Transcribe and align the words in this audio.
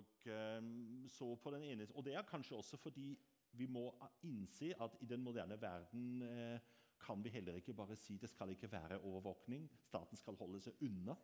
Og, 0.00 1.52
den 1.54 1.64
ene, 1.64 1.86
og 1.94 2.04
det 2.04 2.14
er 2.14 2.28
kanskje 2.28 2.56
også 2.56 2.78
fordi 2.80 3.14
vi 3.58 3.66
må 3.66 3.88
innse 4.22 4.74
at 4.78 4.96
i 5.02 5.08
den 5.10 5.22
moderne 5.24 5.58
verden 5.60 6.22
eh, 6.22 6.60
kan 7.00 7.24
vi 7.24 7.32
heller 7.32 7.56
ikke 7.58 7.74
bare 7.74 7.96
si 7.96 8.18
det 8.20 8.30
skal 8.30 8.52
ikke 8.52 8.70
være 8.72 9.00
overvåkning. 9.00 9.66
Staten 9.82 10.16
skal 10.16 10.38
holde 10.38 10.60
seg 10.62 10.82
unna 10.86 11.16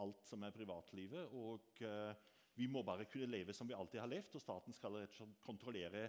alt 0.00 0.24
som 0.26 0.42
er 0.42 0.54
privatlivet. 0.54 1.30
Og 1.36 1.82
eh, 1.84 2.26
vi 2.56 2.66
må 2.66 2.82
bare 2.82 3.06
kunne 3.10 3.30
leve 3.30 3.54
som 3.56 3.68
vi 3.68 3.76
alltid 3.76 4.00
har 4.00 4.10
levd, 4.10 4.34
og 4.34 4.42
staten 4.42 4.76
skal 4.76 4.98
rett 4.98 5.14
og 5.14 5.20
slett 5.22 5.40
kontrollere 5.44 6.08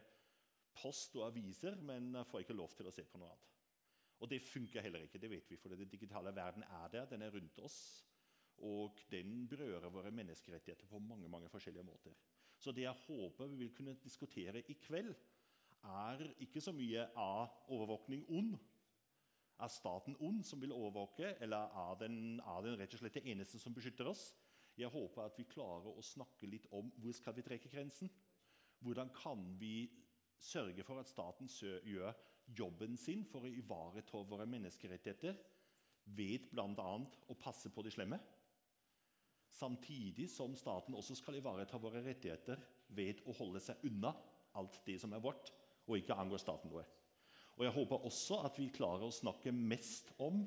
post 0.81 1.15
og 1.19 1.27
aviser, 1.27 1.75
men 1.83 2.15
får 2.27 2.45
ikke 2.45 2.57
lov 2.57 2.73
til 2.77 2.87
å 2.87 2.93
se 2.95 3.05
på 3.07 3.19
noe 3.19 3.31
annet. 3.31 3.49
Og 4.21 4.29
det 4.29 4.41
funker 4.45 4.85
heller 4.85 5.03
ikke. 5.05 5.19
det 5.19 5.29
vet 5.31 5.49
vi, 5.49 5.57
for 5.57 5.73
Den 5.73 5.89
digitale 5.89 6.33
verden 6.35 6.63
er 6.63 6.87
der, 6.93 7.05
den 7.09 7.21
er 7.21 7.33
rundt 7.33 7.59
oss. 7.59 8.05
Og 8.67 8.99
den 9.11 9.47
berører 9.49 9.89
våre 9.89 10.11
menneskerettigheter 10.13 10.89
på 10.89 10.99
mange 10.99 11.29
mange 11.29 11.49
forskjellige 11.49 11.85
måter. 11.85 12.13
Så 12.57 12.71
det 12.71 12.85
jeg 12.85 13.03
håper 13.07 13.47
vi 13.49 13.63
vil 13.63 13.73
kunne 13.73 13.97
diskutere 14.03 14.61
i 14.69 14.77
kveld, 14.77 15.15
er 15.83 16.27
ikke 16.43 16.61
så 16.61 16.73
mye 16.77 17.07
av 17.17 17.49
overvåkning 17.73 18.25
ond. 18.29 18.53
Er 19.61 19.69
staten 19.69 20.17
ond 20.21 20.43
som 20.45 20.61
vil 20.61 20.73
overvåke, 20.73 21.35
eller 21.41 21.73
er 21.83 21.97
den, 22.02 22.39
er 22.39 22.61
den 22.66 22.77
rett 22.79 22.93
og 22.93 23.02
slett 23.02 23.17
det 23.17 23.25
eneste 23.33 23.59
som 23.61 23.73
beskytter 23.73 24.09
oss? 24.09 24.31
Jeg 24.77 24.89
håper 24.93 25.25
at 25.25 25.38
vi 25.38 25.45
klarer 25.49 25.89
å 25.89 26.05
snakke 26.05 26.49
litt 26.49 26.67
om 26.73 26.91
hvor 27.02 27.16
skal 27.17 27.35
vi 27.38 27.45
trekke 27.45 27.69
grensen. 27.69 28.09
Hvordan 28.81 29.09
kan 29.13 29.43
vi 29.59 29.89
sørge 30.41 30.83
for 30.85 31.02
at 31.02 31.09
staten 31.09 31.49
gjør 31.85 32.13
jobben 32.57 32.97
sin 32.97 33.25
for 33.30 33.45
å 33.45 33.52
ivareta 33.52 34.21
våre 34.25 34.47
menneskerettigheter 34.49 35.38
ved 36.17 36.49
bl.a. 36.52 36.93
å 37.30 37.38
passe 37.38 37.69
på 37.69 37.83
de 37.85 37.93
slemme? 37.93 38.17
Samtidig 39.51 40.29
som 40.31 40.55
staten 40.55 40.95
også 40.95 41.17
skal 41.19 41.37
ivareta 41.39 41.79
våre 41.81 42.01
rettigheter 42.05 42.61
ved 42.95 43.19
å 43.27 43.35
holde 43.35 43.61
seg 43.63 43.83
unna 43.87 44.13
alt 44.59 44.79
det 44.87 44.97
som 45.01 45.11
er 45.15 45.23
vårt, 45.23 45.51
og 45.88 45.97
ikke 45.99 46.16
angår 46.17 46.41
staten 46.41 46.71
noe. 46.71 46.85
Og 47.59 47.66
Jeg 47.66 47.75
håper 47.75 48.08
også 48.08 48.39
at 48.47 48.58
vi 48.59 48.71
klarer 48.73 49.05
å 49.05 49.13
snakke 49.13 49.52
mest 49.53 50.13
om 50.23 50.45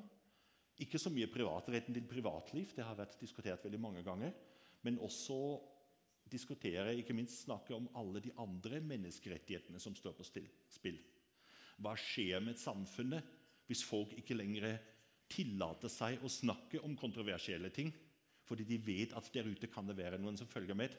ikke 0.81 0.99
så 0.99 1.11
mye 1.13 1.29
privatretten 1.31 1.95
til 1.95 2.07
privatliv, 2.09 2.73
det 2.75 2.83
har 2.83 2.97
vært 2.97 3.19
diskutert 3.21 3.63
veldig 3.63 3.79
mange 3.79 4.03
ganger, 4.03 4.33
men 4.83 4.99
også 4.99 5.37
diskutere, 6.27 6.97
ikke 6.97 7.15
minst 7.15 7.45
snakke 7.45 7.75
om 7.77 7.87
alle 7.95 8.19
de 8.25 8.33
andre 8.41 8.81
menneskerettighetene 8.83 9.79
som 9.79 9.95
står 9.95 10.17
på 10.17 10.25
spill. 10.25 10.97
Hva 11.79 11.93
skjer 11.99 12.43
med 12.43 12.59
samfunnet 12.59 13.31
hvis 13.69 13.85
folk 13.85 14.13
ikke 14.17 14.37
lenger 14.37 14.75
tillater 15.31 15.89
seg 15.89 16.21
å 16.21 16.29
snakke 16.29 16.81
om 16.85 16.97
kontroversielle 16.99 17.71
ting 17.73 17.93
fordi 18.45 18.65
de 18.69 18.79
vet 18.85 19.15
at 19.17 19.27
der 19.33 19.47
ute 19.49 19.69
kan 19.71 19.87
det 19.89 19.97
være 19.97 20.21
noen 20.21 20.37
som 20.37 20.49
følger 20.49 20.77
med? 20.77 20.93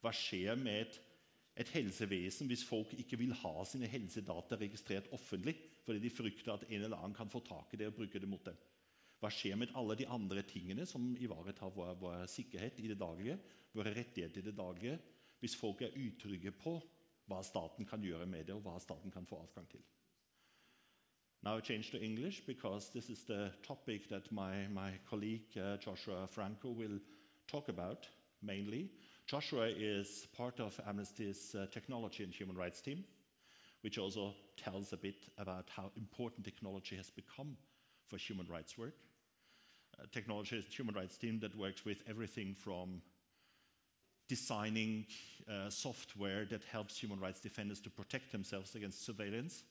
Hva 0.00 0.12
skjer 0.16 0.56
med 0.58 0.86
et 0.86 1.00
et 1.60 1.70
helsevesen 1.74 2.48
hvis 2.48 2.64
folk 2.66 2.92
ikke 2.96 3.18
vil 3.20 3.34
ha 3.42 3.52
sine 3.68 3.88
helsedata 3.90 4.58
registrert 4.60 5.10
offentlig 5.16 5.56
fordi 5.84 6.02
de 6.04 6.12
frykter 6.12 6.54
at 6.54 6.66
en 6.68 6.84
eller 6.84 6.96
annen 6.96 7.16
kan 7.16 7.30
få 7.32 7.42
tak 7.44 7.74
i 7.74 7.80
det 7.80 7.90
og 7.90 7.96
bruke 7.98 8.20
det 8.22 8.28
mot 8.30 8.44
dem. 8.46 8.56
Hva 9.20 9.28
skjer 9.34 9.58
med 9.60 9.74
alle 9.76 9.96
de 9.98 10.06
andre 10.08 10.44
tingene 10.48 10.86
som 10.88 11.10
ivaretar 11.20 11.72
vår, 11.74 11.96
vår 12.00 12.26
sikkerhet 12.30 12.78
i 12.80 12.88
det 12.88 12.98
daglige, 13.00 13.36
våre 13.76 13.92
rettigheter 13.96 14.40
i 14.40 14.46
det 14.46 14.56
daglige, 14.56 14.96
hvis 15.40 15.56
folk 15.58 15.82
er 15.84 15.96
utrygge 15.96 16.52
på 16.56 16.78
hva 17.28 17.42
staten 17.44 17.88
kan 17.88 18.02
gjøre 18.04 18.28
med 18.28 18.48
det, 18.48 18.56
og 18.56 18.64
hva 18.64 18.78
staten 18.80 19.12
kan 19.12 19.28
få 19.28 19.42
adgang 19.44 19.68
til? 19.70 19.82
Now 21.42 21.56
I 21.56 21.60
change 21.60 21.90
to 21.92 22.02
English 22.02 22.42
because 22.46 22.90
this 22.92 23.08
is 23.08 23.24
the 23.24 23.50
topic 23.66 24.10
that 24.10 24.30
my, 24.30 24.66
my 24.74 24.92
colleague 25.08 25.56
uh, 25.56 25.78
Joshua 25.78 26.26
Franco 26.26 26.68
will 26.68 26.98
talk 27.48 27.70
about 27.70 28.06
mainly. 28.42 28.90
Joshua 29.26 29.68
is 29.68 30.26
part 30.36 30.60
of 30.60 30.78
Amnesty's 30.86 31.54
uh, 31.54 31.64
technology 31.72 32.24
and 32.24 32.34
human 32.34 32.56
rights 32.56 32.82
team, 32.82 33.04
which 33.80 33.96
also 33.96 34.34
tells 34.58 34.92
a 34.92 34.98
bit 34.98 35.28
about 35.38 35.70
how 35.74 35.90
important 35.96 36.44
technology 36.44 36.94
has 36.96 37.08
become 37.08 37.56
for 38.06 38.18
human 38.18 38.46
rights 38.46 38.76
work. 38.76 38.96
Uh, 39.98 40.04
technology 40.12 40.58
is 40.58 40.66
a 40.66 40.70
human 40.70 40.94
rights 40.94 41.16
team 41.16 41.40
that 41.40 41.56
works 41.56 41.86
with 41.86 42.02
everything 42.06 42.54
from 42.54 43.00
designing 44.28 45.06
uh, 45.50 45.70
software 45.70 46.44
that 46.44 46.64
helps 46.64 46.98
human 46.98 47.18
rights 47.18 47.40
defenders 47.40 47.80
to 47.80 47.88
protect 47.88 48.30
themselves 48.30 48.74
against 48.74 49.06
surveillance, 49.06 49.64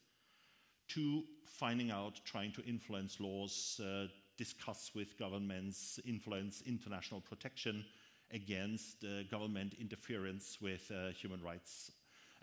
to 0.90 1.24
finding 1.46 1.92
out, 1.92 2.20
trying 2.26 2.52
to 2.54 2.64
influence 2.64 3.20
laws, 3.20 3.80
uh, 3.84 4.08
discuss 4.38 4.92
with 4.96 5.18
governments, 5.18 6.00
influence 6.06 6.64
international 6.66 7.22
protection, 7.22 7.86
against 8.32 9.04
uh, 9.04 9.24
government 9.32 9.76
interference 9.80 10.58
with 10.62 10.92
uh, 10.92 11.10
human 11.10 11.42
rights. 11.42 11.92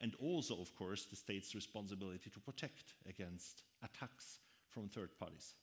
And 0.01 0.15
also, 0.21 0.61
of 0.61 0.75
course, 0.77 1.07
the 1.07 1.17
state's 1.17 1.55
responsibility 1.55 2.31
to 2.31 2.41
protect 2.41 2.95
against 3.09 3.63
attacks 3.83 4.39
from 4.69 4.89
third 4.89 5.17
parties. 5.19 5.55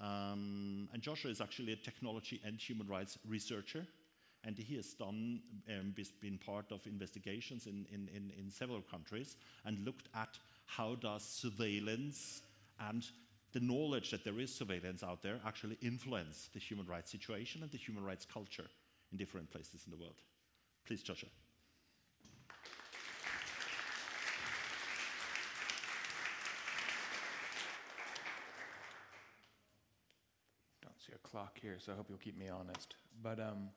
Um, 0.00 0.88
and 0.92 1.02
Joshua 1.02 1.30
is 1.30 1.40
actually 1.40 1.72
a 1.72 1.76
technology 1.76 2.40
and 2.44 2.58
human 2.58 2.86
rights 2.86 3.18
researcher, 3.28 3.86
and 4.44 4.56
he 4.56 4.76
has 4.76 4.94
done 4.94 5.40
um, 5.68 5.94
been 6.20 6.38
part 6.38 6.70
of 6.70 6.86
investigations 6.86 7.66
in, 7.66 7.86
in, 7.92 8.08
in, 8.14 8.32
in 8.38 8.50
several 8.50 8.82
countries 8.82 9.36
and 9.64 9.84
looked 9.84 10.08
at 10.14 10.38
how 10.68 10.94
does 10.94 11.22
surveillance 11.22 12.42
and 12.78 13.04
the 13.52 13.60
knowledge 13.60 14.10
that 14.10 14.22
there 14.22 14.38
is 14.38 14.54
surveillance 14.54 15.02
out 15.02 15.22
there 15.22 15.40
actually 15.46 15.78
influence 15.82 16.50
the 16.52 16.60
human 16.60 16.86
rights 16.86 17.10
situation 17.10 17.62
and 17.62 17.70
the 17.70 17.78
human 17.78 18.04
rights 18.04 18.26
culture 18.30 18.66
in 19.10 19.18
different 19.18 19.50
places 19.50 19.82
in 19.86 19.90
the 19.90 19.96
world. 19.96 20.16
Please, 20.86 21.02
Joshua. 21.02 21.30
Don't 30.82 31.00
see 31.00 31.12
a 31.14 31.28
clock 31.28 31.58
here, 31.60 31.76
so 31.78 31.92
I 31.92 31.96
hope 31.96 32.06
you'll 32.10 32.18
keep 32.18 32.38
me 32.38 32.48
honest. 32.48 32.94
But 33.22 33.40
um, 33.40 33.70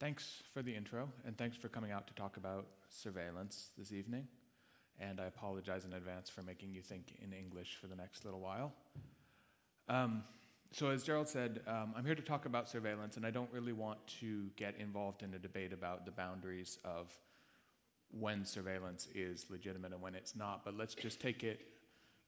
thanks 0.00 0.42
for 0.54 0.62
the 0.62 0.74
intro, 0.74 1.10
and 1.26 1.36
thanks 1.36 1.58
for 1.58 1.68
coming 1.68 1.92
out 1.92 2.06
to 2.06 2.14
talk 2.14 2.38
about 2.38 2.66
surveillance 2.88 3.72
this 3.76 3.92
evening. 3.92 4.26
And 5.00 5.20
I 5.20 5.24
apologize 5.24 5.84
in 5.84 5.92
advance 5.92 6.30
for 6.30 6.42
making 6.42 6.72
you 6.72 6.82
think 6.82 7.16
in 7.22 7.32
English 7.32 7.76
for 7.80 7.86
the 7.86 7.96
next 7.96 8.24
little 8.24 8.40
while. 8.40 8.72
Um, 9.88 10.24
so, 10.72 10.90
as 10.90 11.04
Gerald 11.04 11.28
said, 11.28 11.60
um, 11.66 11.94
I'm 11.96 12.04
here 12.04 12.14
to 12.14 12.22
talk 12.22 12.44
about 12.44 12.68
surveillance, 12.68 13.16
and 13.16 13.24
I 13.24 13.30
don't 13.30 13.50
really 13.52 13.72
want 13.72 14.04
to 14.20 14.48
get 14.56 14.74
involved 14.78 15.22
in 15.22 15.32
a 15.34 15.38
debate 15.38 15.72
about 15.72 16.04
the 16.04 16.10
boundaries 16.10 16.78
of 16.84 17.16
when 18.10 18.44
surveillance 18.44 19.08
is 19.14 19.46
legitimate 19.50 19.92
and 19.92 20.02
when 20.02 20.14
it's 20.14 20.34
not. 20.34 20.64
But 20.64 20.76
let's 20.76 20.94
just 20.94 21.20
take 21.20 21.44
it 21.44 21.60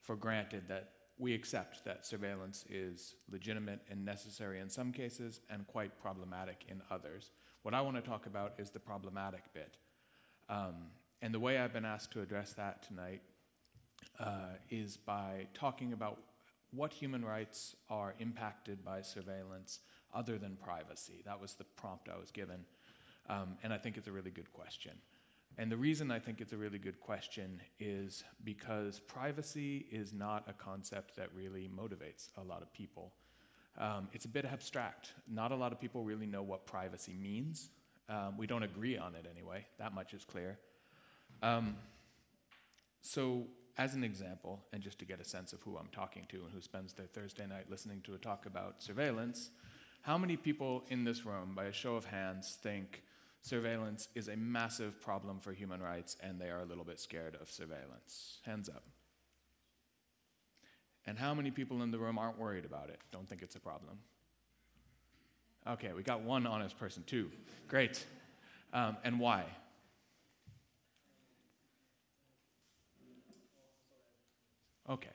for 0.01 0.15
granted 0.15 0.63
that 0.67 0.91
we 1.17 1.33
accept 1.33 1.83
that 1.83 2.05
surveillance 2.05 2.63
is 2.69 3.15
legitimate 3.29 3.81
and 3.89 4.05
necessary 4.05 4.59
in 4.59 4.69
some 4.69 4.93
cases 4.93 5.41
and 5.49 5.67
quite 5.67 5.99
problematic 6.01 6.63
in 6.69 6.81
others. 6.89 7.31
What 7.63 7.73
I 7.73 7.81
want 7.81 7.97
to 7.97 8.01
talk 8.01 8.25
about 8.25 8.53
is 8.57 8.71
the 8.71 8.79
problematic 8.79 9.53
bit. 9.53 9.75
Um, 10.47 10.75
and 11.21 11.33
the 11.33 11.39
way 11.39 11.57
I've 11.57 11.73
been 11.73 11.85
asked 11.85 12.11
to 12.11 12.21
address 12.21 12.53
that 12.53 12.83
tonight 12.83 13.21
uh, 14.19 14.55
is 14.69 14.97
by 14.97 15.47
talking 15.53 15.93
about 15.93 16.19
what 16.71 16.93
human 16.93 17.25
rights 17.25 17.75
are 17.89 18.15
impacted 18.19 18.85
by 18.85 19.01
surveillance 19.01 19.79
other 20.13 20.37
than 20.37 20.57
privacy? 20.63 21.21
That 21.25 21.41
was 21.41 21.53
the 21.55 21.63
prompt 21.63 22.09
I 22.09 22.19
was 22.19 22.31
given. 22.31 22.65
Um, 23.29 23.57
and 23.63 23.73
I 23.73 23.77
think 23.77 23.97
it's 23.97 24.07
a 24.07 24.11
really 24.11 24.31
good 24.31 24.51
question. 24.53 24.93
And 25.57 25.71
the 25.71 25.77
reason 25.77 26.09
I 26.09 26.19
think 26.19 26.39
it's 26.39 26.53
a 26.53 26.57
really 26.57 26.77
good 26.77 26.99
question 27.01 27.59
is 27.79 28.23
because 28.43 28.99
privacy 28.99 29.87
is 29.91 30.13
not 30.13 30.45
a 30.47 30.53
concept 30.53 31.17
that 31.17 31.29
really 31.35 31.69
motivates 31.75 32.29
a 32.37 32.43
lot 32.43 32.61
of 32.61 32.71
people. 32.71 33.13
Um, 33.77 34.07
it's 34.13 34.25
a 34.25 34.29
bit 34.29 34.45
abstract. 34.45 35.13
Not 35.27 35.51
a 35.51 35.55
lot 35.55 35.71
of 35.71 35.79
people 35.79 36.03
really 36.03 36.25
know 36.25 36.43
what 36.43 36.65
privacy 36.65 37.17
means. 37.19 37.69
Um, 38.07 38.37
we 38.37 38.47
don't 38.47 38.63
agree 38.63 38.97
on 38.97 39.15
it 39.15 39.27
anyway, 39.29 39.65
that 39.77 39.93
much 39.93 40.13
is 40.13 40.23
clear. 40.23 40.57
Um, 41.41 41.75
so, 43.01 43.47
as 43.77 43.93
an 43.93 44.03
example, 44.03 44.65
and 44.73 44.83
just 44.83 44.99
to 44.99 45.05
get 45.05 45.21
a 45.21 45.25
sense 45.25 45.53
of 45.53 45.61
who 45.61 45.77
I'm 45.77 45.87
talking 45.91 46.25
to 46.29 46.37
and 46.37 46.51
who 46.53 46.61
spends 46.61 46.93
their 46.93 47.07
Thursday 47.07 47.47
night 47.47 47.69
listening 47.69 48.01
to 48.01 48.13
a 48.13 48.17
talk 48.17 48.45
about 48.45 48.83
surveillance, 48.83 49.51
how 50.01 50.17
many 50.17 50.37
people 50.37 50.83
in 50.89 51.03
this 51.03 51.25
room, 51.25 51.53
by 51.55 51.65
a 51.65 51.73
show 51.73 51.95
of 51.95 52.05
hands, 52.05 52.57
think 52.61 53.03
surveillance 53.41 54.09
is 54.15 54.27
a 54.27 54.35
massive 54.35 55.01
problem 55.01 55.39
for 55.39 55.53
human 55.53 55.81
rights 55.81 56.17
and 56.21 56.41
they 56.41 56.49
are 56.49 56.59
a 56.59 56.65
little 56.65 56.83
bit 56.83 56.99
scared 56.99 57.37
of 57.41 57.49
surveillance? 57.49 58.39
Hands 58.45 58.67
up. 58.69 58.83
And 61.05 61.17
how 61.17 61.33
many 61.33 61.49
people 61.49 61.81
in 61.81 61.91
the 61.91 61.97
room 61.97 62.17
aren't 62.17 62.37
worried 62.37 62.65
about 62.65 62.89
it? 62.89 62.99
Don't 63.11 63.27
think 63.27 63.41
it's 63.41 63.55
a 63.55 63.59
problem? 63.59 63.99
Okay, 65.67 65.91
we 65.95 66.03
got 66.03 66.21
one 66.21 66.45
honest 66.47 66.77
person, 66.77 67.03
too. 67.03 67.31
Great. 67.67 68.05
Um, 68.73 68.97
and 69.03 69.19
why? 69.19 69.45
Okay. 74.89 75.09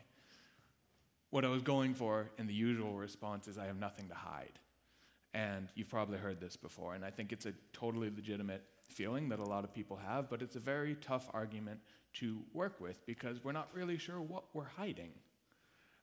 What 1.31 1.45
I 1.45 1.49
was 1.49 1.63
going 1.63 1.95
for 1.95 2.31
in 2.39 2.47
the 2.47 2.55
usual 2.55 2.95
response 2.95 3.49
is 3.49 3.59
I 3.59 3.67
have 3.67 3.79
nothing 3.79 4.09
to 4.09 4.15
hide. 4.15 4.61
And 5.35 5.69
you've 5.75 5.89
probably 5.89 6.19
heard 6.19 6.41
this 6.41 6.57
before, 6.57 6.95
and 6.95 7.05
I 7.05 7.11
think 7.11 7.33
it's 7.33 7.45
a 7.45 7.55
totally 7.73 8.09
legitimate 8.09 8.63
feeling 8.89 9.29
that 9.31 9.41
a 9.41 9.45
lot 9.45 9.65
of 9.65 9.75
people 9.75 9.97
have, 9.97 10.31
but 10.31 10.43
it's 10.43 10.55
a 10.55 10.61
very 10.61 10.95
tough 10.95 11.29
argument 11.35 11.81
to 12.15 12.39
work 12.53 12.81
with 12.81 13.05
because 13.05 13.43
we're 13.43 13.51
not 13.51 13.69
really 13.75 13.99
sure 13.99 14.21
what 14.21 14.45
we're 14.53 14.69
hiding. 14.77 15.11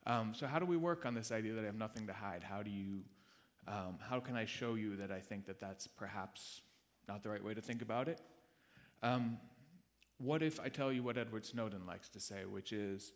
Um, 0.05 0.33
so, 0.35 0.47
how 0.47 0.59
do 0.59 0.65
we 0.65 0.75
work 0.75 1.05
on 1.05 1.13
this 1.13 1.31
idea 1.31 1.53
that 1.53 1.61
I 1.61 1.67
have 1.67 1.75
nothing 1.75 2.07
to 2.07 2.13
hide? 2.13 2.43
How 2.43 2.61
do 2.61 2.69
you, 2.69 3.03
um, 3.69 3.99
how 4.01 4.19
can 4.19 4.35
I 4.35 4.43
show 4.43 4.75
you 4.75 4.97
that 4.97 5.11
I 5.11 5.19
think 5.19 5.45
that 5.45 5.61
that's 5.61 5.87
perhaps 5.87 6.61
not 7.07 7.23
the 7.23 7.29
right 7.29 7.43
way 7.43 7.53
to 7.53 7.61
think 7.61 7.81
about 7.81 8.09
it? 8.09 8.19
Um, 9.01 9.37
what 10.17 10.43
if 10.43 10.59
I 10.59 10.67
tell 10.67 10.91
you 10.91 11.03
what 11.03 11.17
Edward 11.17 11.45
Snowden 11.45 11.85
likes 11.85 12.09
to 12.09 12.19
say, 12.19 12.43
which 12.43 12.73
is 12.73 13.13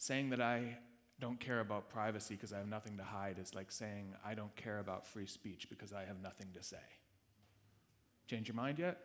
saying 0.00 0.30
that 0.30 0.40
I 0.40 0.78
don't 1.20 1.38
care 1.38 1.60
about 1.60 1.90
privacy 1.90 2.34
because 2.34 2.54
I 2.54 2.56
have 2.56 2.66
nothing 2.66 2.96
to 2.96 3.04
hide 3.04 3.38
is 3.38 3.54
like 3.54 3.70
saying 3.70 4.14
I 4.24 4.32
don't 4.32 4.54
care 4.56 4.78
about 4.78 5.06
free 5.06 5.26
speech 5.26 5.68
because 5.68 5.92
I 5.92 6.06
have 6.06 6.22
nothing 6.22 6.46
to 6.54 6.62
say. 6.62 6.78
Change 8.26 8.48
your 8.48 8.54
mind 8.54 8.78
yet? 8.78 8.98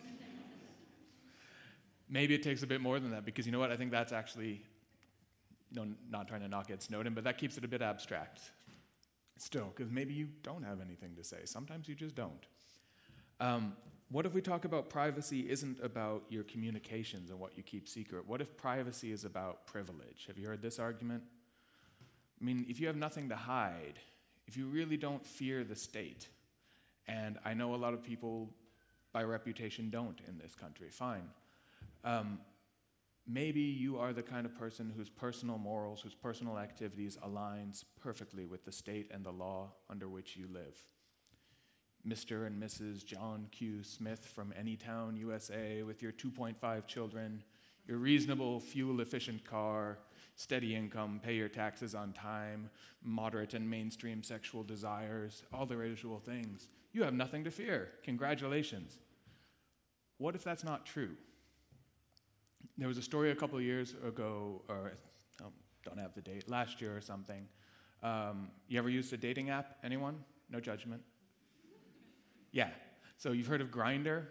Maybe 2.08 2.34
it 2.34 2.42
takes 2.42 2.64
a 2.64 2.66
bit 2.66 2.80
more 2.80 2.98
than 2.98 3.12
that 3.12 3.24
because 3.24 3.46
you 3.46 3.52
know 3.52 3.60
what? 3.60 3.70
I 3.70 3.76
think 3.76 3.92
that's 3.92 4.12
actually, 4.12 4.62
no, 5.72 5.86
not 6.10 6.26
trying 6.26 6.40
to 6.40 6.48
knock 6.48 6.68
at 6.68 6.82
Snowden, 6.82 7.14
but 7.14 7.22
that 7.22 7.38
keeps 7.38 7.56
it 7.56 7.64
a 7.64 7.68
bit 7.68 7.80
abstract 7.80 8.40
still 9.38 9.72
because 9.74 9.92
maybe 9.92 10.14
you 10.14 10.26
don't 10.42 10.64
have 10.64 10.80
anything 10.80 11.14
to 11.14 11.22
say. 11.22 11.42
Sometimes 11.44 11.88
you 11.88 11.94
just 11.94 12.16
don't. 12.16 12.44
Um, 13.38 13.74
what 14.10 14.26
if 14.26 14.34
we 14.34 14.40
talk 14.40 14.64
about 14.64 14.90
privacy 14.90 15.50
isn't 15.50 15.78
about 15.82 16.24
your 16.28 16.44
communications 16.44 17.30
and 17.30 17.40
what 17.40 17.56
you 17.56 17.62
keep 17.62 17.88
secret? 17.88 18.28
What 18.28 18.40
if 18.40 18.56
privacy 18.56 19.12
is 19.12 19.24
about 19.24 19.66
privilege? 19.66 20.26
Have 20.26 20.38
you 20.38 20.46
heard 20.46 20.62
this 20.62 20.78
argument? 20.78 21.22
I 22.40 22.44
mean, 22.44 22.66
if 22.68 22.80
you 22.80 22.86
have 22.86 22.96
nothing 22.96 23.28
to 23.30 23.36
hide, 23.36 23.98
if 24.46 24.56
you 24.56 24.66
really 24.66 24.96
don't 24.96 25.26
fear 25.26 25.64
the 25.64 25.76
state, 25.76 26.28
and 27.06 27.38
I 27.44 27.54
know 27.54 27.74
a 27.74 27.76
lot 27.76 27.94
of 27.94 28.02
people 28.02 28.50
by 29.12 29.22
reputation 29.22 29.90
don't 29.90 30.20
in 30.28 30.38
this 30.38 30.54
country, 30.54 30.90
fine. 30.90 31.28
Um, 32.04 32.40
maybe 33.26 33.60
you 33.60 33.98
are 33.98 34.12
the 34.12 34.22
kind 34.22 34.44
of 34.44 34.54
person 34.54 34.92
whose 34.94 35.08
personal 35.08 35.56
morals, 35.56 36.02
whose 36.02 36.14
personal 36.14 36.58
activities 36.58 37.16
aligns 37.24 37.84
perfectly 38.00 38.44
with 38.44 38.64
the 38.64 38.72
state 38.72 39.10
and 39.12 39.24
the 39.24 39.32
law 39.32 39.72
under 39.88 40.08
which 40.08 40.36
you 40.36 40.46
live. 40.52 40.84
Mr. 42.06 42.46
and 42.46 42.62
Mrs. 42.62 43.04
John 43.04 43.48
Q. 43.50 43.82
Smith 43.82 44.26
from 44.26 44.52
Anytown, 44.60 45.18
USA, 45.18 45.82
with 45.82 46.02
your 46.02 46.12
2.5 46.12 46.86
children, 46.86 47.42
your 47.86 47.98
reasonable, 47.98 48.60
fuel 48.60 49.00
efficient 49.00 49.44
car, 49.44 49.98
steady 50.36 50.74
income, 50.74 51.20
pay 51.22 51.34
your 51.34 51.48
taxes 51.48 51.94
on 51.94 52.12
time, 52.12 52.68
moderate 53.02 53.54
and 53.54 53.68
mainstream 53.68 54.22
sexual 54.22 54.62
desires, 54.62 55.42
all 55.52 55.64
the 55.64 55.76
usual 55.76 56.18
things. 56.18 56.68
You 56.92 57.02
have 57.04 57.14
nothing 57.14 57.44
to 57.44 57.50
fear. 57.50 57.90
Congratulations. 58.02 58.98
What 60.18 60.34
if 60.34 60.44
that's 60.44 60.64
not 60.64 60.86
true? 60.86 61.10
There 62.76 62.88
was 62.88 62.98
a 62.98 63.02
story 63.02 63.30
a 63.30 63.34
couple 63.34 63.60
years 63.60 63.94
ago, 64.06 64.62
or 64.68 64.92
I 65.40 65.44
don't 65.84 65.98
have 65.98 66.14
the 66.14 66.20
date, 66.20 66.48
last 66.48 66.80
year 66.80 66.96
or 66.96 67.00
something. 67.00 67.46
Um, 68.02 68.48
you 68.68 68.78
ever 68.78 68.88
used 68.88 69.12
a 69.12 69.16
dating 69.16 69.50
app? 69.50 69.78
Anyone? 69.82 70.22
No 70.50 70.60
judgment. 70.60 71.02
Yeah. 72.54 72.68
So 73.16 73.32
you've 73.32 73.48
heard 73.48 73.60
of 73.60 73.72
Grinder? 73.72 74.28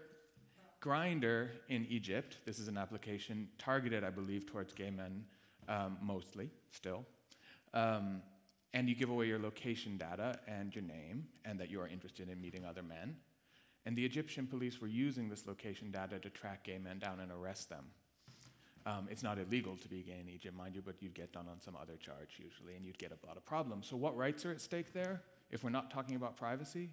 Grinder 0.80 1.50
in 1.68 1.84
Egypt, 1.90 2.38
this 2.46 2.58
is 2.58 2.68
an 2.68 2.78
application 2.78 3.48
targeted, 3.58 4.02
I 4.02 4.08
believe, 4.08 4.46
towards 4.46 4.72
gay 4.72 4.90
men 4.90 5.26
um, 5.68 5.98
mostly, 6.00 6.48
still. 6.70 7.04
Um, 7.74 8.22
and 8.72 8.88
you 8.88 8.94
give 8.94 9.10
away 9.10 9.26
your 9.26 9.38
location 9.38 9.98
data 9.98 10.38
and 10.48 10.74
your 10.74 10.84
name, 10.84 11.26
and 11.44 11.60
that 11.60 11.70
you 11.70 11.82
are 11.82 11.86
interested 11.86 12.30
in 12.30 12.40
meeting 12.40 12.64
other 12.64 12.82
men. 12.82 13.16
And 13.84 13.94
the 13.94 14.06
Egyptian 14.06 14.46
police 14.46 14.80
were 14.80 14.88
using 14.88 15.28
this 15.28 15.46
location 15.46 15.90
data 15.90 16.18
to 16.18 16.30
track 16.30 16.64
gay 16.64 16.78
men 16.78 16.98
down 16.98 17.20
and 17.20 17.30
arrest 17.30 17.68
them. 17.68 17.84
Um, 18.86 19.06
it's 19.10 19.22
not 19.22 19.38
illegal 19.38 19.76
to 19.76 19.88
be 19.88 20.02
gay 20.02 20.18
in 20.18 20.30
Egypt, 20.30 20.56
mind 20.56 20.76
you, 20.76 20.82
but 20.82 20.96
you'd 21.00 21.14
get 21.14 21.34
done 21.34 21.46
on 21.50 21.60
some 21.60 21.76
other 21.76 21.96
charge 21.96 22.38
usually, 22.38 22.74
and 22.74 22.86
you'd 22.86 22.98
get 22.98 23.12
a 23.12 23.26
lot 23.26 23.36
of 23.36 23.44
problems. 23.44 23.86
So, 23.86 23.96
what 23.96 24.16
rights 24.16 24.46
are 24.46 24.50
at 24.50 24.62
stake 24.62 24.94
there 24.94 25.22
if 25.50 25.62
we're 25.62 25.70
not 25.70 25.90
talking 25.90 26.16
about 26.16 26.38
privacy? 26.38 26.88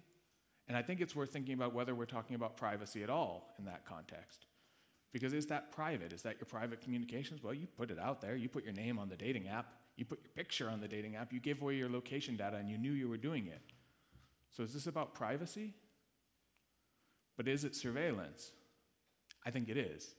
And 0.72 0.78
I 0.78 0.80
think 0.80 1.02
it's 1.02 1.14
worth 1.14 1.30
thinking 1.30 1.52
about 1.52 1.74
whether 1.74 1.94
we're 1.94 2.06
talking 2.06 2.34
about 2.34 2.56
privacy 2.56 3.02
at 3.02 3.10
all 3.10 3.54
in 3.58 3.66
that 3.66 3.84
context. 3.84 4.46
Because 5.12 5.34
is 5.34 5.48
that 5.48 5.70
private? 5.70 6.14
Is 6.14 6.22
that 6.22 6.36
your 6.40 6.46
private 6.46 6.80
communications? 6.80 7.42
Well, 7.42 7.52
you 7.52 7.66
put 7.66 7.90
it 7.90 7.98
out 7.98 8.22
there. 8.22 8.36
You 8.36 8.48
put 8.48 8.64
your 8.64 8.72
name 8.72 8.98
on 8.98 9.10
the 9.10 9.16
dating 9.16 9.48
app. 9.48 9.66
You 9.96 10.06
put 10.06 10.20
your 10.22 10.30
picture 10.34 10.70
on 10.70 10.80
the 10.80 10.88
dating 10.88 11.14
app. 11.14 11.30
You 11.30 11.40
gave 11.40 11.60
away 11.60 11.74
your 11.74 11.90
location 11.90 12.38
data 12.38 12.56
and 12.56 12.70
you 12.70 12.78
knew 12.78 12.92
you 12.92 13.06
were 13.06 13.18
doing 13.18 13.48
it. 13.48 13.60
So 14.50 14.62
is 14.62 14.72
this 14.72 14.86
about 14.86 15.12
privacy? 15.12 15.74
But 17.36 17.48
is 17.48 17.64
it 17.64 17.76
surveillance? 17.76 18.52
I 19.44 19.50
think 19.50 19.68
it 19.68 19.76
is. 19.76 20.14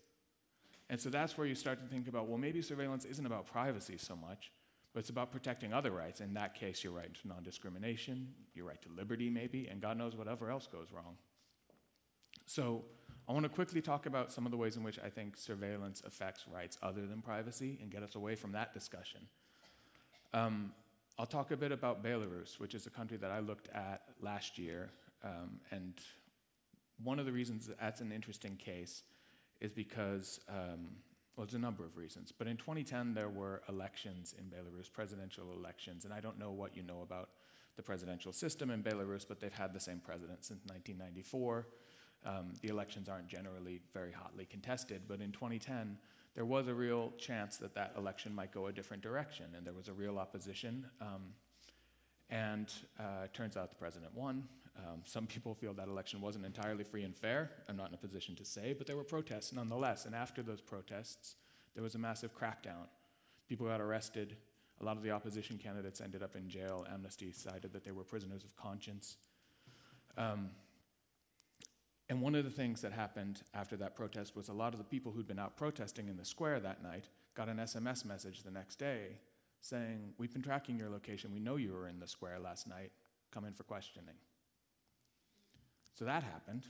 And 0.87 1.01
so 1.01 1.09
that's 1.09 1.35
where 1.35 1.47
you 1.47 1.55
start 1.55 1.81
to 1.81 1.87
think 1.87 2.07
about 2.07 2.27
well, 2.27 2.37
maybe 2.37 2.61
surveillance 2.61 3.05
isn't 3.05 3.25
about 3.25 3.47
privacy 3.47 3.97
so 3.97 4.15
much, 4.15 4.51
but 4.93 4.99
it's 4.99 5.09
about 5.09 5.31
protecting 5.31 5.73
other 5.73 5.91
rights. 5.91 6.21
In 6.21 6.33
that 6.35 6.55
case, 6.55 6.83
your 6.83 6.93
right 6.93 7.13
to 7.13 7.27
non 7.27 7.43
discrimination, 7.43 8.27
your 8.53 8.67
right 8.67 8.81
to 8.83 8.89
liberty, 8.95 9.29
maybe, 9.29 9.67
and 9.67 9.81
God 9.81 9.97
knows 9.97 10.15
whatever 10.15 10.49
else 10.49 10.67
goes 10.67 10.87
wrong. 10.91 11.17
So, 12.45 12.85
I 13.27 13.31
want 13.31 13.43
to 13.43 13.49
quickly 13.49 13.81
talk 13.81 14.05
about 14.05 14.33
some 14.33 14.45
of 14.45 14.51
the 14.51 14.57
ways 14.57 14.75
in 14.75 14.83
which 14.83 14.99
I 14.99 15.09
think 15.09 15.37
surveillance 15.37 16.03
affects 16.05 16.45
rights 16.47 16.77
other 16.83 17.05
than 17.07 17.21
privacy 17.21 17.79
and 17.81 17.89
get 17.89 18.03
us 18.03 18.15
away 18.15 18.35
from 18.35 18.51
that 18.51 18.73
discussion. 18.73 19.21
Um, 20.33 20.73
I'll 21.17 21.25
talk 21.25 21.51
a 21.51 21.57
bit 21.57 21.71
about 21.71 22.03
Belarus, 22.03 22.59
which 22.59 22.75
is 22.75 22.85
a 22.85 22.89
country 22.89 23.17
that 23.17 23.31
I 23.31 23.39
looked 23.39 23.69
at 23.69 24.01
last 24.21 24.57
year. 24.57 24.89
Um, 25.23 25.61
and 25.71 25.93
one 27.01 27.17
of 27.17 27.25
the 27.25 27.31
reasons 27.31 27.67
that 27.67 27.79
that's 27.79 28.01
an 28.01 28.11
interesting 28.11 28.57
case 28.57 29.03
is 29.61 29.71
because, 29.71 30.41
um, 30.49 30.97
well, 31.35 31.45
there's 31.45 31.55
a 31.55 31.59
number 31.59 31.83
of 31.83 31.97
reasons. 31.97 32.31
But 32.31 32.47
in 32.47 32.57
2010, 32.57 33.13
there 33.13 33.29
were 33.29 33.63
elections 33.67 34.35
in 34.37 34.45
Belarus, 34.45 34.91
presidential 34.91 35.51
elections. 35.51 36.05
And 36.05 36.13
I 36.13 36.19
don't 36.19 36.37
know 36.37 36.51
what 36.51 36.77
you 36.77 36.83
know 36.83 37.01
about 37.01 37.29
the 37.75 37.81
presidential 37.81 38.31
system 38.31 38.69
in 38.69 38.83
Belarus, 38.83 39.25
but 39.27 39.39
they've 39.39 39.53
had 39.53 39.73
the 39.73 39.79
same 39.79 39.99
president 39.99 40.45
since 40.45 40.61
1994. 40.67 41.67
Um, 42.25 42.53
the 42.61 42.69
elections 42.69 43.09
aren't 43.09 43.27
generally 43.27 43.81
very 43.93 44.11
hotly 44.11 44.45
contested, 44.45 45.01
but 45.07 45.21
in 45.21 45.31
2010, 45.31 45.97
there 46.35 46.45
was 46.45 46.67
a 46.67 46.73
real 46.73 47.11
chance 47.17 47.57
that 47.57 47.75
that 47.75 47.93
election 47.97 48.33
might 48.33 48.51
go 48.51 48.67
a 48.67 48.71
different 48.71 49.03
direction, 49.03 49.47
and 49.57 49.65
there 49.65 49.73
was 49.73 49.87
a 49.87 49.93
real 49.93 50.19
opposition. 50.19 50.85
Um, 51.01 51.33
and 52.29 52.71
uh, 52.99 53.25
it 53.25 53.33
turns 53.33 53.57
out 53.57 53.69
the 53.69 53.75
president 53.75 54.15
won. 54.15 54.43
Um, 54.77 55.01
some 55.03 55.27
people 55.27 55.53
feel 55.53 55.73
that 55.73 55.87
election 55.87 56.19
wasn't 56.19 56.45
entirely 56.45 56.83
free 56.83 57.03
and 57.03 57.15
fair. 57.15 57.51
I'm 57.69 57.77
not 57.77 57.89
in 57.89 57.93
a 57.93 57.97
position 57.97 58.35
to 58.35 58.45
say, 58.45 58.73
but 58.73 58.87
there 58.87 58.95
were 58.95 59.03
protests 59.03 59.53
nonetheless. 59.53 60.05
And 60.05 60.15
after 60.15 60.41
those 60.41 60.61
protests, 60.61 61.35
there 61.75 61.83
was 61.83 61.95
a 61.95 61.99
massive 61.99 62.35
crackdown. 62.35 62.87
People 63.47 63.67
got 63.67 63.81
arrested. 63.81 64.35
A 64.81 64.83
lot 64.83 64.97
of 64.97 65.03
the 65.03 65.11
opposition 65.11 65.57
candidates 65.57 66.01
ended 66.01 66.23
up 66.23 66.35
in 66.35 66.49
jail. 66.49 66.85
Amnesty 66.91 67.31
cited 67.31 67.71
that 67.73 67.83
they 67.83 67.91
were 67.91 68.03
prisoners 68.03 68.43
of 68.43 68.55
conscience. 68.55 69.17
Um, 70.17 70.49
and 72.09 72.21
one 72.21 72.35
of 72.35 72.43
the 72.43 72.51
things 72.51 72.81
that 72.81 72.91
happened 72.91 73.41
after 73.53 73.77
that 73.77 73.95
protest 73.95 74.35
was 74.35 74.49
a 74.49 74.53
lot 74.53 74.73
of 74.73 74.79
the 74.79 74.83
people 74.83 75.11
who'd 75.11 75.27
been 75.27 75.39
out 75.39 75.55
protesting 75.55 76.07
in 76.07 76.17
the 76.17 76.25
square 76.25 76.59
that 76.59 76.83
night 76.83 77.05
got 77.35 77.47
an 77.47 77.57
SMS 77.57 78.05
message 78.05 78.43
the 78.43 78.51
next 78.51 78.77
day 78.77 79.17
saying, 79.61 80.13
We've 80.17 80.33
been 80.33 80.41
tracking 80.41 80.77
your 80.77 80.89
location. 80.89 81.31
We 81.33 81.39
know 81.39 81.55
you 81.55 81.71
were 81.71 81.87
in 81.87 81.99
the 81.99 82.07
square 82.07 82.39
last 82.39 82.67
night. 82.67 82.91
Come 83.31 83.45
in 83.45 83.53
for 83.53 83.63
questioning. 83.63 84.15
So 85.93 86.05
that 86.05 86.23
happened. 86.23 86.67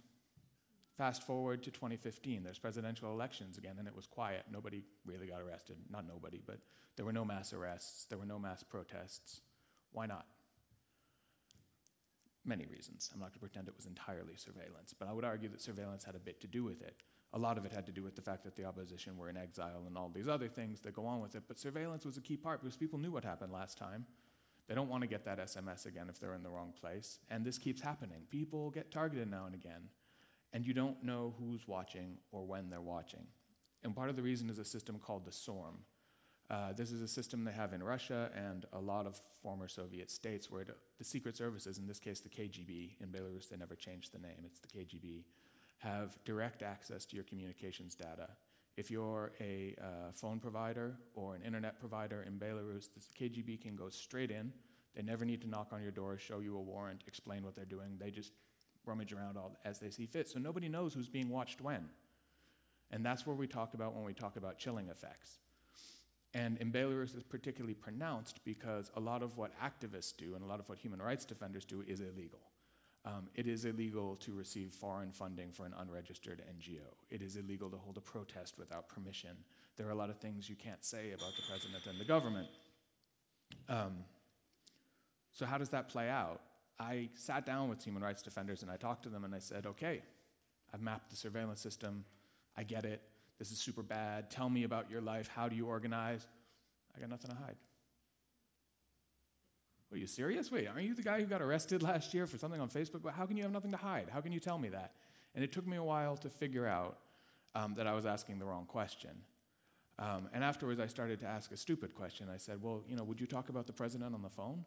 Fast 0.98 1.24
forward 1.24 1.63
to 1.63 1.72
2015, 1.72 2.44
there's 2.44 2.60
presidential 2.60 3.12
elections 3.12 3.58
again, 3.58 3.77
and 3.80 3.88
it 3.88 3.96
was 3.96 4.06
quiet. 4.06 4.44
Nobody 4.51 4.84
really 5.06 5.27
got 5.27 5.42
arrested. 5.42 5.77
Not 5.89 6.08
nobody, 6.08 6.42
but 6.46 6.60
there 6.96 7.06
were 7.06 7.13
no 7.13 7.25
mass 7.25 7.51
arrests, 7.51 8.06
there 8.06 8.20
were 8.20 8.25
no 8.25 8.38
mass 8.38 8.62
protests. 8.62 9.42
Why 9.92 10.06
not? 10.06 10.25
many 12.46 12.65
reasons. 12.65 13.10
I'm 13.13 13.20
not 13.20 13.27
going 13.27 13.34
to 13.34 13.39
pretend 13.39 13.68
it 13.68 13.75
was 13.75 13.86
entirely 13.86 14.36
surveillance, 14.36 14.94
but 14.98 15.08
I 15.08 15.13
would 15.13 15.24
argue 15.24 15.50
that 15.50 15.62
surveillance 15.62 16.03
had 16.03 16.15
a 16.15 16.20
bit 16.20 16.42
to 16.42 16.48
do 16.48 16.63
with 16.63 16.82
it. 16.82 16.96
A 17.34 17.39
lot 17.39 17.58
of 17.58 17.65
it 17.65 17.72
had 17.72 17.86
to 17.88 17.92
do 17.92 18.03
with 18.03 18.15
the 18.15 18.22
fact 18.22 18.44
that 18.44 18.56
the 18.56 18.65
opposition 18.65 19.18
were 19.18 19.30
in 19.30 19.38
exile 19.38 19.84
and 19.88 19.98
all 19.98 20.12
these 20.13 20.27
other 20.27 20.48
things 20.48 20.82
that 20.82 20.94
go 20.94 21.06
on 21.06 21.22
with 21.22 21.36
it, 21.36 21.44
but 21.48 21.58
surveillance 21.58 22.06
was 22.06 22.18
a 22.18 22.22
key 22.22 22.38
part 22.38 22.62
because 22.62 22.77
people 22.77 23.00
knew 23.00 23.12
what 23.12 23.24
happened 23.24 23.51
last 23.51 23.77
time. 23.77 24.06
They 24.67 24.75
don't 24.75 24.89
want 24.89 25.01
to 25.01 25.08
get 25.08 25.25
that 25.25 25.39
SMS 25.39 25.86
again 25.86 26.08
if 26.10 26.20
they're 26.20 26.34
in 26.34 26.43
the 26.43 26.50
wrong 26.50 26.74
place, 26.79 27.20
and 27.29 27.46
this 27.46 27.58
keeps 27.58 27.82
happening. 27.82 28.24
People 28.29 28.72
get 28.72 28.91
targeted 28.91 29.29
now 29.29 29.46
and 29.46 29.55
again, 29.55 29.89
and 30.53 30.65
you 30.65 30.74
don't 30.74 31.03
know 31.03 31.36
who's 31.38 31.67
watching 31.67 32.17
or 32.32 32.46
when 32.46 32.70
they're 32.70 32.82
watching. 32.82 33.27
And 33.84 33.96
part 33.96 34.10
of 34.10 34.15
the 34.15 34.22
reason 34.22 34.50
is 34.50 34.60
a 34.60 34.65
system 34.65 35.00
called 35.00 35.25
the 35.25 35.32
SORM, 35.32 35.79
uh, 36.50 36.74
this 36.74 36.91
is 36.91 37.01
a 37.01 37.08
system 37.08 37.43
they 37.43 37.51
have 37.51 37.74
in 37.74 37.82
Russia 37.82 38.29
and 38.36 38.65
a 38.74 38.79
lot 38.79 39.08
of 39.08 39.20
former 39.41 39.67
Soviet 39.67 40.12
states 40.12 40.51
where 40.51 40.63
the, 40.63 40.75
the 40.98 41.03
secret 41.03 41.38
services, 41.38 41.77
in 41.77 41.88
this 41.88 42.00
case 42.00 42.20
the 42.20 42.29
KGB, 42.29 43.01
in 43.01 43.10
Belarus 43.10 43.50
they 43.50 43.58
never 43.58 43.75
changed 43.75 44.13
the 44.13 44.20
name, 44.20 44.46
it's 44.46 44.60
the 44.60 44.67
KGB, 44.67 45.24
have 45.79 46.17
direct 46.25 46.62
access 46.62 47.05
to 47.05 47.15
your 47.15 47.24
communications 47.24 47.96
data. 47.96 48.29
If 48.75 48.89
you're 48.89 49.34
a 49.39 49.75
uh, 49.80 50.12
phone 50.13 50.39
provider 50.39 50.96
or 51.13 51.36
an 51.36 51.44
internet 51.44 51.80
provider 51.80 52.24
in 52.24 52.39
Belarus, 52.39 52.89
the 52.94 53.01
KGB 53.30 53.62
can 53.62 53.75
go 53.75 53.89
straight 53.89 54.32
in 54.32 54.51
They 54.96 55.03
never 55.03 55.25
need 55.25 55.42
to 55.42 55.50
knock 55.50 55.70
on 55.72 55.82
your 55.82 55.92
door, 55.92 56.18
show 56.18 56.39
you 56.39 56.58
a 56.58 56.62
warrant, 56.62 57.03
explain 57.08 57.44
what 57.44 57.56
they're 57.56 57.65
doing. 57.65 57.98
They 58.00 58.12
just 58.12 58.34
rummage 58.86 59.13
around 59.13 59.38
all 59.38 59.58
as 59.63 59.80
they 59.80 59.89
see 59.89 60.06
fit. 60.06 60.27
So 60.27 60.39
nobody 60.39 60.70
knows 60.70 60.94
who's 60.94 61.10
being 61.10 61.30
watched 61.30 61.62
when. 61.62 61.89
And 62.92 63.06
that's 63.06 63.25
where 63.25 63.36
we 63.36 63.48
talk 63.48 63.74
about 63.74 63.96
when 63.96 64.03
we 64.03 64.13
talk 64.13 64.38
about 64.38 64.58
chilling 64.58 64.89
effects. 64.89 65.39
And 66.34 66.58
in 66.58 66.72
Belarus 66.72 67.15
is 67.15 67.24
particularly 67.24 67.75
pronounced 67.75 68.44
because 68.44 68.92
a 68.96 69.00
lot 69.00 69.22
of 69.22 69.38
what 69.38 69.51
activists 69.62 70.18
do 70.18 70.34
and 70.34 70.44
a 70.44 70.48
lot 70.48 70.60
of 70.60 70.68
what 70.68 70.80
human 70.80 71.01
rights 71.01 71.25
defenders 71.25 71.65
do 71.65 71.84
is 71.88 72.00
illegal. 72.01 72.39
Um, 73.05 73.27
it 73.36 73.48
is 73.48 73.65
illegal 73.65 74.15
to 74.17 74.33
receive 74.33 74.72
foreign 74.72 75.12
funding 75.12 75.51
for 75.51 75.65
an 75.65 75.74
unregistered 75.77 76.41
NGO. 76.57 76.88
It 77.10 77.22
is 77.22 77.36
illegal 77.36 77.69
to 77.69 77.77
hold 77.77 77.98
a 77.98 78.01
protest 78.01 78.57
without 78.57 78.88
permission. 78.88 79.36
There 79.75 79.88
are 79.88 79.91
a 79.91 79.95
lot 79.95 80.10
of 80.10 80.19
things 80.19 80.50
you 80.50 80.55
can't 80.55 80.83
say 80.86 81.12
about 81.12 81.36
the 81.36 81.41
president 81.50 81.86
and 81.86 82.00
the 82.00 82.05
government. 82.05 82.48
Um, 83.67 84.05
so, 85.33 85.45
how 85.45 85.57
does 85.57 85.69
that 85.69 85.89
play 85.89 86.10
out? 86.10 86.41
I 86.79 87.10
sat 87.15 87.45
down 87.45 87.69
with 87.69 87.83
human 87.83 88.03
rights 88.03 88.22
defenders 88.22 88.62
and 88.62 88.72
I 88.72 88.77
talked 88.77 89.03
to 89.03 89.10
them 89.10 89.25
and 89.25 89.36
I 89.36 89.39
said, 89.39 89.65
okay, 89.65 90.01
I've 90.74 90.81
mapped 90.81 91.10
the 91.10 91.15
surveillance 91.15 91.62
system. 91.62 92.05
I 92.57 92.63
get 92.63 92.86
it. 92.86 93.01
This 93.38 93.51
is 93.51 93.60
super 93.60 93.83
bad. 93.83 94.31
Tell 94.31 94.50
me 94.50 94.63
about 94.63 94.89
your 94.89 95.01
life. 95.01 95.27
How 95.27 95.50
do 95.50 95.55
you 95.55 95.67
organize? 95.67 96.25
I 96.95 97.00
got 97.00 97.10
nothing 97.10 97.31
to 97.31 97.38
hide. 97.38 97.55
Are 99.93 99.97
you 99.97 100.07
serious? 100.07 100.51
Wait, 100.51 100.67
aren't 100.67 100.85
you 100.85 100.95
the 100.95 101.03
guy 101.03 101.19
who 101.19 101.27
got 101.27 101.41
arrested 101.41 101.83
last 101.91 102.15
year 102.15 102.25
for 102.25 102.39
something 102.39 102.59
on 102.59 102.67
Facebook? 102.67 103.07
How 103.12 103.27
can 103.27 103.38
you 103.38 103.43
have 103.43 103.51
nothing 103.51 103.71
to 103.71 103.77
hide? 103.77 104.07
How 104.12 104.21
can 104.21 104.31
you 104.31 104.39
tell 104.39 104.57
me 104.57 104.69
that? 104.69 104.93
And 105.35 105.43
it 105.43 105.51
took 105.51 105.67
me 105.67 105.77
a 105.77 105.83
while 105.83 106.17
to 106.17 106.29
figure 106.29 106.65
out 106.65 106.97
um, 107.53 107.75
that 107.75 107.85
I 107.85 107.93
was 107.93 108.07
asking 108.07 108.39
the 108.39 108.45
wrong 108.45 108.65
question. 108.65 109.12
Um, 110.00 110.29
and 110.33 110.43
afterwards, 110.43 110.79
I 110.79 110.88
started 110.88 111.19
to 111.19 111.27
ask 111.27 111.51
a 111.51 111.57
stupid 111.57 111.93
question. 111.93 112.27
I 112.33 112.38
said, 112.38 112.59
Well, 112.59 112.83
you 112.88 112.95
know, 112.95 113.03
would 113.03 113.21
you 113.21 113.27
talk 113.27 113.50
about 113.50 113.67
the 113.67 113.73
president 113.73 114.15
on 114.15 114.23
the 114.23 114.29
phone? 114.29 114.65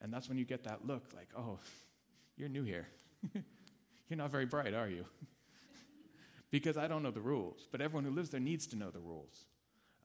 And 0.00 0.14
that's 0.14 0.28
when 0.28 0.38
you 0.38 0.44
get 0.44 0.62
that 0.64 0.86
look 0.86 1.02
like, 1.16 1.28
Oh, 1.36 1.58
you're 2.36 2.48
new 2.48 2.62
here. 2.62 2.86
you're 3.34 4.16
not 4.16 4.30
very 4.30 4.46
bright, 4.46 4.72
are 4.72 4.88
you? 4.88 5.04
because 6.52 6.76
I 6.76 6.86
don't 6.86 7.02
know 7.02 7.10
the 7.10 7.20
rules, 7.20 7.66
but 7.72 7.80
everyone 7.80 8.04
who 8.04 8.12
lives 8.12 8.30
there 8.30 8.40
needs 8.40 8.68
to 8.68 8.76
know 8.76 8.90
the 8.90 9.00
rules. 9.00 9.46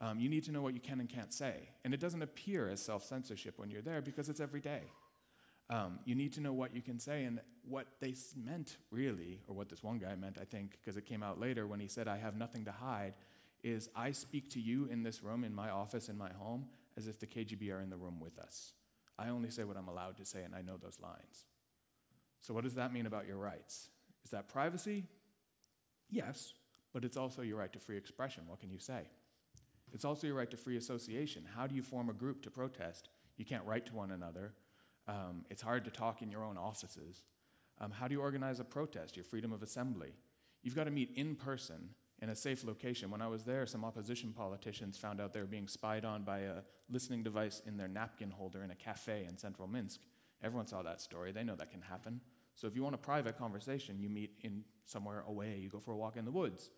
Um, 0.01 0.19
you 0.19 0.29
need 0.29 0.43
to 0.45 0.51
know 0.51 0.61
what 0.61 0.73
you 0.73 0.79
can 0.79 0.99
and 0.99 1.09
can't 1.09 1.33
say. 1.33 1.69
And 1.83 1.93
it 1.93 1.99
doesn't 1.99 2.21
appear 2.21 2.69
as 2.69 2.81
self 2.81 3.03
censorship 3.03 3.57
when 3.57 3.69
you're 3.69 3.81
there 3.81 4.01
because 4.01 4.29
it's 4.29 4.39
every 4.39 4.61
day. 4.61 4.81
Um, 5.69 5.99
you 6.05 6.13
need 6.13 6.33
to 6.33 6.41
know 6.41 6.53
what 6.53 6.75
you 6.75 6.81
can 6.81 6.99
say 6.99 7.23
and 7.23 7.39
what 7.67 7.87
they 7.99 8.13
meant, 8.35 8.77
really, 8.91 9.41
or 9.47 9.55
what 9.55 9.69
this 9.69 9.81
one 9.81 9.97
guy 9.97 10.15
meant, 10.15 10.37
I 10.39 10.45
think, 10.45 10.77
because 10.79 10.95
it 10.95 11.05
came 11.05 11.23
out 11.23 11.39
later 11.39 11.65
when 11.65 11.79
he 11.79 11.87
said, 11.87 12.07
I 12.07 12.17
have 12.17 12.35
nothing 12.35 12.65
to 12.65 12.71
hide, 12.71 13.13
is 13.63 13.89
I 13.95 14.11
speak 14.11 14.51
to 14.51 14.59
you 14.59 14.85
in 14.91 15.01
this 15.01 15.23
room, 15.23 15.43
in 15.43 15.55
my 15.55 15.71
office, 15.71 16.07
in 16.07 16.17
my 16.17 16.31
home, 16.33 16.67
as 16.97 17.07
if 17.07 17.19
the 17.19 17.25
KGB 17.25 17.73
are 17.73 17.81
in 17.81 17.89
the 17.89 17.97
room 17.97 18.19
with 18.19 18.37
us. 18.37 18.73
I 19.17 19.29
only 19.29 19.49
say 19.49 19.63
what 19.63 19.77
I'm 19.77 19.87
allowed 19.87 20.17
to 20.17 20.25
say, 20.25 20.43
and 20.43 20.53
I 20.53 20.61
know 20.61 20.77
those 20.77 20.99
lines. 21.01 21.45
So, 22.41 22.53
what 22.53 22.63
does 22.63 22.75
that 22.75 22.93
mean 22.93 23.07
about 23.07 23.25
your 23.25 23.37
rights? 23.37 23.89
Is 24.23 24.31
that 24.31 24.49
privacy? 24.49 25.05
Yes, 26.11 26.53
but 26.93 27.03
it's 27.03 27.17
also 27.17 27.41
your 27.41 27.57
right 27.57 27.73
to 27.73 27.79
free 27.79 27.97
expression. 27.97 28.43
What 28.47 28.59
can 28.59 28.69
you 28.69 28.77
say? 28.77 29.07
It's 29.95 30.03
also 30.03 30.27
your 30.27 30.35
right 30.35 30.51
to 30.51 30.57
free 30.57 30.75
association. 30.75 31.45
How 31.55 31.67
do 31.67 31.73
you 31.73 31.81
form 31.81 32.09
a 32.09 32.13
group 32.13 32.41
to 32.43 32.51
protest? 32.51 33.07
You 33.37 33.45
can't 33.45 33.65
write 33.65 33.85
to 33.85 33.95
one 33.95 34.11
another. 34.11 34.53
Um, 35.07 35.45
it's 35.49 35.61
hard 35.61 35.85
to 35.85 35.89
talk 35.89 36.21
in 36.21 36.29
your 36.29 36.43
own 36.43 36.57
offices. 36.57 37.23
Um, 37.79 37.91
how 37.91 38.09
do 38.09 38.13
you 38.13 38.19
organize 38.19 38.59
a 38.59 38.65
protest? 38.65 39.15
Your 39.15 39.23
freedom 39.23 39.53
of 39.53 39.63
assembly. 39.63 40.09
You've 40.63 40.75
got 40.75 40.83
to 40.83 40.91
meet 40.91 41.11
in 41.15 41.35
person 41.35 41.91
in 42.21 42.29
a 42.29 42.35
safe 42.35 42.65
location. 42.65 43.09
When 43.09 43.21
I 43.21 43.27
was 43.27 43.45
there, 43.45 43.65
some 43.65 43.85
opposition 43.85 44.33
politicians 44.33 44.97
found 44.97 45.21
out 45.21 45.31
they 45.31 45.39
were 45.39 45.45
being 45.45 45.69
spied 45.69 46.03
on 46.03 46.23
by 46.23 46.39
a 46.39 46.55
listening 46.89 47.23
device 47.23 47.61
in 47.65 47.77
their 47.77 47.87
napkin 47.87 48.31
holder 48.31 48.63
in 48.63 48.71
a 48.71 48.75
cafe 48.75 49.25
in 49.29 49.37
central 49.37 49.65
Minsk. 49.65 50.01
Everyone 50.43 50.67
saw 50.67 50.81
that 50.83 50.99
story. 50.99 51.31
They 51.31 51.45
know 51.45 51.55
that 51.55 51.71
can 51.71 51.81
happen. 51.81 52.19
So 52.55 52.67
if 52.67 52.75
you 52.75 52.83
want 52.83 52.95
a 52.95 52.97
private 52.97 53.37
conversation, 53.37 53.97
you 54.01 54.09
meet 54.09 54.33
in 54.41 54.65
somewhere 54.83 55.23
away. 55.25 55.57
You 55.57 55.69
go 55.69 55.79
for 55.79 55.93
a 55.93 55.97
walk 55.97 56.17
in 56.17 56.25
the 56.25 56.31
woods. 56.31 56.69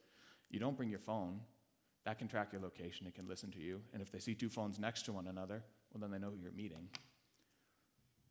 You 0.51 0.59
don't 0.59 0.77
bring 0.77 0.91
your 0.91 1.00
phone. 1.00 1.39
That 2.07 2.19
can 2.19 2.29
track 2.29 2.53
your 2.53 2.61
location. 2.61 3.05
It 3.05 3.15
can 3.15 3.27
listen 3.27 3.51
to 3.51 3.59
you. 3.59 3.81
And 3.91 4.01
if 4.01 4.13
they 4.13 4.19
see 4.19 4.33
two 4.33 4.47
phones 4.47 4.79
next 4.79 5.01
to 5.03 5.11
one 5.11 5.27
another, 5.27 5.61
well, 5.91 5.99
then 5.99 6.09
they 6.09 6.17
know 6.17 6.31
who 6.31 6.37
you're 6.41 6.53
meeting. 6.53 6.87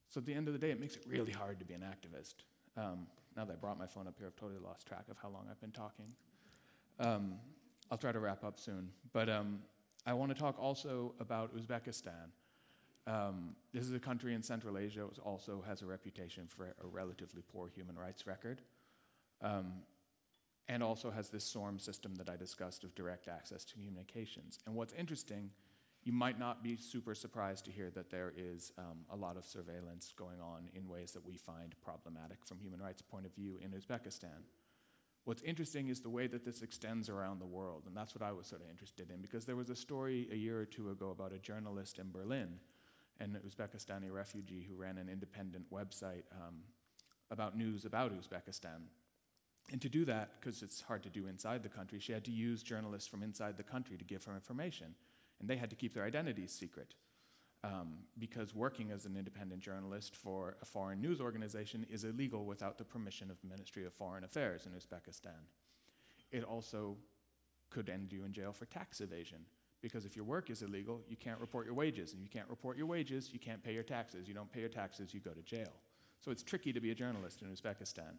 So 0.09 0.19
at 0.19 0.25
the 0.25 0.33
end 0.33 0.49
of 0.49 0.55
the 0.55 0.59
day, 0.59 0.71
it 0.71 0.81
makes 0.81 0.97
it 0.97 1.03
really 1.07 1.31
hard 1.31 1.59
to 1.59 1.67
be 1.67 1.75
an 1.75 1.83
activist. 1.83 2.37
Um, 2.75 3.07
now 3.37 3.45
that 3.45 3.53
I 3.53 3.57
brought 3.57 3.79
my 3.79 3.87
phone 3.87 4.09
up 4.09 4.15
here, 4.17 4.29
I've 4.29 4.37
totally 4.37 4.59
lost 4.59 4.87
track 4.87 5.05
of 5.11 5.19
how 5.19 5.29
long 5.29 5.49
I've 5.51 5.61
been 5.61 5.73
talking. 5.73 6.07
Um, 6.99 7.35
I'll 7.91 7.99
try 7.99 8.13
to 8.13 8.19
wrap 8.19 8.45
up 8.45 8.59
soon. 8.59 8.89
But 9.13 9.29
um, 9.29 9.59
I 10.07 10.15
want 10.15 10.35
to 10.35 10.41
talk 10.41 10.57
also 10.59 11.15
about 11.21 11.55
Uzbekistan. 11.55 12.31
Um, 13.07 13.57
this 13.75 13.85
is 13.85 13.93
a 13.93 14.01
country 14.01 14.33
in 14.33 14.43
Central 14.43 14.79
Asia 14.79 15.07
that 15.07 15.19
also 15.19 15.63
has 15.69 15.83
a 15.83 15.87
reputation 15.87 16.47
for 16.49 16.75
a 16.83 16.87
relatively 16.87 17.43
poor 17.53 17.69
human 17.69 17.99
rights 17.99 18.27
record, 18.27 18.63
um, 19.43 19.75
and 20.69 20.83
also 20.83 21.11
has 21.11 21.29
this 21.29 21.45
SORM 21.45 21.79
system 21.79 22.15
that 22.17 22.29
I 22.29 22.37
discussed 22.37 22.85
of 22.85 22.95
direct 22.95 23.29
access 23.29 23.65
to 23.65 23.75
communications. 23.75 24.59
And 24.67 24.75
what's 24.75 24.93
interesting, 24.93 25.51
you 26.03 26.13
might 26.13 26.39
not 26.39 26.63
be 26.63 26.77
super 26.77 27.15
surprised 27.15 27.65
to 27.67 27.71
hear 27.71 27.91
that 27.91 28.11
there 28.11 28.33
is 28.37 28.73
um, 28.79 29.05
a 29.11 29.17
lot 29.17 29.37
of 29.37 29.45
surveillance 29.45 30.13
going 30.17 30.41
on 30.41 30.69
in 30.75 30.89
ways 30.89 31.13
that 31.13 31.25
we 31.25 31.37
find 31.37 31.75
problematic 31.83 32.45
from 32.45 32.59
human 32.59 32.81
rights 32.81 33.03
point 33.03 33.27
of 33.27 33.35
view 33.35 33.59
in 33.63 33.71
Uzbekistan. 33.71 34.43
What's 35.25 35.43
interesting 35.43 35.89
is 35.89 36.01
the 36.01 36.11
way 36.11 36.29
that 36.29 36.45
this 36.45 36.63
extends 36.63 37.09
around 37.09 37.41
the 37.41 37.47
world, 37.47 37.85
and 37.87 37.97
that's 37.97 38.15
what 38.15 38.23
I 38.23 38.31
was 38.31 38.47
sort 38.47 38.63
of 38.63 38.71
interested 38.71 39.11
in 39.11 39.21
because 39.21 39.45
there 39.45 39.57
was 39.57 39.71
a 39.71 39.77
story 39.77 40.29
a 40.31 40.37
year 40.37 40.61
or 40.61 40.67
two 40.67 40.91
ago 40.91 41.11
about 41.11 41.33
a 41.33 41.39
journalist 41.39 41.99
in 41.99 42.13
Berlin 42.13 42.61
an 43.21 43.39
Uzbekistani 43.47 44.13
refugee 44.13 44.67
who 44.69 44.77
ran 44.77 44.99
an 44.99 45.09
independent 45.09 45.71
website 45.73 46.25
um, 46.33 46.57
about 47.31 47.57
news 47.57 47.85
about 47.85 48.13
Uzbekistan. 48.13 48.83
And 49.73 49.83
to 49.83 49.89
do 49.89 50.05
that, 50.05 50.31
because 50.39 50.63
it's 50.63 50.81
hard 50.83 51.03
to 51.03 51.09
do 51.09 51.27
inside 51.27 51.63
the 51.63 51.69
country, 51.69 51.99
she 51.99 52.13
had 52.13 52.25
to 52.25 52.31
use 52.31 52.63
journalists 52.63 53.09
from 53.09 53.23
inside 53.23 53.57
the 53.57 53.65
country 53.65 53.97
to 53.97 54.05
give 54.05 54.25
her 54.25 54.35
information. 54.35 54.95
And 55.41 55.49
they 55.49 55.57
had 55.57 55.71
to 55.71 55.77
keep 55.77 55.93
their 55.93 56.05
identities 56.05 56.53
secret. 56.53 56.95
Um, 57.65 58.05
because 58.17 58.55
working 58.55 58.93
as 58.93 59.07
an 59.07 59.17
independent 59.17 59.61
journalist 59.61 60.15
for 60.15 60.57
a 60.63 60.65
foreign 60.65 61.01
news 61.01 61.21
organization 61.21 61.85
is 61.91 62.05
illegal 62.05 62.45
without 62.45 62.79
the 62.79 62.85
permission 62.85 63.29
of 63.31 63.41
the 63.41 63.49
Ministry 63.49 63.85
of 63.85 63.93
Foreign 63.93 64.23
Affairs 64.23 64.67
in 64.67 64.73
Uzbekistan. 64.73 65.49
It 66.31 66.45
also 66.45 66.97
could 67.71 67.89
end 67.89 68.13
you 68.13 68.25
in 68.25 68.33
jail 68.33 68.53
for 68.53 68.67
tax 68.67 69.01
evasion 69.01 69.47
because 69.83 70.05
if 70.05 70.15
your 70.15 70.25
work 70.25 70.49
is 70.51 70.63
illegal, 70.63 71.01
you 71.09 71.17
can't 71.17 71.41
report 71.41 71.67
your 71.67 71.75
wages. 71.75 72.13
And 72.13 72.23
you 72.23 72.29
can't 72.29 72.49
report 72.49 72.77
your 72.77 72.87
wages, 72.87 73.31
you 73.33 73.39
can't 73.39 73.63
pay 73.63 73.73
your 73.73 73.83
taxes. 73.83 74.29
You 74.29 74.35
don't 74.35 74.51
pay 74.51 74.61
your 74.61 74.69
taxes, 74.69 75.13
you 75.13 75.21
go 75.21 75.31
to 75.31 75.43
jail. 75.43 75.73
So 76.21 76.31
it's 76.31 76.43
tricky 76.43 76.73
to 76.73 76.81
be 76.81 76.91
a 76.91 76.95
journalist 76.95 77.43
in 77.43 77.49
Uzbekistan. 77.49 78.17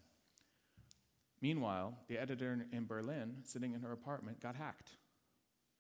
Meanwhile, 1.42 1.98
the 2.08 2.18
editor 2.18 2.66
in 2.72 2.86
Berlin, 2.86 3.38
sitting 3.44 3.74
in 3.74 3.82
her 3.82 3.92
apartment, 3.92 4.40
got 4.40 4.56
hacked. 4.56 4.92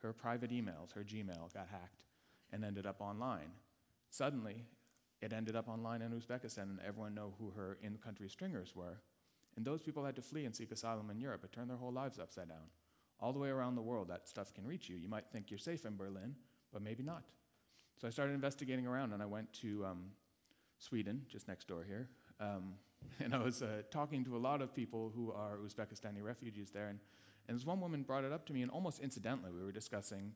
Her 0.01 0.13
private 0.13 0.51
emails, 0.51 0.93
her 0.93 1.03
Gmail, 1.03 1.53
got 1.53 1.67
hacked 1.69 2.03
and 2.51 2.63
ended 2.63 2.85
up 2.85 3.01
online. 3.01 3.51
Suddenly, 4.09 4.63
it 5.21 5.33
ended 5.33 5.55
up 5.55 5.67
online 5.67 6.01
in 6.01 6.11
Uzbekistan, 6.11 6.63
and 6.63 6.79
everyone 6.85 7.15
knew 7.15 7.33
who 7.39 7.51
her 7.51 7.77
in 7.81 7.97
country 7.97 8.29
stringers 8.29 8.75
were. 8.75 9.01
And 9.55 9.65
those 9.65 9.81
people 9.81 10.05
had 10.05 10.15
to 10.17 10.21
flee 10.21 10.45
and 10.45 10.55
seek 10.55 10.71
asylum 10.71 11.09
in 11.09 11.19
Europe. 11.19 11.43
It 11.43 11.51
turned 11.51 11.69
their 11.69 11.77
whole 11.77 11.91
lives 11.91 12.19
upside 12.19 12.49
down 12.49 12.69
all 13.19 13.33
the 13.33 13.39
way 13.39 13.49
around 13.49 13.75
the 13.75 13.81
world, 13.81 14.07
that 14.09 14.27
stuff 14.27 14.53
can 14.53 14.65
reach 14.65 14.89
you. 14.89 14.95
You 14.95 15.09
might 15.09 15.25
think 15.31 15.49
you're 15.49 15.57
safe 15.57 15.85
in 15.85 15.97
Berlin, 15.97 16.35
but 16.71 16.81
maybe 16.81 17.03
not. 17.03 17.23
So 17.99 18.07
I 18.07 18.11
started 18.11 18.33
investigating 18.33 18.85
around, 18.85 19.13
and 19.13 19.23
I 19.23 19.25
went 19.25 19.51
to 19.61 19.85
um, 19.85 20.11
Sweden, 20.77 21.23
just 21.27 21.47
next 21.47 21.67
door 21.67 21.83
here. 21.83 22.09
Um, 22.39 22.75
and 23.19 23.33
I 23.33 23.39
was 23.39 23.61
uh, 23.61 23.83
talking 23.91 24.23
to 24.25 24.35
a 24.35 24.39
lot 24.39 24.61
of 24.61 24.73
people 24.73 25.11
who 25.15 25.31
are 25.31 25.57
Uzbekistani 25.57 26.21
refugees 26.21 26.71
there. 26.71 26.87
And, 26.87 26.99
and 27.47 27.57
this 27.57 27.65
one 27.65 27.79
woman 27.79 28.03
brought 28.03 28.23
it 28.23 28.31
up 28.31 28.45
to 28.47 28.53
me, 28.53 28.61
and 28.61 28.71
almost 28.71 28.99
incidentally, 28.99 29.51
we 29.51 29.63
were 29.63 29.71
discussing 29.71 30.33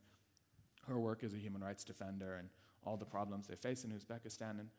her 0.87 0.99
work 0.99 1.23
as 1.23 1.33
a 1.33 1.37
human 1.37 1.61
rights 1.61 1.83
defender 1.83 2.35
and 2.35 2.49
all 2.83 2.97
the 2.97 3.05
problems 3.05 3.47
they 3.47 3.55
face 3.55 3.83
in 3.83 3.91
Uzbekistan, 3.91 4.59
and 4.59 4.69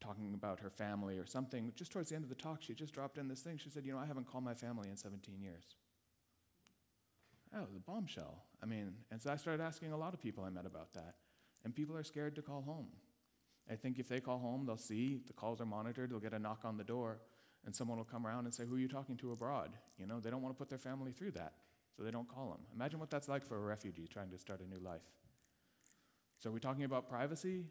talking 0.00 0.34
about 0.34 0.60
her 0.60 0.70
family 0.70 1.18
or 1.18 1.26
something. 1.26 1.72
Just 1.76 1.92
towards 1.92 2.10
the 2.10 2.16
end 2.16 2.24
of 2.24 2.28
the 2.28 2.34
talk, 2.34 2.62
she 2.62 2.74
just 2.74 2.92
dropped 2.92 3.18
in 3.18 3.28
this 3.28 3.40
thing. 3.40 3.58
She 3.58 3.70
said, 3.70 3.84
You 3.84 3.92
know, 3.92 3.98
I 3.98 4.06
haven't 4.06 4.30
called 4.30 4.44
my 4.44 4.54
family 4.54 4.88
in 4.88 4.96
17 4.96 5.40
years. 5.40 5.64
That 7.52 7.62
was 7.62 7.74
a 7.74 7.80
bombshell. 7.80 8.42
I 8.62 8.66
mean, 8.66 8.92
and 9.10 9.22
so 9.22 9.30
I 9.30 9.36
started 9.36 9.62
asking 9.62 9.92
a 9.92 9.96
lot 9.96 10.14
of 10.14 10.20
people 10.20 10.44
I 10.44 10.50
met 10.50 10.66
about 10.66 10.92
that. 10.94 11.14
And 11.64 11.74
people 11.74 11.96
are 11.96 12.04
scared 12.04 12.36
to 12.36 12.42
call 12.42 12.62
home. 12.62 12.88
I 13.70 13.76
think 13.76 13.98
if 13.98 14.08
they 14.08 14.20
call 14.20 14.38
home, 14.38 14.64
they'll 14.66 14.76
see 14.76 15.20
the 15.26 15.32
calls 15.32 15.60
are 15.60 15.66
monitored, 15.66 16.10
they'll 16.10 16.20
get 16.20 16.32
a 16.32 16.38
knock 16.38 16.60
on 16.64 16.76
the 16.76 16.84
door, 16.84 17.20
and 17.66 17.74
someone 17.74 17.98
will 17.98 18.04
come 18.04 18.26
around 18.26 18.46
and 18.46 18.54
say, 18.54 18.64
Who 18.64 18.76
are 18.76 18.78
you 18.78 18.88
talking 18.88 19.16
to 19.18 19.32
abroad? 19.32 19.70
You 19.98 20.06
know, 20.06 20.20
they 20.20 20.30
don't 20.30 20.42
want 20.42 20.54
to 20.54 20.58
put 20.58 20.68
their 20.68 20.78
family 20.78 21.12
through 21.12 21.32
that, 21.32 21.52
so 21.96 22.02
they 22.02 22.10
don't 22.10 22.28
call 22.28 22.48
them. 22.50 22.60
Imagine 22.74 22.98
what 23.00 23.10
that's 23.10 23.28
like 23.28 23.44
for 23.44 23.56
a 23.56 23.60
refugee 23.60 24.08
trying 24.08 24.30
to 24.30 24.38
start 24.38 24.60
a 24.60 24.68
new 24.68 24.82
life. 24.82 25.10
So, 26.38 26.50
are 26.50 26.52
we 26.52 26.60
talking 26.60 26.84
about 26.84 27.08
privacy, 27.08 27.64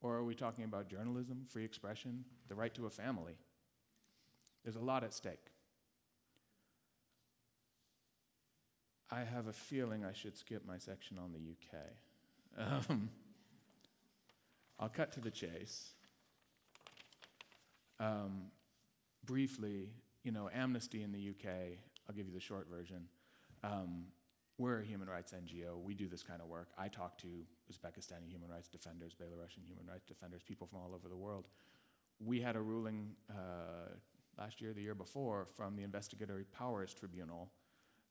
or 0.00 0.16
are 0.16 0.24
we 0.24 0.34
talking 0.34 0.64
about 0.64 0.88
journalism, 0.88 1.44
free 1.48 1.64
expression, 1.64 2.24
the 2.48 2.54
right 2.54 2.74
to 2.74 2.86
a 2.86 2.90
family? 2.90 3.34
There's 4.64 4.76
a 4.76 4.80
lot 4.80 5.04
at 5.04 5.12
stake. 5.12 5.50
I 9.10 9.20
have 9.20 9.46
a 9.46 9.52
feeling 9.52 10.04
I 10.04 10.12
should 10.12 10.36
skip 10.36 10.66
my 10.66 10.78
section 10.78 11.18
on 11.18 11.32
the 11.32 11.38
UK. 11.38 11.82
Um, 12.56 13.10
I'll 14.78 14.88
cut 14.88 15.12
to 15.12 15.20
the 15.20 15.30
chase. 15.30 15.90
Um, 18.00 18.46
briefly, 19.24 19.90
you 20.24 20.32
know, 20.32 20.50
Amnesty 20.52 21.02
in 21.02 21.12
the 21.12 21.30
UK, 21.30 21.78
I'll 22.08 22.14
give 22.14 22.26
you 22.26 22.34
the 22.34 22.40
short 22.40 22.68
version. 22.68 23.06
Um, 23.62 24.06
we're 24.58 24.80
a 24.80 24.84
human 24.84 25.08
rights 25.08 25.32
NGO. 25.32 25.82
We 25.82 25.94
do 25.94 26.08
this 26.08 26.22
kind 26.22 26.40
of 26.40 26.48
work. 26.48 26.68
I 26.78 26.88
talk 26.88 27.18
to 27.18 27.26
Uzbekistani 27.72 28.28
human 28.28 28.50
rights 28.50 28.68
defenders, 28.68 29.14
Belarusian 29.14 29.66
human 29.66 29.86
rights 29.86 30.06
defenders, 30.06 30.42
people 30.42 30.66
from 30.66 30.78
all 30.78 30.94
over 30.94 31.08
the 31.08 31.16
world. 31.16 31.48
We 32.24 32.40
had 32.40 32.54
a 32.54 32.60
ruling 32.60 33.10
uh, 33.30 33.90
last 34.38 34.60
year, 34.60 34.72
the 34.72 34.82
year 34.82 34.94
before, 34.94 35.46
from 35.56 35.76
the 35.76 35.82
Investigatory 35.82 36.44
Powers 36.56 36.94
Tribunal, 36.94 37.50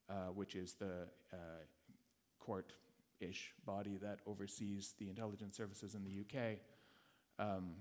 uh, 0.09 0.27
which 0.33 0.55
is 0.55 0.73
the 0.73 1.07
uh, 1.31 1.37
court 2.39 2.73
ish 3.19 3.53
body 3.65 3.97
that 4.01 4.19
oversees 4.25 4.95
the 4.99 5.09
intelligence 5.09 5.55
services 5.57 5.95
in 5.95 6.03
the 6.03 6.21
UK. 6.21 6.57
Um, 7.39 7.71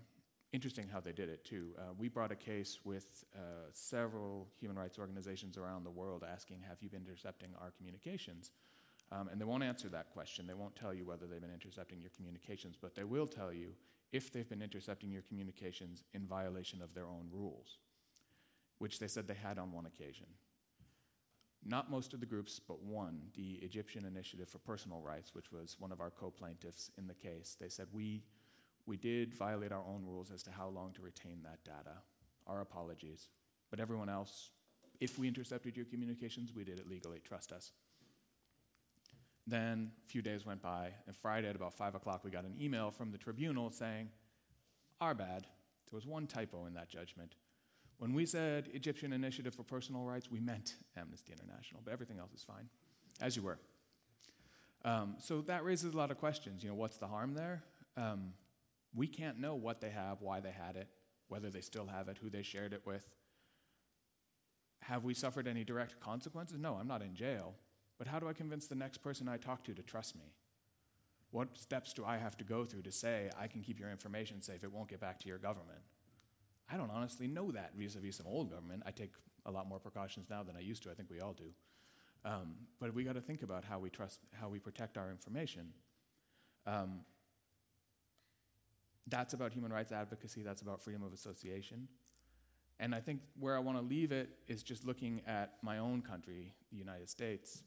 interesting 0.53 0.89
how 0.93 1.01
they 1.01 1.13
did 1.13 1.29
it, 1.29 1.45
too. 1.45 1.71
Uh, 1.79 1.93
we 1.99 2.09
brought 2.09 2.33
a 2.33 2.37
case 2.37 2.81
with 2.85 3.25
uh, 3.35 3.39
several 3.73 4.49
human 4.59 4.79
rights 4.79 4.99
organizations 4.99 5.57
around 5.57 5.85
the 5.85 5.91
world 5.91 6.25
asking, 6.31 6.61
Have 6.69 6.79
you 6.81 6.89
been 6.89 7.03
intercepting 7.07 7.51
our 7.61 7.73
communications? 7.77 8.51
Um, 9.11 9.29
and 9.29 9.41
they 9.41 9.45
won't 9.45 9.63
answer 9.63 9.89
that 9.91 10.11
question. 10.11 10.47
They 10.47 10.55
won't 10.55 10.75
tell 10.75 10.95
you 10.95 11.05
whether 11.05 11.27
they've 11.27 11.41
been 11.41 11.53
intercepting 11.53 12.01
your 12.01 12.11
communications, 12.17 12.77
but 12.81 12.95
they 12.95 13.05
will 13.05 13.27
tell 13.27 13.53
you 13.53 13.75
if 14.11 14.33
they've 14.33 14.49
been 14.49 14.63
intercepting 14.63 15.11
your 15.11 15.23
communications 15.23 16.05
in 16.15 16.27
violation 16.27 16.81
of 16.81 16.95
their 16.95 17.07
own 17.07 17.29
rules, 17.31 17.79
which 18.79 18.99
they 18.99 19.09
said 19.09 19.27
they 19.27 19.35
had 19.35 19.59
on 19.59 19.73
one 19.73 19.87
occasion. 19.87 20.27
Not 21.65 21.91
most 21.91 22.13
of 22.13 22.21
the 22.21 22.27
groups, 22.27 22.61
but 22.67 22.83
one, 22.83 23.21
the 23.37 23.61
Egyptian 23.63 24.05
Initiative 24.05 24.49
for 24.49 24.59
Personal 24.59 25.01
Rights, 25.01 25.35
which 25.35 25.53
was 25.53 25.77
one 25.79 25.93
of 25.93 26.01
our 26.01 26.11
co 26.11 26.31
plaintiffs 26.31 26.91
in 26.99 27.07
the 27.07 27.15
case, 27.15 27.57
they 27.61 27.69
said 27.69 27.87
we 27.93 28.25
we 28.87 28.97
did 28.97 29.35
violate 29.35 29.73
our 29.73 29.85
own 29.87 30.05
rules 30.05 30.31
as 30.31 30.43
to 30.43 30.51
how 30.51 30.69
long 30.69 30.93
to 30.95 31.03
retain 31.03 31.41
that 31.45 31.65
data. 31.65 31.99
Our 32.47 32.61
apologies. 32.61 33.29
But 33.71 33.81
everyone 33.81 34.09
else, 34.09 34.51
if 35.01 35.19
we 35.19 35.29
intercepted 35.29 35.77
your 35.77 35.87
communications, 35.87 36.53
we 36.55 36.65
did 36.65 36.79
it 36.79 36.89
legally. 36.89 37.21
Trust 37.25 37.53
us. 37.53 37.73
Then 39.47 39.93
a 40.05 40.11
few 40.11 40.23
days 40.23 40.47
went 40.47 40.63
by, 40.63 40.91
and 41.07 41.17
Friday 41.17 41.49
at 41.49 41.57
about 41.57 41.75
5 41.75 41.95
o'clock, 41.97 42.23
we 42.25 42.31
got 42.31 42.45
an 42.45 42.57
email 42.61 42.91
from 42.91 43.11
the 43.11 43.19
tribunal 43.19 43.71
saying, 43.71 44.09
Our 45.01 45.15
bad. 45.15 45.47
There 45.91 45.97
was 45.97 46.07
one 46.07 46.27
typo 46.27 46.67
in 46.67 46.75
that 46.75 46.89
judgment. 46.89 47.35
When 48.03 48.15
we 48.15 48.27
said 48.27 48.69
Egyptian 48.75 49.13
Initiative 49.13 49.55
for 49.55 49.63
Personal 49.63 50.03
Rights, 50.03 50.29
we 50.29 50.41
meant 50.41 50.75
Amnesty 50.97 51.33
International, 51.33 51.81
but 51.85 51.93
everything 51.93 52.19
else 52.19 52.33
is 52.33 52.43
fine, 52.43 52.69
as 53.21 53.37
you 53.37 53.43
were. 53.43 53.61
Um, 54.85 55.15
so 55.21 55.41
that 55.43 55.65
raises 55.65 55.95
a 55.95 55.97
lot 55.97 56.11
of 56.11 56.19
questions. 56.19 56.65
You 56.65 56.71
know, 56.71 56.75
what's 56.75 56.97
the 56.97 57.07
harm 57.07 57.35
there? 57.35 57.63
Um, 57.97 58.33
we 58.93 59.07
can't 59.07 59.39
know 59.39 59.55
what 59.55 59.81
they 59.81 59.91
have, 59.91 60.21
why 60.21 60.41
they 60.41 60.51
had 60.51 60.75
it, 60.75 60.89
whether 61.29 61.49
they 61.49 61.61
still 61.61 61.87
have 61.87 62.09
it, 62.09 62.19
who 62.21 62.29
they 62.29 62.43
shared 62.43 62.73
it 62.73 62.83
with. 62.85 63.07
Have 64.81 65.05
we 65.05 65.15
suffered 65.15 65.47
any 65.47 65.63
direct 65.63 66.01
consequences? 66.01 66.59
No, 66.59 66.75
I'm 66.75 66.89
not 66.89 67.03
in 67.03 67.15
jail. 67.15 67.55
But 67.99 68.09
how 68.09 68.19
do 68.19 68.29
I 68.29 68.33
convince 68.33 68.67
the 68.67 68.75
next 68.75 68.99
person 68.99 69.29
I 69.29 69.37
talk 69.37 69.63
to 69.67 69.75
to 69.75 69.83
trust 69.85 70.17
me? 70.17 70.35
What 71.31 71.57
steps 71.57 71.93
do 71.93 72.05
I 72.05 72.17
have 72.17 72.37
to 72.39 72.45
go 72.45 72.65
through 72.65 72.83
to 72.83 72.91
say 72.91 73.31
I 73.39 73.47
can 73.47 73.63
keep 73.63 73.79
your 73.79 73.93
information 73.93 74.43
safe, 74.43 74.65
it 74.65 74.73
won't 74.73 74.89
get 74.89 74.99
back 74.99 75.21
to 75.21 75.29
your 75.29 75.39
government? 75.39 75.83
I 76.73 76.77
don't 76.77 76.91
honestly 76.91 77.27
know 77.27 77.51
that 77.53 77.73
vis 77.77 77.97
a 77.97 77.99
vis 77.99 78.17
some 78.17 78.27
old 78.27 78.51
government. 78.51 78.83
I 78.87 78.91
take 78.91 79.13
a 79.45 79.51
lot 79.51 79.69
more 79.69 79.79
precautions 79.79 80.31
now 80.31 80.43
than 80.43 80.57
I 80.57 80.61
used 80.61 80.83
to. 80.85 80.91
I 80.91 80.95
think 80.95 81.11
we 81.11 81.21
all 81.21 81.35
do. 81.35 81.53
Um, 82.25 82.55
but 82.81 82.95
we 82.95 83.05
got 83.05 83.15
to 83.15 83.21
think 83.21 83.43
about 83.43 83.65
how 83.65 83.79
we 83.79 83.91
trust, 83.91 84.21
how 84.33 84.49
we 84.49 84.59
protect 84.59 84.97
our 84.97 85.11
information. 85.11 85.73
Um, 86.67 87.01
that's 89.09 89.35
about 89.35 89.53
human 89.53 89.73
rights 89.73 89.93
advocacy, 89.93 90.43
that's 90.43 90.63
about 90.63 90.81
freedom 90.81 91.03
of 91.03 91.13
association. 91.13 91.89
And 92.79 92.95
I 92.95 93.01
think 93.01 93.21
where 93.39 93.57
I 93.57 93.59
want 93.59 93.79
to 93.79 93.85
leave 93.85 94.13
it 94.13 94.31
is 94.49 94.63
just 94.63 94.85
looking 94.87 95.21
at 95.27 95.55
my 95.63 95.79
own 95.79 96.03
country, 96.03 96.53
the 96.71 96.79
United 96.79 97.09
States, 97.11 97.65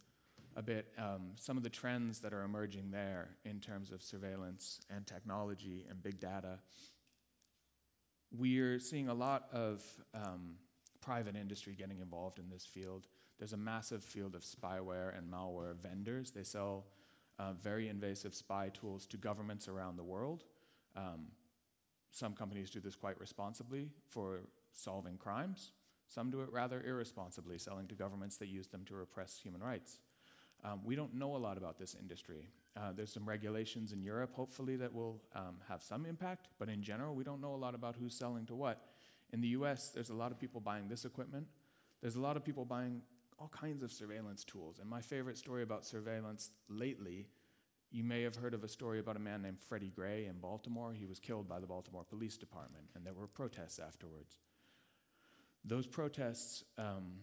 a 0.55 0.61
bit, 0.61 0.87
um, 0.97 1.31
some 1.35 1.57
of 1.57 1.63
the 1.63 1.69
trends 1.69 2.19
that 2.19 2.33
are 2.33 2.43
emerging 2.43 2.91
there 2.91 3.29
in 3.43 3.59
terms 3.59 3.91
of 3.91 4.01
surveillance 4.01 4.79
and 4.89 5.05
technology 5.05 5.85
and 5.89 6.01
big 6.01 6.19
data. 6.19 6.59
We're 8.31 8.79
seeing 8.79 9.07
a 9.07 9.13
lot 9.13 9.47
of 9.53 9.83
um, 10.13 10.55
private 11.01 11.35
industry 11.35 11.75
getting 11.77 11.99
involved 11.99 12.39
in 12.39 12.49
this 12.49 12.65
field. 12.65 13.07
There's 13.37 13.53
a 13.53 13.57
massive 13.57 14.03
field 14.03 14.35
of 14.35 14.41
spyware 14.41 15.17
and 15.17 15.31
malware 15.31 15.75
vendors. 15.75 16.31
They 16.31 16.43
sell 16.43 16.85
uh, 17.37 17.53
very 17.61 17.89
invasive 17.89 18.33
spy 18.33 18.69
tools 18.73 19.05
to 19.07 19.17
governments 19.17 19.67
around 19.67 19.97
the 19.97 20.03
world. 20.03 20.43
Um, 20.95 21.27
some 22.11 22.33
companies 22.33 22.69
do 22.69 22.79
this 22.79 22.95
quite 22.95 23.19
responsibly 23.19 23.89
for 24.09 24.41
solving 24.71 25.17
crimes. 25.17 25.71
Some 26.07 26.31
do 26.31 26.41
it 26.41 26.49
rather 26.51 26.81
irresponsibly, 26.81 27.57
selling 27.57 27.87
to 27.87 27.95
governments 27.95 28.37
that 28.37 28.47
use 28.47 28.67
them 28.67 28.85
to 28.85 28.95
repress 28.95 29.37
human 29.37 29.61
rights. 29.61 29.99
Um, 30.63 30.81
we 30.83 30.95
don't 30.95 31.13
know 31.15 31.35
a 31.35 31.37
lot 31.37 31.57
about 31.57 31.77
this 31.77 31.95
industry. 31.99 32.47
Uh, 32.77 32.91
there's 32.95 33.11
some 33.11 33.27
regulations 33.27 33.93
in 33.93 34.01
Europe, 34.01 34.33
hopefully, 34.33 34.75
that 34.75 34.93
will 34.93 35.21
um, 35.33 35.55
have 35.69 35.81
some 35.81 36.05
impact, 36.05 36.49
but 36.59 36.67
in 36.67 36.83
general, 36.83 37.15
we 37.15 37.23
don't 37.23 37.39
know 37.39 37.53
a 37.53 37.57
lot 37.57 37.73
about 37.73 37.95
who's 37.95 38.13
selling 38.13 38.45
to 38.45 38.55
what. 38.55 38.85
In 39.31 39.41
the 39.41 39.47
US, 39.49 39.89
there's 39.89 40.09
a 40.09 40.13
lot 40.13 40.31
of 40.31 40.39
people 40.39 40.59
buying 40.59 40.87
this 40.87 41.05
equipment. 41.05 41.47
There's 42.01 42.15
a 42.15 42.21
lot 42.21 42.35
of 42.35 42.43
people 42.43 42.65
buying 42.65 43.01
all 43.39 43.49
kinds 43.49 43.81
of 43.81 43.91
surveillance 43.91 44.43
tools. 44.43 44.79
And 44.79 44.89
my 44.89 45.01
favorite 45.01 45.37
story 45.37 45.63
about 45.63 45.85
surveillance 45.85 46.51
lately 46.69 47.27
you 47.95 48.03
may 48.03 48.23
have 48.23 48.35
heard 48.35 48.53
of 48.53 48.61
a 48.63 48.67
story 48.67 48.99
about 48.99 49.15
a 49.15 49.19
man 49.19 49.41
named 49.41 49.59
Freddie 49.61 49.91
Gray 49.95 50.25
in 50.25 50.39
Baltimore. 50.39 50.93
He 50.93 51.05
was 51.05 51.17
killed 51.17 51.47
by 51.47 51.61
the 51.61 51.65
Baltimore 51.65 52.03
Police 52.03 52.35
Department, 52.35 52.89
and 52.93 53.05
there 53.05 53.13
were 53.13 53.25
protests 53.25 53.79
afterwards. 53.79 54.37
Those 55.63 55.87
protests, 55.87 56.65
um, 56.77 57.21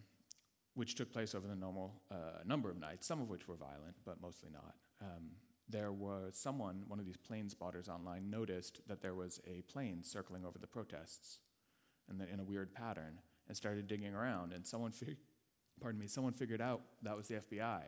which 0.73 0.95
took 0.95 1.13
place 1.13 1.35
over 1.35 1.47
the 1.47 1.55
normal 1.55 2.01
uh, 2.09 2.41
number 2.43 2.71
of 2.71 2.79
nights, 2.79 3.05
some 3.05 3.21
of 3.21 3.29
which 3.29 3.47
were 3.47 3.55
violent, 3.55 3.95
but 4.03 4.19
mostly 4.19 4.49
not, 4.51 4.73
um, 5.03 5.31
there 5.69 5.91
was 5.91 6.37
someone, 6.37 6.83
one 6.87 6.99
of 6.99 7.05
these 7.05 7.17
plane 7.17 7.49
spotters 7.49 7.89
online, 7.89 8.29
noticed 8.29 8.81
that 8.87 9.01
there 9.01 9.15
was 9.15 9.41
a 9.45 9.61
plane 9.63 10.03
circling 10.03 10.45
over 10.45 10.57
the 10.57 10.67
protests 10.67 11.39
and 12.09 12.19
that 12.21 12.29
in 12.29 12.39
a 12.39 12.43
weird 12.43 12.73
pattern 12.73 13.19
and 13.47 13.57
started 13.57 13.87
digging 13.87 14.15
around. 14.15 14.53
And 14.53 14.65
someone, 14.65 14.91
fig- 14.93 15.17
pardon 15.81 15.99
me, 15.99 16.07
someone 16.07 16.33
figured 16.33 16.61
out 16.61 16.81
that 17.01 17.17
was 17.17 17.27
the 17.27 17.35
FBI 17.35 17.81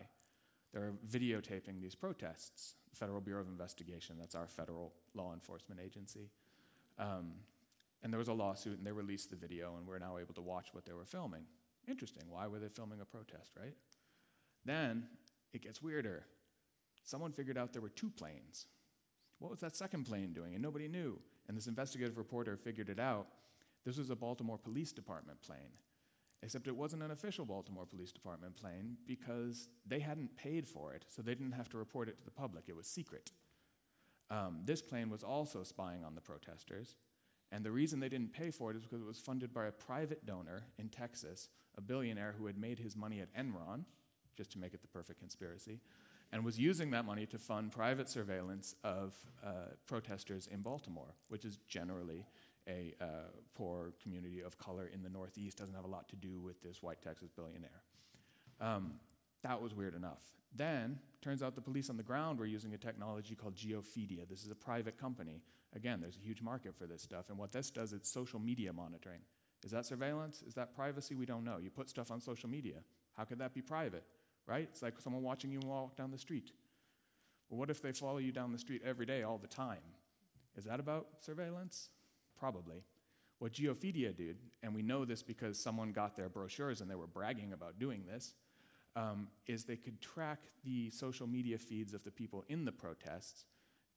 they're 0.75 0.93
videotaping 1.09 1.81
these 1.81 1.95
protests. 1.95 2.75
The 2.89 2.97
Federal 2.97 3.21
Bureau 3.21 3.41
of 3.41 3.47
Investigation, 3.47 4.17
that's 4.19 4.35
our 4.35 4.47
federal 4.47 4.93
law 5.13 5.33
enforcement 5.33 5.79
agency. 5.83 6.29
Um, 6.99 7.31
and 8.03 8.11
there 8.11 8.19
was 8.19 8.27
a 8.27 8.33
lawsuit, 8.33 8.77
and 8.77 8.85
they 8.85 8.91
released 8.91 9.29
the 9.29 9.37
video, 9.37 9.77
and 9.77 9.87
we're 9.87 9.99
now 9.99 10.17
able 10.17 10.33
to 10.33 10.41
watch 10.41 10.67
what 10.73 10.85
they 10.85 10.91
were 10.91 11.05
filming. 11.05 11.43
Interesting. 11.87 12.23
Why 12.29 12.47
were 12.47 12.59
they 12.59 12.67
filming 12.67 12.99
a 12.99 13.05
protest, 13.05 13.53
right? 13.57 13.73
Then 14.65 15.05
it 15.53 15.61
gets 15.61 15.81
weirder. 15.81 16.25
Someone 17.05 17.31
figured 17.31 17.57
out 17.57 17.71
there 17.71 17.83
were 17.83 17.89
two 17.89 18.09
planes. 18.09 18.65
What 19.39 19.51
was 19.51 19.59
that 19.59 19.75
second 19.75 20.05
plane 20.05 20.33
doing? 20.33 20.55
And 20.55 20.63
nobody 20.63 20.87
knew. 20.87 21.19
And 21.47 21.55
this 21.55 21.67
investigative 21.67 22.17
reporter 22.17 22.57
figured 22.57 22.89
it 22.89 22.99
out. 22.99 23.27
This 23.85 23.97
was 23.97 24.09
a 24.09 24.15
Baltimore 24.15 24.57
Police 24.57 24.91
Department 24.91 25.39
plane. 25.41 25.77
Except 26.41 26.67
it 26.67 26.75
wasn't 26.75 27.03
an 27.03 27.11
official 27.11 27.45
Baltimore 27.45 27.85
Police 27.85 28.11
Department 28.11 28.55
plane 28.55 28.97
because 29.05 29.69
they 29.85 29.99
hadn't 29.99 30.35
paid 30.35 30.67
for 30.67 30.93
it, 30.93 31.05
so 31.07 31.21
they 31.21 31.35
didn't 31.35 31.53
have 31.53 31.69
to 31.69 31.77
report 31.77 32.09
it 32.09 32.17
to 32.17 32.25
the 32.25 32.31
public. 32.31 32.65
It 32.67 32.75
was 32.75 32.87
secret. 32.87 33.31
Um, 34.31 34.61
this 34.65 34.81
plane 34.81 35.11
was 35.11 35.23
also 35.23 35.63
spying 35.63 36.03
on 36.03 36.15
the 36.15 36.21
protesters, 36.21 36.95
and 37.51 37.63
the 37.63 37.71
reason 37.71 37.99
they 37.99 38.09
didn't 38.09 38.33
pay 38.33 38.49
for 38.49 38.71
it 38.71 38.77
is 38.77 38.83
because 38.83 39.01
it 39.01 39.07
was 39.07 39.19
funded 39.19 39.53
by 39.53 39.67
a 39.67 39.71
private 39.71 40.25
donor 40.25 40.63
in 40.79 40.89
Texas, 40.89 41.49
a 41.77 41.81
billionaire 41.81 42.33
who 42.37 42.47
had 42.47 42.57
made 42.57 42.79
his 42.79 42.95
money 42.95 43.21
at 43.21 43.33
Enron, 43.35 43.85
just 44.35 44.51
to 44.51 44.59
make 44.59 44.73
it 44.73 44.81
the 44.81 44.87
perfect 44.87 45.19
conspiracy, 45.19 45.79
and 46.35 46.43
was 46.43 46.59
using 46.59 46.91
that 46.91 47.05
money 47.05 47.25
to 47.25 47.37
fund 47.37 47.71
private 47.71 48.09
surveillance 48.09 48.75
of 48.83 49.13
uh, 49.41 49.67
protesters 49.87 50.49
in 50.51 50.59
Baltimore, 50.59 51.15
which 51.29 51.45
is 51.45 51.59
generally 51.65 52.25
a 52.67 52.93
uh, 52.99 53.05
poor 53.55 53.93
community 54.03 54.41
of 54.41 54.57
color 54.57 54.89
in 54.93 55.01
the 55.01 55.07
Northeast 55.07 55.57
doesn't 55.57 55.73
have 55.73 55.85
a 55.85 55.87
lot 55.87 56.09
to 56.09 56.17
do 56.17 56.41
with 56.41 56.61
this 56.61 56.83
white 56.83 57.01
Texas 57.01 57.29
billionaire. 57.33 57.81
Um, 58.59 58.95
that 59.43 59.61
was 59.61 59.73
weird 59.73 59.95
enough. 59.95 60.23
Then, 60.53 60.99
turns 61.21 61.41
out 61.41 61.55
the 61.55 61.61
police 61.61 61.89
on 61.89 61.95
the 61.95 62.03
ground 62.03 62.37
were 62.37 62.45
using 62.45 62.73
a 62.73 62.77
technology 62.77 63.33
called 63.33 63.55
Geofeedia. 63.55 64.27
This 64.29 64.43
is 64.43 64.51
a 64.51 64.55
private 64.55 64.97
company. 64.97 65.41
Again, 65.73 66.01
there's 66.01 66.17
a 66.17 66.25
huge 66.25 66.41
market 66.41 66.75
for 66.77 66.85
this 66.85 67.01
stuff. 67.01 67.29
And 67.29 67.37
what 67.37 67.53
this 67.53 67.71
does, 67.71 67.93
it's 67.93 68.11
social 68.11 68.41
media 68.41 68.73
monitoring. 68.73 69.21
Is 69.63 69.71
that 69.71 69.85
surveillance? 69.85 70.43
Is 70.45 70.53
that 70.55 70.75
privacy? 70.75 71.15
We 71.15 71.25
don't 71.25 71.45
know. 71.45 71.59
You 71.63 71.69
put 71.69 71.89
stuff 71.89 72.11
on 72.11 72.19
social 72.19 72.49
media. 72.49 72.79
How 73.15 73.23
could 73.23 73.39
that 73.39 73.53
be 73.53 73.61
private? 73.61 74.03
Right? 74.47 74.67
It's 74.71 74.81
like 74.81 74.99
someone 74.99 75.23
watching 75.23 75.51
you 75.51 75.59
walk 75.59 75.95
down 75.95 76.11
the 76.11 76.17
street. 76.17 76.51
Well, 77.49 77.59
what 77.59 77.69
if 77.69 77.81
they 77.81 77.91
follow 77.91 78.17
you 78.17 78.31
down 78.31 78.51
the 78.51 78.59
street 78.59 78.81
every 78.85 79.05
day, 79.05 79.23
all 79.23 79.37
the 79.37 79.47
time? 79.47 79.79
Is 80.55 80.65
that 80.65 80.79
about 80.79 81.07
surveillance? 81.21 81.89
Probably. 82.37 82.83
What 83.39 83.53
Geofeedia 83.53 84.15
did, 84.15 84.37
and 84.63 84.73
we 84.73 84.81
know 84.81 85.03
this 85.03 85.21
because 85.21 85.59
someone 85.59 85.91
got 85.91 86.15
their 86.15 86.29
brochures 86.29 86.81
and 86.81 86.89
they 86.89 86.95
were 86.95 87.07
bragging 87.07 87.53
about 87.53 87.79
doing 87.79 88.03
this, 88.05 88.33
um, 88.95 89.27
is 89.45 89.65
they 89.65 89.75
could 89.75 89.99
track 89.99 90.39
the 90.63 90.89
social 90.89 91.27
media 91.27 91.57
feeds 91.57 91.93
of 91.93 92.03
the 92.03 92.11
people 92.11 92.45
in 92.47 92.65
the 92.65 92.71
protests 92.71 93.45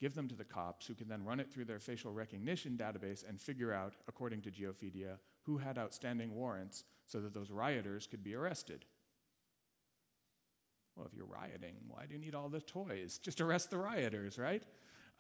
give 0.01 0.15
them 0.15 0.29
to 0.29 0.35
the 0.35 0.45
cops, 0.45 0.87
who 0.87 0.95
can 0.95 1.09
then 1.09 1.25
run 1.25 1.41
it 1.41 1.53
through 1.53 1.65
their 1.65 1.81
facial 1.81 2.13
recognition 2.13 2.77
database 2.77 3.29
and 3.29 3.41
figure 3.41 3.73
out, 3.73 3.95
according 4.07 4.41
to 4.43 4.51
Geophedia, 4.51 5.19
who 5.43 5.59
had 5.59 5.79
outstanding 5.79 6.35
warrants 6.35 6.85
so 7.07 7.21
that 7.21 7.35
those 7.35 7.51
rioters 7.51 8.07
could 8.07 8.23
be 8.23 8.35
arrested. 8.35 8.85
Well, 10.99 11.07
if 11.07 11.17
you're 11.17 11.27
rioting, 11.27 11.77
why 11.87 12.07
do 12.07 12.15
you 12.15 12.21
need 12.21 12.35
all 12.35 12.49
the 12.49 12.61
toys? 12.61 13.19
Just 13.23 13.41
arrest 13.41 13.71
the 13.71 13.79
rioters, 13.79 14.37
right? 14.37 14.65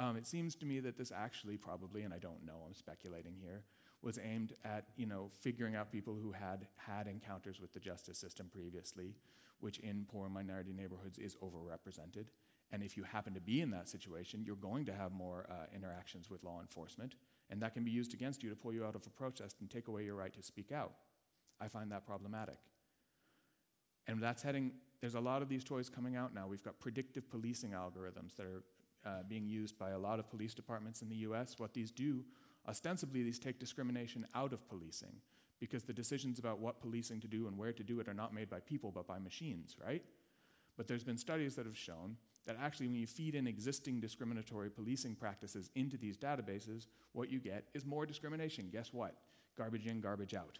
Um, 0.00 0.16
it 0.16 0.26
seems 0.26 0.56
to 0.56 0.66
me 0.66 0.80
that 0.80 0.98
this 0.98 1.12
actually 1.14 1.56
probably, 1.56 2.02
and 2.02 2.12
I 2.12 2.18
don't 2.18 2.44
know, 2.44 2.64
I'm 2.66 2.74
speculating 2.74 3.34
here, 3.40 3.62
was 4.02 4.18
aimed 4.18 4.54
at 4.64 4.86
you 4.96 5.06
know 5.06 5.30
figuring 5.40 5.76
out 5.76 5.90
people 5.90 6.16
who 6.20 6.32
had 6.32 6.66
had 6.76 7.06
encounters 7.06 7.60
with 7.60 7.72
the 7.72 7.80
justice 7.80 8.18
system 8.18 8.48
previously, 8.52 9.14
which 9.60 9.78
in 9.78 10.06
poor 10.10 10.28
minority 10.28 10.72
neighborhoods 10.72 11.18
is 11.18 11.36
overrepresented. 11.36 12.26
And 12.70 12.82
if 12.82 12.96
you 12.96 13.04
happen 13.04 13.34
to 13.34 13.40
be 13.40 13.60
in 13.60 13.70
that 13.70 13.88
situation, 13.88 14.44
you're 14.44 14.56
going 14.56 14.84
to 14.86 14.92
have 14.92 15.10
more 15.12 15.46
uh, 15.48 15.74
interactions 15.74 16.28
with 16.28 16.44
law 16.44 16.60
enforcement, 16.60 17.14
and 17.50 17.62
that 17.62 17.72
can 17.72 17.84
be 17.84 17.90
used 17.90 18.14
against 18.14 18.42
you 18.42 18.50
to 18.50 18.56
pull 18.56 18.74
you 18.74 18.84
out 18.84 18.94
of 18.94 19.06
a 19.06 19.10
protest 19.10 19.56
and 19.60 19.70
take 19.70 19.88
away 19.88 20.04
your 20.04 20.16
right 20.16 20.34
to 20.34 20.42
speak 20.42 20.70
out. 20.70 20.92
I 21.60 21.68
find 21.68 21.90
that 21.92 22.04
problematic. 22.04 22.58
And 24.08 24.22
that's 24.22 24.42
heading, 24.42 24.72
there's 25.00 25.14
a 25.14 25.20
lot 25.20 25.42
of 25.42 25.48
these 25.48 25.62
toys 25.62 25.88
coming 25.88 26.16
out 26.16 26.34
now. 26.34 26.46
We've 26.48 26.64
got 26.64 26.80
predictive 26.80 27.30
policing 27.30 27.70
algorithms 27.70 28.34
that 28.36 28.46
are 28.46 28.62
uh, 29.06 29.22
being 29.28 29.46
used 29.46 29.78
by 29.78 29.90
a 29.90 29.98
lot 29.98 30.18
of 30.18 30.28
police 30.28 30.54
departments 30.54 31.02
in 31.02 31.08
the 31.08 31.16
US. 31.16 31.58
What 31.58 31.74
these 31.74 31.90
do, 31.90 32.24
ostensibly, 32.66 33.22
these 33.22 33.38
take 33.38 33.60
discrimination 33.60 34.26
out 34.34 34.52
of 34.52 34.66
policing 34.68 35.20
because 35.60 35.84
the 35.84 35.92
decisions 35.92 36.38
about 36.38 36.58
what 36.58 36.80
policing 36.80 37.20
to 37.20 37.28
do 37.28 37.46
and 37.46 37.58
where 37.58 37.72
to 37.72 37.82
do 37.82 38.00
it 38.00 38.08
are 38.08 38.14
not 38.14 38.34
made 38.34 38.48
by 38.48 38.60
people 38.60 38.90
but 38.90 39.06
by 39.06 39.18
machines, 39.18 39.76
right? 39.84 40.02
But 40.76 40.88
there's 40.88 41.04
been 41.04 41.18
studies 41.18 41.54
that 41.56 41.66
have 41.66 41.76
shown 41.76 42.16
that 42.46 42.56
actually, 42.58 42.86
when 42.86 42.96
you 42.96 43.06
feed 43.06 43.34
in 43.34 43.46
existing 43.46 44.00
discriminatory 44.00 44.70
policing 44.70 45.16
practices 45.16 45.70
into 45.74 45.98
these 45.98 46.16
databases, 46.16 46.86
what 47.12 47.30
you 47.30 47.40
get 47.40 47.64
is 47.74 47.84
more 47.84 48.06
discrimination. 48.06 48.70
Guess 48.72 48.92
what? 48.92 49.16
Garbage 49.56 49.86
in, 49.86 50.00
garbage 50.00 50.34
out. 50.34 50.58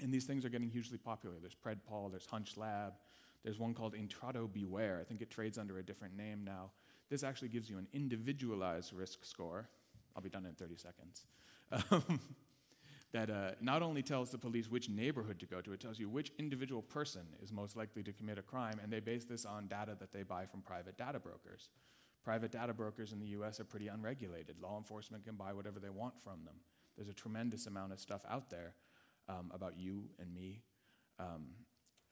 And 0.00 0.12
these 0.12 0.24
things 0.24 0.44
are 0.44 0.48
getting 0.48 0.70
hugely 0.70 0.98
popular. 0.98 1.36
There's 1.40 1.56
PredPol, 1.56 2.10
there's 2.10 2.26
HunchLab, 2.26 2.92
there's 3.44 3.58
one 3.58 3.74
called 3.74 3.94
Intrado 3.94 4.50
Beware. 4.52 4.98
I 5.00 5.04
think 5.04 5.22
it 5.22 5.30
trades 5.30 5.58
under 5.58 5.78
a 5.78 5.82
different 5.82 6.16
name 6.16 6.42
now. 6.44 6.70
This 7.08 7.22
actually 7.22 7.48
gives 7.48 7.70
you 7.70 7.78
an 7.78 7.88
individualized 7.92 8.92
risk 8.92 9.24
score. 9.24 9.68
I'll 10.14 10.22
be 10.22 10.28
done 10.28 10.44
in 10.44 10.54
30 10.54 10.76
seconds. 10.76 11.26
Um, 11.90 12.20
that 13.12 13.30
uh, 13.30 13.50
not 13.60 13.82
only 13.82 14.02
tells 14.02 14.30
the 14.30 14.38
police 14.38 14.70
which 14.70 14.88
neighborhood 14.88 15.38
to 15.40 15.46
go 15.46 15.60
to, 15.60 15.72
it 15.72 15.80
tells 15.80 15.98
you 15.98 16.08
which 16.08 16.32
individual 16.38 16.82
person 16.82 17.22
is 17.42 17.52
most 17.52 17.76
likely 17.76 18.02
to 18.02 18.12
commit 18.12 18.38
a 18.38 18.42
crime, 18.42 18.78
and 18.82 18.92
they 18.92 19.00
base 19.00 19.24
this 19.24 19.46
on 19.46 19.66
data 19.66 19.96
that 19.98 20.12
they 20.12 20.22
buy 20.22 20.44
from 20.44 20.60
private 20.60 20.98
data 20.98 21.18
brokers. 21.18 21.70
Private 22.22 22.52
data 22.52 22.74
brokers 22.74 23.12
in 23.12 23.20
the 23.20 23.28
US 23.28 23.60
are 23.60 23.64
pretty 23.64 23.88
unregulated. 23.88 24.56
Law 24.60 24.76
enforcement 24.76 25.24
can 25.24 25.36
buy 25.36 25.52
whatever 25.52 25.80
they 25.80 25.88
want 25.88 26.14
from 26.22 26.44
them. 26.44 26.56
There's 26.96 27.08
a 27.08 27.14
tremendous 27.14 27.66
amount 27.66 27.92
of 27.92 28.00
stuff 28.00 28.22
out 28.28 28.50
there 28.50 28.74
um, 29.28 29.50
about 29.54 29.78
you 29.78 30.04
and 30.18 30.34
me. 30.34 30.62
Um, 31.18 31.48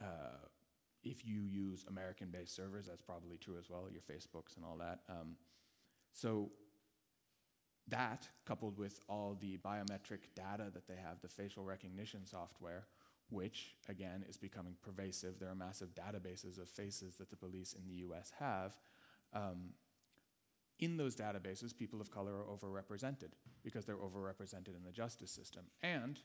uh, 0.03 0.47
if 1.03 1.25
you 1.25 1.43
use 1.43 1.85
American 1.89 2.29
based 2.29 2.55
servers, 2.55 2.87
that's 2.87 3.03
probably 3.03 3.37
true 3.37 3.57
as 3.59 3.71
well, 3.71 3.89
your 3.91 4.03
Facebooks 4.03 4.57
and 4.57 4.65
all 4.65 4.77
that. 4.79 5.01
Um, 5.09 5.37
so, 6.13 6.51
that, 7.89 8.27
coupled 8.45 8.77
with 8.79 8.99
all 9.09 9.37
the 9.41 9.59
biometric 9.59 10.35
data 10.35 10.71
that 10.75 10.89
they 10.89 10.97
have, 10.97 11.21
the 11.23 11.29
facial 11.29 11.63
recognition 11.63 12.27
software, 12.27 12.87
which 13.31 13.77
again 13.89 14.25
is 14.29 14.37
becoming 14.37 14.75
pervasive, 14.83 15.39
there 15.39 15.51
are 15.51 15.55
massive 15.55 15.91
databases 15.95 16.61
of 16.61 16.69
faces 16.69 17.17
that 17.17 17.31
the 17.31 17.37
police 17.37 17.75
in 17.75 17.87
the 17.89 17.97
US 18.07 18.33
have. 18.41 18.77
Um, 19.33 19.75
in 20.79 20.97
those 20.97 21.17
databases, 21.17 21.77
people 21.77 22.01
of 22.01 22.11
color 22.11 22.33
are 22.35 22.45
overrepresented 22.45 23.31
because 23.63 23.85
they're 23.85 23.97
overrepresented 23.97 24.77
in 24.77 24.85
the 24.85 24.93
justice 24.93 25.31
system. 25.31 25.67
And 25.83 26.21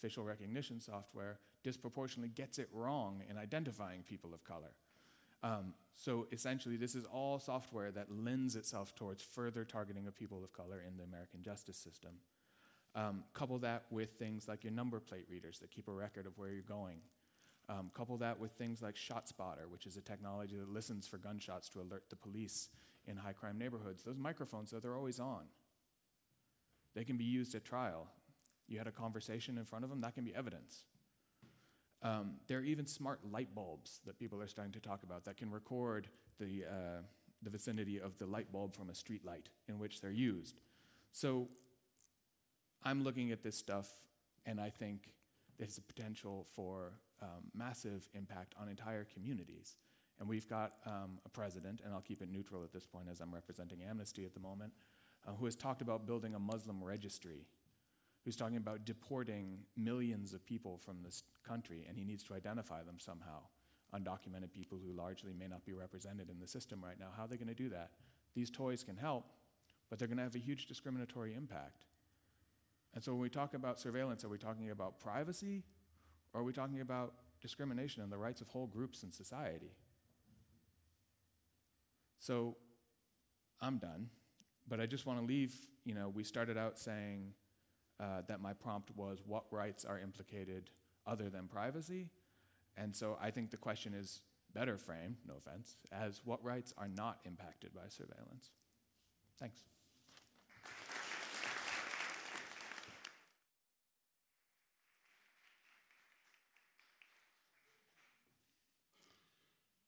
facial 0.00 0.24
recognition 0.24 0.80
software 0.80 1.38
disproportionately 1.64 2.30
gets 2.30 2.58
it 2.58 2.68
wrong 2.72 3.22
in 3.28 3.36
identifying 3.36 4.02
people 4.02 4.32
of 4.32 4.44
color. 4.44 4.72
Um, 5.42 5.74
so 5.96 6.26
essentially, 6.32 6.76
this 6.76 6.94
is 6.94 7.04
all 7.04 7.38
software 7.38 7.90
that 7.92 8.06
lends 8.10 8.56
itself 8.56 8.94
towards 8.94 9.22
further 9.22 9.64
targeting 9.64 10.06
of 10.06 10.14
people 10.14 10.42
of 10.44 10.52
color 10.52 10.82
in 10.86 10.96
the 10.96 11.04
American 11.04 11.42
justice 11.42 11.76
system. 11.76 12.12
Um, 12.94 13.24
couple 13.34 13.58
that 13.58 13.84
with 13.90 14.12
things 14.12 14.48
like 14.48 14.64
your 14.64 14.72
number 14.72 14.98
plate 15.00 15.26
readers 15.30 15.58
that 15.58 15.70
keep 15.70 15.88
a 15.88 15.92
record 15.92 16.26
of 16.26 16.38
where 16.38 16.50
you're 16.50 16.62
going. 16.62 16.98
Um, 17.68 17.90
couple 17.94 18.16
that 18.18 18.40
with 18.40 18.52
things 18.52 18.80
like 18.80 18.94
ShotSpotter, 18.94 19.68
which 19.68 19.86
is 19.86 19.96
a 19.96 20.00
technology 20.00 20.56
that 20.56 20.72
listens 20.72 21.06
for 21.06 21.18
gunshots 21.18 21.68
to 21.70 21.80
alert 21.80 22.04
the 22.08 22.16
police 22.16 22.70
in 23.06 23.16
high 23.16 23.34
crime 23.34 23.58
neighborhoods. 23.58 24.02
Those 24.02 24.18
microphones, 24.18 24.70
though, 24.70 24.80
they're 24.80 24.96
always 24.96 25.20
on. 25.20 25.44
They 26.94 27.04
can 27.04 27.16
be 27.16 27.24
used 27.24 27.54
at 27.54 27.64
trial. 27.64 28.08
You 28.68 28.78
had 28.78 28.86
a 28.86 28.92
conversation 28.92 29.58
in 29.58 29.64
front 29.64 29.84
of 29.84 29.90
them, 29.90 30.00
that 30.02 30.14
can 30.14 30.24
be 30.24 30.34
evidence. 30.34 30.84
Um, 32.02 32.34
there 32.46 32.58
are 32.58 32.64
even 32.64 32.86
smart 32.86 33.20
light 33.28 33.54
bulbs 33.54 34.00
that 34.06 34.18
people 34.18 34.40
are 34.40 34.46
starting 34.46 34.72
to 34.72 34.80
talk 34.80 35.02
about 35.02 35.24
that 35.24 35.36
can 35.36 35.50
record 35.50 36.08
the, 36.38 36.64
uh, 36.64 37.02
the 37.42 37.50
vicinity 37.50 38.00
of 38.00 38.16
the 38.18 38.26
light 38.26 38.52
bulb 38.52 38.76
from 38.76 38.88
a 38.90 38.94
street 38.94 39.24
light 39.24 39.48
in 39.68 39.78
which 39.78 40.00
they're 40.00 40.10
used. 40.10 40.60
So 41.10 41.48
I'm 42.84 43.02
looking 43.02 43.32
at 43.32 43.42
this 43.42 43.56
stuff 43.56 43.88
and 44.46 44.60
I 44.60 44.70
think 44.70 45.10
there's 45.58 45.78
a 45.78 45.82
potential 45.82 46.46
for 46.54 46.92
um, 47.20 47.50
massive 47.54 48.08
impact 48.14 48.54
on 48.60 48.68
entire 48.68 49.04
communities. 49.04 49.76
And 50.20 50.28
we've 50.28 50.48
got 50.48 50.74
um, 50.86 51.18
a 51.26 51.28
president, 51.28 51.80
and 51.84 51.92
I'll 51.92 52.00
keep 52.00 52.22
it 52.22 52.30
neutral 52.30 52.64
at 52.64 52.72
this 52.72 52.86
point 52.86 53.08
as 53.10 53.20
I'm 53.20 53.32
representing 53.32 53.82
Amnesty 53.88 54.24
at 54.24 54.34
the 54.34 54.40
moment, 54.40 54.72
uh, 55.26 55.32
who 55.32 55.44
has 55.44 55.54
talked 55.54 55.82
about 55.82 56.06
building 56.06 56.34
a 56.34 56.38
Muslim 56.38 56.82
registry 56.82 57.46
who's 58.28 58.36
talking 58.36 58.58
about 58.58 58.84
deporting 58.84 59.60
millions 59.74 60.34
of 60.34 60.44
people 60.44 60.76
from 60.76 60.98
this 61.02 61.22
country, 61.48 61.86
and 61.88 61.96
he 61.96 62.04
needs 62.04 62.22
to 62.22 62.34
identify 62.34 62.82
them 62.82 62.96
somehow. 62.98 63.40
Undocumented 63.94 64.52
people 64.52 64.78
who 64.84 64.92
largely 64.92 65.32
may 65.32 65.48
not 65.48 65.64
be 65.64 65.72
represented 65.72 66.28
in 66.28 66.38
the 66.38 66.46
system 66.46 66.84
right 66.84 67.00
now. 67.00 67.06
How 67.16 67.24
are 67.24 67.26
they 67.26 67.38
going 67.38 67.48
to 67.48 67.54
do 67.54 67.70
that? 67.70 67.92
These 68.34 68.50
toys 68.50 68.84
can 68.84 68.98
help, 68.98 69.32
but 69.88 69.98
they're 69.98 70.08
going 70.08 70.18
to 70.18 70.24
have 70.24 70.34
a 70.34 70.40
huge 70.40 70.66
discriminatory 70.66 71.34
impact. 71.34 71.86
And 72.94 73.02
so 73.02 73.12
when 73.12 73.22
we 73.22 73.30
talk 73.30 73.54
about 73.54 73.80
surveillance, 73.80 74.26
are 74.26 74.28
we 74.28 74.36
talking 74.36 74.68
about 74.68 75.00
privacy, 75.00 75.62
or 76.34 76.42
are 76.42 76.44
we 76.44 76.52
talking 76.52 76.82
about 76.82 77.14
discrimination 77.40 78.02
and 78.02 78.12
the 78.12 78.18
rights 78.18 78.42
of 78.42 78.48
whole 78.48 78.66
groups 78.66 79.04
in 79.04 79.10
society? 79.10 79.72
So 82.18 82.58
I'm 83.62 83.78
done, 83.78 84.10
but 84.68 84.82
I 84.82 84.84
just 84.84 85.06
want 85.06 85.18
to 85.18 85.24
leave, 85.24 85.54
you 85.86 85.94
know, 85.94 86.10
we 86.10 86.24
started 86.24 86.58
out 86.58 86.78
saying, 86.78 87.32
uh, 88.00 88.22
that 88.28 88.40
my 88.40 88.52
prompt 88.52 88.90
was 88.96 89.18
what 89.26 89.44
rights 89.50 89.84
are 89.84 89.98
implicated 89.98 90.70
other 91.06 91.28
than 91.30 91.48
privacy? 91.48 92.08
And 92.76 92.94
so 92.94 93.18
I 93.20 93.30
think 93.30 93.50
the 93.50 93.56
question 93.56 93.94
is 93.94 94.20
better 94.54 94.78
framed, 94.78 95.16
no 95.26 95.34
offense, 95.36 95.76
as 95.92 96.20
what 96.24 96.42
rights 96.44 96.72
are 96.78 96.88
not 96.88 97.18
impacted 97.24 97.74
by 97.74 97.88
surveillance? 97.88 98.50
Thanks. 99.38 99.58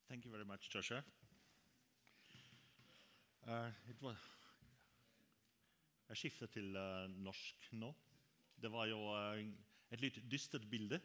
Thank 0.09 0.25
you 0.25 0.31
very 0.33 0.44
much, 0.44 0.68
Joshua. 0.68 1.05
Uh, 3.49 3.70
it 3.88 3.96
was 4.03 4.16
Jeg 6.11 6.18
skifter 6.18 6.49
til 6.51 6.75
uh, 6.75 7.07
norsk 7.23 7.68
nå. 7.79 7.92
Det 8.59 8.70
var 8.73 8.88
jo 8.90 8.99
uh, 9.14 9.38
et 9.94 10.03
litt 10.03 10.16
dystert 10.27 10.64
bilde 10.70 10.99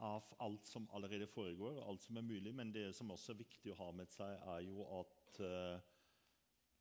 av 0.00 0.24
alt 0.40 0.64
som 0.64 0.86
allerede 0.96 1.28
foregår, 1.28 1.82
alt 1.84 2.00
som 2.00 2.16
er 2.16 2.24
mulig. 2.24 2.54
Men 2.56 2.72
det 2.72 2.86
som 2.96 3.12
også 3.12 3.34
er 3.34 3.42
viktig 3.42 3.74
å 3.74 3.78
ha 3.82 3.90
med 3.92 4.08
seg, 4.08 4.40
er 4.54 4.64
jo 4.64 4.86
at 5.02 5.42
uh, 5.44 5.76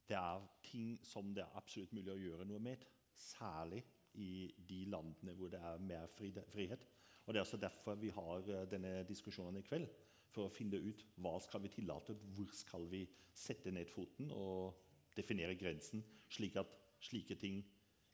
det 0.07 0.15
er 0.15 0.47
ting 0.63 0.95
som 1.03 1.33
det 1.35 1.43
er 1.43 1.59
absolutt 1.59 1.91
mulig 1.97 2.15
å 2.15 2.21
gjøre 2.21 2.47
noe 2.47 2.63
med. 2.69 2.87
Særlig 3.19 3.83
i 4.15 4.47
de 4.71 4.85
landene 4.87 5.35
hvor 5.35 5.51
det 5.51 5.59
er 5.59 5.83
mer 5.91 6.07
frihet. 6.15 6.87
Og 7.25 7.33
Det 7.33 7.41
er 7.41 7.43
også 7.43 7.59
derfor 7.61 7.99
vi 7.99 8.15
har 8.15 8.47
denne 8.71 9.03
diskusjonen 9.11 9.59
i 9.59 9.67
kveld. 9.67 9.91
For 10.31 10.47
å 10.47 10.53
finne 10.55 10.79
ut 10.79 11.03
hva 11.19 11.35
skal 11.43 11.67
vi 11.67 11.75
tillate, 11.75 12.15
hvor 12.37 12.47
skal 12.55 12.87
vi 12.87 13.03
sette 13.35 13.75
ned 13.75 13.91
foten 13.91 14.31
og 14.31 14.79
definere 15.19 15.59
grensen, 15.59 16.01
slik 16.31 16.55
at 16.61 16.79
slike 16.99 17.35
ting 17.39 17.61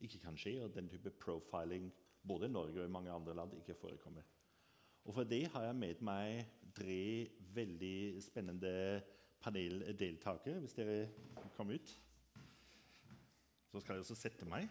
ikke 0.00 0.20
kan 0.22 0.36
skje, 0.38 0.58
og 0.64 0.74
den 0.74 0.88
type 0.92 1.10
profiling 1.10 1.90
både 2.26 2.48
i 2.48 2.52
Norge 2.52 2.80
og 2.80 2.88
i 2.88 2.92
mange 2.92 3.10
andre 3.10 3.34
land 3.34 3.54
ikke 3.56 3.78
forekommer. 3.80 4.22
Og 5.06 5.14
For 5.14 5.24
det 5.24 5.46
har 5.52 5.68
jeg 5.68 5.76
med 5.78 6.00
meg 6.02 6.46
tre 6.74 7.28
veldig 7.54 8.22
spennende 8.22 9.02
paneldeltakere. 9.40 10.58
Hvis 10.60 10.74
dere 10.74 11.08
kommer 11.56 11.78
ut. 11.78 11.92
Så 13.70 13.80
skal 13.80 13.94
jeg 13.94 14.04
også 14.04 14.18
sette 14.18 14.48
meg. 14.48 14.66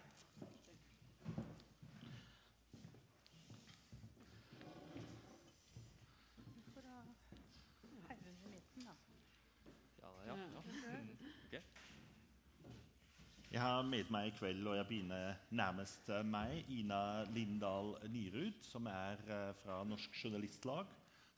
Jeg 13.55 13.63
har 13.63 13.85
med 13.87 14.09
meg 14.11 14.27
i 14.27 14.31
kveld, 14.35 14.65
og 14.67 14.73
jeg 14.75 14.85
begynner 14.89 15.37
nærmest 15.55 16.09
meg, 16.27 16.65
Ina 16.75 16.97
Lindahl 17.31 17.93
Nyrud, 18.11 18.57
som 18.67 18.89
er 18.91 19.21
eh, 19.31 19.53
fra 19.61 19.77
Norsk 19.87 20.17
Journalistlag, 20.19 20.89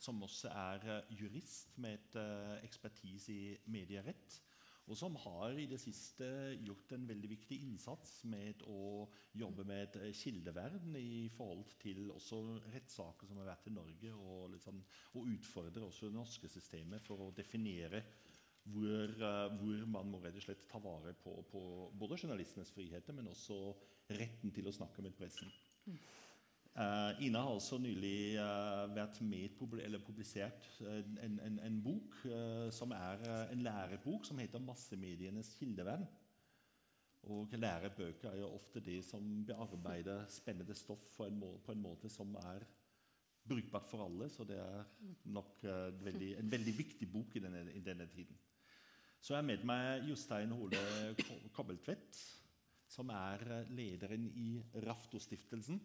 som 0.02 0.24
også 0.26 0.50
er 0.50 0.86
eh, 0.96 1.12
jurist 1.20 1.76
med 1.78 1.94
et 1.94 2.18
eh, 2.18 2.56
ekspertise 2.66 3.30
i 3.30 3.54
medierett, 3.70 4.40
og 4.88 4.98
som 4.98 5.14
har 5.22 5.54
i 5.62 5.68
det 5.70 5.78
siste 5.78 6.26
gjort 6.66 6.96
en 6.96 7.06
veldig 7.06 7.30
viktig 7.36 7.60
innsats 7.68 8.24
med 8.26 8.66
å 8.66 9.06
jobbe 9.38 9.68
med 9.70 9.84
et 9.84 10.18
kildevern 10.18 10.98
i 10.98 11.28
forhold 11.36 11.70
til 11.78 12.08
også 12.16 12.40
rettssaker 12.72 13.30
som 13.30 13.38
har 13.44 13.52
vært 13.52 13.70
i 13.70 13.76
Norge, 13.78 14.10
og, 14.18 14.58
sånn, 14.64 14.82
og 15.14 15.30
utfordrer 15.36 15.86
også 15.86 16.10
det 16.10 16.18
norske 16.18 16.50
systemet 16.50 17.06
for 17.06 17.28
å 17.28 17.30
definere 17.38 18.02
hvor, 18.72 19.12
eh, 19.28 19.56
hvor 19.60 19.86
man 19.86 20.10
må 20.12 20.20
rett 20.22 20.36
og 20.38 20.44
slett 20.44 20.66
ta 20.70 20.80
vare 20.82 21.14
på, 21.22 21.34
på 21.50 21.62
både 21.98 22.18
journalistenes 22.20 22.72
friheter, 22.74 23.16
men 23.16 23.30
også 23.30 23.58
retten 24.18 24.52
til 24.54 24.68
å 24.68 24.74
snakke 24.74 25.04
med 25.04 25.16
pressen. 25.16 25.52
Uh, 26.78 27.10
Ina 27.26 27.40
har 27.42 27.56
også 27.56 27.80
nylig 27.82 28.38
uh, 28.38 28.84
vært 28.94 29.18
med 29.26 29.56
eller 29.82 30.02
publisert 30.04 30.68
en, 30.86 31.40
en, 31.42 31.56
en 31.66 31.78
bok 31.82 32.14
uh, 32.28 32.68
som 32.70 32.92
er 32.94 33.24
en 33.50 33.64
lærebok 33.66 34.28
som 34.28 34.38
heter 34.38 34.62
'Massemedienes 34.62 35.56
kildevern'. 35.58 36.06
Og 37.22 37.50
lærebøker 37.52 38.30
er 38.30 38.38
jo 38.38 38.52
ofte 38.54 38.80
det 38.80 39.04
som 39.04 39.44
bearbeider 39.44 40.28
spennende 40.30 40.74
stoff 40.74 41.02
på 41.16 41.26
en, 41.26 41.40
må, 41.40 41.56
på 41.66 41.72
en 41.72 41.82
måte 41.82 42.08
som 42.08 42.34
er 42.34 42.62
brukbart 43.48 43.90
for 43.90 44.04
alle. 44.04 44.30
Så 44.30 44.44
det 44.44 44.60
er 44.62 44.84
nok 45.24 45.58
veldig, 46.04 46.38
en 46.38 46.50
veldig 46.50 46.78
viktig 46.78 47.10
bok 47.12 47.36
i 47.36 47.42
denne, 47.42 47.72
i 47.74 47.80
denne 47.80 48.06
tiden. 48.06 48.38
Så 49.20 49.34
jeg 49.34 49.40
har 49.40 49.46
med 49.48 49.64
meg 49.66 50.08
Jostein 50.08 50.52
Hole 50.54 50.80
Kobbeltvedt, 51.56 52.18
som 52.88 53.10
er 53.12 53.42
eh, 53.58 53.70
lederen 53.74 54.28
i 54.38 54.50
Raftostiftelsen. 54.86 55.80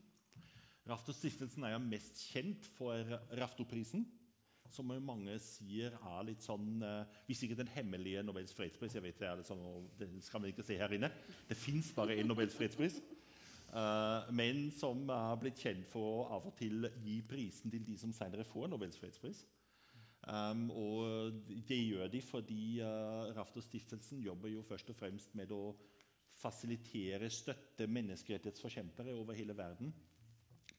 Raftostiftelsen 0.89 1.65
er 1.65 1.73
jo 1.73 1.85
mest 1.85 2.21
kjent 2.29 2.67
for 2.77 3.15
Raftoprisen, 3.39 4.05
som 4.73 4.89
mange 5.05 5.35
sier 5.43 5.93
er 5.93 6.23
litt 6.25 6.45
sånn 6.45 6.81
eh, 6.81 7.17
Hvis 7.27 7.43
ikke 7.45 7.57
den 7.59 7.69
hemmelige 7.75 8.23
Nobels 8.25 8.55
fredspris 8.57 8.95
jeg 8.97 9.03
vet 9.05 9.19
Det 9.21 9.27
er 9.29 9.41
det 9.41 9.45
sånn, 9.45 9.61
det 9.99 10.07
skal 10.25 10.41
vi 10.41 10.53
ikke 10.53 10.65
se 10.65 10.79
her 10.79 10.95
inne. 10.95 11.11
Det 11.49 11.57
fins 11.57 11.91
bare 11.97 12.17
én 12.17 12.29
Nobels 12.29 12.55
fredspris. 12.57 12.99
Eh, 13.73 14.31
men 14.37 14.67
som 14.77 15.03
er 15.09 15.41
blitt 15.41 15.61
kjent 15.61 15.89
for 15.89 16.21
å 16.21 16.25
av 16.37 16.47
og 16.49 16.55
til 16.57 16.87
gi 17.01 17.19
prisen 17.25 17.73
til 17.73 17.85
de 17.85 17.97
som 18.01 18.13
senere 18.13 18.45
får 18.45 18.69
Nobels 18.69 18.97
fredspris. 19.01 19.43
Um, 20.23 20.69
og 20.71 21.41
det 21.67 21.81
gjør 21.81 22.07
de 22.07 22.21
fordi 22.23 22.61
uh, 22.79 23.33
Raftostiftelsen 23.35 24.21
jobber 24.23 24.53
jo 24.53 24.63
først 24.63 24.93
og 24.93 24.95
fremst 24.95 25.33
med 25.35 25.51
å 25.51 25.73
fasilitere, 26.39 27.27
støtte 27.29 27.89
menneskerettighetsforkjempere 27.91 29.15
over 29.19 29.35
hele 29.37 29.55
verden. 29.57 29.91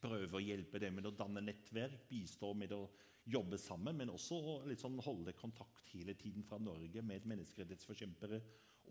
Prøve 0.01 0.39
å 0.39 0.43
hjelpe 0.43 0.81
dem 0.81 0.97
med 0.99 1.09
å 1.09 1.15
danne 1.17 1.45
nettverk, 1.45 2.07
bistå 2.09 2.55
med 2.57 2.73
å 2.77 2.87
jobbe 3.31 3.57
sammen, 3.61 3.97
men 3.97 4.13
også 4.13 4.41
sånn 4.81 4.99
holde 5.05 5.33
kontakt 5.37 5.87
hele 5.93 6.17
tiden 6.19 6.45
fra 6.45 6.59
Norge 6.61 7.05
med 7.05 7.29
menneskerettighetsforkjempere 7.29 8.41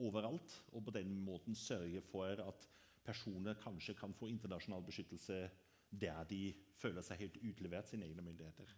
overalt. 0.06 0.56
Og 0.74 0.86
på 0.86 0.96
den 0.96 1.14
måten 1.26 1.58
sørge 1.58 2.02
for 2.08 2.42
at 2.46 2.70
personer 3.06 3.58
kanskje 3.62 3.98
kan 4.00 4.16
få 4.16 4.30
internasjonal 4.32 4.86
beskyttelse 4.86 5.44
der 5.94 6.26
de 6.30 6.48
føler 6.80 7.06
seg 7.06 7.26
helt 7.26 7.38
utlevert 7.44 7.90
sine 7.90 8.08
egne 8.08 8.26
myndigheter. 8.26 8.70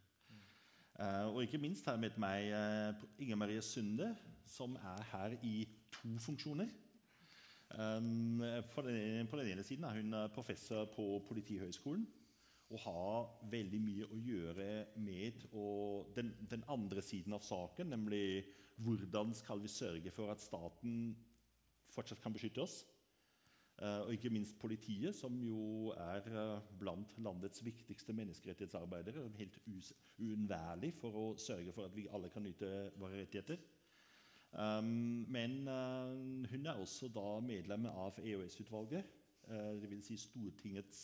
Eh, 0.99 1.27
og 1.27 1.41
ikke 1.43 1.59
minst 1.59 1.85
har 1.85 1.97
jeg 1.97 2.05
med 2.05 2.19
meg 2.23 2.53
uh, 2.55 3.07
Inger 3.19 3.39
Marie 3.39 3.61
Sunde, 3.65 4.13
som 4.47 4.77
er 4.79 5.01
her 5.11 5.33
i 5.43 5.65
to 5.91 6.13
funksjoner. 6.23 6.69
Um, 7.75 8.39
på, 8.71 8.83
den, 8.85 9.49
ene 9.49 9.63
siden 9.65 9.83
er 9.83 9.97
hun 9.97 10.13
eh, 10.13 10.29
professor 10.31 10.85
på 10.93 11.19
Politihøgskolen 11.27 12.05
og 12.69 12.79
har 12.79 13.25
veldig 13.51 13.79
mye 13.81 14.05
å 14.05 14.19
gjøre 14.21 14.67
med 15.01 15.43
den, 16.15 16.29
den 16.49 16.63
andre 16.71 17.01
siden 17.03 17.35
av 17.35 17.43
saken, 17.45 17.91
nemlig 17.91 18.45
hvordan 18.85 19.33
skal 19.37 19.61
vi 19.61 19.69
sørge 19.69 20.13
for 20.13 20.31
at 20.31 20.41
staten 20.41 21.11
fortsatt 21.93 22.23
kan 22.23 22.33
beskytte 22.33 22.63
oss. 22.63 22.79
Eh, 23.75 24.01
og 24.07 24.13
ikke 24.13 24.29
minst 24.31 24.55
politiet, 24.59 25.15
som 25.15 25.35
jo 25.43 25.91
er 25.99 26.23
eh, 26.31 26.67
blant 26.79 27.11
landets 27.19 27.59
viktigste 27.65 28.13
menneskerettighetsarbeidere. 28.15 29.25
Helt 29.35 29.57
uunnværlig 30.15 30.93
for 30.95 31.17
å 31.19 31.25
sørge 31.39 31.73
for 31.75 31.89
at 31.89 31.95
vi 31.95 32.07
alle 32.07 32.29
kan 32.31 32.45
nyte 32.45 32.69
våre 33.01 33.19
rettigheter. 33.19 33.59
Um, 34.55 35.25
men 35.27 35.65
eh, 35.67 36.13
hun 36.53 36.71
er 36.71 36.79
også 36.79 37.09
da 37.11 37.41
medlem 37.43 37.89
av 37.91 38.21
EOS-utvalget, 38.23 39.11
dvs. 39.45 40.07
Si 40.07 40.15
Stortingets 40.17 41.01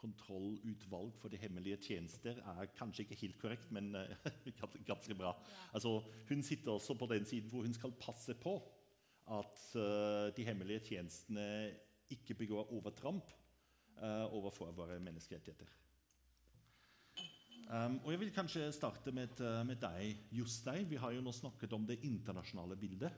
kontrollutvalg 0.00 1.12
for 1.20 1.30
de 1.30 1.38
hemmelige 1.38 1.76
tjenester 1.84 2.40
er 2.40 2.70
kanskje 2.74 3.04
ikke 3.04 3.18
helt 3.20 3.36
korrekt, 3.38 3.68
men 3.70 3.92
ganske 4.88 5.14
bra. 5.14 5.34
Altså, 5.76 6.00
hun 6.32 6.42
sitter 6.42 6.72
også 6.72 6.96
på 6.98 7.06
den 7.12 7.28
siden 7.28 7.52
hvor 7.52 7.68
hun 7.68 7.76
skal 7.76 7.94
passe 8.00 8.34
på 8.40 8.56
at 9.30 9.60
de 10.34 10.46
hemmelige 10.48 10.82
tjenestene 10.88 11.46
ikke 12.14 12.34
begår 12.38 12.70
overtramp 12.74 13.26
uh, 14.00 14.26
overfor 14.34 14.72
våre 14.76 15.00
menneskerettigheter. 15.02 15.68
Um, 17.70 18.00
og 18.02 18.10
jeg 18.10 18.20
vil 18.24 18.32
kanskje 18.34 18.72
starte 18.74 19.12
med, 19.14 19.40
eh, 19.46 19.66
med 19.66 19.76
deg, 19.78 20.16
Jostein. 20.34 20.90
Vi 20.90 20.96
har 20.98 21.12
jo 21.14 21.20
nå 21.22 21.32
snakket 21.32 21.72
om 21.76 21.86
det 21.86 22.02
internasjonale 22.02 22.76
bildet. 22.76 23.12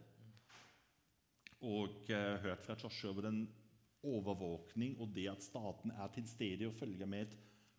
Og 1.64 1.88
uh, 2.10 2.36
hørt 2.42 2.64
fra 2.66 2.76
Joshua 2.76 3.10
over 3.14 3.22
den 3.30 3.48
overvåkning 4.02 5.00
og 5.00 5.14
det 5.14 5.28
at 5.30 5.42
staten 5.44 5.90
er 5.94 6.08
til 6.12 6.28
stede 6.28 6.66
og 6.68 6.74
følger 6.74 7.06
med, 7.06 7.26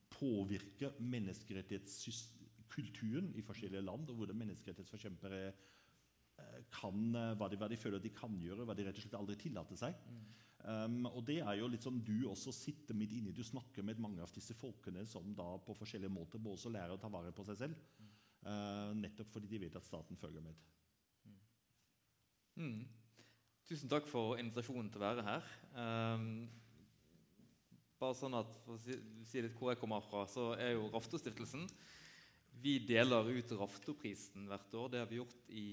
påvirker 0.10 0.91
menneskerettighetskulturen 0.99 3.34
i 3.36 3.41
forskjellige 3.45 3.82
land, 3.86 4.10
og 4.10 4.15
hvordan 4.15 4.38
menneskerettighetsforkjempere 4.41 5.54
kan, 6.73 7.13
hva 7.38 7.47
de, 7.49 7.58
hva 7.60 7.67
de 7.69 7.78
føler 7.78 7.99
de 8.02 8.10
kan 8.15 8.41
gjøre, 8.41 8.65
hva 8.65 8.73
de 8.78 8.84
rett 8.88 8.97
og 8.97 9.02
slett 9.04 9.19
aldri 9.19 9.36
tillater 9.43 9.76
seg. 9.78 9.93
Um, 10.63 11.02
og 11.10 11.26
det 11.28 11.41
er 11.43 11.58
jo 11.60 11.67
litt 11.67 11.84
sånn 11.84 11.99
du 12.08 12.23
også 12.32 12.54
sitter 12.56 12.95
midt 12.95 13.12
inni. 13.17 13.34
Du 13.36 13.43
snakker 13.43 13.84
med 13.84 13.99
mange 13.99 14.23
av 14.23 14.32
disse 14.32 14.56
folkene 14.56 15.04
som 15.10 15.34
da 15.36 15.49
på 15.60 15.76
forskjellige 15.76 16.13
måter 16.13 16.39
må 16.39 16.54
også 16.56 16.71
lære 16.71 16.95
å 16.95 17.02
ta 17.02 17.12
vare 17.12 17.34
på 17.36 17.43
seg 17.49 17.60
selv. 17.65 17.82
Uh, 18.43 18.91
nettopp 18.95 19.32
fordi 19.36 19.52
de 19.52 19.60
vet 19.65 19.76
at 19.76 19.88
staten 19.88 20.19
følger 20.19 20.43
med. 20.43 20.56
Mm. 22.60 22.84
Tusen 23.67 23.91
takk 23.91 24.08
for 24.08 24.38
invitasjonen 24.39 24.91
til 24.91 25.02
å 25.02 25.08
være 25.08 25.26
her. 25.28 25.52
Um, 25.76 26.28
bare 27.99 28.17
sånn 28.19 28.36
at 28.36 28.56
For 28.65 28.76
å 28.76 28.82
si, 28.84 28.97
si 29.28 29.43
litt 29.43 29.56
hvor 29.58 29.71
jeg 29.71 29.80
kommer 29.82 30.04
fra, 30.06 30.26
så 30.28 30.52
er 30.60 30.76
jo 30.76 30.89
Raftostiftelsen 30.93 31.63
Vi 32.63 32.78
deler 32.88 33.32
ut 33.32 33.54
Raftoprisen 33.60 34.47
hvert 34.49 34.80
år. 34.80 34.91
Det 34.91 35.04
har 35.04 35.12
vi 35.12 35.19
gjort 35.19 35.52
i 35.52 35.67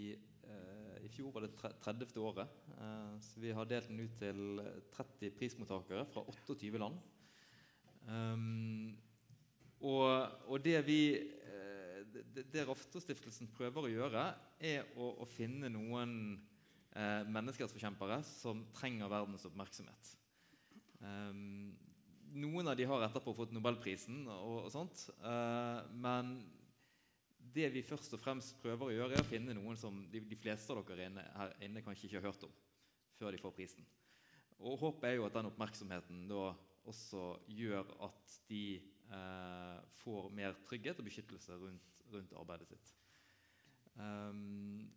I 1.11 1.15
fjor 1.17 1.33
var 1.35 1.43
det 1.43 1.57
tre- 1.59 1.75
30. 1.83 2.21
året. 2.23 2.51
Eh, 2.79 3.15
så 3.27 3.41
vi 3.43 3.51
har 3.51 3.67
delt 3.67 3.89
den 3.91 4.05
ut 4.05 4.13
til 4.19 4.61
30 4.95 5.33
prismottakere 5.35 6.05
fra 6.07 6.23
28 6.23 6.79
land. 6.79 7.01
Ehm, 8.07 8.95
og, 9.81 10.07
og 10.47 10.63
det 10.63 10.79
vi 10.87 11.01
eh, 11.19 12.05
det, 12.37 12.63
Raftostiftelsen 12.69 13.51
prøver 13.57 13.89
å 13.89 13.91
gjøre, 13.91 14.25
er 14.61 14.87
å, 14.95 15.11
å 15.25 15.27
finne 15.29 15.71
noen 15.73 16.15
eh, 16.95 17.27
menneskerettsforkjempere 17.27 18.21
som 18.27 18.63
trenger 18.77 19.11
verdens 19.11 19.49
oppmerksomhet. 19.51 20.15
Ehm, 21.03 21.75
noen 22.39 22.71
av 22.71 22.79
de 22.79 22.87
har 22.87 23.09
etterpå 23.09 23.35
fått 23.35 23.57
Nobelprisen, 23.57 24.23
og, 24.31 24.67
og 24.69 24.73
sånt, 24.73 25.09
eh, 25.27 25.83
men 26.07 26.37
det 27.55 27.69
vi 27.75 27.83
først 27.87 28.15
og 28.17 28.23
fremst 28.23 28.59
prøver 28.63 28.89
å 28.89 28.95
gjøre, 28.95 29.17
er 29.17 29.25
å 29.25 29.29
finne 29.29 29.55
noen 29.57 29.79
som 29.79 30.03
de, 30.13 30.23
de 30.27 30.39
fleste 30.39 30.75
av 30.75 30.83
dere 30.89 31.09
inne, 31.11 31.25
her 31.37 31.55
inne 31.67 31.83
kanskje 31.85 32.09
ikke 32.09 32.21
har 32.21 32.31
hørt 32.31 32.47
om 32.49 32.55
før 33.21 33.35
de 33.35 33.43
får 33.43 33.57
prisen. 33.57 33.87
Og 34.61 34.79
Håpet 34.81 35.11
er 35.11 35.19
jo 35.19 35.27
at 35.27 35.37
den 35.37 35.49
oppmerksomheten 35.49 36.25
da 36.31 36.51
også 36.89 37.35
gjør 37.53 37.91
at 38.07 38.37
de 38.49 38.65
eh, 38.81 39.77
får 40.01 40.31
mer 40.37 40.57
trygghet 40.69 41.01
og 41.01 41.09
beskyttelse 41.09 41.59
rundt, 41.61 41.93
rundt 42.13 42.33
arbeidet 42.41 42.71
sitt. 42.71 42.95
Um, 44.01 44.89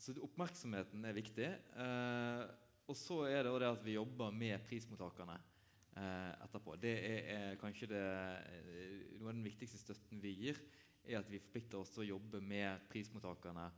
så 0.00 0.14
oppmerksomheten 0.24 1.04
er 1.04 1.16
viktig. 1.16 1.48
Eh, 1.84 2.42
og 2.90 2.96
så 2.98 3.22
er 3.28 3.44
det 3.46 3.54
det 3.62 3.68
at 3.68 3.82
vi 3.84 3.96
jobber 3.98 4.32
med 4.34 4.64
prismottakerne 4.66 5.36
eh, 5.36 6.32
etterpå. 6.46 6.76
Det 6.80 6.94
er, 6.96 7.20
er 7.36 7.58
kanskje 7.60 7.90
det, 7.92 8.00
eh, 8.00 8.94
noe 9.18 9.28
av 9.28 9.36
den 9.36 9.44
viktigste 9.46 9.78
støtten 9.82 10.22
vi 10.22 10.32
gir, 10.40 10.62
er 11.06 11.20
at 11.20 11.30
vi 11.30 11.40
forplikter 11.42 11.80
oss 11.80 11.92
til 11.94 12.04
å 12.04 12.10
jobbe 12.14 12.42
med 12.44 12.88
prismottakerne 12.90 13.68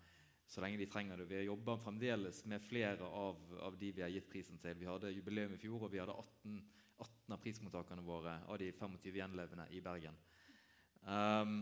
så 0.53 0.61
lenge 0.61 0.77
de 0.77 0.87
trenger 0.91 1.17
det. 1.17 1.29
Vi 1.31 1.45
jobber 1.47 1.81
fremdeles 1.81 2.43
med 2.51 2.65
flere 2.67 3.07
av, 3.09 3.39
av 3.65 3.77
de 3.81 3.93
vi 3.97 4.03
har 4.05 4.11
gitt 4.13 4.29
prisen 4.29 4.59
til. 4.61 4.77
Vi 4.77 4.89
hadde 4.89 5.13
jubileum 5.15 5.55
i 5.55 5.61
fjor, 5.61 5.87
og 5.87 5.93
vi 5.95 6.01
hadde 6.03 6.13
18, 6.13 6.59
18 6.99 7.37
av 7.37 7.41
prismottakerne 7.41 8.05
våre 8.05 8.35
av 8.45 8.59
de 8.61 8.69
25 8.77 9.17
gjenlevende 9.17 9.65
i 9.73 9.81
Bergen. 9.81 10.19
Um, 11.03 11.55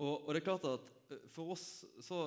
og, 0.00 0.26
og 0.26 0.32
det 0.34 0.40
er 0.40 0.48
klart 0.48 0.66
at 0.66 0.90
eh, 1.14 1.28
for 1.30 1.54
oss 1.54 1.84
så 2.02 2.26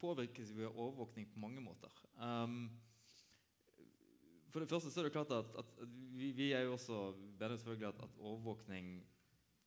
påvirkes 0.00 0.54
vi 0.56 0.64
av 0.66 0.72
overvåkning 0.72 1.28
på 1.30 1.42
mange 1.44 1.62
måter. 1.64 1.92
Um, 2.16 2.72
For 4.52 4.62
det 4.62 4.70
første 4.70 4.90
så 4.92 5.02
er 5.02 5.08
det 5.08 5.14
klart 5.16 5.32
at, 5.34 5.52
at 5.58 5.76
vi, 6.14 6.30
vi, 6.32 6.52
er 6.54 6.64
jo 6.64 6.78
også 6.78 6.98
mener 7.18 7.56
selvfølgelig 7.58 7.88
at, 7.88 8.02
at, 8.06 8.18
overvåkning 8.20 8.94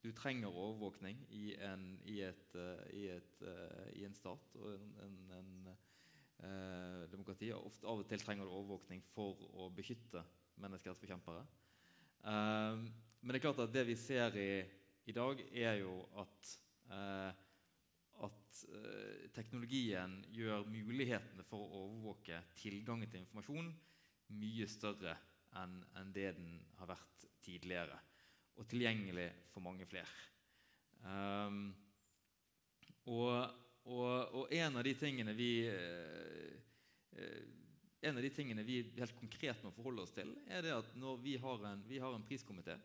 Du 0.07 0.13
trenger 0.15 0.47
overvåkning 0.47 1.17
i 1.35 1.49
en, 1.67 1.81
i 2.07 2.21
et, 2.23 2.53
uh, 2.55 2.83
i, 2.95 3.09
et, 3.11 3.41
uh, 3.43 3.87
i 3.91 4.05
en 4.07 4.13
stat 4.15 4.53
og 4.55 4.69
en, 4.71 5.17
en, 5.35 5.49
uh, 5.67 7.01
demokrati. 7.11 7.49
Ofte 7.51 7.89
Av 7.91 7.99
og 7.99 8.07
til 8.07 8.23
trenger 8.23 8.47
du 8.47 8.53
overvåkning 8.53 9.03
for 9.11 9.41
å 9.59 9.67
beskytte 9.75 10.23
menneskerettsforkjempere. 10.63 11.43
men 12.23 13.27
det 13.29 13.35
er 13.37 13.43
klart 13.43 13.59
at 13.65 13.73
det 13.73 13.83
vi 13.85 13.97
ser 13.99 14.39
i, 14.39 14.63
i 15.11 15.13
dag, 15.13 15.43
er 15.51 15.83
jo 15.83 15.99
at 16.23 16.55
at 18.25 18.61
uh, 18.73 19.27
teknologien 19.35 20.17
gjør 20.33 20.65
mulighetene 20.71 21.43
for 21.45 21.61
å 21.61 21.83
overvåke 21.83 22.39
tilgangen 22.57 23.11
til 23.11 23.21
informasjon 23.21 23.69
mye 24.39 24.67
større 24.71 25.13
enn 25.61 25.81
en 25.99 26.13
det 26.15 26.31
den 26.39 26.55
har 26.79 26.89
vært 26.95 27.27
tidligere. 27.43 27.99
Og 28.57 28.65
tilgjengelig 28.69 29.27
for 29.53 29.61
mange 29.61 29.85
flere. 29.85 30.09
Um, 31.05 31.75
og, 33.05 33.53
og, 33.85 34.33
og, 34.33 34.47
en 34.51 34.79
av 34.79 34.83
de 34.83 34.95
tingene 34.97 35.35
vi 35.37 35.51
uh, 35.69 36.57
en 38.07 38.17
av 38.17 38.21
de 38.25 38.31
tingene 38.33 38.65
vi 38.65 38.79
helt 38.97 39.15
konkret 39.17 39.61
må 39.65 39.71
forholde 39.75 40.03
oss 40.03 40.13
til, 40.15 40.33
er 40.49 40.65
det 40.65 40.73
at 40.73 40.89
når 40.97 41.21
vi 41.21 41.35
har 41.41 41.65
en, 41.69 41.85
vi 41.87 42.01
har 42.01 42.13
en 42.13 42.25
priskomité 42.25 42.75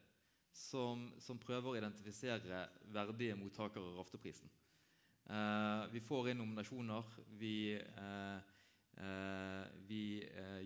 som, 0.53 1.09
som, 1.21 1.41
prøver 1.41 1.69
å 1.71 1.77
identifisere 1.81 2.67
verdige 2.93 3.37
mottakere 3.41 3.89
av 3.89 4.01
Rafteprisen, 4.01 4.53
Eh, 5.31 5.85
vi 5.93 6.01
får 6.03 6.33
inn 6.33 6.41
nominasjoner. 6.43 7.11
Vi, 7.39 7.75
eh, 7.79 8.39
eh, 8.99 9.67
vi 9.87 10.05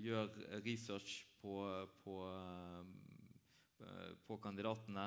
gjør 0.03 0.31
research 0.65 1.27
på, 1.41 1.59
på, 2.05 2.17
på, 4.27 4.39
kandidatene. 4.43 5.07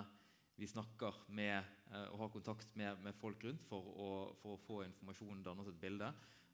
Vi 0.60 0.68
snakker 0.68 1.22
med 1.34 1.64
og 2.12 2.20
har 2.22 2.32
kontakt 2.34 2.74
med, 2.78 3.00
med 3.02 3.16
folk 3.18 3.42
rundt 3.48 3.64
for 3.66 3.86
å, 3.96 4.10
for 4.42 4.56
å, 4.58 4.62
få 4.66 4.82
informasjon, 4.86 5.44
danne 5.46 5.64
oss 5.64 5.72
et 5.72 5.80
bilde, 5.82 6.10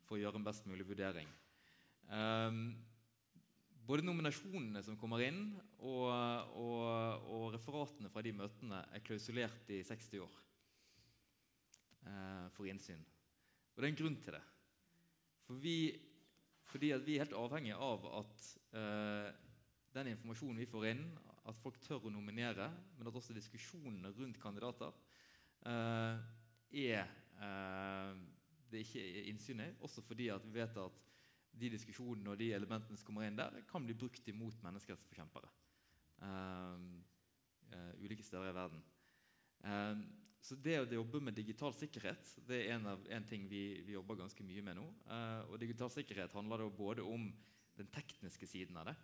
for 0.06 0.15
å 0.15 0.21
gjøre 0.21 0.39
en 0.39 0.45
best 0.45 0.67
mulig 0.69 0.86
vurdering. 0.88 1.28
Um, 2.08 2.75
både 3.86 4.06
nominasjonene 4.06 4.82
som 4.86 4.97
kommer 4.97 5.21
inn, 5.25 5.54
og, 5.86 6.10
og, 6.58 7.28
og, 7.30 7.45
referatene 7.54 8.10
fra 8.13 8.23
de 8.25 8.34
møtene 8.36 8.82
er 8.93 9.04
klausulert 9.06 9.69
i 9.73 9.82
60 9.86 10.23
år 10.25 10.39
eh, 12.10 12.45
for 12.56 12.69
innsyn. 12.69 13.04
Og 13.75 13.82
det 13.82 13.88
er 13.88 13.93
en 13.93 13.99
grunn 14.01 14.17
til 14.23 14.38
det. 14.38 14.43
For 15.45 15.62
vi, 15.62 15.78
fordi 16.71 16.93
vi 17.06 17.17
er 17.17 17.25
helt 17.25 17.38
avhengige 17.38 17.78
av 17.78 18.08
at 18.23 18.49
eh, 18.80 19.30
den 19.95 20.13
informasjonen 20.15 20.63
vi 20.63 20.69
får 20.71 20.89
inn, 20.93 21.06
at 21.45 21.60
folk 21.62 21.77
tør 21.84 22.08
å 22.08 22.13
nominere, 22.13 22.69
men 22.97 23.10
at 23.10 23.17
også 23.17 23.36
diskusjonene 23.36 24.12
rundt 24.17 24.39
kandidater 24.41 24.95
eh, 25.69 26.23
er 26.86 27.03
eh, 27.05 28.23
det 28.71 28.81
ikke 28.86 29.03
er 29.03 29.29
innsyn 29.31 29.62
i. 29.63 29.69
Også 29.86 30.03
fordi 30.05 30.31
at 30.34 30.45
vi 30.45 30.55
vet 30.58 30.79
at 30.81 31.01
de 31.55 31.71
diskusjonene 31.71 32.34
og 32.34 32.39
de 32.39 32.51
elementene 32.55 32.99
som 32.99 33.08
kommer 33.08 33.27
inn 33.27 33.38
der, 33.39 33.62
kan 33.69 33.86
bli 33.86 33.95
brukt 33.97 34.27
imot 34.27 34.60
menneskerettsforkjempere. 34.65 35.51
Uh, 36.19 36.79
uh, 37.71 37.91
ulike 38.03 38.23
steder 38.23 38.49
i 38.49 38.55
verden. 38.55 38.84
Uh, 39.63 40.03
så 40.45 40.58
det 40.62 40.77
å 40.81 40.88
jobbe 40.99 41.21
med 41.23 41.38
digital 41.38 41.73
sikkerhet 41.73 42.36
det 42.45 42.60
er 42.65 42.75
en, 42.75 42.86
av, 42.91 43.05
en 43.10 43.25
ting 43.25 43.47
vi, 43.49 43.81
vi, 43.86 43.95
jobber 43.95 44.19
ganske 44.19 44.45
mye 44.45 44.63
med 44.65 44.77
nå. 44.77 44.86
Uh, 45.08 45.41
og 45.49 45.60
digital 45.62 45.91
sikkerhet 45.93 46.36
handler 46.38 46.65
da 46.65 46.69
både 46.75 47.05
om 47.08 47.29
den 47.79 47.91
tekniske 47.91 48.47
siden 48.47 48.77
av 48.79 48.91
det, 48.91 48.95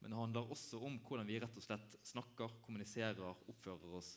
men 0.00 0.12
det 0.12 0.18
handler 0.20 0.52
også 0.52 0.80
om 0.84 0.98
hvordan 1.02 1.28
vi 1.28 1.38
rett 1.40 1.56
og 1.56 1.64
slett 1.64 1.96
snakker, 2.06 2.58
kommuniserer, 2.64 3.44
oppfører 3.48 3.96
oss 3.96 4.16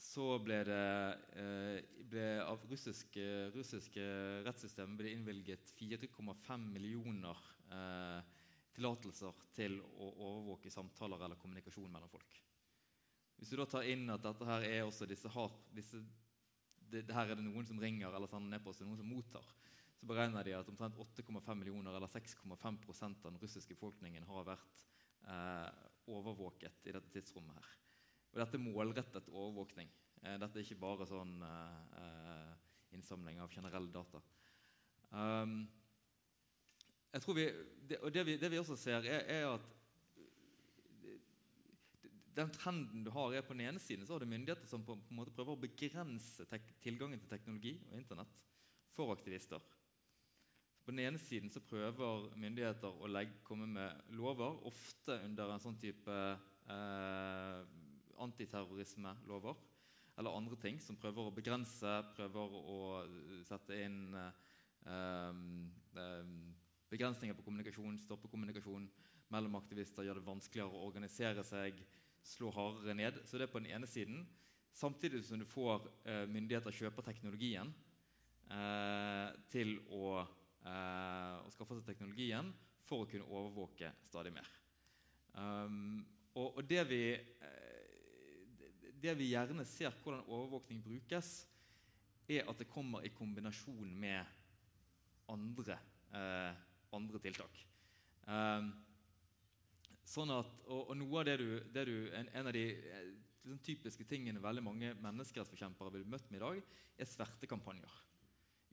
så 0.05 0.25
ble 0.43 0.57
det 0.67 0.85
ble 2.11 2.25
av 2.43 2.63
russiske, 2.69 3.25
russiske 3.55 4.03
rettssystemet 4.45 4.99
ble 4.99 5.13
innvilget 5.15 5.71
4,5 5.79 6.65
millioner 6.73 7.39
eh, 7.71 8.19
tillatelser 8.75 9.45
til 9.55 9.79
å 9.79 10.09
overvåke 10.11 10.71
samtaler 10.73 11.25
eller 11.25 11.39
kommunikasjon 11.39 11.91
mellom 11.91 12.11
folk. 12.11 12.41
Hvis 13.39 13.51
du 13.51 13.57
da 13.59 13.67
tar 13.67 13.87
inn 13.91 14.07
at 14.11 14.23
dette 14.23 14.47
her 14.47 14.67
er 14.67 14.83
også 14.85 15.07
disse, 15.09 15.31
har, 15.31 15.51
disse 15.75 15.99
det, 16.91 17.03
Her 17.11 17.31
er 17.31 17.39
det 17.39 17.43
noen 17.43 17.65
som 17.67 17.79
ringer 17.81 18.13
eller 18.13 18.29
sender 18.31 18.55
nedpost, 18.55 18.83
noen 18.85 18.99
som 18.99 19.09
mottar. 19.09 19.47
Så 19.95 20.07
beregner 20.07 20.45
de 20.45 20.53
at 20.55 20.69
omtrent 20.69 20.95
8,5 21.01 21.55
millioner 21.57 21.95
eller 21.95 22.11
6,5% 22.11 23.25
av 23.25 23.31
den 23.31 23.41
russiske 23.41 23.75
befolkningen 23.75 24.27
har 24.27 24.47
vært 24.47 24.85
eh, 25.27 25.69
overvåket 26.07 26.85
i 26.85 26.93
dette 26.95 27.11
tidsrommet. 27.13 27.55
her. 27.55 27.77
Og 28.33 28.41
Dette 28.41 28.57
er 28.57 28.65
målrettet 28.65 29.31
overvåkning. 29.31 29.89
Eh, 30.21 30.37
dette 30.41 30.59
er 30.59 30.65
ikke 30.65 30.83
bare 30.83 31.07
sånn 31.09 31.41
eh 31.43 32.53
innsamling 32.95 33.41
av 33.41 33.51
generelle 33.51 33.91
data. 33.91 34.21
Um, 35.09 35.63
jeg 37.13 37.23
tror 37.23 37.37
vi, 37.37 37.45
det, 37.89 37.99
og 38.03 38.13
det 38.13 38.25
vi, 38.27 38.37
det 38.39 38.51
vi, 38.51 38.59
også 38.59 38.77
ser, 38.79 39.07
er, 39.07 39.23
er, 39.31 39.47
at 39.55 39.71
den 42.35 42.51
trenden 42.51 43.05
du 43.05 43.11
har, 43.15 43.31
er 43.31 43.45
på 43.47 43.55
den 43.55 43.67
ene 43.69 43.79
siden 43.79 44.03
så 44.07 44.15
har 44.15 44.23
du 44.23 44.27
myndigheter 44.27 44.67
som 44.67 44.83
på, 44.83 44.97
på 44.99 45.13
en 45.13 45.21
måte 45.21 45.31
prøver 45.35 45.55
å 45.55 45.61
begrense 45.61 46.47
tilgangen 46.83 47.21
til 47.21 47.31
teknologi 47.31 47.77
og 47.91 48.01
Internett 48.01 48.43
for 48.95 49.13
aktivister. 49.15 49.63
På 50.85 50.93
den 50.93 51.01
ene 51.01 51.17
siden 51.17 51.49
så 51.49 51.63
prøver 51.65 52.27
myndigheter 52.37 52.99
å 53.01 53.07
legge, 53.09 53.39
komme 53.47 53.65
med 53.65 54.11
lover, 54.13 54.59
ofte 54.69 55.17
under 55.25 55.49
en 55.49 55.63
sånn 55.63 55.79
type 55.81 56.13
eh, 56.13 57.61
antiterrorismelover 58.21 59.57
eller 60.15 60.37
andre 60.37 60.59
ting, 60.61 60.77
som 60.79 60.99
prøver 61.01 61.27
å 61.27 61.33
begrense, 61.33 61.95
prøver 62.15 62.53
å 62.61 62.77
sette 63.47 63.81
inn 63.81 64.13
eh, 64.15 65.49
eh, 65.97 66.29
Begrensninger 66.93 67.35
på 67.35 67.43
kommunikasjon, 67.47 67.97
stoppe 67.99 68.29
kommunikasjon 68.29 68.85
mellom 69.33 69.57
aktivister, 69.57 70.05
gjør 70.05 70.19
det 70.19 70.27
vanskeligere 70.27 70.69
å 70.69 70.85
organisere 70.85 71.43
seg, 71.43 71.81
slå 72.25 72.51
hardere 72.53 72.93
ned. 72.95 73.17
Så 73.25 73.39
det 73.41 73.47
er 73.47 73.51
på 73.51 73.59
den 73.59 73.73
ene 73.73 73.89
siden. 73.89 74.21
Samtidig 74.75 75.23
som 75.25 75.41
du 75.41 75.47
får 75.49 75.89
eh, 76.05 76.23
myndigheter 76.29 76.75
kjøper 76.77 77.07
teknologien 77.07 77.73
eh, 78.53 79.33
til 79.49 79.79
å, 79.89 80.21
eh, 80.65 81.37
å, 81.45 81.51
skaffe 81.53 81.77
seg 81.79 81.87
teknologien 81.87 82.51
for 82.85 83.03
å 83.03 83.09
kunne 83.09 83.29
overvåke 83.29 83.91
stadig 84.05 84.33
mer. 84.35 84.49
Um, 85.35 86.03
og, 86.35 86.59
og 86.59 86.61
det, 86.67 86.83
vi, 86.89 87.01
eh, 87.15 88.91
det 89.01 89.15
vi 89.19 89.31
gjerne 89.31 89.65
ser 89.67 89.95
hvordan 90.01 90.27
overvåkning 90.27 90.83
brukes, 90.85 91.33
er 92.25 92.47
at 92.49 92.57
det 92.61 92.71
kommer 92.71 93.05
i 93.05 93.13
kombinasjon 93.13 93.91
med 94.01 94.25
andre 95.29 95.77
eh, 96.15 96.63
andre 96.95 97.21
tiltak. 97.21 97.61
Um, 98.25 98.71
sånn 100.05 100.31
at, 100.33 100.49
og, 100.65 100.89
og, 100.89 100.95
noe 100.97 101.21
av 101.21 101.27
det 101.27 101.37
du, 101.41 101.49
det 101.73 101.85
du 101.89 101.95
en, 102.15 102.29
en, 102.31 102.49
av 102.49 102.55
de 102.55 102.65
liksom, 102.71 103.61
typiske 103.65 104.07
tingene 104.09 104.41
veldig 104.43 104.63
mange 104.65 104.93
menneskerettsforkjempere 105.03 105.93
vil 105.97 106.07
møtt 106.09 106.29
med 106.31 106.39
i 106.39 106.45
dag, 106.45 106.61
er 106.95 107.09
svertekampanjer. 107.09 108.01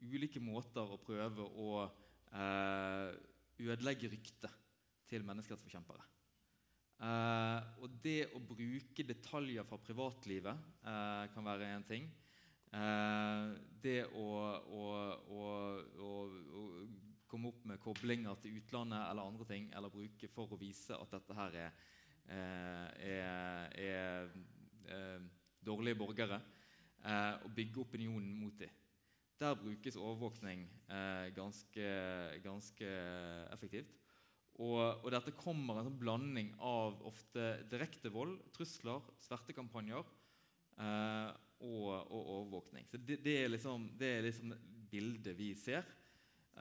Ulike 0.03 0.41
måter 0.43 0.83
å 0.83 0.99
prøve 0.99 1.45
å 1.45 1.69
eh, 2.33 3.13
ødelegge 3.63 4.09
ryktet 4.11 4.57
til 5.07 5.23
menneskerettsforkjempere. 5.27 6.03
Eh, 7.03 7.69
og 7.83 7.95
det 8.03 8.19
å 8.35 8.41
bruke 8.43 9.05
detaljer 9.07 9.65
fra 9.67 9.79
privatlivet 9.81 10.67
eh, 10.83 11.23
kan 11.33 11.47
være 11.47 11.71
en 11.75 11.87
ting. 11.87 12.09
Eh, 12.73 13.47
det 13.83 13.99
å, 14.17 14.27
å, 14.65 14.83
å, 15.37 15.41
å, 16.07 16.11
komme 17.29 17.49
opp 17.49 17.63
med 17.69 17.81
koblinger 17.81 18.37
til 18.41 18.59
utlandet 18.59 19.07
eller 19.09 19.25
andre 19.25 19.47
ting, 19.49 19.71
eller 19.73 19.93
bruke 19.93 20.29
for 20.31 20.53
å 20.53 20.59
vise 20.61 20.97
at 20.97 21.15
dette 21.15 21.37
her 21.37 21.59
er, 21.63 21.79
eh, 22.27 22.87
er, 23.09 23.69
er, 23.87 24.35
er 24.93 25.17
eh, 25.17 25.31
dårlige 25.63 25.99
borgere, 26.01 26.41
og 27.03 27.49
bygge 27.51 27.81
opinionen 27.81 28.29
mot 28.39 28.55
dem. 28.55 28.71
Der 29.43 29.59
brukes 29.59 29.97
overvåkning 29.99 30.63
ganske, 31.35 31.87
ganske 32.45 32.91
effektivt. 33.51 33.91
Og, 34.61 34.79
og, 35.01 35.07
dette 35.13 35.33
kommer 35.33 35.79
en 35.79 35.87
sånn 35.87 36.01
blanding 36.01 36.51
av 36.61 36.99
ofte 37.09 37.63
direkte 37.71 38.11
vold, 38.13 38.37
trusler, 38.53 39.01
svertekampanjer 39.25 40.03
eh, 40.03 41.29
og, 41.65 41.87
og, 41.89 42.19
overvåkning. 42.35 42.85
Så 42.91 42.99
det, 43.01 43.17
det, 43.25 43.37
er 43.41 43.49
liksom, 43.49 43.87
det, 43.97 44.11
er 44.17 44.27
liksom, 44.27 44.53
bildet 44.91 45.33
vi 45.39 45.49
ser, 45.57 45.87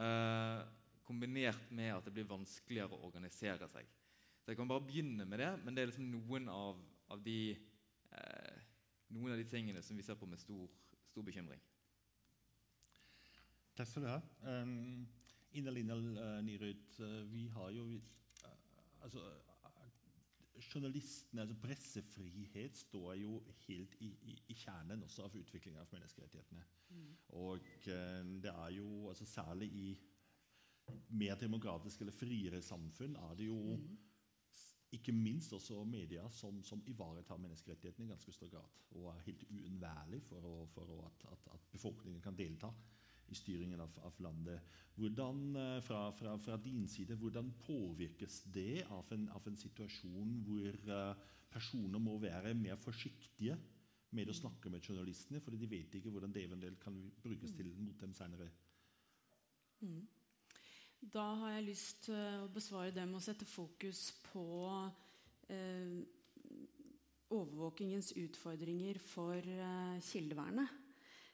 eh, 0.00 0.62
kombinert 1.04 1.68
med 1.74 1.98
at 1.98 2.08
det 2.08 2.14
blir 2.16 2.30
vanskeligere 2.30 2.96
å 2.96 3.10
organisere 3.10 3.68
seg. 3.68 3.90
Så 4.40 4.54
Jeg 4.54 4.58
kan 4.58 4.70
bare 4.70 4.86
begynne 4.86 5.28
med 5.28 5.42
det, 5.42 5.52
men 5.60 5.76
det 5.76 5.84
er 5.84 5.92
liksom 5.92 6.08
noen 6.14 6.48
av, 6.50 6.80
av, 7.12 7.20
de, 7.22 7.52
eh, 8.08 8.64
noen 9.12 9.34
av 9.34 9.42
de 9.42 9.50
tingene 9.52 9.84
som 9.84 10.00
vi 10.00 10.06
ser 10.06 10.16
på 10.16 10.30
med 10.30 10.40
stor, 10.40 10.64
stor 11.12 11.28
bekymring. 11.28 11.60
Takk 13.76 13.88
skal 13.88 14.04
du 14.04 14.08
ha. 14.12 14.20
Um 14.60 15.08
Ina-Lina 15.52 15.94
uh, 15.94 16.44
Nyrud, 16.44 17.00
uh, 17.00 17.32
vi 17.32 17.46
har 17.48 17.70
jo 17.70 17.84
uh, 17.84 19.02
altså, 19.02 19.20
Journalistene, 20.74 21.40
altså 21.40 21.56
Pressefrihet 21.60 22.76
står 22.76 23.14
jo 23.20 23.42
helt 23.66 23.96
i, 24.00 24.08
i, 24.30 24.36
i 24.48 24.54
kjernen 24.54 25.02
også 25.02 25.26
av 25.26 25.36
utviklingen 25.36 25.80
av 25.82 25.90
menneskerettighetene. 25.92 26.62
Mm. 26.92 27.10
Og 27.40 27.66
det 27.84 28.52
er 28.52 28.70
jo 28.76 29.08
altså 29.10 29.26
Særlig 29.26 29.68
i 29.74 29.88
mer 31.18 31.34
demokratiske 31.40 32.04
eller 32.04 32.14
friere 32.14 32.62
samfunn 32.62 33.16
er 33.16 33.34
det 33.36 33.48
jo 33.48 33.58
mm. 33.58 33.98
ikke 34.98 35.12
minst 35.16 35.52
også 35.52 35.82
media 35.84 36.28
som, 36.30 36.62
som 36.64 36.84
ivaretar 36.86 37.42
menneskerettighetene 37.42 38.06
i 38.06 38.14
ganske 38.14 38.32
stor 38.32 38.48
grad. 38.54 38.80
Og 38.94 39.10
er 39.10 39.26
helt 39.26 39.44
uunnværlig 39.50 40.22
for, 40.30 40.46
å, 40.46 40.56
for 40.72 40.94
å 40.94 41.02
at, 41.10 41.28
at, 41.32 41.54
at 41.58 41.70
befolkningen 41.74 42.22
kan 42.22 42.38
delta 42.38 42.70
i 43.30 43.36
styringen 43.36 43.80
av, 43.80 43.92
av 44.06 44.18
landet. 44.24 44.72
Hvordan, 44.96 45.44
eh, 45.56 45.76
fra, 45.84 46.06
fra, 46.16 46.36
fra, 46.38 46.56
din 46.56 46.88
side, 46.88 47.16
hvordan 47.20 47.52
påvirkes 47.66 48.42
det 48.54 48.84
av 48.90 49.12
en, 49.14 49.28
av 49.32 49.46
en 49.48 49.56
situasjon 49.56 50.40
hvor 50.46 50.80
uh, 50.90 51.28
personer 51.52 52.02
må 52.02 52.18
være 52.20 52.54
mer 52.56 52.80
forsiktige 52.80 53.56
med 54.12 54.28
å 54.28 54.36
snakke 54.36 54.70
med 54.72 54.84
journalistene, 54.84 55.40
fordi 55.40 55.62
de 55.62 55.70
vet 55.70 55.94
ikke 55.96 56.12
hvordan 56.12 56.32
det 56.34 56.44
eventuelt 56.44 56.80
kan 56.82 56.98
brukes 57.22 57.54
til 57.56 57.72
mot 57.78 57.96
dem 58.00 58.12
senere? 58.16 58.50
Mm. 59.80 60.02
Da 61.12 61.24
har 61.40 61.56
jeg 61.56 61.68
lyst 61.70 62.04
til 62.06 62.44
å 62.44 62.50
besvare 62.52 62.92
dem 62.94 63.16
og 63.16 63.24
sette 63.24 63.48
fokus 63.48 64.10
på 64.28 64.44
eh, 65.50 65.96
overvåkingens 67.32 68.12
utfordringer 68.22 69.00
for 69.02 69.40
eh, 69.40 69.98
kildevernet. 70.04 70.81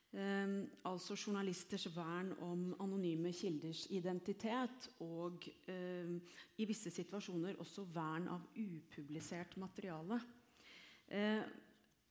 Um, 0.08 0.62
altså 0.88 1.12
journalisters 1.12 1.84
vern 1.92 2.30
om 2.40 2.70
anonyme 2.80 3.28
kilders 3.36 3.82
identitet 3.92 4.86
og 5.04 5.42
um, 5.68 6.14
i 6.56 6.64
visse 6.64 6.88
situasjoner 6.94 7.58
også 7.60 7.84
vern 7.92 8.24
av 8.32 8.46
upublisert 8.56 9.58
materiale. 9.60 10.16
Uh, 11.12 11.44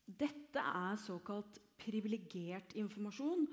dette 0.05 0.61
er 0.61 0.99
såkalt 1.01 1.57
privilegert 1.81 2.75
informasjon 2.77 3.47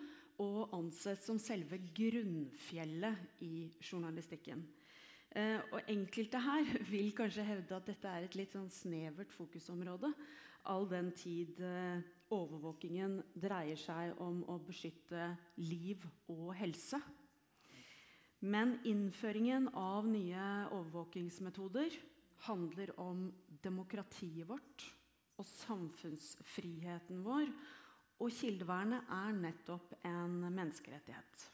og 0.44 0.74
ansett 0.76 1.24
som 1.24 1.40
selve 1.40 1.78
grunnfjellet 1.96 3.40
i 3.48 3.70
journalistikken. 3.80 4.60
Uh, 5.32 5.56
og 5.72 5.88
Enkelte 5.88 6.42
her 6.44 6.68
vil 6.92 7.14
kanskje 7.16 7.46
hevde 7.48 7.78
at 7.78 7.88
dette 7.88 8.12
er 8.12 8.28
et 8.28 8.36
litt 8.36 8.52
sånn 8.52 8.68
snevert 8.68 9.32
fokusområde, 9.32 10.12
all 10.68 10.84
den 10.92 11.08
tid 11.16 11.64
uh, 11.64 12.04
overvåkingen 12.32 13.18
dreier 13.36 13.78
seg 13.78 14.18
om 14.22 14.42
å 14.48 14.58
beskytte 14.64 15.34
liv 15.60 16.04
og 16.32 16.54
helse. 16.58 17.00
Men 18.44 18.76
innføringen 18.84 19.70
av 19.78 20.08
nye 20.08 20.48
overvåkingsmetoder 20.68 21.96
handler 22.44 22.92
om 23.00 23.30
demokratiet 23.64 24.48
vårt 24.48 24.84
og 25.40 25.46
samfunnsfriheten 25.48 27.24
vår. 27.24 27.48
Og 28.22 28.30
kildevernet 28.30 29.08
er 29.10 29.32
nettopp 29.38 29.96
en 30.06 30.36
menneskerettighet. 30.44 31.48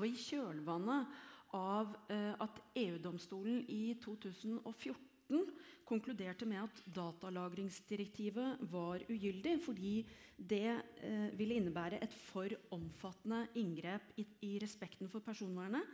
Og 0.00 0.08
I 0.08 0.16
kjølvannet 0.16 1.20
av 1.54 1.92
eh, 2.10 2.32
at 2.40 2.60
EU-domstolen 2.80 3.60
i 3.68 3.92
2014 4.00 5.11
konkluderte 5.88 6.46
med 6.48 6.62
at 6.62 6.82
datalagringsdirektivet 6.94 8.62
var 8.72 9.02
ugyldig 9.12 9.56
fordi 9.64 9.94
det 10.36 10.68
eh, 10.72 11.28
ville 11.38 11.58
innebære 11.58 12.00
et 12.02 12.14
for 12.30 12.52
omfattende 12.74 13.44
inngrep 13.60 14.14
i, 14.16 14.26
i, 14.46 14.52
respekten 14.62 15.10
for 15.12 15.24
personvernet, 15.24 15.84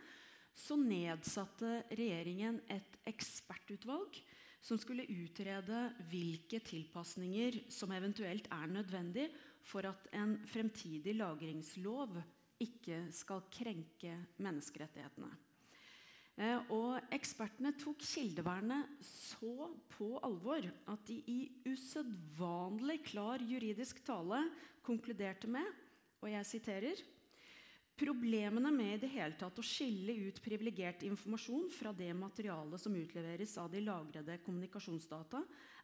så 0.55 0.75
nedsatte 0.79 1.83
regjeringen 1.93 2.59
et 2.71 2.99
ekspertutvalg 3.07 4.17
som 4.61 4.79
skulle 4.79 5.07
utrede 5.07 5.85
hvilke 6.11 6.59
tilpasninger 6.65 7.61
som 7.71 7.93
eventuelt 7.95 8.49
er 8.51 8.71
nødvendig 8.71 9.29
for 9.63 9.87
at 9.87 10.09
en 10.15 10.35
fremtidig 10.49 11.15
lagringslov 11.15 12.17
ikke 12.59 13.05
skal 13.15 13.45
krenke 13.53 14.17
menneskerettighetene. 14.43 15.31
Eh, 16.39 16.71
og 16.71 17.11
ekspertene 17.11 17.73
tok 17.75 17.99
kildevernet 18.05 19.03
så 19.03 19.67
på 19.91 20.13
alvor 20.23 20.63
at 20.87 21.05
de 21.09 21.19
i 21.27 21.39
usedvanlig 21.67 23.01
klar 23.11 23.43
juridisk 23.43 23.99
tale 24.07 24.45
konkluderte 24.85 25.51
med, 25.51 25.67
og 26.23 26.31
jeg 26.31 26.47
siterer 26.47 27.07
Problemene 27.99 28.71
med 28.71 28.93
i 28.93 28.99
det 29.01 29.09
hele 29.11 29.35
tatt 29.35 29.57
å 29.59 29.65
skille 29.65 30.13
ut 30.29 30.37
privilegert 30.39 31.01
informasjon 31.03 31.65
fra 31.75 31.91
det 31.91 32.13
materialet 32.15 32.79
som 32.79 32.95
utleveres 32.95 33.57
av 33.59 33.67
de 33.73 33.81
lagrede 33.83 34.37
kommunikasjonsdata, 34.45 35.41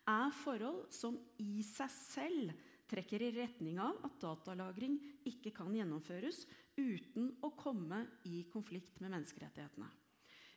er 0.07 0.37
forhold 0.39 0.85
som 0.95 1.17
i 1.43 1.59
seg 1.67 1.91
selv 1.91 2.53
trekker 2.87 3.25
i 3.25 3.33
retning 3.35 3.81
av 3.83 3.99
at 4.07 4.15
datalagring 4.21 4.95
ikke 5.27 5.51
kan 5.57 5.75
gjennomføres 5.75 6.45
uten 6.79 7.33
å 7.43 7.51
komme 7.59 8.05
i 8.31 8.45
konflikt 8.53 9.03
med 9.03 9.11
menneskerettighetene. 9.11 9.91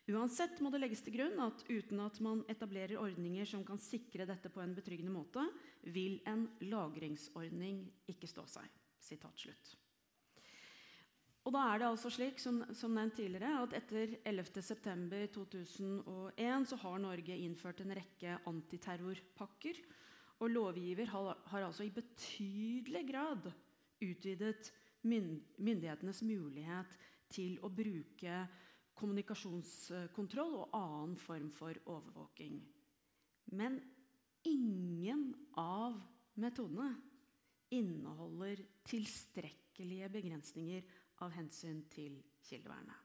Uansett 0.09 0.63
må 0.65 0.71
det 0.73 0.81
legges 0.81 1.03
til 1.05 1.13
grunn 1.19 1.37
at 1.45 1.61
uten 1.69 2.01
at 2.01 2.17
man 2.25 2.41
etablerer 2.49 2.97
ordninger 3.01 3.45
som 3.49 3.65
kan 3.67 3.79
sikre 3.81 4.27
dette 4.29 4.49
på 4.49 4.61
en 4.63 4.75
betryggende 4.77 5.13
måte, 5.13 5.43
vil 5.93 6.21
en 6.29 6.49
lagringsordning 6.65 7.93
ikke 8.09 8.29
stå 8.31 8.47
seg. 8.49 8.65
Slutt. 9.09 9.77
Og 11.47 11.53
da 11.55 11.61
er 11.71 11.79
det 11.81 11.87
altså 11.89 12.11
slik, 12.13 12.37
som, 12.43 12.57
som 12.77 12.93
nevnt 12.93 13.15
tidligere, 13.17 13.63
at 13.63 13.73
Etter 13.79 14.07
11.9.2001 14.29 16.67
så 16.69 16.77
har 16.83 16.99
Norge 17.01 17.35
innført 17.41 17.81
en 17.81 17.97
rekke 17.97 18.35
antiterrorpakker. 18.51 19.77
Og 20.45 20.53
lovgiver 20.53 21.09
har, 21.09 21.41
har 21.53 21.63
altså 21.71 21.87
i 21.87 21.95
betydelig 21.95 23.05
grad 23.09 23.49
utvidet 24.05 24.69
myndighetenes 25.09 26.21
mulighet 26.27 26.99
til 27.33 27.57
å 27.65 27.69
bruke 27.73 28.45
kommunikasjonskontroll 28.99 30.57
og 30.62 30.76
annen 30.76 31.16
form 31.20 31.51
for 31.55 31.78
overvåking. 31.86 32.59
Men 33.55 33.78
ingen 34.46 35.30
av 35.59 35.99
metodene 36.38 36.90
inneholder 37.74 38.62
tilstrekkelige 38.88 40.09
begrensninger 40.12 40.86
av 41.24 41.34
hensyn 41.36 41.82
til 41.92 42.18
kildevernet. 42.49 42.96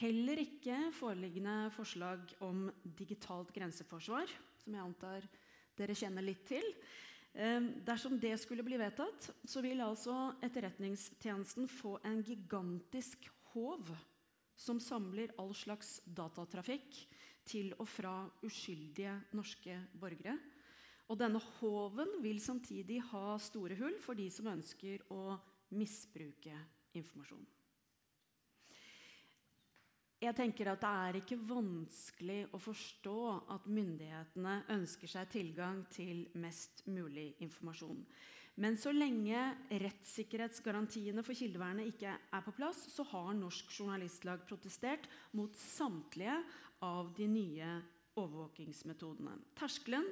Heller 0.00 0.40
ikke 0.40 0.76
foreliggende 0.96 1.70
forslag 1.74 2.22
om 2.46 2.68
digitalt 2.84 3.50
grenseforsvar, 3.52 4.30
som 4.62 4.76
jeg 4.76 4.84
antar 4.84 5.26
dere 5.76 5.96
kjenner 5.96 6.24
litt 6.24 6.44
til. 6.48 6.64
Ehm, 7.34 7.72
dersom 7.86 8.16
det 8.20 8.36
skulle 8.40 8.64
bli 8.66 8.78
vedtatt, 8.80 9.30
så 9.44 9.62
vil 9.64 9.82
altså 9.84 10.32
Etterretningstjenesten 10.42 11.68
få 11.70 11.98
en 12.06 12.22
gigantisk 12.26 13.28
håv 13.52 13.90
som 14.60 14.80
samler 14.82 15.32
all 15.40 15.54
slags 15.56 15.98
datatrafikk 16.04 16.98
til 17.48 17.72
og 17.78 17.88
fra 17.88 18.14
uskyldige 18.44 19.14
norske 19.36 19.76
borgere. 20.00 20.36
Og 21.10 21.18
denne 21.18 21.40
håven 21.58 22.20
vil 22.22 22.38
samtidig 22.42 23.00
ha 23.10 23.38
store 23.42 23.78
hull 23.80 23.96
for 24.02 24.18
de 24.18 24.28
som 24.30 24.50
ønsker 24.52 25.08
å 25.10 25.38
misbruke 25.74 26.54
informasjon. 26.98 27.46
Jeg 30.20 30.36
tenker 30.36 30.68
at 30.68 30.82
Det 30.84 30.88
er 30.88 31.16
ikke 31.22 31.38
vanskelig 31.48 32.42
å 32.52 32.58
forstå 32.60 33.20
at 33.54 33.66
myndighetene 33.72 34.58
ønsker 34.76 35.08
seg 35.08 35.30
tilgang 35.32 35.80
til 35.88 36.26
mest 36.36 36.84
mulig 36.92 37.30
informasjon. 37.40 38.02
Men 38.60 38.76
så 38.76 38.92
lenge 38.92 39.40
rettssikkerhetsgarantiene 39.80 41.22
for 41.24 41.36
kildevernet 41.36 41.88
ikke 41.94 42.12
er 42.12 42.42
på 42.44 42.52
plass, 42.52 42.82
så 42.92 43.06
har 43.08 43.32
Norsk 43.38 43.70
Journalistlag 43.72 44.42
protestert 44.48 45.06
mot 45.32 45.54
samtlige 45.56 46.34
av 46.84 47.08
de 47.16 47.28
nye 47.30 47.70
overvåkingsmetodene. 48.20 49.38
Terskelen 49.56 50.10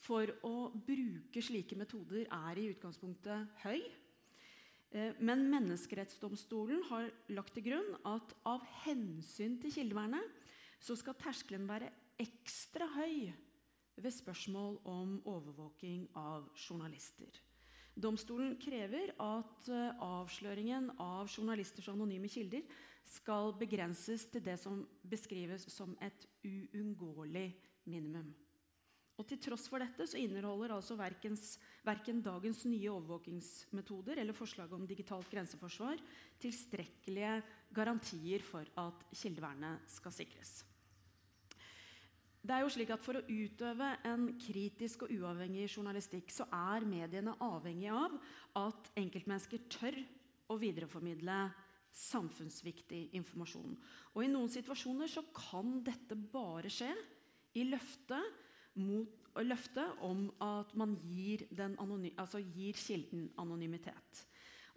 for 0.00 0.32
å 0.48 0.70
bruke 0.72 1.42
slike 1.44 1.76
metoder 1.76 2.24
er 2.24 2.60
i 2.60 2.70
utgangspunktet 2.72 3.60
høy. 3.66 3.82
Eh, 4.96 5.20
men 5.20 5.44
Menneskerettsdomstolen 5.52 6.86
har 6.88 7.10
lagt 7.36 7.52
til 7.58 7.68
grunn 7.68 7.92
at 8.08 8.32
av 8.48 8.64
hensyn 8.86 9.58
til 9.60 9.76
kildevernet 9.76 10.40
så 10.80 10.96
skal 10.96 11.18
terskelen 11.20 11.68
være 11.68 11.92
ekstra 12.20 12.88
høy 12.96 13.28
ved 14.00 14.12
spørsmål 14.16 14.80
om 14.88 15.18
overvåking 15.28 16.08
av 16.16 16.48
journalister. 16.56 17.28
Domstolen 17.94 18.54
krever 18.60 19.12
at 19.18 19.70
eh, 19.72 20.04
avsløringen 20.04 20.92
av 21.02 21.28
journalisters 21.28 21.90
anonyme 21.92 22.30
kilder 22.30 22.62
skal 23.10 23.54
begrenses 23.58 24.28
til 24.30 24.44
det 24.44 24.56
som 24.60 24.84
beskrives 25.02 25.66
som 25.72 25.96
et 26.04 26.28
uunngåelig 26.46 27.48
minimum. 27.90 28.30
Og 29.20 29.26
Til 29.28 29.40
tross 29.44 29.66
for 29.68 29.82
dette 29.82 30.06
så 30.08 30.16
inneholder 30.16 30.72
altså 30.72 30.96
verken 30.96 32.22
dagens 32.24 32.62
nye 32.64 32.88
overvåkingsmetoder 32.88 34.22
eller 34.22 34.36
forslaget 34.36 34.72
om 34.72 34.86
digitalt 34.88 35.28
grenseforsvar 35.28 36.00
tilstrekkelige 36.40 37.34
garantier 37.76 38.40
for 38.40 38.64
at 38.80 39.04
kildevernet 39.12 39.84
skal 39.92 40.14
sikres. 40.22 40.62
Det 42.40 42.54
er 42.56 42.64
jo 42.64 42.72
slik 42.72 42.90
at 42.94 43.04
For 43.04 43.18
å 43.18 43.24
utøve 43.28 43.90
en 44.08 44.30
kritisk 44.40 45.04
og 45.04 45.12
uavhengig 45.12 45.66
journalistikk 45.68 46.32
så 46.32 46.46
er 46.56 46.86
mediene 46.88 47.36
avhengig 47.44 47.90
av 47.92 48.16
at 48.60 48.92
enkeltmennesker 49.00 49.66
tør 49.70 49.98
å 50.50 50.56
videreformidle 50.60 51.40
samfunnsviktig 52.00 53.08
informasjon. 53.18 53.74
Og 54.14 54.24
I 54.24 54.30
noen 54.30 54.50
situasjoner 54.52 55.10
så 55.10 55.24
kan 55.34 55.80
dette 55.84 56.16
bare 56.16 56.70
skje 56.72 56.90
i 57.58 57.66
løftet 57.66 58.46
mot 58.80 59.16
løftet 59.44 60.02
om 60.06 60.26
at 60.42 60.72
man 60.78 60.96
gir, 61.06 61.44
altså 62.16 62.40
gir, 62.40 62.74
kilden 62.78 63.28
anonymitet. 63.38 64.24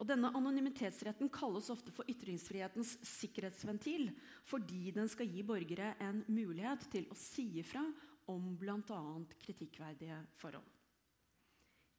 Og 0.03 0.09
denne 0.09 0.33
Anonymitetsretten 0.35 1.29
kalles 1.31 1.69
ofte 1.71 1.93
for 1.95 2.03
ytringsfrihetens 2.11 2.97
sikkerhetsventil 3.07 4.09
fordi 4.43 4.91
den 4.91 5.07
skal 5.07 5.29
gi 5.31 5.45
borgere 5.47 5.93
en 6.03 6.17
mulighet 6.27 6.89
til 6.91 7.05
å 7.07 7.15
si 7.15 7.45
ifra 7.61 7.85
om 8.27 8.49
bl.a. 8.59 8.97
kritikkverdige 9.39 10.17
forhold. 10.41 10.67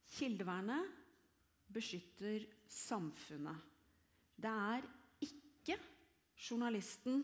Kildevernet 0.05 0.91
beskytter 1.73 2.45
samfunnet. 2.69 3.57
Det 4.37 4.51
er 4.53 4.85
ikke 5.25 5.79
journalisten, 6.37 7.23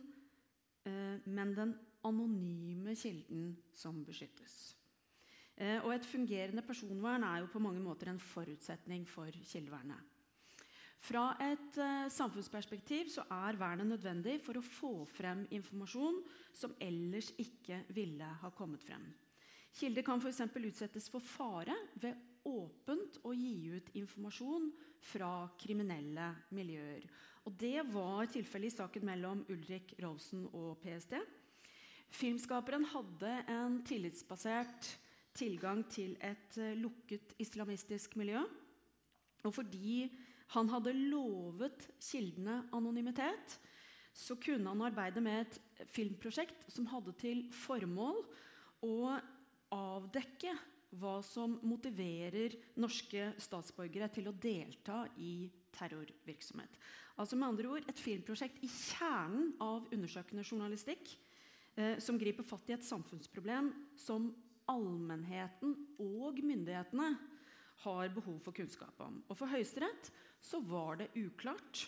eh, 0.81 1.21
men 1.29 1.53
den 1.59 1.75
anonyme 2.09 2.95
kilden 2.97 3.51
som 3.77 3.99
beskyttes. 4.07 4.55
Eh, 5.53 5.77
og 5.83 5.93
et 5.93 6.09
fungerende 6.09 6.65
personvern 6.65 7.27
er 7.29 7.43
jo 7.43 7.51
på 7.53 7.61
mange 7.61 7.83
måter 7.85 8.09
en 8.09 8.23
forutsetning 8.31 9.05
for 9.05 9.29
kildevernet. 9.45 10.09
Fra 11.01 11.31
et 11.41 11.79
uh, 11.81 12.05
samfunnsperspektiv 12.13 13.09
så 13.09 13.25
er 13.33 13.57
vernet 13.57 13.89
nødvendig 13.89 14.37
for 14.45 14.59
å 14.59 14.65
få 14.65 14.91
frem 15.09 15.47
informasjon 15.49 16.19
som 16.53 16.75
ellers 16.77 17.31
ikke 17.41 17.81
ville 17.95 18.27
ha 18.43 18.51
kommet 18.53 18.85
frem. 18.85 19.07
Kilder 19.73 20.05
kan 20.05 20.21
f.eks. 20.21 20.43
utsettes 20.51 21.07
for 21.09 21.23
fare 21.23 21.73
ved 21.95 22.19
åpent 22.45 23.17
å 23.25 23.33
gi 23.33 23.71
ut 23.73 23.91
informasjon 23.97 24.69
fra 25.11 25.49
kriminelle 25.61 26.27
miljøer. 26.53 27.05
Og 27.47 27.55
Det 27.57 27.79
var 27.89 28.29
tilfellet 28.29 28.69
i 28.69 28.75
saken 28.75 29.05
mellom 29.07 29.45
Ulrik 29.49 29.95
Rolfsen 30.01 30.45
og 30.53 30.75
PST. 30.83 31.15
Filmskaperen 32.11 32.85
hadde 32.91 33.31
en 33.49 33.79
tillitsbasert 33.87 34.89
tilgang 35.37 35.85
til 35.89 36.17
et 36.19 36.57
eh, 36.59 36.75
lukket 36.75 37.37
islamistisk 37.39 38.17
miljø. 38.19 38.43
Og 39.47 39.53
fordi 39.55 40.09
han 40.51 40.71
hadde 40.71 40.93
lovet 40.97 41.87
kildene 42.01 42.61
anonymitet, 42.75 43.57
så 44.11 44.35
kunne 44.35 44.73
han 44.73 44.83
arbeide 44.83 45.23
med 45.23 45.45
et 45.45 45.85
filmprosjekt 45.93 46.65
som 46.71 46.89
hadde 46.91 47.13
til 47.21 47.45
formål 47.55 48.19
å 48.83 49.15
avdekke 49.71 50.55
hva 50.99 51.21
som 51.23 51.55
motiverer 51.63 52.57
norske 52.83 53.29
statsborgere 53.39 54.09
til 54.11 54.27
å 54.27 54.35
delta 54.35 55.05
i 55.23 55.47
terrorvirksomhet. 55.71 56.75
Altså 57.15 57.37
med 57.37 57.47
andre 57.47 57.69
ord 57.71 57.87
Et 57.87 57.99
filmprosjekt 57.99 58.59
i 58.65 58.69
kjernen 58.71 59.53
av 59.63 59.87
undersøkende 59.93 60.43
journalistikk 60.43 61.13
eh, 61.75 61.95
som 62.03 62.19
griper 62.19 62.43
fatt 62.47 62.67
i 62.71 62.75
et 62.75 62.87
samfunnsproblem 62.87 63.71
som 63.99 64.31
allmennheten 64.71 65.75
og 66.03 66.39
myndighetene 66.43 67.13
har 67.85 68.11
behov 68.13 68.39
for 68.43 68.55
kunnskap 68.55 68.99
om. 69.03 69.21
Og 69.27 69.37
For 69.37 69.49
Høyesterett 69.49 70.11
så 70.41 70.59
var 70.65 70.97
det 71.01 71.11
uklart 71.15 71.85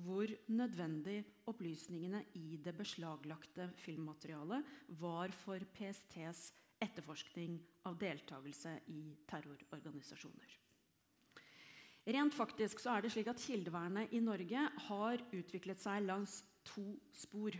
hvor 0.00 0.30
nødvendig 0.48 1.18
opplysningene 1.50 2.22
i 2.38 2.56
det 2.64 2.72
beslaglagte 2.78 3.68
filmmaterialet 3.82 4.64
var 5.00 5.32
for 5.42 5.60
PSTs 5.76 6.50
etterforskning 6.80 7.58
av 7.88 7.98
deltakelse 8.00 8.72
i 8.88 9.02
terrororganisasjoner. 9.28 10.56
Rent 12.10 12.34
faktisk 12.34 12.80
så 12.80 12.94
er 12.96 13.04
det 13.04 13.12
slik 13.12 13.28
at 13.28 13.42
Kildevernet 13.42 14.14
i 14.16 14.22
Norge 14.24 14.62
har 14.86 15.20
utviklet 15.36 15.82
seg 15.82 16.06
langs 16.06 16.40
to 16.64 16.94
spor. 17.12 17.52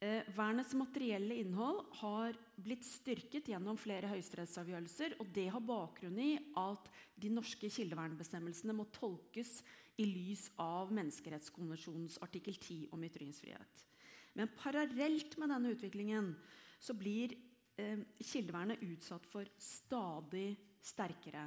Eh, 0.00 0.24
vernets 0.32 0.72
materielle 0.72 1.36
innhold 1.42 1.82
har 2.00 2.36
blitt 2.56 2.86
styrket 2.88 3.50
gjennom 3.52 3.76
flere 3.76 4.08
høyesterettsavgjørelser. 4.08 5.18
og 5.20 5.28
Det 5.28 5.44
har 5.52 5.60
bakgrunn 5.60 6.16
i 6.16 6.38
at 6.56 6.88
de 7.20 7.28
norske 7.28 7.68
kildevernbestemmelsene 7.68 8.72
må 8.72 8.86
tolkes 8.96 9.58
i 10.00 10.06
lys 10.08 10.46
av 10.56 10.88
Menneskerettskonvensjonens 10.96 12.16
artikkel 12.24 12.56
10 12.56 12.88
om 12.96 13.04
ytringsfrihet. 13.04 13.84
Men 14.32 14.48
parallelt 14.56 15.36
med 15.36 15.52
denne 15.52 15.74
utviklingen 15.74 16.32
så 16.80 16.96
blir 16.96 17.36
eh, 17.76 18.00
kildevernet 18.24 18.80
utsatt 18.80 19.28
for 19.28 19.52
stadig 19.60 20.54
sterkere. 20.80 21.44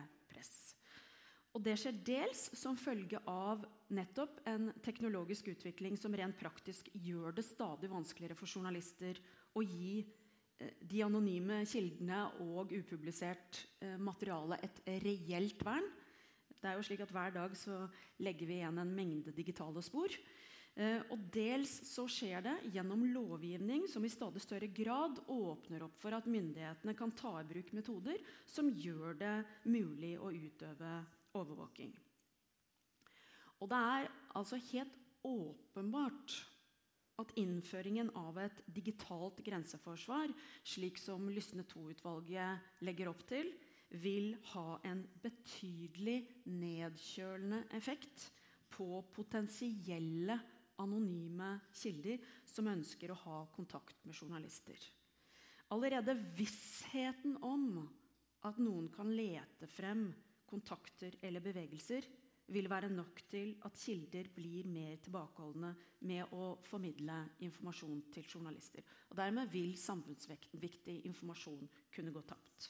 Og 1.53 1.61
det 1.61 1.75
skjer 1.77 1.99
dels 2.05 2.47
som 2.57 2.77
følge 2.79 3.19
av 3.29 3.61
nettopp 3.93 4.39
en 4.49 4.71
teknologisk 4.81 5.51
utvikling 5.53 5.97
som 6.01 6.15
rent 6.17 6.37
praktisk 6.39 6.89
gjør 6.97 7.35
det 7.37 7.45
stadig 7.45 7.91
vanskeligere 7.91 8.37
for 8.37 8.49
journalister 8.49 9.19
å 9.53 9.61
gi 9.61 9.99
eh, 10.01 10.73
de 10.81 11.03
anonyme 11.05 11.61
kildene 11.69 12.23
og 12.41 12.73
upublisert 12.73 13.61
eh, 13.85 13.99
materiale 14.01 14.57
et 14.65 14.81
reelt 15.05 15.61
vern. 15.65 15.85
Det 16.57 16.71
er 16.71 16.79
jo 16.79 16.87
slik 16.87 17.03
at 17.05 17.13
Hver 17.13 17.35
dag 17.35 17.53
så 17.59 17.83
legger 18.23 18.49
vi 18.49 18.57
igjen 18.61 18.81
en 18.81 18.95
mengde 18.97 19.35
digitale 19.35 19.83
spor. 19.85 20.09
Eh, 20.73 21.03
og 21.13 21.27
dels 21.29 21.69
så 21.85 22.07
skjer 22.09 22.47
det 22.47 22.53
gjennom 22.73 23.03
lovgivning 23.13 23.85
som 23.91 24.01
i 24.01 24.09
stadig 24.09 24.41
større 24.41 24.71
grad 24.73 25.19
åpner 25.29 25.85
opp 25.85 25.99
for 26.01 26.17
at 26.17 26.25
myndighetene 26.25 26.95
kan 26.97 27.13
ta 27.13 27.35
i 27.43 27.49
bruk 27.51 27.69
metoder 27.77 28.17
som 28.49 28.73
gjør 28.73 29.19
det 29.19 29.35
mulig 29.69 30.15
å 30.17 30.33
utøve 30.33 30.95
overvåking. 31.37 31.93
Og 33.61 33.69
det 33.71 33.79
er 33.79 34.09
altså 34.35 34.59
helt 34.71 34.97
åpenbart 35.23 36.35
at 37.21 37.33
innføringen 37.37 38.09
av 38.17 38.39
et 38.41 38.63
digitalt 38.73 39.39
grenseforsvar, 39.45 40.33
slik 40.65 40.97
som 40.99 41.29
Lysne 41.29 41.63
II-utvalget 41.67 42.83
legger 42.83 43.11
opp 43.11 43.21
til, 43.29 43.53
vil 44.01 44.33
ha 44.55 44.79
en 44.89 45.03
betydelig 45.21 46.17
nedkjølende 46.49 47.61
effekt 47.77 48.31
på 48.73 49.03
potensielle 49.13 50.39
anonyme 50.81 51.59
kilder 51.77 52.23
som 52.49 52.71
ønsker 52.71 53.13
å 53.13 53.19
ha 53.27 53.39
kontakt 53.53 54.01
med 54.07 54.17
journalister. 54.17 54.79
Allerede 55.73 56.17
vissheten 56.37 57.37
om 57.45 57.83
at 58.43 58.57
noen 58.59 58.89
kan 58.93 59.13
lete 59.13 59.69
frem 59.69 60.07
kontakter 60.49 61.17
eller 61.21 61.43
bevegelser 61.43 62.07
vil 62.53 62.67
være 62.69 62.89
nok 62.91 63.21
til 63.31 63.55
at 63.65 63.77
kilder 63.79 64.27
blir 64.35 64.67
mer 64.67 64.99
tilbakeholdne 65.03 65.71
med 66.09 66.33
å 66.35 66.53
formidle 66.67 67.15
informasjon 67.45 68.01
til 68.13 68.27
journalister. 68.27 68.83
Og 69.09 69.17
Dermed 69.17 69.51
vil 69.53 69.75
samfunnsviktig 69.79 70.99
informasjon 71.07 71.69
kunne 71.93 72.11
gå 72.13 72.23
tapt. 72.27 72.69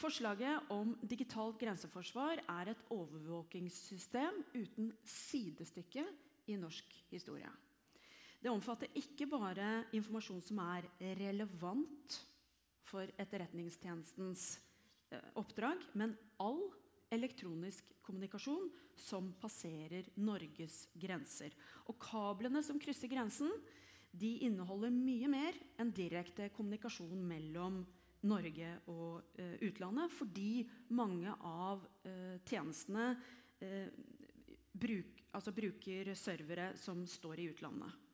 Forslaget 0.00 0.70
om 0.72 0.94
digitalt 1.04 1.58
grenseforsvar 1.60 2.40
er 2.48 2.70
et 2.72 2.84
overvåkingssystem 2.94 4.38
uten 4.54 4.94
sidestykke 5.04 6.06
i 6.48 6.56
norsk 6.56 6.94
historie. 7.10 7.50
Det 8.40 8.48
omfatter 8.48 8.88
ikke 8.96 9.28
bare 9.28 9.84
informasjon 9.92 10.40
som 10.46 10.62
er 10.64 10.88
relevant 11.20 12.16
for 12.88 13.10
etterretningstjenestens 13.20 14.54
oppdrag, 15.38 15.82
men 15.98 16.14
all 16.38 16.62
elektronisk 17.10 17.90
kommunikasjon 18.06 18.70
som 18.96 19.32
passerer 19.40 20.08
Norges 20.20 20.84
grenser. 20.94 21.54
Og 21.90 21.98
kablene 22.02 22.62
som 22.66 22.78
krysser 22.80 23.10
grensen, 23.10 23.50
de 24.10 24.36
inneholder 24.46 24.90
mye 24.90 25.30
mer 25.30 25.58
enn 25.78 25.92
direkte 25.94 26.50
kommunikasjon 26.54 27.20
mellom 27.26 27.82
Norge 28.26 28.72
og 28.92 29.38
eh, 29.40 29.56
utlandet, 29.64 30.12
fordi 30.12 30.66
mange 30.92 31.32
av 31.46 31.86
eh, 32.04 32.36
tjenestene 32.44 33.14
eh, 33.64 33.88
bruk, 34.76 35.22
altså 35.32 35.54
bruker 35.56 36.12
servere 36.18 36.72
som 36.80 37.06
står 37.08 37.40
i 37.40 37.48
utlandet. 37.54 38.09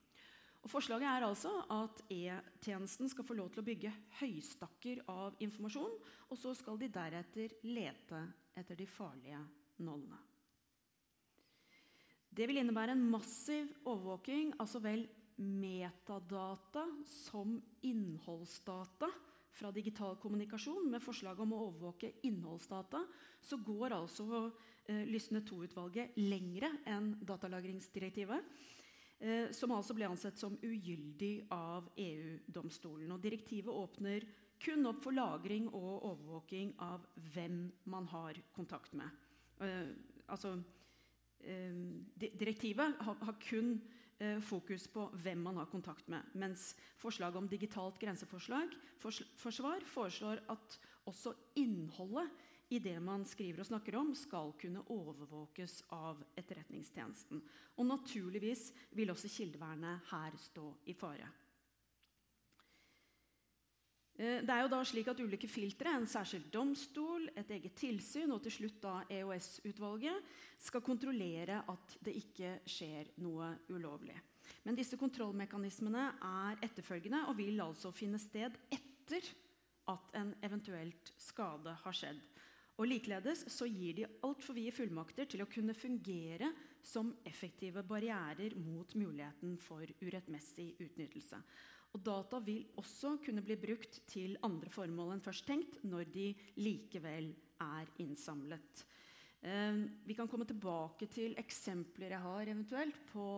Og 0.66 0.70
forslaget 0.72 1.06
er 1.06 1.22
altså 1.22 1.50
at 1.70 2.00
E-tjenesten 2.10 3.06
skal 3.06 3.22
få 3.22 3.36
lov 3.38 3.52
til 3.54 3.62
å 3.62 3.66
bygge 3.68 3.92
høystakker 4.18 5.04
av 5.12 5.36
informasjon, 5.46 5.92
og 6.26 6.40
så 6.40 6.56
skal 6.58 6.80
de 6.80 6.88
deretter 6.90 7.54
lete 7.70 8.24
etter 8.58 8.74
de 8.74 8.88
farlige 8.90 9.38
nålene. 9.86 10.18
Det 12.34 12.48
vil 12.50 12.58
innebære 12.64 12.96
en 12.96 13.06
massiv 13.14 13.70
overvåking 13.86 14.56
av 14.58 14.66
så 14.66 14.82
vel 14.82 15.06
metadata 15.38 16.82
som 17.06 17.54
innholdsdata 17.86 19.06
fra 19.54 19.70
digital 19.70 20.18
kommunikasjon. 20.18 20.90
Med 20.90 21.04
forslag 21.04 21.38
om 21.46 21.54
å 21.54 21.62
overvåke 21.68 22.16
innholdsdata 22.26 23.06
så 23.38 23.62
går 23.62 23.94
altså 24.00 24.48
eh, 24.90 25.06
Lysne 25.06 25.46
2-utvalget 25.46 26.18
lengre 26.26 26.74
enn 26.90 27.14
datalagringsdirektivet. 27.22 28.74
Eh, 29.18 29.48
som 29.56 29.72
altså 29.72 29.94
ble 29.96 30.08
ansett 30.10 30.36
som 30.36 30.58
ugyldig 30.60 31.46
av 31.54 31.88
EU-domstolen. 31.96 33.14
Og 33.14 33.22
Direktivet 33.24 33.72
åpner 33.72 34.26
kun 34.60 34.88
opp 34.88 35.02
for 35.04 35.16
lagring 35.16 35.70
og 35.70 36.04
overvåking 36.10 36.74
av 36.84 37.04
hvem 37.32 37.62
man 37.92 38.08
har 38.12 38.36
kontakt 38.56 38.92
med. 38.96 39.08
Eh, 39.60 39.88
altså, 40.28 40.58
eh, 41.40 41.72
direktivet 42.18 42.96
har, 43.00 43.38
kun 43.40 43.78
fokus 44.40 44.86
på 44.88 45.10
hvem 45.12 45.42
man 45.44 45.58
har 45.60 45.66
kontakt 45.68 46.08
med. 46.08 46.24
Mens 46.40 46.70
forslaget 46.96 47.36
om 47.36 47.48
digitalt 47.48 47.98
grenseforsvar 48.00 48.70
foreslår 49.84 50.40
at 50.48 50.78
også 51.04 51.34
innholdet 51.60 52.30
i 52.68 52.80
det 52.82 52.96
man 53.02 53.24
skriver 53.28 53.62
og 53.62 53.68
snakker 53.68 53.96
om, 53.98 54.12
skal 54.18 54.52
kunne 54.58 54.82
overvåkes 54.90 55.84
av 55.94 56.22
Etterretningstjenesten. 56.34 57.42
Og 57.78 57.86
naturligvis 57.86 58.72
vil 58.98 59.12
også 59.14 59.30
kildevernet 59.30 60.08
her 60.10 60.38
stå 60.48 60.70
i 60.90 60.94
fare. 60.98 61.28
Eh, 64.16 64.40
det 64.42 64.50
er 64.52 64.64
jo 64.64 64.72
da 64.72 64.80
slik 64.88 65.10
at 65.12 65.20
Ulike 65.20 65.48
filtre, 65.50 65.92
en 65.92 66.08
særskilt 66.08 66.48
domstol, 66.52 67.28
et 67.36 67.50
eget 67.52 67.76
tilsyn 67.76 68.32
og 68.34 68.42
til 68.46 68.54
slutt 68.58 68.80
da 68.82 68.94
EOS-utvalget 69.12 70.30
skal 70.66 70.84
kontrollere 70.84 71.60
at 71.68 71.98
det 72.02 72.16
ikke 72.18 72.54
skjer 72.66 73.12
noe 73.22 73.52
ulovlig. 73.70 74.16
Men 74.64 74.78
disse 74.78 74.98
kontrollmekanismene 74.98 76.06
er 76.24 76.62
etterfølgende 76.64 77.26
og 77.28 77.36
vil 77.38 77.60
altså 77.62 77.92
finne 77.94 78.18
sted 78.22 78.56
etter 78.72 79.28
at 79.92 80.16
en 80.18 80.32
eventuelt 80.42 81.12
skade 81.20 81.76
har 81.84 81.94
skjedd. 81.94 82.22
Og 82.76 82.90
Likeledes 82.90 83.46
så 83.48 83.64
gir 83.70 83.94
de 83.96 84.08
altfor 84.26 84.56
vide 84.56 84.74
fullmakter 84.76 85.28
til 85.32 85.40
å 85.40 85.48
kunne 85.48 85.76
fungere 85.76 86.50
som 86.84 87.14
effektive 87.24 87.80
barrierer 87.88 88.52
mot 88.60 88.92
muligheten 88.98 89.56
for 89.64 89.88
urettmessig 90.02 90.74
utnyttelse. 90.84 91.40
Og 91.96 92.02
data 92.04 92.42
vil 92.44 92.66
også 92.76 93.14
kunne 93.24 93.40
bli 93.44 93.56
brukt 93.56 94.02
til 94.10 94.36
andre 94.44 94.68
formål 94.72 95.14
enn 95.14 95.24
først 95.24 95.46
tenkt, 95.48 95.78
når 95.88 96.10
de 96.12 96.26
likevel 96.60 97.30
er 97.64 97.88
innsamlet. 98.04 98.84
Eh, 99.40 99.80
vi 100.04 100.16
kan 100.18 100.28
komme 100.28 100.44
tilbake 100.48 101.08
til 101.08 101.32
eksempler 101.40 102.12
jeg 102.12 102.24
har 102.26 102.52
eventuelt 102.52 103.00
på, 103.08 103.30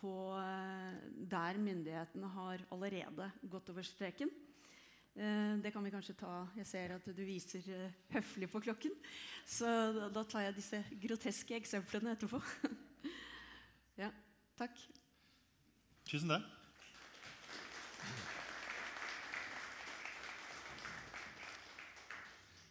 på 0.00 0.16
eh, 0.40 0.98
der 1.30 1.62
myndighetene 1.62 2.32
har 2.34 2.66
allerede 2.74 3.30
gått 3.46 3.70
over 3.70 3.86
streken. 3.86 4.34
Eh, 5.16 5.54
det 5.64 5.72
kan 5.72 5.84
vi 5.84 5.90
kanskje 5.90 6.12
ta 6.20 6.42
Jeg 6.58 6.66
ser 6.68 6.92
at 6.98 7.06
du 7.08 7.22
viser 7.24 7.64
høflig 8.12 8.50
på 8.52 8.60
klokken. 8.68 8.92
Så 9.48 9.64
da 10.12 10.24
tar 10.28 10.44
jeg 10.44 10.58
disse 10.58 10.82
groteske 11.00 11.56
eksemplene 11.56 12.12
etterpå. 12.12 12.42
ja, 14.02 14.10
takk. 14.60 14.76
Tusen 16.04 16.36
takk. 16.36 16.52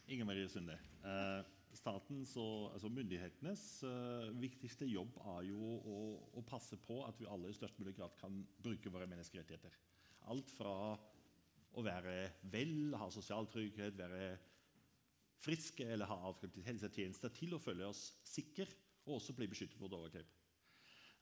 Inger 0.06 0.24
Marie 0.28 0.46
Sunde. 0.46 0.78
Eh, 1.02 1.42
statens 1.74 2.36
og 2.38 2.70
altså 2.76 2.88
myndighetenes 2.94 3.64
eh, 3.88 4.30
viktigste 4.38 4.86
jobb 4.86 5.18
er 5.34 5.48
jo 5.48 5.58
å, 5.82 5.96
å, 6.38 6.44
passe 6.46 6.78
på 6.78 7.00
at 7.08 7.18
vi 7.18 7.26
alle 7.26 7.50
i 7.50 7.56
størst 7.58 7.82
mulig 7.82 7.96
grad 7.98 8.14
kan 8.20 8.38
bruke 8.62 8.92
våre 8.94 9.08
menneskerettigheter. 9.10 9.74
Alt 10.30 10.54
fra 10.54 10.94
å 11.76 11.84
være 11.84 12.16
vel, 12.52 12.94
ha 12.96 13.08
sosial 13.12 13.48
trygghet, 13.52 13.98
være 13.98 14.30
friske 15.44 15.84
eller 15.84 16.08
ha 16.10 16.16
adgang 16.30 16.64
helsetjenester, 16.66 17.32
til 17.36 17.54
å 17.54 17.62
føle 17.62 17.86
oss 17.88 18.08
sikre 18.26 18.66
og 19.06 19.18
også 19.20 19.36
bli 19.36 19.48
beskyttet 19.50 19.80
mot 19.82 19.94
overgrep. 19.94 20.32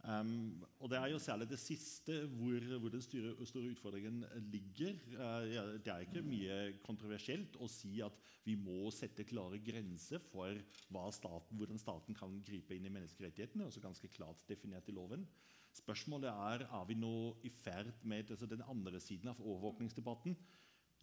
Um, 0.05 0.61
og 0.85 0.91
Det 0.93 0.99
er 0.99 1.09
jo 1.09 1.19
særlig 1.23 1.47
det 1.49 1.59
siste 1.59 2.19
hvor, 2.37 2.61
hvor 2.77 2.93
den 2.93 3.03
store, 3.03 3.47
store, 3.49 3.71
utfordringen 3.73 4.25
ligger. 4.53 4.99
Uh, 5.17 5.79
det 5.81 5.93
er 5.93 6.05
ikke 6.05 6.25
mye 6.27 6.59
kontroversielt 6.85 7.57
å 7.57 7.69
si 7.73 8.03
at 8.05 8.19
vi 8.45 8.53
må 8.61 8.91
sette 8.93 9.25
klare 9.25 9.63
grenser 9.65 10.21
for 10.29 10.61
staten, 11.17 11.57
hvordan 11.57 11.81
staten 11.81 12.17
kan 12.19 12.37
gripe 12.45 12.77
inn 12.77 12.85
i 12.85 12.93
menneskerettighetene. 12.93 13.65
også 13.65 13.81
ganske 13.81 14.13
klart 14.13 14.45
definert 14.49 14.89
i 14.93 14.97
loven. 14.97 15.25
Spørsmålet 15.75 16.31
er 16.31 16.67
er 16.69 16.85
vi 16.87 16.95
nå 16.95 17.35
i 17.43 17.51
ferd 17.51 17.91
med 18.07 18.31
altså 18.31 18.47
den 18.47 18.63
andre 18.63 19.01
siden 19.03 19.33
av 19.33 19.41
overvåkningsdebatten. 19.43 20.37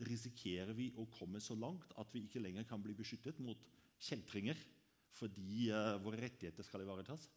Risikerer 0.07 0.71
vi 0.73 0.93
å 0.95 1.09
komme 1.11 1.41
så 1.43 1.57
langt 1.59 1.91
at 1.99 2.13
vi 2.13 2.23
ikke 2.25 2.41
lenger 2.41 2.63
kan 2.69 2.81
bli 2.83 2.95
beskyttet 2.97 3.39
mot 3.43 3.59
kjeltringer 4.01 4.57
fordi 5.11 5.67
uh, 5.75 5.99
våre 5.99 6.21
rettigheter 6.23 6.63
skal 6.63 6.85
ivaretas? 6.85 7.27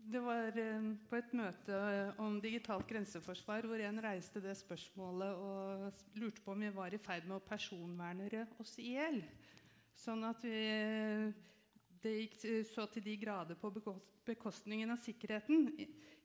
Det 0.00 0.22
var 0.22 0.54
uh, 0.54 0.86
på 1.10 1.18
et 1.18 1.34
møte 1.36 1.74
eh, 1.74 2.20
om 2.22 2.38
digitalt 2.40 2.86
grenseforsvar 2.88 3.66
hvor 3.66 3.82
en 3.84 4.00
reiste 4.06 4.40
det 4.44 4.54
spørsmålet 4.58 5.42
og 5.42 6.04
lurte 6.22 6.44
på 6.44 6.54
om 6.54 6.62
vi 6.62 6.70
var 6.78 6.94
i 6.94 7.02
ferd 7.02 7.26
med 7.26 7.40
å 7.40 7.44
personvernere 7.50 8.46
oss 8.62 8.78
i 8.78 8.94
hjel. 8.94 9.20
Sånn 9.98 10.24
at 10.24 10.46
vi, 10.46 10.62
det 12.02 12.14
gikk 12.16 12.36
så 12.68 12.86
til 12.92 13.04
de 13.04 13.16
grader 13.20 13.58
på 13.60 13.72
bekostningen 14.26 14.92
av 14.92 15.00
sikkerheten. 15.02 15.68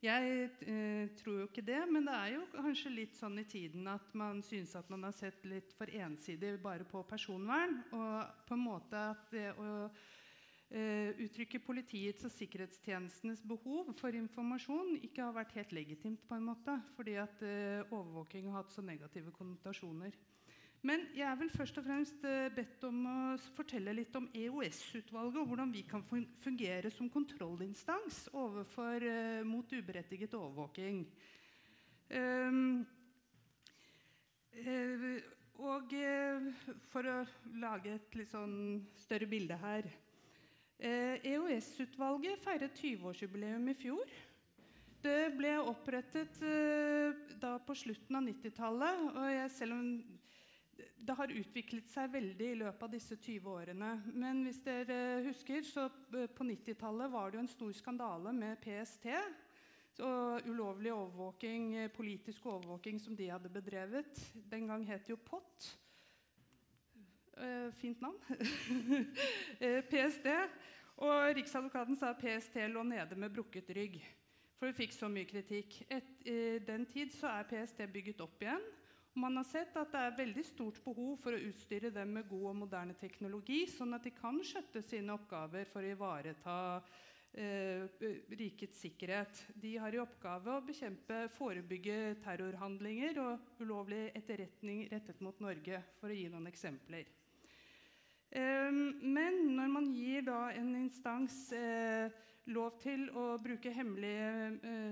Jeg 0.04 0.50
eh, 0.68 1.08
tror 1.18 1.40
jo 1.40 1.48
ikke 1.48 1.64
det, 1.66 1.80
men 1.90 2.06
det 2.06 2.16
er 2.16 2.34
jo 2.36 2.44
kanskje 2.54 2.94
litt 2.94 3.16
sånn 3.18 3.40
i 3.42 3.48
tiden 3.50 3.88
at 3.90 4.12
man 4.18 4.44
synes 4.46 4.76
at 4.78 4.92
man 4.94 5.08
har 5.08 5.16
sett 5.16 5.48
litt 5.48 5.74
for 5.78 5.90
ensidig 5.90 6.58
bare 6.62 6.86
på 6.88 7.02
personvern. 7.10 7.80
Og 7.96 8.46
på 8.46 8.58
en 8.58 8.66
måte 8.68 9.08
at 9.16 9.26
det 9.34 9.50
å 9.56 9.72
Eh, 10.74 11.14
uttrykker 11.22 11.62
politiets 11.62 12.26
og 12.26 12.32
sikkerhetstjenestenes 12.34 13.44
behov 13.46 13.92
for 14.00 14.16
informasjon 14.18 14.96
ikke 15.06 15.22
har 15.22 15.36
vært 15.36 15.54
helt 15.60 15.76
legitimt, 15.78 16.24
på 16.26 16.36
en 16.36 16.48
måte, 16.48 16.74
fordi 16.98 17.14
at 17.22 17.44
uh, 17.46 17.94
overvåking 17.94 18.50
har 18.50 18.64
hatt 18.64 18.74
så 18.74 18.82
negative 18.82 19.32
konnotasjoner. 19.38 20.18
Men 20.86 21.08
jeg 21.18 21.26
er 21.26 21.38
vel 21.40 21.50
først 21.50 21.80
og 21.82 21.86
fremst 21.88 22.26
uh, 22.28 22.48
bedt 22.54 22.84
om 22.86 23.00
å 23.10 23.18
fortelle 23.58 23.96
litt 23.98 24.16
om 24.18 24.28
EOS-utvalget 24.38 25.40
og 25.42 25.50
hvordan 25.50 25.74
vi 25.74 25.82
kan 25.90 26.06
fungere 26.44 26.92
som 26.94 27.10
kontrollinstans 27.10 28.28
overfor, 28.38 29.02
uh, 29.02 29.42
mot 29.48 29.74
uberettiget 29.74 30.38
overvåking. 30.38 31.02
Um, 32.14 32.86
og 35.66 35.92
for 36.92 37.08
å 37.10 37.16
lage 37.60 37.96
et 37.98 38.14
litt 38.16 38.30
sånn 38.32 38.86
større 39.02 39.28
bilde 39.28 39.58
her 39.60 39.90
EOS-utvalget 40.80 42.34
eh, 42.34 42.40
e 42.40 42.44
feiret 42.44 42.80
20-årsjubileum 42.82 43.70
i 43.72 43.76
fjor. 43.80 44.16
Det 45.06 45.32
ble 45.38 45.54
opprettet 45.62 46.42
eh, 46.44 47.16
da 47.40 47.56
på 47.64 47.76
slutten 47.78 48.18
av 48.18 48.26
90-tallet. 48.26 49.06
og 49.16 49.52
Selv 49.54 49.78
om 49.78 49.88
det 50.96 51.16
har 51.18 51.32
utviklet 51.32 51.88
seg 51.92 52.12
veldig 52.14 52.48
i 52.52 52.60
løpet 52.60 52.84
av 52.88 52.92
disse 52.94 53.18
20 53.18 53.50
årene. 53.52 53.90
Men 54.14 54.44
hvis 54.46 54.62
dere 54.66 55.00
husker, 55.28 55.66
så 55.68 55.88
eh, 56.16 56.30
på 56.32 56.48
90-tallet 56.48 57.12
var 57.14 57.32
det 57.32 57.40
jo 57.40 57.44
en 57.46 57.52
stor 57.52 57.74
skandale 57.78 58.34
med 58.36 58.62
PST. 58.64 59.10
Og 60.06 60.50
ulovlig 60.50 60.92
overvåking, 60.92 61.70
politisk 61.96 62.46
overvåking 62.52 63.00
som 63.00 63.16
de 63.16 63.30
hadde 63.32 63.52
bedrevet. 63.52 64.20
Den 64.52 64.68
gang 64.68 64.84
het 64.90 65.06
det 65.08 65.14
jo 65.14 65.22
POT. 65.24 65.70
Uh, 67.36 67.72
fint 67.76 68.02
navn. 68.04 68.20
PST. 69.92 70.28
Og 71.04 71.36
Riksadvokaten 71.36 71.96
sa 72.00 72.12
at 72.12 72.20
PST 72.20 72.60
lå 72.72 72.84
nede 72.88 73.16
med 73.20 73.32
brukket 73.36 73.72
rygg. 73.76 74.00
For 74.56 74.72
vi 74.72 74.78
fikk 74.84 74.96
så 74.96 75.08
mye 75.12 75.28
kritikk. 75.28 75.82
Et, 75.92 76.12
I 76.28 76.60
den 76.64 76.86
tid 76.92 77.12
så 77.16 77.32
er 77.32 77.48
PST 77.50 77.84
bygget 77.92 78.24
opp 78.24 78.44
igjen. 78.44 78.64
Man 79.16 79.38
har 79.40 79.46
sett 79.48 79.76
at 79.80 79.94
det 79.94 80.00
er 80.04 80.16
veldig 80.18 80.44
stort 80.44 80.82
behov 80.84 81.14
for 81.22 81.32
å 81.32 81.40
utstyre 81.40 81.88
dem 81.96 82.10
med 82.18 82.26
god 82.28 82.50
og 82.50 82.58
moderne 82.66 82.96
teknologi, 83.00 83.62
sånn 83.72 83.96
at 83.96 84.04
de 84.04 84.12
kan 84.12 84.42
skjøtte 84.44 84.82
sine 84.84 85.16
oppgaver 85.16 85.70
for 85.72 85.80
å 85.86 85.94
ivareta 85.94 86.56
eh, 87.32 87.86
rikets 88.36 88.82
sikkerhet. 88.84 89.40
De 89.56 89.78
har 89.80 89.96
i 89.96 90.02
oppgave 90.04 90.58
å 90.58 90.66
bekjempe, 90.68 91.22
forebygge 91.38 92.18
terrorhandlinger 92.26 93.22
og 93.24 93.64
ulovlig 93.64 94.10
etterretning 94.20 94.84
rettet 94.92 95.24
mot 95.24 95.40
Norge, 95.40 95.80
for 96.02 96.12
å 96.12 96.20
gi 96.20 96.28
noen 96.28 96.52
eksempler. 96.52 97.08
Eh, 98.36 98.84
men 99.00 99.42
når 99.56 99.76
man 99.80 99.92
gir 99.96 100.28
en 100.28 100.76
instans 100.84 101.40
eh, 101.56 102.12
lov 102.52 102.76
til 102.84 103.08
å 103.16 103.30
bruke 103.40 103.72
hemmelige 103.72 104.92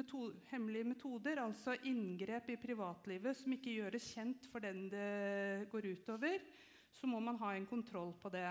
eh, 0.00 0.34
hemmelige 0.50 0.88
metoder, 0.88 1.42
altså 1.42 1.76
inngrep 1.84 2.48
i 2.52 2.58
privatlivet 2.60 3.36
som 3.36 3.52
ikke 3.52 3.76
gjøres 3.76 4.08
kjent 4.14 4.48
for 4.52 4.64
den 4.64 4.88
det 4.92 5.68
går 5.72 5.90
utover, 5.92 6.44
så 6.92 7.06
må 7.06 7.20
man 7.20 7.38
ha 7.40 7.54
en 7.56 7.66
kontroll 7.66 8.12
på 8.20 8.32
det. 8.32 8.48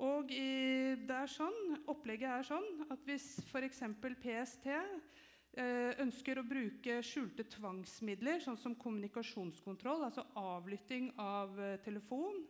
Og 0.00 0.30
i, 0.32 0.96
det 1.04 1.16
er 1.16 1.28
sånn, 1.28 1.82
Opplegget 1.92 2.30
er 2.32 2.46
sånn 2.48 2.86
at 2.92 3.02
hvis 3.04 3.34
f.eks. 3.50 3.82
PST 4.22 4.68
eh, 4.72 5.92
ønsker 6.00 6.40
å 6.40 6.46
bruke 6.46 7.00
skjulte 7.04 7.44
tvangsmidler, 7.52 8.40
sånn 8.40 8.56
som 8.60 8.76
kommunikasjonskontroll, 8.80 10.06
altså 10.06 10.24
avlytting 10.40 11.12
av 11.20 11.58
eh, 11.60 11.76
telefon, 11.84 12.40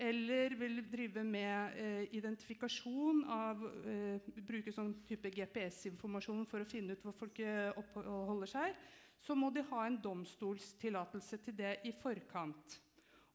eller 0.00 0.54
vil 0.56 0.80
drive 0.88 1.22
med 1.24 1.76
eh, 1.76 2.04
identifikasjon 2.16 3.24
av 3.28 3.64
eh, 3.84 4.28
Bruke 4.48 4.72
sånn 4.72 4.94
type 5.08 5.32
GPS-informasjon 5.34 6.46
for 6.48 6.64
å 6.64 6.68
finne 6.68 6.96
ut 6.96 7.04
hvor 7.04 7.16
folk 7.18 7.42
eh, 7.44 7.68
oppholder 7.76 8.48
seg, 8.48 8.78
så 9.20 9.36
må 9.36 9.50
de 9.52 9.66
ha 9.68 9.84
en 9.84 9.98
domstolstillatelse 10.00 11.42
til 11.44 11.58
det 11.58 11.74
i 11.84 11.92
forkant. 12.00 12.78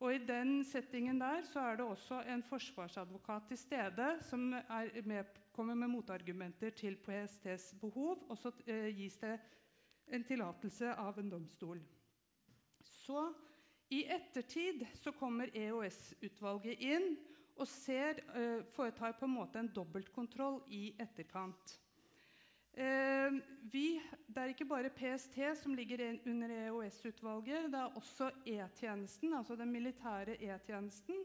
Og 0.01 0.11
I 0.11 0.23
den 0.25 0.57
settingen 0.67 1.21
der 1.21 1.45
så 1.47 1.61
er 1.69 1.77
det 1.79 1.85
også 1.85 2.19
en 2.27 2.43
forsvarsadvokat 2.49 3.47
til 3.51 3.59
stede 3.61 4.09
som 4.27 4.49
med, 4.49 5.37
kommer 5.55 5.77
med 5.77 5.93
motargumenter 5.93 6.73
til 6.75 6.97
PSTs 7.05 7.75
behov, 7.79 8.25
og 8.27 8.37
så 8.41 8.51
eh, 8.65 8.89
gis 8.97 9.21
det 9.21 9.37
en 10.13 10.25
tillatelse 10.25 10.97
av 10.97 11.21
en 11.21 11.29
domstol. 11.31 11.79
Så 12.83 13.29
i 13.89 14.05
ettertid 14.09 14.85
så 15.03 15.11
kommer 15.13 15.51
EOS-utvalget 15.53 16.81
inn 16.81 17.15
og 17.55 17.67
ser, 17.69 18.19
eh, 18.35 18.63
foretar 18.75 19.13
på 19.19 19.25
en 19.25 19.35
måte 19.37 19.59
en 19.59 19.71
dobbeltkontroll 19.73 20.63
i 20.73 20.95
etterkant. 20.99 21.77
Eh, 22.73 23.31
vi, 23.71 24.01
det 24.27 24.41
er 24.41 24.51
ikke 24.51 24.67
bare 24.67 24.89
PST 24.91 25.37
som 25.55 25.75
ligger 25.75 26.01
under 26.25 26.49
EOS-utvalget. 26.49 27.69
Det 27.71 27.79
er 27.79 27.95
også 27.95 28.31
E-tjenesten, 28.45 29.33
altså 29.33 29.55
den 29.55 29.71
militære 29.71 30.35
E-tjenesten. 30.43 31.21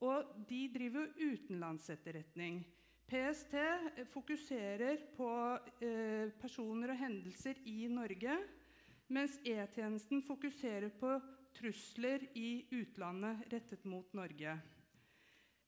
Og 0.00 0.30
de 0.48 0.68
driver 0.72 1.10
utenlandsetterretning. 1.18 2.62
PST 3.10 3.56
fokuserer 4.12 5.00
på 5.16 5.32
eh, 5.82 6.30
personer 6.38 6.92
og 6.92 7.00
hendelser 7.00 7.58
i 7.66 7.88
Norge, 7.90 8.36
mens 9.08 9.40
E-tjenesten 9.42 10.22
fokuserer 10.22 10.92
på 11.00 11.18
trusler 11.60 12.24
i 12.38 12.66
utlandet 12.70 13.52
rettet 13.52 13.84
mot 13.84 14.12
Norge. 14.16 14.54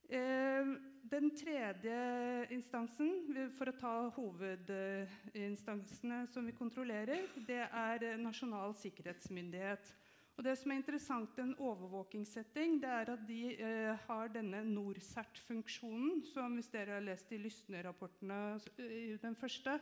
Eh, 0.09 0.67
den 1.03 1.29
tredje 1.37 2.47
instansen, 2.53 3.11
for 3.57 3.69
å 3.69 3.77
ta 3.77 4.09
hovedinstansene 4.17 6.23
som 6.31 6.45
vi 6.47 6.53
kontrollerer, 6.57 7.21
det 7.47 7.63
er 7.65 8.17
Nasjonal 8.21 8.73
sikkerhetsmyndighet. 8.81 9.93
Og 10.33 10.41
det 10.47 10.55
som 10.57 10.71
er 10.73 10.79
interessant 10.79 11.37
i 11.37 11.43
en 11.43 11.57
overvåkingssetting, 11.61 12.79
det 12.81 12.89
er 12.89 13.11
at 13.13 13.27
de 13.27 13.41
eh, 13.53 14.05
har 14.07 14.31
denne 14.33 14.63
NorCERT-funksjonen, 14.65 16.23
som 16.31 16.55
hvis 16.57 16.71
dere 16.73 16.97
har 16.97 17.05
lest 17.05 17.31
i 17.35 17.41
Lysne-rapportene, 17.41 18.39
i 18.81 19.13
den 19.21 19.37
første, 19.37 19.77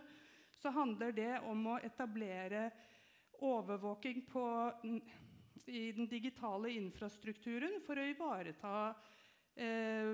så 0.60 0.74
handler 0.76 1.16
det 1.16 1.34
om 1.48 1.68
å 1.72 1.80
etablere 1.80 2.68
overvåking 3.42 4.22
på 4.30 4.44
i 5.70 5.92
den 5.96 6.08
digitale 6.10 6.72
infrastrukturen 6.78 7.80
for 7.86 8.00
å 8.00 8.06
ivareta 8.10 8.76
eh, 9.56 10.14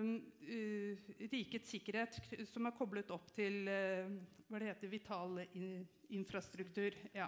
uh, 0.49 1.11
rikets 1.31 1.71
sikkerhet, 1.75 2.19
som 2.49 2.67
er 2.67 2.75
koblet 2.77 3.11
opp 3.15 3.29
til 3.35 3.67
eh, 3.71 4.09
hva 4.47 4.59
det 4.59 4.71
heter, 4.71 4.91
vital 4.91 5.39
in 5.53 5.85
infrastruktur. 6.15 6.95
Ja. 7.15 7.27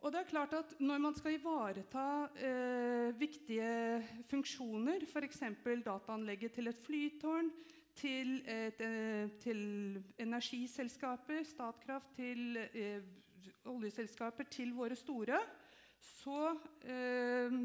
Og 0.00 0.12
det 0.12 0.20
er 0.20 0.28
klart 0.30 0.52
at 0.54 0.74
Når 0.80 1.00
man 1.02 1.14
skal 1.16 1.34
ivareta 1.34 2.28
eh, 2.38 3.08
viktige 3.18 4.02
funksjoner, 4.30 5.02
f.eks. 5.02 5.42
dataanlegget 5.84 6.54
til 6.54 6.70
et 6.70 6.84
flytårn, 6.86 7.50
til, 7.96 8.42
eh, 8.46 9.28
til 9.40 10.02
energiselskaper, 10.18 11.42
Statkraft, 11.48 12.14
til 12.16 12.56
eh, 12.74 13.02
oljeselskaper 13.68 14.48
til 14.50 14.72
våre 14.76 14.96
store, 14.98 15.40
så 16.00 16.52
eh, 16.86 17.56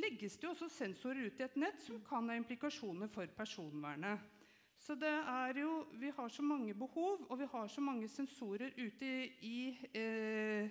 legges 0.00 0.38
det 0.40 0.50
også 0.50 0.68
sensorer 0.72 1.28
ut 1.28 1.40
i 1.40 1.46
et 1.46 1.58
nett 1.60 1.82
som 1.84 2.00
kan 2.06 2.30
ha 2.30 2.38
implikasjoner 2.38 3.10
for 3.12 3.30
personvernet. 3.36 4.30
Så 4.74 4.96
det 4.98 5.12
er 5.12 5.60
jo, 5.60 5.86
Vi 5.92 6.10
har 6.10 6.28
så 6.28 6.42
mange 6.42 6.74
behov, 6.74 7.26
og 7.30 7.38
vi 7.38 7.46
har 7.46 7.68
så 7.68 7.80
mange 7.80 8.08
sensorer 8.08 8.74
ute 8.76 9.06
i, 9.06 9.30
i 9.40 9.60
eh, 9.94 10.70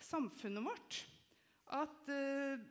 samfunnet 0.00 0.64
vårt 0.64 1.02
at 1.74 2.08
eh, 2.12 2.62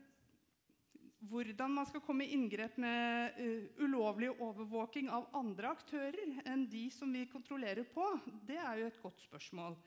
hvordan 1.30 1.72
man 1.72 1.88
skal 1.88 2.04
komme 2.04 2.26
i 2.26 2.34
inngrep 2.36 2.78
med 2.82 3.38
uh, 3.40 3.84
ulovlig 3.84 4.30
overvåking 4.34 5.10
av 5.14 5.30
andre 5.38 5.72
aktører 5.72 6.42
enn 6.50 6.66
de 6.72 6.88
som 6.92 7.12
vi 7.14 7.26
kontrollerer 7.32 7.88
på, 7.88 8.06
det 8.48 8.60
er 8.60 8.82
jo 8.82 8.90
et 8.90 9.02
godt 9.02 9.24
spørsmål. 9.24 9.78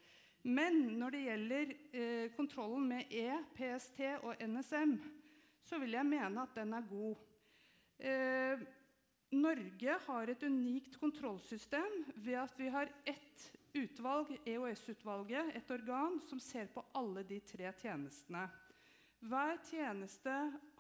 Men 0.47 0.76
når 1.01 1.11
det 1.11 1.20
gjelder 1.24 1.70
eh, 1.90 2.26
kontrollen 2.36 2.84
med 2.86 3.11
E, 3.11 3.30
PST 3.57 4.03
og 4.22 4.42
NSM, 4.47 4.92
så 5.66 5.78
vil 5.82 5.97
jeg 5.97 6.07
mene 6.07 6.44
at 6.44 6.55
den 6.55 6.74
er 6.76 6.86
god. 6.86 7.24
Eh, 7.99 8.62
Norge 9.34 9.97
har 10.05 10.30
et 10.30 10.44
unikt 10.47 11.01
kontrollsystem 11.03 12.05
ved 12.14 12.38
at 12.44 12.55
vi 12.61 12.68
har 12.70 12.92
ett 13.11 13.49
utvalg, 13.74 14.30
EOS-utvalget, 14.47 15.51
et 15.59 15.74
organ 15.74 16.20
som 16.28 16.38
ser 16.40 16.70
på 16.70 16.84
alle 16.94 17.26
de 17.26 17.40
tre 17.42 17.72
tjenestene. 17.82 18.47
Hver 19.26 19.59
tjeneste 19.66 20.36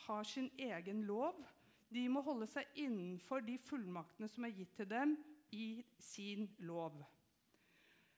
har 0.06 0.30
sin 0.30 0.46
egen 0.58 1.02
lov. 1.10 1.42
De 1.90 2.06
må 2.12 2.22
holde 2.22 2.46
seg 2.50 2.70
innenfor 2.78 3.42
de 3.42 3.58
fullmaktene 3.66 4.30
som 4.30 4.46
er 4.46 4.54
gitt 4.54 4.78
til 4.78 4.90
dem 4.94 5.18
i 5.50 5.82
sin 5.98 6.46
lov. 6.62 7.02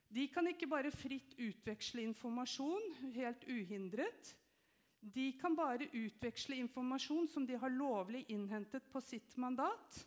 De 0.09 0.24
kan 0.32 0.46
ikke 0.48 0.68
bare 0.70 0.92
fritt 0.94 1.34
utveksle 1.36 2.02
informasjon 2.09 3.12
helt 3.16 3.44
uhindret. 3.44 4.32
De 5.00 5.32
kan 5.38 5.54
bare 5.56 5.90
utveksle 5.92 6.56
informasjon 6.59 7.28
som 7.30 7.46
de 7.46 7.59
har 7.61 7.74
lovlig 7.74 8.24
innhentet 8.32 8.88
på 8.92 9.02
sitt 9.04 9.36
mandat, 9.36 10.00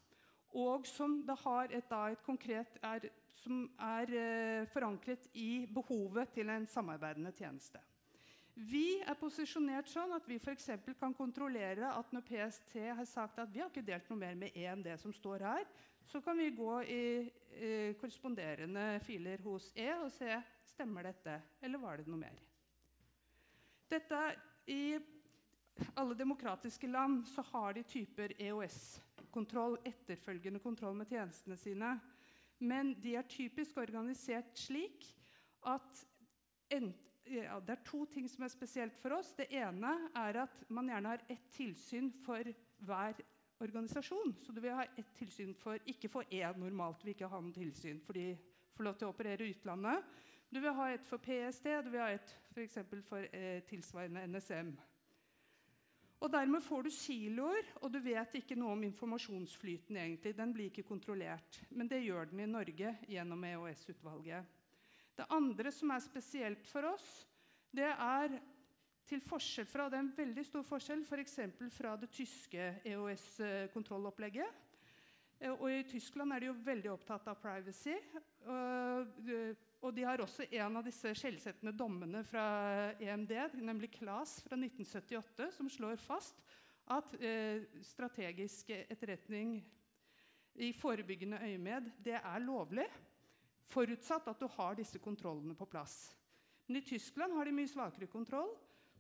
og 0.58 0.88
som, 0.90 1.22
et, 1.24 1.94
et 1.94 2.26
konkret, 2.26 2.80
er, 2.84 3.08
som 3.44 3.64
er 3.80 4.12
eh, 4.12 4.68
forankret 4.74 5.30
i 5.38 5.66
behovet 5.72 6.34
til 6.36 6.50
en 6.52 6.68
samarbeidende 6.68 7.32
tjeneste. 7.38 7.80
Vi 8.54 9.00
er 9.00 9.16
posisjonert 9.16 9.88
sånn 9.88 10.12
at 10.12 10.28
vi 10.28 10.42
for 10.44 10.60
kan 11.00 11.14
kontrollere 11.16 11.94
at 11.96 12.12
når 12.12 12.26
PST 12.28 12.76
har 12.98 13.08
sagt 13.08 13.40
at 13.40 13.54
vi 13.54 13.62
har 13.62 13.72
ikke 13.72 13.86
delt 13.86 14.10
noe 14.10 14.20
mer 14.20 14.36
med 14.36 14.52
E 14.58 14.66
enn 14.68 14.84
det 14.84 14.98
som 15.00 15.14
står 15.16 15.46
her, 15.48 15.64
så 16.06 16.22
kan 16.22 16.38
vi 16.38 16.50
gå 16.56 16.84
i, 16.84 17.32
eh, 17.52 17.94
korresponderende 17.96 19.00
filer 19.06 19.42
hos 19.46 19.72
E 19.76 19.90
og 19.94 20.12
se 20.12 20.42
stemmer 20.66 21.04
dette, 21.04 21.42
eller 21.62 21.78
var 21.80 21.98
det 21.98 22.08
noe 22.08 22.20
mer. 22.20 22.40
Dette, 23.92 24.20
I 24.68 25.00
alle 25.96 26.16
demokratiske 26.16 26.88
land 26.88 27.26
så 27.28 27.44
har 27.52 27.74
de 27.74 27.84
typer 27.84 28.34
EOS-kontroll, 28.40 29.78
etterfølgende 29.86 30.60
kontroll 30.60 30.96
med 30.96 31.10
tjenestene 31.12 31.58
sine. 31.58 32.00
Men 32.62 32.94
de 33.02 33.16
er 33.18 33.30
typisk 33.30 33.78
organisert 33.82 34.58
slik 34.60 35.08
at 35.68 36.04
en, 36.72 36.92
ja, 37.26 37.60
det 37.60 37.76
er 37.76 37.86
to 37.88 38.06
ting 38.06 38.30
som 38.30 38.46
er 38.46 38.54
spesielt 38.54 38.98
for 39.02 39.18
oss. 39.18 39.34
Det 39.38 39.50
ene 39.50 39.96
er 40.18 40.44
at 40.44 40.64
man 40.70 40.92
gjerne 40.92 41.16
har 41.16 41.26
ett 41.30 41.50
tilsyn 41.56 42.12
for 42.26 42.52
hver 42.86 43.22
organisasjon. 43.62 44.36
Så 44.42 44.52
du 44.52 44.62
vil 44.62 44.76
ha 44.76 44.86
ett 44.98 45.16
tilsyn 45.18 45.54
for 45.58 45.80
Ikke 45.86 46.10
for 46.10 46.28
én 46.32 46.60
normalt, 46.60 47.06
vil 47.06 47.16
ikke 47.16 47.30
ha 47.32 47.42
noe 47.42 47.56
tilsyn, 47.56 48.02
for 48.06 48.18
de 48.18 48.36
får 48.76 48.88
lov 48.88 49.00
til 49.00 49.08
å 49.08 49.14
operere 49.14 49.46
i 49.46 49.56
utlandet. 49.56 50.14
Du 50.52 50.60
vil 50.60 50.74
ha 50.76 50.88
et 50.92 51.06
for 51.08 51.18
PST, 51.24 51.68
du 51.86 51.92
vil 51.94 52.02
ha 52.02 52.10
et 52.12 52.32
for, 52.52 53.04
for 53.08 53.28
eh, 53.32 53.62
tilsvarende 53.70 54.26
NSM. 54.28 54.74
Og 56.22 56.30
Dermed 56.30 56.62
får 56.62 56.84
du 56.86 56.92
siloer, 56.94 57.70
og 57.82 57.90
du 57.94 57.98
vet 58.04 58.36
ikke 58.38 58.56
noe 58.60 58.76
om 58.76 58.84
informasjonsflyten. 58.86 59.98
egentlig. 59.98 60.36
Den 60.38 60.54
blir 60.54 60.70
ikke 60.70 60.84
kontrollert. 60.84 61.62
Men 61.70 61.88
det 61.88 62.04
gjør 62.04 62.26
den 62.30 62.40
i 62.40 62.46
Norge 62.46 62.98
gjennom 63.08 63.44
EOS-utvalget. 63.44 64.46
Det 65.18 65.26
andre 65.30 65.72
som 65.72 65.90
er 65.90 66.00
spesielt 66.00 66.68
for 66.68 66.86
oss, 66.94 67.08
det 67.72 67.90
er 67.90 68.38
til 69.12 69.24
forskjell 69.26 69.68
fra, 69.68 69.90
det 69.92 70.00
er 70.00 70.06
en 70.06 70.14
veldig 70.16 70.44
stor 70.48 70.64
forskjell 70.68 71.04
f.eks. 71.04 71.40
For 71.58 71.74
fra 71.76 71.96
det 72.00 72.12
tyske 72.16 72.68
EOS-kontrollopplegget. 72.94 74.62
Eh, 75.42 75.52
og 75.52 75.68
I 75.68 75.84
Tyskland 75.90 76.34
er 76.34 76.44
de 76.44 76.52
jo 76.52 76.60
veldig 76.64 76.94
opptatt 76.94 77.28
av 77.28 77.40
privacy. 77.42 77.98
Og 79.82 79.94
de 79.98 80.06
har 80.06 80.22
også 80.22 80.46
en 80.46 80.78
av 80.78 80.86
disse 80.86 81.12
skjellsettende 81.18 81.74
dommene 81.74 82.22
fra 82.26 82.46
EMD, 83.02 83.34
nemlig 83.66 83.92
Klas 83.96 84.38
fra 84.46 84.58
1978, 84.58 85.50
som 85.58 85.70
slår 85.70 85.98
fast 86.02 86.42
at 86.92 87.14
eh, 87.20 87.64
strategisk 87.86 88.70
etterretning 88.76 89.60
i 90.62 90.72
forebyggende 90.76 91.40
øyemed 91.42 91.92
det 92.04 92.18
er 92.20 92.44
lovlig, 92.44 92.88
forutsatt 93.72 94.28
at 94.28 94.42
du 94.42 94.50
har 94.52 94.76
disse 94.76 95.00
kontrollene 95.00 95.56
på 95.56 95.68
plass. 95.70 96.12
Men 96.68 96.82
i 96.82 96.86
Tyskland 96.86 97.34
har 97.36 97.48
de 97.48 97.56
mye 97.56 97.72
svakere 97.72 98.10
kontroll. 98.12 98.52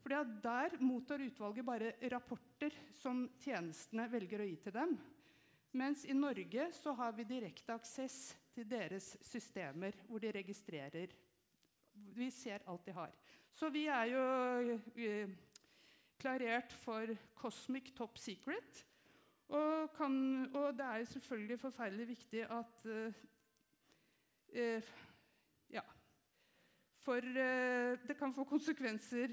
For 0.02 0.26
der 0.41 0.74
mottar 0.82 1.22
utvalget 1.22 1.66
bare 1.66 1.93
rapporter 2.10 2.74
som 2.97 3.28
tjenestene 3.43 4.08
velger 4.10 4.41
å 4.41 4.47
gi 4.49 4.56
til 4.64 4.74
dem. 4.74 4.95
Mens 5.78 6.04
i 6.10 6.16
Norge 6.18 6.72
så 6.74 6.95
har 6.97 7.14
vi 7.16 7.28
direkte 7.30 7.76
aksess 7.78 8.34
til 8.52 8.66
deres 8.68 9.14
systemer, 9.24 9.95
hvor 10.08 10.20
de 10.20 10.32
registrerer. 10.36 11.14
Vi 12.18 12.30
ser 12.34 12.66
alt 12.68 12.86
de 12.86 12.95
har. 12.97 13.14
Så 13.54 13.70
vi 13.70 13.86
er 13.91 14.10
jo 14.10 14.24
uh, 14.74 15.30
klarert 16.20 16.74
for 16.82 17.14
Cosmic 17.38 17.93
Top 17.95 18.18
Secret. 18.18 18.84
Og, 19.52 19.91
kan, 19.95 20.14
og, 20.56 20.74
det 20.78 20.86
er 20.88 20.97
jo 21.04 21.12
selvfølgelig 21.14 21.60
forferdelig 21.60 22.08
viktig 22.16 22.43
at 22.49 22.86
uh, 22.89 23.14
Ja. 25.72 25.82
For 26.99 27.24
det 27.24 28.18
kan 28.20 28.34
få 28.34 28.43
konsekvenser 28.43 29.32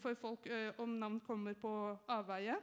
for 0.00 0.18
folk 0.18 0.48
om 0.82 0.98
navn 0.98 1.20
kommer 1.26 1.54
på 1.58 1.70
avveie. 2.10 2.56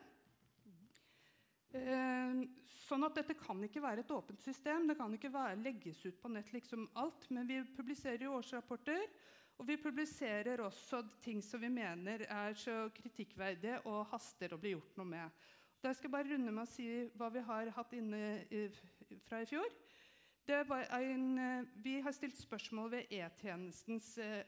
Sånn 2.85 3.03
at 3.07 3.17
Dette 3.17 3.35
kan 3.39 3.61
ikke 3.65 3.83
være 3.83 4.03
et 4.05 4.11
åpent 4.13 4.41
system. 4.43 4.87
Det 4.87 4.97
kan 4.99 5.13
ikke 5.15 5.31
være, 5.33 5.61
legges 5.63 6.03
ut 6.05 6.19
på 6.21 6.31
nett 6.31 6.51
liksom 6.53 6.87
alt. 7.01 7.27
Men 7.33 7.47
vi 7.49 7.61
publiserer 7.75 8.27
jo 8.27 8.35
årsrapporter, 8.37 9.07
og 9.59 9.67
vi 9.69 9.77
publiserer 9.79 10.63
også 10.63 11.01
ting 11.23 11.41
som 11.43 11.63
vi 11.63 11.71
mener 11.71 12.25
er 12.27 12.55
så 12.59 12.85
kritikkverdige 12.95 13.81
og 13.89 14.05
haster 14.11 14.53
å 14.53 14.59
bli 14.61 14.75
gjort 14.75 14.99
noe 14.99 15.11
med. 15.15 15.45
Da 15.83 15.93
skal 15.93 16.09
jeg 16.09 16.15
bare 16.15 16.31
runde 16.33 16.51
med 16.51 16.63
å 16.65 16.69
si 16.69 16.87
hva 17.15 17.29
vi 17.33 17.43
har 17.45 17.71
hatt 17.75 17.91
inne 17.95 18.21
fra 19.27 19.43
i 19.43 19.49
fjor. 19.49 19.67
En, 20.45 21.65
vi 21.81 21.99
har 22.05 22.13
stilt 22.13 22.37
spørsmål 22.37 22.91
ved 22.91 23.13
E-tjenestens 23.17 24.11
eh, 24.21 24.43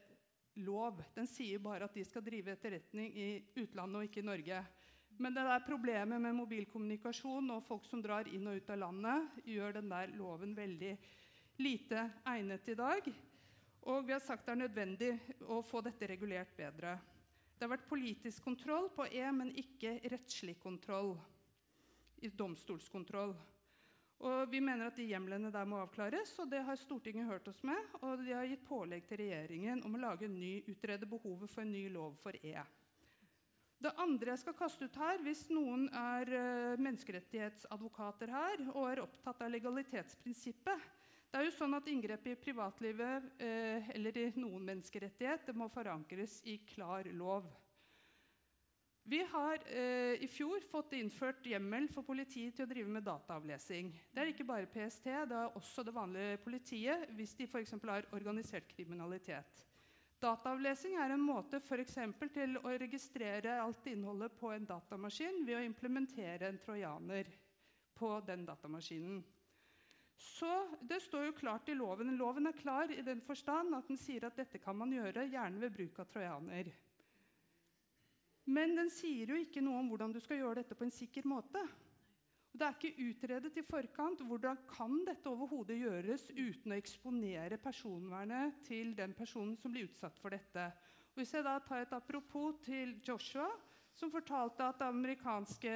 lov. 0.62 1.02
Den 1.14 1.28
sier 1.30 1.62
bare 1.62 1.86
at 1.88 1.94
de 1.94 2.04
skal 2.06 2.24
drive 2.26 2.52
etterretning 2.54 3.14
i 3.14 3.28
utlandet 3.58 4.00
og 4.00 4.08
ikke 4.08 4.22
i 4.22 4.28
Norge. 4.28 4.60
Men 5.18 5.34
det 5.34 5.44
der 5.48 5.64
problemet 5.66 6.22
med 6.22 6.36
mobilkommunikasjon 6.38 7.50
og 7.50 7.64
folk 7.66 7.86
som 7.88 8.02
drar 8.02 8.28
inn 8.30 8.46
og 8.46 8.60
ut 8.60 8.70
av 8.70 8.78
landet, 8.84 9.40
gjør 9.50 9.80
den 9.80 9.90
der 9.90 10.12
loven 10.14 10.54
veldig 10.54 10.92
lite 11.58 12.04
egnet 12.30 12.68
i 12.70 12.76
dag. 12.78 13.08
Og 13.88 14.06
vi 14.06 14.14
har 14.14 14.22
sagt 14.22 14.46
det 14.46 14.54
er 14.54 14.62
nødvendig 14.62 15.12
å 15.50 15.62
få 15.66 15.82
dette 15.82 16.06
regulert 16.10 16.54
bedre. 16.56 16.94
Det 17.58 17.66
har 17.66 17.72
vært 17.72 17.88
politisk 17.90 18.44
kontroll 18.46 18.86
på 18.94 19.08
E, 19.10 19.24
men 19.34 19.50
ikke 19.58 19.96
rettslig 20.12 20.58
kontroll. 20.62 21.16
Domstolskontroll. 22.38 23.34
Og 24.18 24.50
Vi 24.50 24.58
mener 24.60 24.88
at 24.88 24.96
de 24.98 25.06
hjemlene 25.06 25.50
der 25.54 25.66
må 25.68 25.78
avklares, 25.78 26.32
og 26.42 26.50
det 26.50 26.64
har 26.66 26.78
Stortinget 26.80 27.28
hørt 27.28 27.46
oss 27.48 27.60
med. 27.62 27.78
Og 28.02 28.24
de 28.24 28.34
har 28.34 28.48
gitt 28.50 28.64
pålegg 28.66 29.06
til 29.06 29.20
regjeringen 29.22 29.84
om 29.86 29.94
å 29.94 30.02
lage 30.02 30.26
en 30.26 30.38
ny, 30.40 30.58
utrede 30.66 31.06
behovet 31.06 31.50
for 31.52 31.62
en 31.62 31.72
ny 31.72 31.86
lov 31.94 32.16
for 32.22 32.34
E. 32.42 32.56
Det 33.78 33.92
andre 34.02 34.32
jeg 34.32 34.42
skal 34.42 34.56
kaste 34.58 34.88
ut 34.88 34.96
her, 34.98 35.20
Hvis 35.22 35.44
noen 35.54 35.86
er 35.94 36.32
uh, 36.34 36.80
menneskerettighetsadvokater 36.82 38.32
her 38.34 38.64
og 38.72 38.88
er 38.88 39.02
opptatt 39.04 39.44
av 39.46 39.52
legalitetsprinsippet 39.54 40.88
Det 41.30 41.38
er 41.38 41.46
jo 41.46 41.54
sånn 41.54 41.76
at 41.78 41.86
inngrep 41.86 42.26
i 42.26 42.34
privatlivet 42.42 43.28
uh, 43.38 43.92
eller 43.94 44.18
i 44.18 44.26
noen 44.34 44.66
menneskerettighet 44.66 45.46
det 45.46 45.54
må 45.54 45.70
forankres 45.70 46.40
i 46.50 46.58
klar 46.66 47.06
lov. 47.14 47.46
Vi 49.08 49.22
har 49.24 49.62
eh, 49.72 50.20
i 50.20 50.26
fjor 50.28 50.60
fått 50.68 50.92
innført 50.92 51.46
hjemmel 51.48 51.86
for 51.88 52.04
politiet 52.04 52.52
til 52.58 52.66
å 52.66 52.68
drive 52.68 52.90
med 52.92 53.06
dataavlesing. 53.06 53.88
Det 54.12 54.20
er 54.20 54.30
ikke 54.34 54.44
bare 54.44 54.68
PST, 54.68 55.06
det 55.30 55.36
er 55.38 55.54
også 55.56 55.84
det 55.86 55.94
vanlige 55.96 56.40
politiet 56.44 57.06
hvis 57.16 57.32
de 57.38 57.46
f.eks. 57.48 57.72
har 57.88 58.08
organisert 58.12 58.68
kriminalitet. 58.68 59.62
Dataavlesing 60.20 60.98
er 61.00 61.14
en 61.14 61.24
måte 61.24 61.60
for 61.64 61.80
til 62.34 62.58
å 62.60 62.74
registrere 62.82 63.54
alt 63.62 63.86
innholdet 63.88 64.34
på 64.36 64.50
en 64.52 64.66
datamaskin 64.68 65.40
ved 65.46 65.56
å 65.56 65.64
implementere 65.64 66.50
en 66.50 66.58
trojaner 66.60 67.30
på 67.96 68.10
den 68.26 68.44
datamaskinen. 68.44 69.22
Så 70.18 70.52
Det 70.82 71.00
står 71.00 71.30
jo 71.30 71.38
klart 71.38 71.68
i 71.68 71.78
loven. 71.78 72.12
Loven 72.18 72.50
er 72.50 72.60
klar 72.60 72.92
i 72.92 73.00
den 73.06 73.24
forstand 73.24 73.72
at 73.78 73.88
den 73.88 73.96
sier 73.96 74.28
at 74.28 74.36
dette 74.36 74.60
kan 74.60 74.76
man 74.76 74.92
gjøre, 74.92 75.30
gjerne 75.30 75.64
ved 75.64 75.72
bruk 75.78 76.02
av 76.02 76.12
trojaner. 76.12 76.68
Men 78.48 78.72
den 78.78 78.88
sier 78.92 79.28
jo 79.28 79.36
ikke 79.36 79.60
noe 79.60 79.82
om 79.82 79.90
hvordan 79.92 80.14
du 80.14 80.22
skal 80.24 80.40
gjøre 80.40 80.62
dette 80.62 80.76
på 80.78 80.86
en 80.86 80.94
sikker 80.94 81.26
måte. 81.28 81.60
Det 82.58 82.64
er 82.64 82.74
ikke 82.74 83.04
utredet 83.04 83.58
i 83.60 83.64
forkant 83.66 84.22
hvordan 84.24 84.62
kan 84.70 85.02
dette 85.06 85.28
overhodet 85.28 85.76
gjøres 85.78 86.24
uten 86.32 86.72
å 86.72 86.78
eksponere 86.78 87.58
personvernet 87.60 88.62
til 88.66 88.94
den 88.98 89.12
personen 89.14 89.52
som 89.60 89.74
blir 89.74 89.90
utsatt 89.90 90.16
for 90.18 90.32
dette. 90.32 90.64
Og 91.12 91.20
hvis 91.20 91.34
jeg 91.36 91.44
da 91.44 91.58
tar 91.60 91.84
et 91.84 91.92
apropos 91.92 92.56
til 92.64 92.96
Joshua, 93.04 93.50
som 93.98 94.10
fortalte 94.10 94.64
at 94.64 94.82
amerikanske 94.86 95.74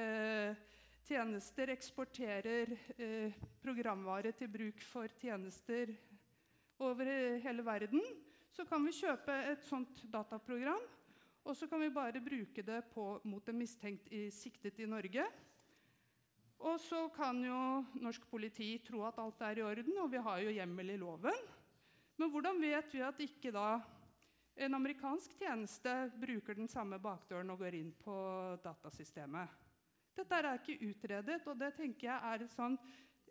tjenester 1.03 1.73
eksporterer 1.73 2.73
eh, 2.97 3.37
programvare 3.61 4.31
til 4.35 4.49
bruk 4.51 4.81
for 4.87 5.11
tjenester 5.21 5.91
over 6.81 7.13
hele 7.43 7.65
verden, 7.65 8.01
så 8.53 8.65
kan 8.65 8.83
vi 8.85 8.95
kjøpe 8.95 9.35
et 9.51 9.63
sånt 9.67 10.03
dataprogram. 10.11 10.81
Og 11.43 11.57
så 11.59 11.67
kan 11.67 11.81
vi 11.83 11.91
bare 11.91 12.21
bruke 12.23 12.63
det 12.63 12.79
på, 12.93 13.19
mot 13.27 13.49
en 13.49 13.57
mistenkt 13.59 14.07
i, 14.15 14.29
siktet 14.31 14.79
i 14.79 14.87
Norge. 14.87 15.25
Og 16.63 16.79
så 16.79 17.09
kan 17.11 17.41
jo 17.43 17.57
norsk 17.99 18.23
politi 18.31 18.77
tro 18.85 19.01
at 19.03 19.19
alt 19.19 19.41
er 19.43 19.59
i 19.59 19.65
orden, 19.67 19.97
og 19.99 20.11
vi 20.13 20.21
har 20.23 20.39
jo 20.39 20.53
hjemmel 20.55 20.93
i 20.93 21.01
loven. 21.01 21.49
Men 22.15 22.31
hvordan 22.31 22.61
vet 22.61 22.93
vi 22.93 23.01
at 23.03 23.19
ikke 23.25 23.51
da 23.51 23.81
en 24.55 24.77
amerikansk 24.77 25.33
tjeneste 25.41 25.93
bruker 26.21 26.55
den 26.55 26.69
samme 26.71 26.99
bakdøren 27.01 27.51
og 27.51 27.59
går 27.65 27.75
inn 27.75 27.91
på 27.99 28.15
datasystemet? 28.63 29.59
Dette 30.13 30.39
er 30.39 30.53
ikke 30.55 30.91
utredet, 30.91 31.41
og 31.49 31.57
det 31.59 31.73
tenker 31.75 32.07
jeg 32.07 32.35
er 32.35 32.47
sånn 32.53 32.77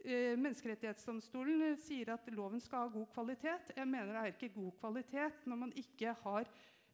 Menneskerettighetsdomstolen 0.02 1.76
sier 1.78 2.08
at 2.10 2.26
loven 2.34 2.58
skal 2.60 2.88
ha 2.88 2.90
god 2.90 3.06
kvalitet. 3.12 3.68
Jeg 3.76 3.86
mener 3.86 4.10
det 4.10 4.22
er 4.22 4.32
ikke 4.32 4.48
god 4.56 4.72
kvalitet 4.80 5.44
når 5.46 5.60
man 5.60 5.74
ikke 5.78 6.14
har 6.24 6.48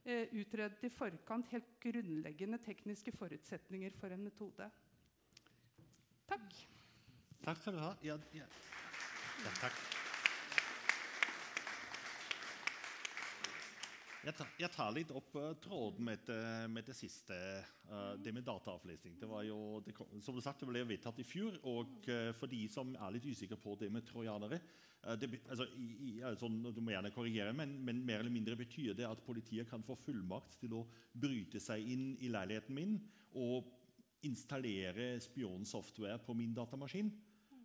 utredet 0.09 0.85
i 0.85 0.91
forkant 0.93 1.51
helt 1.53 1.75
grunnleggende 1.83 2.61
tekniske 2.65 3.13
forutsetninger 3.17 3.95
for 4.01 4.15
en 4.15 4.25
metode. 4.25 4.71
Takk. 6.29 6.59
Takk 7.45 7.63
skal 7.63 7.79
du 7.79 7.85
ha. 7.85 7.95
Ja, 8.05 8.19
ja. 8.37 8.49
ja 9.45 9.55
takk. 9.63 9.88
Jeg 14.29 14.37
tar, 14.37 14.49
jeg 14.61 14.69
tar, 14.75 14.91
litt 14.93 15.13
opp 15.17 15.37
uh, 15.41 15.55
tråden 15.63 16.05
med 16.05 16.21
det, 16.29 16.43
med 16.69 16.85
det 16.85 16.93
siste, 16.93 17.37
uh, 17.89 18.13
det 18.21 18.35
med 18.37 18.45
dataavlesning. 18.45 19.15
Det 19.17 19.29
var 19.31 19.47
jo, 19.47 19.79
det, 19.87 19.95
som 20.21 20.37
du 20.37 20.43
sagt, 20.45 20.61
det 20.61 20.69
ble 20.69 20.83
vedtatt 20.85 21.23
i 21.23 21.25
fjor. 21.25 21.57
og 21.71 22.11
uh, 22.11 22.29
For 22.37 22.51
de 22.51 22.59
som 22.69 22.91
er 22.93 23.15
litt 23.15 23.25
usikre 23.25 23.57
på 23.57 23.79
det 23.81 23.89
med 23.95 24.05
trojanere 24.05 24.61
det, 25.17 25.31
altså, 25.47 25.65
i, 25.79 25.87
i, 26.03 26.11
altså, 26.27 26.51
Du 26.75 26.83
må 26.83 26.91
gjerne 26.91 27.13
korrigere, 27.15 27.55
men, 27.57 27.77
men, 27.87 28.03
mer 28.05 28.21
eller 28.21 28.35
mindre 28.35 28.59
betyr 28.59 28.99
det 28.99 29.07
at 29.09 29.23
politiet 29.25 29.71
kan 29.71 29.85
få 29.87 29.97
fullmakt 30.03 30.59
til 30.61 30.75
å 30.77 30.83
bryte 31.15 31.63
seg 31.63 31.87
inn 31.95 32.11
i 32.19 32.29
leiligheten 32.35 32.77
min 32.77 32.99
og 33.39 33.71
installere 34.27 35.15
spionsoftware 35.25 36.19
på 36.27 36.37
min 36.37 36.53
datamaskin. 36.53 37.15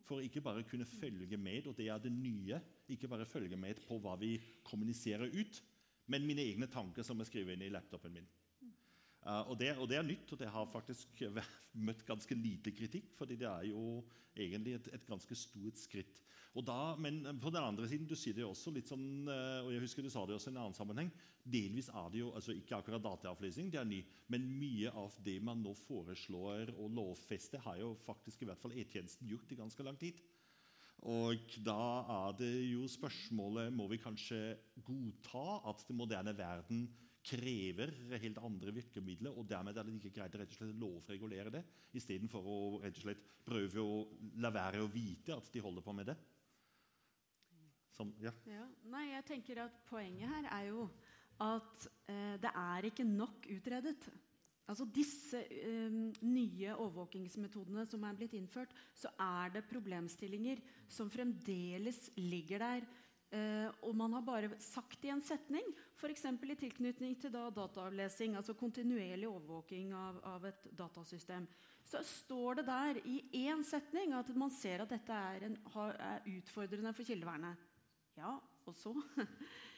For 0.07 0.23
ikke 0.23 0.45
bare 0.45 0.63
kunne 0.69 0.87
følge 0.87 1.35
med, 1.41 1.67
og 1.67 1.75
det 1.75 1.89
er 1.91 1.99
det 1.99 2.13
nye, 2.13 2.61
ikke 2.93 3.09
bare 3.11 3.27
følge 3.27 3.59
med 3.59 3.81
på 3.83 3.97
hva 4.03 4.15
vi 4.21 4.37
kommuniserer 4.63 5.33
ut, 5.33 5.63
men 6.11 6.25
mine 6.27 6.43
egne 6.43 6.67
tanker 6.71 7.05
som 7.05 7.21
er 7.21 7.29
skrevet 7.29 7.55
inn 7.55 7.67
i 7.67 7.71
laptopen 7.73 8.15
min. 8.15 8.27
Uh, 9.23 9.39
og, 9.47 9.55
det, 9.59 9.71
og, 9.77 9.87
det, 9.87 9.97
er 9.97 10.03
nytt, 10.03 10.33
og 10.35 10.39
det 10.41 10.51
har 10.51 10.67
faktisk 10.71 11.23
møtt 11.87 12.03
ganske 12.07 12.35
lite 12.35 12.73
kritikk. 12.75 13.13
fordi 13.15 13.37
det 13.39 13.47
er 13.47 13.69
jo 13.69 14.03
egentlig 14.35 14.75
et, 14.75 14.89
et 14.97 15.05
ganske 15.07 15.35
stort 15.37 15.79
skritt. 15.79 16.19
Da, 16.53 16.95
men 17.01 17.23
på 17.41 17.49
den 17.49 17.63
andre 17.63 17.87
siden, 17.89 18.05
du 18.05 18.13
sier 18.19 18.35
det 18.35 18.43
jo 18.43 18.51
også 18.51 18.73
litt 18.75 18.91
sånn, 18.91 19.29
uh, 19.29 19.63
og 19.63 19.71
jeg 19.73 19.85
husker 19.85 20.05
du 20.05 20.11
sa 20.13 20.25
det 20.27 20.35
også 20.35 20.51
i 20.51 20.53
en 20.53 20.59
annen 20.65 20.77
sammenheng, 20.77 21.09
delvis 21.43 21.89
er 21.89 22.11
det 22.11 22.21
jo, 22.21 22.29
altså 22.35 22.53
ikke 22.55 22.77
akkurat 22.77 23.03
dataavlesning, 23.03 23.71
det 23.71 23.79
er 23.81 23.87
ny, 23.87 24.03
men 24.31 24.45
mye 24.59 24.91
av 24.99 25.15
det 25.25 25.39
man 25.43 25.63
nå 25.63 25.73
foreslår 25.85 26.75
å 26.77 26.91
lovfeste, 26.93 27.61
har 27.65 27.79
jo 27.81 27.93
faktisk 28.05 28.43
i 28.43 28.49
hvert 28.51 28.61
fall 28.61 28.75
E-tjenesten 28.77 29.31
gjort 29.31 29.51
i 29.51 29.59
ganske 29.59 29.87
lang 29.87 29.97
tid. 29.99 30.19
Og 31.11 31.55
da 31.65 31.79
er 32.15 32.35
det 32.39 32.53
jo 32.69 32.85
spørsmålet 32.87 33.73
må 33.75 33.89
vi 33.91 33.99
kanskje 33.99 34.39
godta 34.87 35.59
at 35.71 35.83
den 35.89 35.99
moderne 35.99 36.31
verden 36.37 36.85
krever 37.23 37.91
helt 38.19 38.39
andre 38.43 38.73
virkemidler, 38.75 39.31
og 39.31 39.47
dermed 39.47 39.77
er 39.77 39.87
det 39.87 39.95
ikke 39.95 40.13
greit 40.17 40.35
å 40.35 40.41
rett 40.41 40.53
og 40.53 40.59
slett 40.59 40.79
lovregulere 40.79 41.51
det, 41.53 41.63
istedenfor 41.95 42.47
å 42.47 42.57
rett 42.83 42.99
og 42.99 43.05
slett 43.05 43.23
prøve 43.47 43.83
å 43.83 44.01
la 44.43 44.51
være 44.51 44.83
å 44.83 44.91
vite 44.91 45.35
at 45.35 45.47
de 45.51 45.63
holder 45.63 45.85
på 45.85 45.95
med 45.95 46.11
det. 46.11 46.17
Som, 47.93 48.11
ja. 48.23 48.31
Ja, 48.49 48.65
nei, 48.89 49.05
jeg 49.11 49.27
tenker 49.27 49.65
at 49.67 49.75
Poenget 49.87 50.31
her 50.31 50.47
er 50.49 50.69
jo 50.71 50.87
at 51.43 51.87
eh, 52.09 52.35
det 52.41 52.51
er 52.57 52.87
ikke 52.89 53.05
nok 53.07 53.45
utredet. 53.53 54.07
Altså 54.69 54.87
Disse 54.87 55.41
um, 55.89 56.11
nye 56.23 56.75
overvåkingsmetodene 56.77 57.83
som 57.89 58.03
er 58.07 58.15
blitt 58.17 58.35
innført, 58.37 58.71
så 58.95 59.11
er 59.19 59.57
det 59.57 59.65
problemstillinger 59.67 60.61
som 60.91 61.11
fremdeles 61.11 62.07
ligger 62.19 62.63
der 62.63 62.91
Uh, 63.33 63.65
og 63.87 63.95
man 63.97 64.13
har 64.13 64.21
bare 64.21 64.49
sagt 64.61 65.07
i 65.07 65.09
en 65.09 65.21
setning, 65.25 65.65
f.eks. 65.97 66.27
i 66.29 66.55
tilknytning 66.59 67.15
til 67.17 67.31
da 67.33 67.47
dataavlesing, 67.49 68.35
altså 68.37 68.53
kontinuerlig 68.53 69.25
overvåking 69.25 69.89
av, 69.97 70.19
av, 70.35 70.45
et 70.45 70.67
datasystem, 70.77 71.47
så 71.89 72.03
står 72.05 72.59
det 72.59 72.65
der 72.67 72.99
i 73.09 73.15
én 73.41 73.63
setning 73.65 74.13
at 74.13 74.29
man 74.37 74.53
ser 74.53 74.83
at 74.85 74.93
dette 74.93 75.17
er, 75.17 75.47
en, 75.49 75.57
er 75.97 76.29
utfordrende 76.29 76.93
for 76.93 77.09
kildevernet. 77.09 77.65
Ja, 78.21 78.35
og 78.69 78.77
så? 78.77 78.93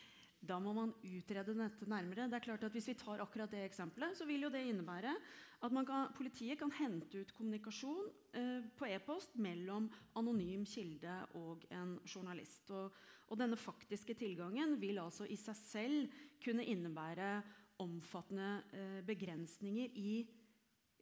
Da 0.46 0.60
må 0.62 0.74
man 0.76 0.94
utrede 1.02 1.56
dette 1.58 1.88
nærmere. 1.90 2.28
Det 2.30 2.38
er 2.38 2.46
klart 2.46 2.64
at 2.64 2.72
Hvis 2.72 2.88
vi 2.92 2.94
tar 3.00 3.22
akkurat 3.24 3.52
det 3.52 3.64
eksempelet, 3.66 4.18
så 4.18 4.26
vil 4.26 4.46
jo 4.46 4.50
det 4.50 4.66
innebære 4.70 5.16
at 5.64 5.72
kan, 5.88 6.14
politiet 6.14 6.60
kan 6.60 6.72
hente 6.72 7.22
ut 7.22 7.34
kommunikasjon 7.34 8.10
eh, 8.34 8.62
på 8.78 8.86
e-post 8.86 9.36
mellom 9.42 9.90
anonym 10.16 10.66
kilde 10.66 11.16
og 11.36 11.66
en 11.72 11.98
journalist. 12.06 12.70
Og, 12.72 12.92
og, 13.30 13.38
denne 13.40 13.58
faktiske 13.58 14.14
tilgangen 14.14 14.78
vil 14.80 15.00
altså 15.00 15.26
i 15.26 15.38
seg 15.40 15.56
selv 15.56 16.18
kunne 16.44 16.66
innebære 16.66 17.42
omfattende 17.82 18.62
eh, 18.74 19.02
begrensninger 19.06 19.96
i 19.98 20.26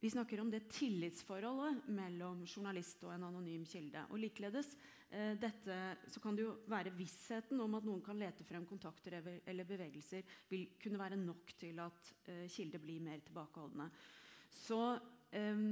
vi 0.04 0.10
snakker 0.10 0.40
om 0.40 0.50
det 0.52 0.66
tillitsforholdet 0.68 1.86
mellom 1.96 2.42
journalist 2.44 3.00
og 3.06 3.14
en 3.14 3.22
anonym 3.24 3.62
kilde. 3.64 4.02
Og 4.12 4.20
likeledes 4.20 4.74
eh, 5.08 5.32
dette, 5.40 5.78
så 6.12 6.20
kan 6.20 6.36
det 6.36 6.44
jo 6.44 6.50
være 6.68 6.92
vissheten 6.92 7.62
om 7.64 7.78
at 7.78 7.86
noen 7.88 8.02
kan 8.04 8.20
lete 8.20 8.44
frem 8.44 8.66
kontakter 8.68 9.16
eller 9.16 9.64
bevegelser, 9.64 10.20
vil 10.50 10.66
kunne 10.82 11.00
være 11.00 11.16
nok 11.22 11.54
til 11.56 11.80
at 11.80 12.10
eh, 12.28 12.44
kilder 12.52 12.84
blir 12.84 13.00
mer 13.00 13.24
tilbakeholdne. 13.24 13.88
Så 14.52 14.82
eh, 15.32 15.64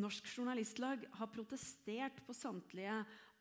Norsk 0.00 0.32
Journalistlag 0.32 1.04
har 1.20 1.32
protestert 1.36 2.24
på 2.24 2.32
samtlige 2.32 2.96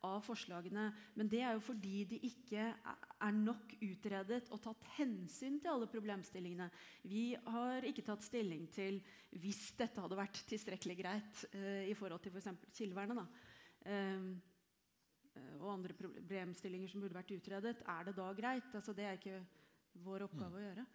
av 0.08 0.22
forslagene. 0.24 0.86
Men 1.20 1.30
det 1.32 1.42
er 1.44 1.56
jo 1.56 1.64
fordi 1.64 2.04
de 2.14 2.20
ikke 2.28 2.66
er 2.72 3.36
nok 3.36 3.74
utredet 3.84 4.46
og 4.54 4.62
tatt 4.64 4.86
hensyn 4.98 5.60
til 5.60 5.72
alle 5.74 5.90
problemstillingene. 5.92 6.70
Vi 7.10 7.34
har 7.36 7.88
ikke 7.88 8.06
tatt 8.08 8.24
stilling 8.26 8.68
til 8.74 9.02
hvis 9.42 9.74
dette 9.80 10.02
hadde 10.02 10.20
vært 10.20 10.44
tilstrekkelig 10.50 10.98
greit 11.02 11.44
uh, 11.54 11.84
i 11.86 11.96
forhold 11.98 12.24
til 12.24 12.36
f.eks. 12.36 12.52
For 12.64 12.80
kildevernet. 12.80 13.42
Uh, 13.86 14.30
og 15.60 15.70
andre 15.72 15.96
problemstillinger 15.96 16.92
som 16.92 17.04
burde 17.04 17.16
vært 17.16 17.36
utredet. 17.36 17.80
Er 17.88 18.08
det 18.08 18.16
da 18.18 18.32
greit? 18.36 18.72
Altså, 18.76 18.96
det 18.96 19.06
er 19.08 19.20
ikke 19.20 19.40
vår 20.04 20.26
oppgave 20.28 20.60
å 20.60 20.64
gjøre. 20.64 20.86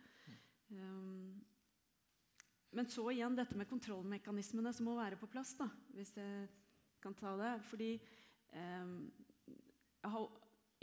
Um, 0.75 1.45
men 2.75 2.89
så 2.91 3.07
igjen 3.13 3.37
dette 3.39 3.57
med 3.57 3.69
kontrollmekanismene 3.71 4.73
som 4.75 4.89
må 4.89 4.97
være 4.99 5.19
på 5.21 5.29
plass. 5.31 5.55
Da, 5.59 5.69
hvis 5.95 6.17
jeg 6.19 6.49
kan 7.05 7.15
ta 7.17 7.37
det. 7.39 7.53
Fordi 7.69 7.91
jeg 8.55 10.11
har 10.13 10.29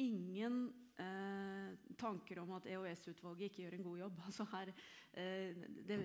ingen 0.02 0.64
eh, 1.00 1.78
tanker 2.00 2.42
om 2.42 2.56
at 2.58 2.68
EOS-utvalget 2.72 3.50
ikke 3.50 3.66
gjør 3.66 3.78
en 3.78 3.88
god 3.90 4.02
jobb. 4.06 4.22
Altså 4.28 4.48
her, 4.54 4.74
eh, 5.14 5.64
det, 5.88 6.00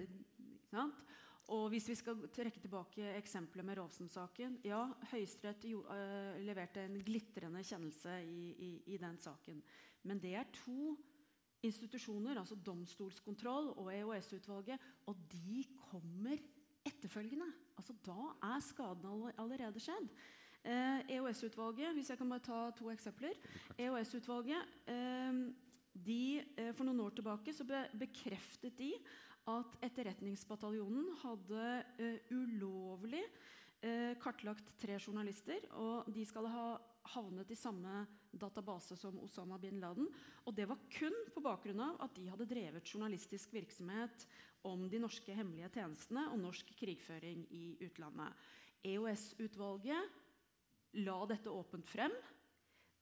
og 1.54 1.68
hvis 1.70 1.86
vi 1.92 1.94
skal 1.98 2.24
trekke 2.34 2.60
tilbake 2.60 3.12
eksempelet 3.20 3.66
med 3.68 3.78
Rovsen-saken 3.78 4.58
Ja, 4.66 4.80
Høyesterett 5.12 5.66
uh, 5.70 6.38
leverte 6.42 6.82
en 6.82 6.96
glitrende 7.06 7.62
kjennelse 7.62 8.16
i, 8.26 8.48
i, 8.50 8.70
i, 8.94 8.96
den 8.98 9.18
saken. 9.22 9.60
Men 10.02 10.18
det 10.22 10.34
er 10.34 10.50
to 10.64 10.96
institusjoner, 11.66 12.40
altså 12.40 12.58
domstolskontroll 12.66 13.72
og 13.78 13.92
EOS-utvalget, 13.94 14.82
og 15.06 15.22
de 15.30 15.62
kommer 15.86 16.42
etterfølgende. 16.86 17.46
Altså 17.78 17.94
Da 18.06 18.18
er 18.50 18.60
skaden 18.66 19.30
allerede 19.38 19.82
skjedd. 19.82 20.10
EOS-utvalget, 20.66 21.86
eh, 21.86 21.90
e 21.90 21.94
hvis 21.94 22.10
jeg 22.10 22.18
kan 22.18 22.30
bare 22.30 22.44
ta 22.44 22.60
to 22.76 22.90
eksempler 22.90 23.34
EOS-utvalget, 23.78 24.74
eh, 24.86 25.32
eh, 25.96 26.72
For 26.72 26.84
noen 26.84 27.00
år 27.00 27.14
tilbake 27.14 27.54
så 27.54 27.64
bekreftet 27.64 28.76
de 28.76 28.92
at 29.48 29.76
Etterretningsbataljonen 29.80 31.14
hadde 31.22 31.84
ulovlig 32.30 33.22
kartlagt 34.18 34.74
tre 34.80 34.98
journalister. 34.98 35.60
Og 35.72 36.12
de 36.12 36.24
skal 36.24 36.46
ha 36.46 36.78
havnet 37.14 37.50
i 37.50 37.54
samme 37.54 38.06
database 38.32 38.96
som 38.96 39.18
Osama 39.20 39.58
bin 39.58 39.78
Laden. 39.80 40.08
Og 40.44 40.54
det 40.54 40.66
var 40.68 40.78
kun 40.90 41.14
på 41.32 41.40
bakgrunn 41.40 41.80
av 41.80 42.00
at 42.00 42.14
de 42.14 42.26
hadde 42.28 42.48
drevet 42.48 42.84
journalistisk 42.84 43.52
virksomhet 43.52 44.26
om 44.64 44.88
de 44.90 44.98
norske 44.98 45.32
hemmelige 45.32 45.70
tjenestene 45.78 46.28
og 46.32 46.40
norsk 46.42 46.74
krigføring 46.76 47.46
i 47.54 47.76
utlandet. 47.86 48.34
EOS-utvalget 48.82 50.25
la 51.02 51.18
dette 51.28 51.52
åpent 51.52 51.86
frem. 51.88 52.14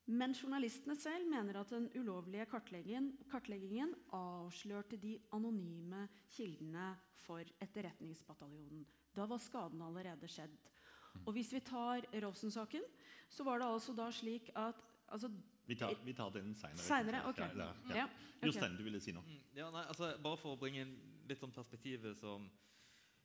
Men 0.05 0.34
journalistene 0.36 0.97
selv 1.01 1.30
mener 1.30 1.57
at 1.62 1.70
den 1.72 1.86
ulovlige 1.97 2.45
kartleggingen, 2.51 3.14
kartleggingen 3.30 3.95
avslørte 4.12 4.99
de 5.01 5.14
anonyme 5.32 6.03
kildene 6.34 6.90
for 7.22 7.40
Etterretningsbataljonen. 7.64 8.84
Da 9.16 9.24
var 9.30 9.40
skaden 9.40 9.80
allerede 9.84 10.28
skjedd. 10.28 10.53
Og 11.24 11.32
Hvis 11.32 11.55
vi 11.55 11.62
tar 11.64 12.05
Rosen-saken, 12.24 12.84
så 13.30 13.47
var 13.47 13.62
det 13.62 13.70
altså 13.70 13.95
da 13.97 14.11
slik 14.12 14.51
at 14.59 14.82
altså, 15.09 15.30
vi, 15.66 15.76
tar, 15.78 15.95
vi 16.05 16.12
tar, 16.12 16.34
den 16.34 16.53
seinere. 16.59 17.22
Okay. 17.30 17.49
Ja, 17.57 17.70
ja. 17.88 17.97
ja, 17.97 18.05
okay. 18.05 18.51
Jostein, 18.51 18.76
du 18.76 18.84
ville 18.84 19.01
si 19.01 19.14
noe? 19.14 19.24
Mm, 19.24 19.40
ja, 19.57 19.70
nei, 19.72 19.86
altså, 19.88 20.11
bare 20.20 20.40
for 20.42 20.53
å 20.53 20.61
bringe 20.61 20.82
inn 20.84 20.92
litt 21.30 21.42
om 21.47 21.55
perspektivet 21.55 22.18
som 22.18 22.51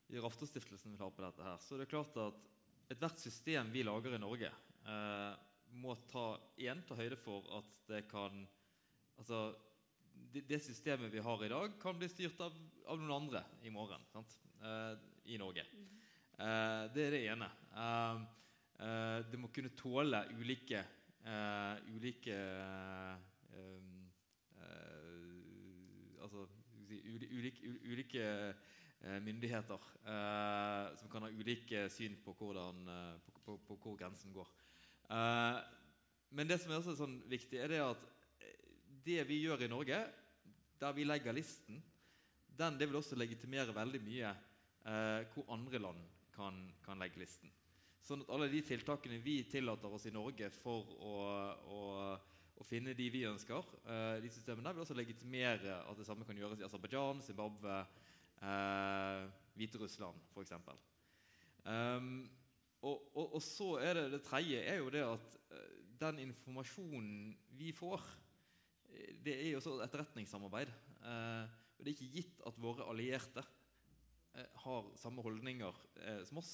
Raftostiftelsen 0.09 0.93
vil 0.93 1.03
ha 1.03 1.09
på 1.11 1.26
dette. 1.26 1.43
her, 1.43 1.59
så 1.61 1.76
er 1.76 1.84
det 1.84 1.89
klart 1.91 2.15
at 2.17 2.47
Ethvert 2.89 3.19
system 3.21 3.67
vi 3.71 3.83
lager 3.85 4.15
i 4.15 4.19
Norge, 4.21 4.49
eh, 4.89 5.33
må 5.77 5.93
ta, 6.09 6.39
igjen 6.57 6.81
ta 6.87 6.95
høyde 6.97 7.19
for 7.21 7.45
at 7.59 7.75
det 7.85 7.99
kan 8.09 8.39
altså, 9.19 9.51
det, 10.33 10.41
det, 10.49 10.57
systemet 10.65 11.13
vi 11.13 11.21
har 11.21 11.43
i 11.45 11.51
dag, 11.51 11.75
kan 11.81 11.99
bli 11.99 12.09
styrt 12.09 12.41
av, 12.41 12.55
av 12.89 12.97
noen 12.97 13.13
andre 13.13 13.43
i 13.61 13.69
morgen 13.69 14.01
eh, 14.17 14.95
i 15.29 15.37
Norge. 15.37 15.67
Eh, 16.39 16.81
det 16.95 17.05
er 17.05 17.13
det 17.13 17.21
ene. 17.29 17.51
Eh, 17.77 18.23
eh, 18.81 19.19
det 19.29 19.41
må 19.41 19.51
kunne 19.53 19.75
tåle 19.77 20.23
ulike, 20.39 20.81
eh, 21.21 21.93
ulike 21.93 22.39
altså, 26.25 26.47
ulike, 26.89 27.77
ulike 27.85 28.25
myndigheter 29.01 29.79
eh, 30.03 30.95
som 30.99 31.09
kan 31.11 31.23
ha 31.23 31.31
ulike 31.31 31.85
syn 31.91 32.17
på, 32.23 32.33
hvordan, 32.35 32.81
eh, 32.87 33.19
på, 33.23 33.31
på, 33.45 33.57
på 33.67 33.77
hvor 33.83 33.97
grensen 33.99 34.33
går. 34.33 34.49
men 36.29 36.47
det 36.47 36.59
som 36.61 36.71
er 36.71 36.77
også 36.77 36.93
sånn 36.99 37.15
viktig, 37.25 37.57
er 37.57 37.71
det 37.71 37.79
at 37.81 38.03
det 39.05 39.23
vi 39.25 39.39
gjør 39.41 39.63
i 39.65 39.69
Norge, 39.71 39.99
der 40.79 40.91
vi 40.93 41.07
legger 41.07 41.33
listen, 41.33 41.79
den, 42.59 42.77
det 42.77 42.85
vil 42.89 42.99
også 42.99 43.17
legitimere 43.17 43.73
veldig 43.73 44.01
mye 44.03 44.33
hvor 45.33 45.47
andre 45.51 45.79
land 45.81 46.03
kan, 46.35 46.59
kan, 46.85 46.99
legge 47.01 47.19
listen. 47.19 47.49
Sånn 48.05 48.21
at 48.23 48.29
alle 48.33 48.47
de 48.51 48.61
tiltakene 48.63 49.17
vi 49.23 49.41
tillater 49.49 49.91
oss 49.91 50.05
i 50.07 50.13
Norge 50.13 50.49
for 50.61 50.93
å, 51.03 51.15
å, 51.65 51.79
å 52.55 52.67
finne 52.67 52.93
de 52.97 53.09
vi 53.11 53.25
ønsker, 53.27 53.73
de 54.21 54.31
systemene, 54.31 54.71
vil 54.75 54.85
også 54.85 54.97
legitimere 54.97 55.81
at 55.81 55.99
det 55.99 56.07
samme 56.07 56.27
kan 56.27 56.37
gjøres 56.37 56.61
i 56.61 56.67
Aserbajdsjan, 56.67 57.25
Zimbabwe, 57.25 57.81
Eh, 58.39 59.23
Hviterussland, 59.59 60.19
f.eks. 60.31 60.53
Um, 61.67 62.29
og, 62.81 63.01
og, 63.15 63.33
og, 63.35 63.41
så 63.43 63.73
er 63.83 63.97
det 63.97 64.05
det 64.13 64.21
tredje 64.23 64.61
er 64.63 64.77
jo 64.79 64.89
det 64.93 65.03
at 65.03 65.35
uh, 65.51 65.79
den 65.99 66.21
informasjonen 66.23 67.33
vi 67.59 67.73
får, 67.75 68.05
det 69.25 69.35
er 69.35 69.49
jo 69.51 69.59
også 69.59 69.77
etterretningssamarbeid. 69.83 70.71
Eh, 71.03 71.45
og 71.77 71.85
det 71.85 71.91
er 71.91 71.95
ikke 71.95 72.15
gitt 72.17 72.43
at 72.47 72.59
våre 72.59 72.87
allierte 72.91 73.43
eh, 74.35 74.49
har 74.63 74.91
samme 74.99 75.23
holdninger 75.23 75.79
eh, 76.03 76.21
som 76.27 76.41
oss. 76.41 76.53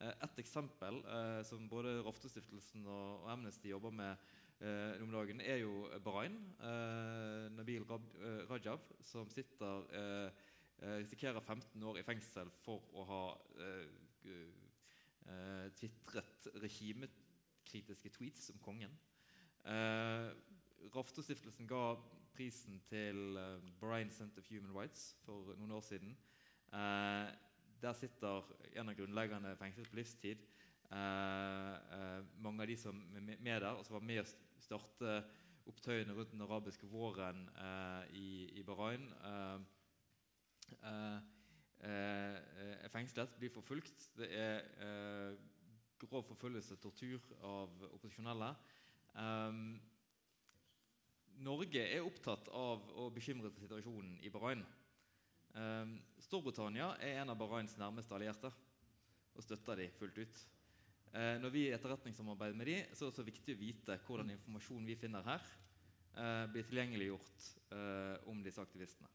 Eh, 0.00 0.12
et 0.12 0.42
eksempel 0.42 1.02
eh, 1.04 1.42
som 1.48 1.68
både 1.68 1.98
Raftostiftelsen 2.06 2.86
og, 2.86 3.22
og 3.24 3.30
Amnesty 3.32 3.72
jobber 3.72 3.94
med 3.96 4.26
eh, 4.60 5.02
om 5.04 5.12
dagen, 5.12 5.40
er 5.40 5.62
jo 5.64 5.86
Bahrain. 6.04 6.38
Eh, 6.60 7.46
Nabil 7.56 7.84
eh, 7.84 8.42
Rajab, 8.50 8.92
som 9.04 9.28
sitter 9.32 9.88
eh, 9.92 10.04
eh, 10.26 10.45
risikerer 10.82 11.40
15 11.40 11.82
år 11.88 11.98
i 12.00 12.04
fengsel 12.04 12.50
for 12.62 12.84
å 12.92 13.04
ha 13.08 13.22
eh, 13.64 13.86
eh, 15.26 15.68
tvitret 15.78 16.48
regimekritiske 16.62 18.12
tweets 18.16 18.50
om 18.54 18.60
kongen. 18.64 18.92
Eh, 19.66 20.28
Raftostiftelsen 20.94 21.66
ga 21.66 21.96
prisen 22.36 22.80
til 22.90 23.38
eh, 23.40 23.64
Bahrain 23.80 24.12
Center 24.12 24.44
for 24.44 24.54
Human 24.54 24.76
Rights 24.76 25.14
for 25.24 25.56
noen 25.56 25.74
år 25.78 25.84
siden. 25.86 26.12
Eh, 26.72 27.32
der 27.82 27.96
sitter 27.96 28.44
en 28.76 28.92
av 28.92 28.98
grunnleggerne 28.98 29.56
fengslet 29.58 29.90
på 29.90 29.98
livstid. 29.98 30.44
Eh, 30.92 31.72
eh, 31.96 32.20
mange 32.38 32.62
av 32.62 32.70
de 32.70 32.76
som 32.78 33.00
er 33.16 33.24
med 33.24 33.60
der, 33.60 33.72
og 33.72 33.84
som 33.86 33.98
var 33.98 34.06
med 34.06 34.22
å 34.22 34.28
starte 34.62 35.18
opptøyene 35.66 36.14
rundt 36.14 36.30
den 36.30 36.44
arabiske 36.46 36.86
våren 36.86 37.48
eh, 37.58 38.14
i, 38.14 38.28
i 38.60 38.62
Bahrain, 38.66 39.08
eh, 39.18 39.32
eh, 39.32 39.56
eh, 39.56 39.75
er 41.86 42.88
fengslet, 42.90 43.36
blir 43.38 43.52
forfulgt. 43.52 44.08
Det 44.16 44.28
er 44.32 44.64
eh, 44.82 45.36
grov 46.00 46.24
forfølgelse, 46.28 46.78
tortur 46.82 47.22
av 47.46 47.84
opposisjonelle. 47.92 48.50
Um, 49.16 49.76
Norge 51.44 51.82
er 51.84 52.04
opptatt 52.04 52.48
av 52.48 52.84
og 52.96 53.12
bekymret 53.16 53.54
for 53.54 53.64
situasjonen 53.64 54.18
i 54.24 54.32
Bahrain. 54.32 54.64
Um, 55.56 55.96
Storbritannia 56.20 56.94
er 57.04 57.22
en 57.22 57.32
av 57.32 57.38
Bahrains 57.40 57.76
nærmeste 57.80 58.16
allierte 58.16 58.52
og 59.36 59.44
støtter 59.44 59.82
de 59.82 59.90
fullt 59.98 60.20
ut. 60.24 60.44
Eh, 61.16 61.36
når 61.40 61.52
vi 61.52 61.62
etterretningssamarbeider 61.72 62.56
med 62.58 62.68
de, 62.68 62.76
så 62.92 63.04
er 63.04 63.06
det 63.06 63.12
også 63.14 63.24
viktig 63.24 63.54
å 63.56 63.60
vite 63.60 63.98
hvordan 64.04 64.32
informasjonen 64.34 64.88
vi 64.88 64.98
finner 65.00 65.24
her, 65.24 65.44
eh, 66.16 66.44
blir 66.52 66.66
tilgjengeliggjort 66.68 67.46
eh, 67.72 68.28
om 68.32 68.42
disse 68.44 68.60
aktivistene. 68.60 69.08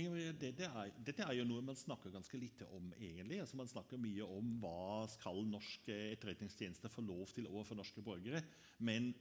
Ingeborg, 0.00 0.38
Dette 0.40 0.66
er, 0.66 0.90
dette 1.06 1.24
er 1.26 1.36
jo 1.36 1.44
noe 1.48 1.62
man 1.64 1.78
snakker 1.78 2.12
ganske 2.14 2.38
lite 2.40 2.66
om, 2.76 2.90
egentlig. 2.98 3.40
Altså, 3.42 3.58
man 3.60 3.70
snakker 3.70 4.00
mye 4.00 4.26
om 4.26 4.54
hva 4.62 5.04
skal 5.12 5.42
norske 5.48 5.96
etterretningstjenester 6.14 6.92
få 6.92 7.04
lov 7.04 7.32
til 7.36 7.48
overfor 7.50 7.78
norske 7.78 8.04
borgere. 8.04 8.42
Men 8.78 9.12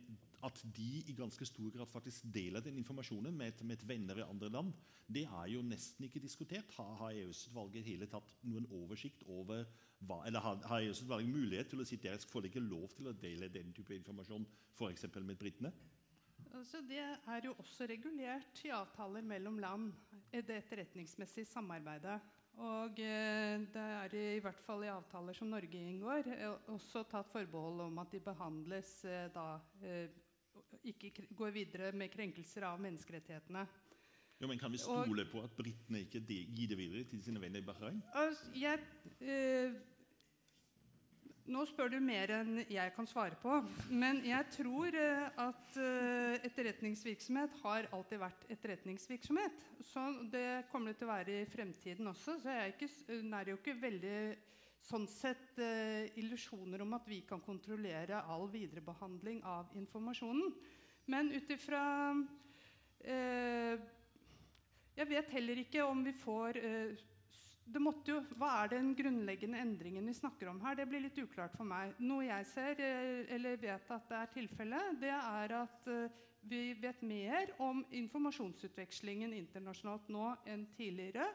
at 0.47 0.61
de 0.75 1.03
i 1.11 1.15
ganske 1.17 1.45
stor 1.45 1.73
grad 1.75 1.91
faktisk 1.91 2.29
deler 2.33 2.63
den 2.63 2.79
informasjonen 2.79 3.35
med, 3.35 3.59
med 3.67 3.83
venner 3.87 4.21
i 4.21 4.27
andre 4.27 4.49
land, 4.53 4.71
det 5.09 5.25
er 5.27 5.51
jo 5.51 5.65
nesten 5.65 6.05
ikke 6.07 6.23
diskutert. 6.23 6.71
Har, 6.77 6.95
har 7.01 7.17
EØS-utvalget 7.17 7.87
hele 7.89 8.07
tatt 8.11 8.33
noen 8.47 8.67
oversikt 8.79 9.25
over 9.27 9.65
hva, 10.07 10.21
eller 10.27 10.43
har, 10.45 10.59
har 10.69 10.85
EØS-utvalget 10.85 11.33
mulighet 11.33 11.73
til 11.73 11.83
å 11.83 11.87
si 11.87 11.99
at 11.99 12.07
dere 12.07 12.31
får 12.31 12.47
ikke 12.47 12.63
lov 12.63 12.87
til 12.95 13.09
å 13.09 13.15
dele 13.17 13.51
den 13.51 13.73
type 13.75 13.95
informasjon 13.97 14.47
f.eks. 14.77 15.09
med 15.19 15.39
britene? 15.39 15.73
Altså, 16.57 16.81
det 16.81 16.99
er 16.99 17.45
jo 17.45 17.53
også 17.61 17.85
regulert 17.89 18.63
i 18.65 18.71
avtaler 18.73 19.25
mellom 19.25 19.59
land, 19.61 19.91
i 20.33 20.41
det 20.41 20.59
etterretningsmessige 20.63 21.45
samarbeidet. 21.49 22.19
Og 22.59 22.99
eh, 22.99 23.61
det 23.71 23.83
er 23.83 24.15
i 24.35 24.41
hvert 24.43 24.63
fall 24.65 24.83
i 24.83 24.91
avtaler 24.91 25.37
som 25.37 25.47
Norge 25.47 25.79
inngår, 25.79 26.27
eh, 26.33 26.71
også 26.73 27.05
tatt 27.07 27.29
forbehold 27.31 27.85
om 27.85 28.01
at 28.03 28.11
de 28.11 28.19
behandles 28.23 28.97
eh, 29.05 29.29
da 29.33 29.61
Ikke 30.83 31.11
går 31.35 31.53
videre 31.55 31.91
med 31.95 32.11
krenkelser 32.11 32.65
av 32.67 32.81
menneskerettighetene. 32.83 33.63
Jo, 34.39 34.47
men 34.47 34.59
Kan 34.59 34.71
vi 34.71 34.79
stole 34.79 35.25
på 35.27 35.41
at 35.43 35.55
britene 35.55 36.05
ikke 36.05 36.21
gir 36.23 36.69
det 36.71 36.77
videre 36.79 37.03
til 37.11 37.23
sine 37.23 37.41
venner 37.43 37.59
i 37.59 37.65
Bahrain? 37.67 37.99
Altså, 38.15 38.51
jeg, 38.55 38.79
eh, 39.19 39.73
nå 41.49 41.63
spør 41.65 41.89
du 41.93 41.97
mer 42.03 42.31
enn 42.39 42.59
jeg 42.69 42.93
kan 42.95 43.07
svare 43.09 43.37
på. 43.41 43.59
Men 43.89 44.21
jeg 44.27 44.45
tror 44.53 44.95
eh, 44.95 45.39
at 45.41 45.79
eh, 45.81 46.45
etterretningsvirksomhet 46.47 47.57
har 47.63 47.89
alltid 47.95 48.21
vært 48.21 48.45
etterretningsvirksomhet. 48.53 49.65
Så 49.89 50.05
det 50.31 50.69
kommer 50.71 50.93
det 50.93 50.99
til 50.99 51.09
å 51.09 51.13
være 51.13 51.39
i 51.41 51.49
fremtiden 51.49 52.11
også. 52.11 52.37
Så 52.41 52.53
jeg 52.53 52.61
er 52.61 52.75
ikke, 52.75 52.91
er 53.41 53.51
jo 53.53 53.59
ikke 53.59 53.77
veldig 53.81 54.19
sånn 54.89 55.07
sett 55.09 55.59
eh, 55.61 56.09
illusjoner 56.21 56.83
om 56.85 56.95
at 56.97 57.07
vi 57.09 57.21
kan 57.27 57.41
kontrollere 57.43 58.21
all 58.29 58.47
viderebehandling 58.51 59.41
av 59.47 59.73
informasjonen. 59.79 60.53
Men 61.09 61.31
ut 61.33 61.49
ifra 61.49 61.83
eh, 63.01 63.79
Jeg 64.99 65.07
vet 65.09 65.31
heller 65.33 65.61
ikke 65.61 65.85
om 65.87 66.03
vi 66.05 66.13
får 66.13 66.59
eh, 66.61 67.07
det 67.73 67.81
måtte 67.81 68.13
jo, 68.13 68.21
Hva 68.39 68.49
er 68.63 68.71
den 68.73 68.93
grunnleggende 68.97 69.59
endringen 69.61 70.07
vi 70.09 70.15
snakker 70.17 70.49
om 70.51 70.61
her? 70.63 70.77
Det 70.77 70.87
blir 70.89 71.03
litt 71.03 71.17
uklart 71.21 71.55
for 71.57 71.67
meg. 71.67 71.93
Noe 72.01 72.25
jeg 72.25 72.47
ser, 72.49 72.81
eh, 72.81 73.29
eller 73.35 73.59
vet 73.61 73.91
at 73.93 74.09
det 74.09 74.17
er 74.17 74.33
tilfellet, 74.33 74.97
det 75.01 75.13
er 75.13 75.53
at 75.59 75.89
eh, 75.91 76.17
vi 76.49 76.61
vet 76.79 77.01
mer 77.03 77.51
om 77.61 77.83
informasjonsutvekslingen 77.99 79.35
internasjonalt 79.35 80.07
nå 80.09 80.31
enn 80.47 80.65
tidligere. 80.77 81.27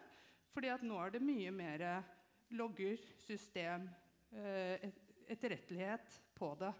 fordi 0.54 0.68
at 0.70 0.82
nå 0.86 0.98
er 1.02 1.10
det 1.10 1.18
mye 1.18 1.50
mer 1.50 1.82
logger, 2.54 2.96
system, 3.18 3.88
eh, 4.30 4.90
etterrettelighet 5.26 6.20
på 6.34 6.54
det. 6.60 6.70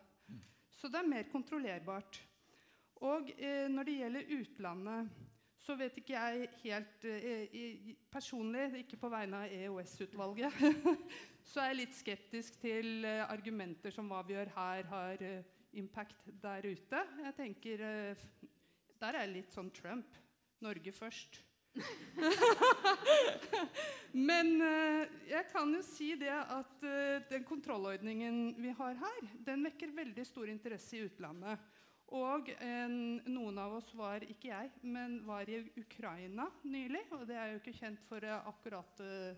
Så 0.71 0.89
det 0.89 1.01
er 1.01 1.09
mer 1.09 1.25
kontrollerbart. 1.33 2.21
Og 3.03 3.33
når 3.69 3.85
det 3.85 3.97
gjelder 3.99 4.31
utlandet, 4.31 5.11
så 5.65 5.77
vet 5.81 5.97
ikke 5.97 6.13
jeg 6.13 6.49
helt 6.63 7.07
eh, 7.09 7.95
Personlig, 8.13 8.67
ikke 8.83 8.99
på 9.01 9.11
vegne 9.13 9.45
av 9.47 9.55
EOS-utvalget, 9.55 10.59
så 11.51 11.63
er 11.63 11.71
jeg 11.71 11.81
litt 11.81 11.97
skeptisk 11.97 12.59
til 12.61 13.07
eh, 13.09 13.25
argumenter 13.25 13.95
som 13.95 14.11
hva 14.13 14.21
vi 14.27 14.37
gjør 14.37 14.53
her, 14.59 14.85
har 14.93 15.25
eh, 15.25 15.49
impact 15.81 16.29
der 16.43 16.69
ute. 16.69 17.01
Jeg 17.25 17.35
tenker 17.39 17.89
eh, 17.89 18.29
Der 19.01 19.17
er 19.17 19.25
jeg 19.25 19.35
litt 19.39 19.57
sånn 19.57 19.73
Trump. 19.75 20.21
Norge 20.65 20.93
først. 20.95 21.41
Men 24.29 24.53
eh, 24.63 25.15
jeg 25.33 25.49
kan 25.51 25.73
jo 25.75 25.83
si 25.85 26.13
det 26.21 26.31
at 26.33 26.85
eh, 26.87 27.25
den 27.33 27.45
kontrollordningen 27.49 28.55
vi 28.63 28.73
har 28.79 28.95
her, 29.01 29.33
den 29.49 29.67
vekker 29.67 29.97
veldig 29.97 30.27
stor 30.29 30.53
interesse 30.53 30.97
i 30.97 31.05
utlandet. 31.09 31.59
Og 32.13 32.51
eh, 32.53 32.91
noen 33.33 33.59
av 33.59 33.79
oss 33.79 33.89
var, 33.97 34.25
ikke 34.29 34.51
jeg, 34.51 34.71
men 34.83 35.23
var 35.27 35.49
i 35.49 35.63
Ukraina 35.81 36.51
nylig. 36.63 37.07
Og 37.17 37.25
det 37.29 37.39
er 37.41 37.53
jo 37.53 37.61
ikke 37.63 37.77
kjent 37.79 38.03
for 38.09 38.25
eh, 38.25 38.49
akkurat 38.51 39.01
eh, 39.01 39.37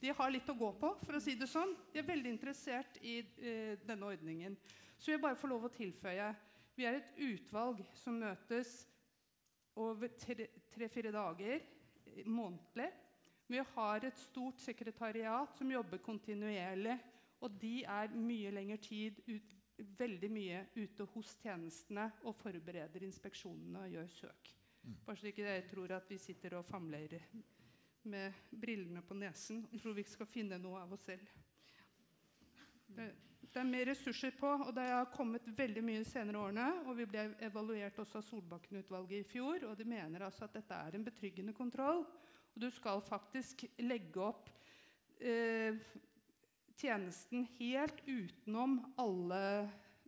De 0.00 0.12
har 0.14 0.30
litt 0.30 0.48
å 0.52 0.56
gå 0.56 0.70
på, 0.78 0.92
for 1.02 1.18
å 1.18 1.22
si 1.22 1.34
det 1.34 1.48
sånn. 1.50 1.74
De 1.92 2.00
er 2.00 2.08
veldig 2.08 2.30
interessert 2.30 3.00
i 3.02 3.18
eh, 3.20 3.74
denne 3.86 4.06
ordningen. 4.06 4.56
Så 4.96 5.12
jeg 5.12 5.22
bare 5.22 5.36
får 5.36 5.52
lov 5.52 5.66
å 5.66 5.74
tilføye 5.74 6.34
Vi 6.76 6.86
er 6.86 7.00
et 7.00 7.18
utvalg 7.20 7.82
som 7.96 8.20
møtes 8.20 8.84
over 9.76 10.08
tre-fire 10.16 11.12
dager 11.12 11.60
månedlig. 12.24 12.88
Vi 13.46 13.60
har 13.74 14.04
et 14.04 14.18
stort 14.18 14.60
sekretariat 14.60 15.52
som 15.58 15.70
jobber 15.70 16.00
kontinuerlig. 16.02 16.96
Og 17.44 17.52
de 17.60 17.82
er 17.84 18.14
mye 18.16 18.50
lengre 18.50 18.78
tid 18.80 19.18
ut, 19.28 19.55
veldig 19.76 20.30
mye 20.32 20.62
ute 20.76 21.06
hos 21.12 21.34
tjenestene 21.42 22.08
og 22.24 22.36
forbereder 22.38 23.04
inspeksjonene 23.06 23.84
og 23.84 23.96
gjør 23.96 24.14
søk. 24.14 24.52
Bare 25.04 25.18
så 25.18 25.28
ikke 25.30 25.44
dere 25.44 25.66
tror 25.66 25.92
at 25.96 26.10
vi 26.10 26.18
sitter 26.22 26.56
og 26.60 26.66
famler 26.68 27.16
med 28.06 28.34
brillene 28.54 29.02
på 29.02 29.16
nesen 29.18 29.64
og 29.66 29.80
tror 29.82 29.96
vi 29.98 30.06
skal 30.06 30.30
finne 30.30 30.58
noe 30.62 30.84
av 30.84 30.94
oss 30.94 31.06
selv. 31.08 31.26
Det, 32.86 33.08
det 33.56 33.60
er 33.60 33.68
mer 33.68 33.88
ressurser 33.90 34.34
på, 34.38 34.48
og 34.68 34.72
det 34.76 34.84
har 34.90 35.10
kommet 35.14 35.46
veldig 35.58 35.82
mye 35.84 36.02
de 36.02 36.08
senere 36.08 36.40
årene. 36.44 36.66
Og 36.86 36.98
vi 37.00 37.08
ble 37.10 37.26
evaluert 37.46 37.98
også 38.02 38.20
av 38.20 38.26
Solbakken-utvalget 38.28 39.22
i 39.24 39.28
fjor, 39.28 39.66
og 39.68 39.76
de 39.78 39.86
mener 39.88 40.26
altså 40.26 40.46
at 40.46 40.58
dette 40.58 40.76
er 40.76 40.96
en 40.96 41.06
betryggende 41.06 41.54
kontroll. 41.56 42.04
Og 42.54 42.62
du 42.62 42.68
skal 42.72 43.02
faktisk 43.04 43.66
legge 43.82 44.22
opp 44.22 44.50
eh, 45.20 45.76
tjenesten 46.76 47.46
helt 47.58 48.00
utenom 48.06 48.78
alle 49.00 49.42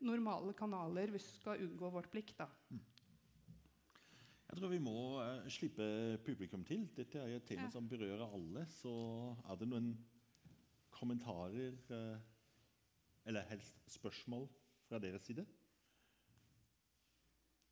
normale 0.05 0.53
kanaler 0.55 1.11
hvis 1.15 1.27
du 1.27 1.35
skal 1.41 1.63
unngå 1.65 1.91
vårt 1.95 2.11
blikk. 2.13 2.35
Da. 2.39 2.47
Jeg 4.49 4.57
tror 4.61 4.71
vi 4.73 4.79
må 4.81 4.95
eh, 5.23 5.49
slippe 5.53 5.87
publikum 6.25 6.63
til. 6.65 6.87
Dette 6.97 7.21
er 7.21 7.37
et 7.37 7.47
tema 7.49 7.67
Ja. 7.67 7.71
som 7.75 7.89
berører 7.89 8.25
alle. 8.27 8.65
Så 8.71 8.93
er 9.49 9.59
det 9.61 9.69
noen 9.69 9.91
kommentarer 10.95 11.75
eh, 11.91 12.19
eller 13.29 13.45
helst 13.51 13.77
spørsmål 13.93 14.49
fra 14.89 14.99
deres 15.03 15.27
side? 15.29 15.45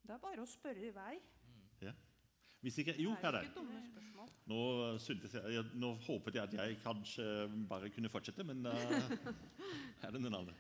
Det 0.07 0.15
er 0.15 0.23
bare 0.23 0.45
å 0.45 0.47
spørre 0.47 0.85
i 0.87 0.93
vei. 0.95 1.17
Hvis 2.65 2.79
ikke, 2.83 2.97
jo, 3.03 3.15
her 3.23 3.37
er 3.41 3.43
er 3.43 3.49
det. 3.49 3.65
Nå, 4.47 4.59
syntes 5.03 5.35
jeg, 5.35 5.55
jeg, 5.57 5.65
nå 5.75 5.93
håpet 6.07 6.39
jeg 6.39 6.47
at 6.47 6.55
jeg 6.55 6.79
kanskje 6.85 7.25
bare 7.69 7.91
kunne 7.91 8.11
fortsette, 8.11 8.47
men 8.47 8.63
uh, 8.67 8.75
er 10.07 10.15
det 10.15 10.21
noen 10.23 10.39
andre? 10.39 10.55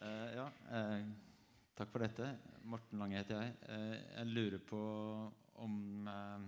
Uh, 0.00 0.28
ja, 0.34 0.46
uh, 0.74 1.04
takk 1.78 1.92
for 1.92 2.02
dette. 2.02 2.32
Morten 2.70 3.00
Lange 3.00 3.20
heter 3.20 3.38
jeg. 3.40 3.54
Eh, 3.72 3.94
jeg 4.18 4.32
lurer 4.34 4.60
på 4.62 4.80
om, 5.64 6.08
eh, 6.08 6.42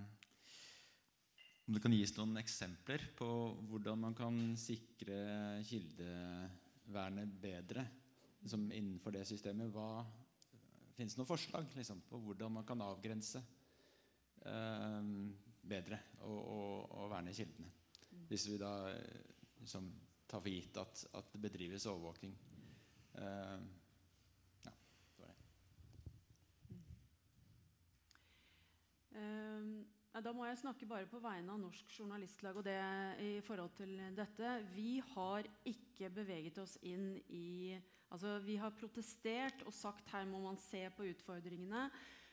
om 1.66 1.74
det 1.74 1.82
kan 1.82 1.94
gis 1.94 2.12
noen 2.18 2.36
eksempler 2.40 3.06
på 3.16 3.28
hvordan 3.70 4.04
man 4.06 4.14
kan 4.18 4.38
sikre 4.60 5.62
kildevernet 5.68 7.32
bedre 7.42 7.86
liksom 8.42 8.68
innenfor 8.70 9.16
det 9.16 9.24
systemet. 9.28 9.72
Hva, 9.72 10.04
finnes 10.96 11.16
det 11.16 11.22
noen 11.22 11.30
forslag 11.32 11.66
liksom, 11.78 12.02
på 12.08 12.20
hvordan 12.26 12.58
man 12.60 12.68
kan 12.68 12.84
avgrense 12.84 13.40
eh, 13.40 13.61
bedre 14.42 15.98
å, 16.26 16.32
å, 16.32 16.62
å 17.02 17.08
verne 17.12 17.34
kildene? 17.36 17.70
Hvis 18.28 18.48
vi 18.50 18.56
da 18.60 18.72
liksom, 19.60 19.90
tar 20.32 20.40
for 20.40 20.52
gitt 20.52 20.78
at, 20.80 21.04
at 21.18 21.32
det 21.34 21.40
bedrives 21.44 21.86
overvåkning. 21.90 22.34
Eh, 23.20 23.58
ja, 24.64 24.72
det 25.16 25.26
var 25.26 25.32
det. 25.32 25.36
Um, 29.12 29.74
da 30.24 30.32
må 30.36 30.46
jeg 30.48 30.60
snakke 30.60 30.88
bare 30.88 31.08
på 31.08 31.20
vegne 31.22 31.52
av 31.52 31.60
Norsk 31.60 31.96
Journalistlag 31.98 32.58
og 32.60 32.64
det 32.66 32.78
i 33.24 33.32
forhold 33.44 33.76
til 33.76 33.94
dette. 34.16 34.54
Vi 34.72 34.96
har 35.14 35.48
ikke 35.68 36.12
beveget 36.12 36.62
oss 36.64 36.78
inn 36.82 37.16
i 37.28 37.78
Altså, 38.12 38.34
vi 38.44 38.58
har 38.60 38.74
protestert 38.76 39.62
og 39.64 39.72
sagt 39.72 40.10
her 40.12 40.26
må 40.28 40.36
man 40.42 40.58
se 40.60 40.82
på 40.92 41.06
utfordringene. 41.08 41.86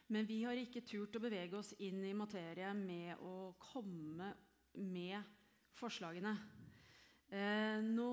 Men 0.09 0.25
vi 0.25 0.39
har 0.41 0.57
ikke 0.57 0.81
turt 0.81 1.13
å 1.13 1.21
bevege 1.21 1.53
oss 1.59 1.75
inn 1.85 2.01
i 2.01 2.15
materie 2.17 2.71
med 2.73 3.19
å 3.21 3.51
komme 3.61 4.31
med 4.73 5.21
forslagene. 5.77 6.31
Eh, 7.29 7.77
nå 7.85 8.09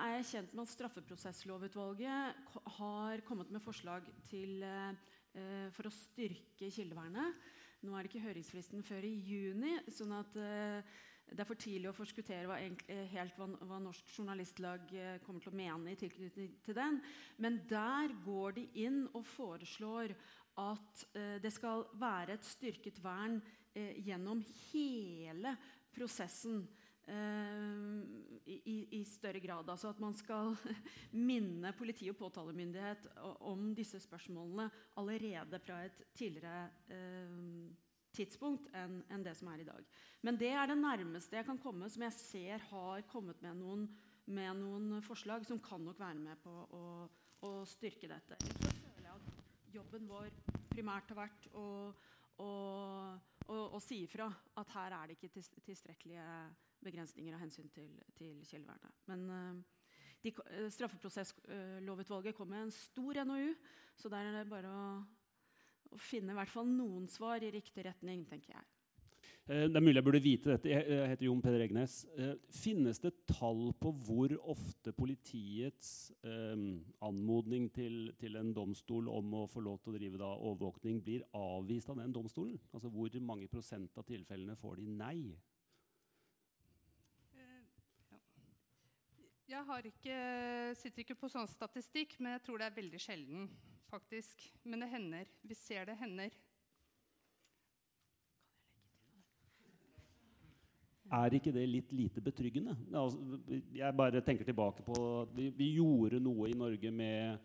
er 0.00 0.14
jeg 0.14 0.28
kjent 0.30 0.54
med 0.54 0.64
at 0.64 0.72
Straffeprosesslovutvalget 0.72 2.56
har 2.78 3.24
kommet 3.28 3.52
med 3.52 3.60
forslag 3.60 4.08
til, 4.30 4.62
eh, 4.64 5.68
for 5.76 5.84
å 5.84 5.92
styrke 5.92 6.72
kildevernet. 6.72 7.36
Nå 7.84 7.92
er 7.92 8.02
det 8.02 8.14
ikke 8.14 8.24
høringsfristen 8.24 8.82
før 8.82 9.04
i 9.04 9.12
juni, 9.28 9.76
sånn 9.92 10.16
at 10.16 10.36
eh, 10.40 10.94
det 11.28 11.40
er 11.40 11.48
for 11.48 11.60
tidlig 11.60 11.88
å 11.90 11.96
forskuttere 11.96 12.48
hva, 12.48 12.56
eh, 12.60 13.04
helt 13.12 13.36
hva, 13.38 13.48
hva, 13.64 13.80
Norsk 13.82 14.10
Journalistlag 14.16 14.92
eh, 14.92 15.18
kommer 15.24 15.40
til 15.44 15.52
å 15.52 15.56
mene 15.56 15.92
i 15.92 15.98
tilknytning 15.98 16.56
til 16.64 16.76
den. 16.76 17.00
Men 17.36 17.60
der 17.68 18.12
går 18.24 18.58
de 18.58 18.66
inn 18.84 19.04
og 19.12 19.24
foreslår 19.26 20.14
at 20.60 21.04
eh, 21.16 21.36
det 21.42 21.52
skal 21.54 21.84
være 21.98 22.36
et 22.36 22.46
styrket 22.46 23.00
vern 23.02 23.40
eh, 23.74 23.94
gjennom 24.06 24.42
hele 24.70 25.56
prosessen. 25.94 26.64
Eh, 27.04 28.04
i, 28.48 28.78
i, 28.96 29.02
større 29.04 29.40
grad. 29.44 29.68
Altså 29.68 29.90
at 29.92 30.00
man 30.00 30.14
skal 30.16 30.54
minne 31.30 31.74
politi 31.76 32.08
og 32.08 32.16
påtalemyndighet 32.16 33.10
om 33.44 33.74
disse 33.76 34.00
spørsmålene 34.00 34.70
allerede 35.00 35.60
fra 35.60 35.82
et 35.84 36.00
tidligere 36.16 36.70
tidspunkt 38.14 38.70
enn 38.72 39.24
det 39.26 39.34
som 39.36 39.50
er 39.52 39.60
i 39.60 39.68
dag. 39.68 39.84
Men 40.24 40.38
det 40.40 40.52
er 40.54 40.70
det 40.70 40.78
nærmeste 40.80 41.36
jeg 41.36 41.48
kan 41.48 41.60
komme 41.60 41.90
som 41.92 42.06
jeg 42.06 42.16
ser 42.16 42.66
har 42.70 43.04
kommet 43.10 43.42
med 43.44 43.58
noen, 43.60 43.86
med 44.24 44.60
noen 44.62 45.02
forslag 45.04 45.44
som 45.48 45.60
kan 45.60 45.84
nok 45.84 46.00
være 46.00 46.20
med 46.20 46.40
på 46.40 46.52
å, 46.52 46.84
å 47.44 47.54
styrke 47.68 48.08
dette. 48.08 48.38
Så 48.40 48.70
føler 48.70 49.10
jeg 49.10 49.18
at 49.18 49.34
jobben 49.74 50.08
vår 50.10 50.30
primært 50.70 51.10
har 51.12 51.20
vært 51.24 51.48
å, 51.54 51.66
å, 52.42 52.50
å, 53.46 53.58
å 53.76 53.80
si 53.82 54.02
ifra 54.04 54.28
at 54.60 54.74
her 54.76 54.96
er 54.96 55.10
det 55.10 55.18
ikke 55.18 55.44
tilstrekkelige 55.66 56.28
begrensninger 56.84 57.36
av 57.36 57.42
hensyn 57.44 57.70
til, 57.72 57.90
til 58.18 58.40
kildevernet. 58.46 59.02
Men 59.10 59.26
uh, 59.30 59.90
de, 60.22 60.34
uh, 60.34 60.70
Straffeprosesslovutvalget 60.72 62.36
kom 62.36 62.50
med 62.52 62.66
en 62.66 62.74
stor 62.74 63.22
NOU, 63.24 63.52
så 63.96 64.10
der 64.12 64.30
er 64.30 64.40
det 64.40 64.50
bare 64.52 64.72
å 64.72 64.86
å 65.94 66.00
finne 66.00 66.34
i 66.34 66.38
hvert 66.38 66.52
fall 66.52 66.68
noen 66.70 67.06
svar 67.10 67.44
i 67.44 67.52
riktig 67.54 67.86
retning, 67.86 68.24
tenker 68.28 68.56
jeg. 68.56 68.70
Eh, 69.44 69.66
det 69.68 69.76
er 69.76 69.84
mulig 69.84 69.98
jeg 69.98 70.04
burde 70.06 70.22
vite 70.24 70.54
dette. 70.54 70.70
Jeg 70.72 71.08
heter 71.10 71.26
Jon 71.26 71.42
Peder 71.44 71.60
Egnes. 71.66 71.98
Eh, 72.16 72.32
finnes 72.48 73.00
det 73.02 73.12
tall 73.28 73.74
på 73.76 73.90
hvor 74.06 74.32
ofte 74.54 74.94
politiets 74.96 76.12
eh, 76.24 76.62
anmodning 77.04 77.66
til, 77.74 78.14
en 78.40 78.54
domstol 78.56 79.10
om 79.12 79.34
å 79.42 79.48
få 79.50 79.60
lov 79.66 79.82
til 79.82 79.92
å 79.92 79.98
drive 79.98 80.30
overvåkning 80.32 81.02
blir 81.04 81.26
avvist 81.36 81.92
av 81.92 82.00
den 82.00 82.14
domstolen? 82.16 82.56
Altså 82.72 82.88
Hvor 82.88 83.20
mange 83.20 83.50
prosent 83.52 84.00
av 84.00 84.08
tilfellene 84.08 84.56
får 84.56 84.80
de 84.80 84.88
nei? 84.88 85.18
Jeg 89.44 89.60
ikke, 89.90 90.16
sitter 90.80 91.04
ikke 91.04 91.18
på 91.20 91.28
sånn 91.28 91.46
statistikk, 91.46 92.16
men 92.18 92.32
jeg 92.38 92.46
tror 92.46 92.58
det 92.58 92.70
er 92.70 92.78
veldig 92.80 93.00
sjelden 93.02 93.44
faktisk. 93.90 94.40
Men 94.64 94.80
det 94.80 94.88
hender. 94.88 95.28
Vi 95.44 95.54
ser 95.54 95.84
det 95.84 96.00
hender. 96.00 96.32
Er 101.14 101.36
ikke 101.36 101.52
det 101.54 101.64
litt 101.68 101.90
lite 101.94 102.22
betryggende? 102.24 102.74
Altså, 102.96 103.40
jeg 103.74 103.96
bare 103.96 104.22
tenker 104.24 104.46
tilbake 104.48 104.84
på 104.86 104.96
Vi, 105.36 105.50
vi 105.54 105.74
gjorde 105.76 106.22
noe 106.22 106.48
i 106.50 106.56
Norge 106.58 106.90
med 106.94 107.36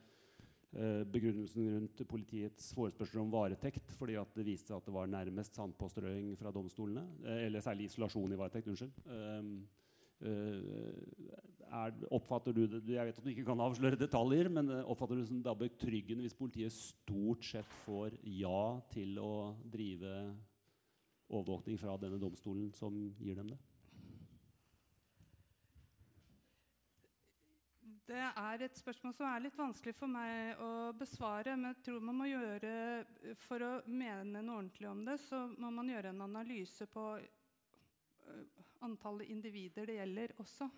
uh, 0.77 1.03
begrunnelsen 1.11 1.67
rundt 1.75 2.05
politiets 2.09 2.71
forespørsel 2.77 3.21
om 3.23 3.33
varetekt 3.33 3.93
fordi 3.97 4.17
at 4.21 4.31
det 4.37 4.47
viste 4.47 4.71
seg 4.71 4.79
at 4.79 4.89
det 4.89 4.95
var 4.95 5.11
nærmest 5.11 5.59
sandpåstrøing 5.59 6.31
fra 6.39 6.53
domstolene. 6.55 7.05
Uh, 7.25 7.35
eller 7.45 7.65
særlig 7.65 7.91
isolasjon 7.91 8.33
i 8.33 8.39
varetekt. 8.39 8.71
Unnskyld. 8.73 8.95
Um, 9.05 9.53
uh, 10.25 11.49
er, 11.69 11.95
oppfatter 12.15 12.55
du 12.55 12.63
det 12.67 12.95
Jeg 12.95 13.07
vet 13.07 13.19
at 13.19 13.25
du 13.25 13.31
ikke 13.31 13.47
kan 13.47 13.63
avsløre 13.63 13.99
detaljer, 13.99 14.49
men 14.53 14.71
eh, 14.73 14.85
oppfatter 14.89 15.17
du 15.17 15.23
det 15.23 15.29
som 15.31 15.41
da 15.45 15.55
betryggende 15.57 16.25
hvis 16.25 16.37
politiet 16.37 16.73
stort 16.73 17.45
sett 17.45 17.75
får 17.85 18.17
ja 18.25 18.79
til 18.93 19.19
å 19.21 19.33
drive 19.69 20.15
overvåkning 21.30 21.77
fra 21.77 21.97
denne 22.01 22.19
domstolen 22.22 22.72
som 22.73 22.95
gir 23.22 23.38
dem 23.38 23.53
det? 23.53 23.60
Det 28.10 28.22
er 28.26 28.64
et 28.65 28.77
spørsmål 28.77 29.14
som 29.14 29.27
er 29.30 29.43
litt 29.43 29.57
vanskelig 29.57 29.93
for 29.93 30.10
meg 30.10 30.57
å 30.65 30.89
besvare. 30.97 31.53
Men 31.53 31.76
jeg 31.76 31.84
tror 31.85 32.06
man 32.07 32.18
må 32.18 32.30
gjøre, 32.31 32.72
for 33.38 33.61
å 33.61 33.69
mene 33.85 34.41
noe 34.41 34.64
ordentlig 34.64 34.89
om 34.89 35.03
det, 35.06 35.19
så 35.22 35.43
må 35.61 35.69
man 35.76 35.91
gjøre 35.91 36.10
en 36.10 36.23
analyse 36.26 36.88
på 36.89 37.03
eh, 37.22 38.65
antallet 38.88 39.30
individer 39.30 39.85
det 39.85 39.99
gjelder 39.99 40.34
også. 40.41 40.69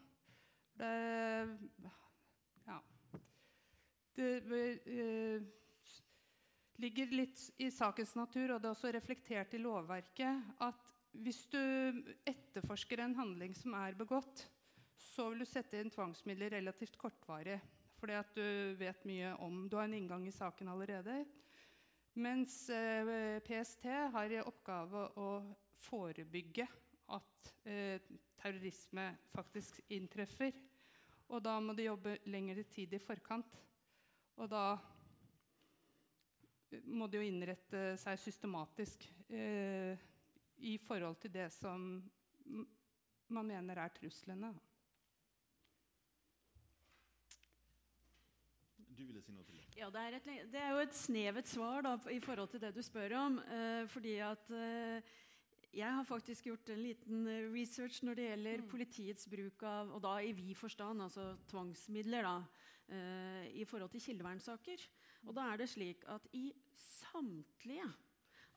Det 0.82 0.92
Ja. 2.68 2.82
Det 4.16 4.30
uh, 4.52 5.61
ligger 6.82 7.14
litt 7.14 7.44
i 7.62 7.70
sakens 7.74 8.16
natur, 8.18 8.56
og 8.56 8.62
det 8.62 8.70
er 8.70 8.76
også 8.76 8.92
reflektert 8.96 9.54
i 9.56 9.62
lovverket, 9.62 10.50
at 10.64 10.96
hvis 11.22 11.44
du 11.52 11.60
etterforsker 12.28 13.04
en 13.04 13.16
handling 13.18 13.54
som 13.58 13.76
er 13.78 13.98
begått, 14.00 14.46
så 15.02 15.28
vil 15.30 15.44
du 15.44 15.50
sette 15.50 15.80
inn 15.82 15.92
tvangsmidler 15.92 16.54
relativt 16.56 16.98
kortvarig. 17.00 17.60
Fordi 18.00 18.16
at 18.18 18.32
du 18.34 18.76
vet 18.80 19.04
mye 19.06 19.36
om 19.46 19.68
Du 19.70 19.76
har 19.78 19.86
en 19.86 19.94
inngang 19.94 20.24
i 20.26 20.34
saken 20.34 20.72
allerede. 20.72 21.20
Mens 22.18 22.70
eh, 22.74 23.38
PST 23.46 23.86
har 24.16 24.32
i 24.34 24.42
oppgave 24.42 25.04
å 25.22 25.28
forebygge 25.86 26.66
at 27.14 27.52
eh, 27.70 28.02
terrorisme 28.42 29.06
faktisk 29.32 29.80
inntreffer. 29.94 30.56
Og 31.32 31.44
da 31.46 31.60
må 31.64 31.76
de 31.78 31.86
jobbe 31.88 32.18
lengre 32.32 32.66
tid 32.72 32.96
i 32.98 33.04
forkant. 33.04 33.60
Og 34.42 34.50
da 34.50 34.66
må 36.86 37.08
de 37.08 37.20
jo 37.20 37.28
innrette 37.28 37.84
seg 38.00 38.20
systematisk 38.20 39.06
eh, 39.30 40.00
i 40.62 40.78
forhold 40.82 41.20
til 41.22 41.34
det 41.34 41.48
som 41.54 41.88
man 43.32 43.48
mener 43.48 43.80
er 43.80 43.96
truslene. 43.96 44.52
Du 48.92 49.08
ville 49.08 49.22
si 49.24 49.34
noe 49.34 49.46
til 49.48 49.58
det? 49.58 49.66
Ja, 49.80 49.90
det 49.90 50.02
er, 50.02 50.16
et, 50.20 50.30
det 50.52 50.62
er 50.62 50.76
jo 50.76 50.82
et 50.84 50.96
snevert 50.96 51.50
svar 51.50 51.82
da, 51.86 51.96
i 52.14 52.20
forhold 52.22 52.52
til 52.54 52.62
det 52.62 52.74
du 52.76 52.82
spør 52.86 53.16
om. 53.18 53.40
Eh, 53.42 53.84
fordi 53.90 54.18
at 54.22 54.52
eh, 54.54 55.14
jeg 55.72 55.88
har 55.88 56.04
faktisk 56.04 56.50
gjort 56.50 56.70
en 56.74 56.82
liten 56.84 57.28
eh, 57.32 57.48
research 57.54 58.02
når 58.04 58.20
det 58.20 58.28
gjelder 58.28 58.62
mm. 58.62 58.68
politiets 58.70 59.30
bruk 59.32 59.64
av 59.64 59.94
og 59.96 60.04
da 60.04 60.18
i 60.22 60.34
vid 60.36 60.54
forstand, 60.60 61.02
altså 61.02 61.32
tvangsmidler, 61.50 62.28
da, 62.28 62.68
uh, 62.92 63.46
i 63.56 63.64
forhold 63.66 63.90
til 63.94 64.04
kildevernsaker. 64.04 64.84
Og 65.28 65.36
da 65.38 65.52
er 65.52 65.62
det 65.62 65.70
slik 65.72 66.06
at 66.10 66.26
i 66.38 66.50
samtlige 66.78 67.88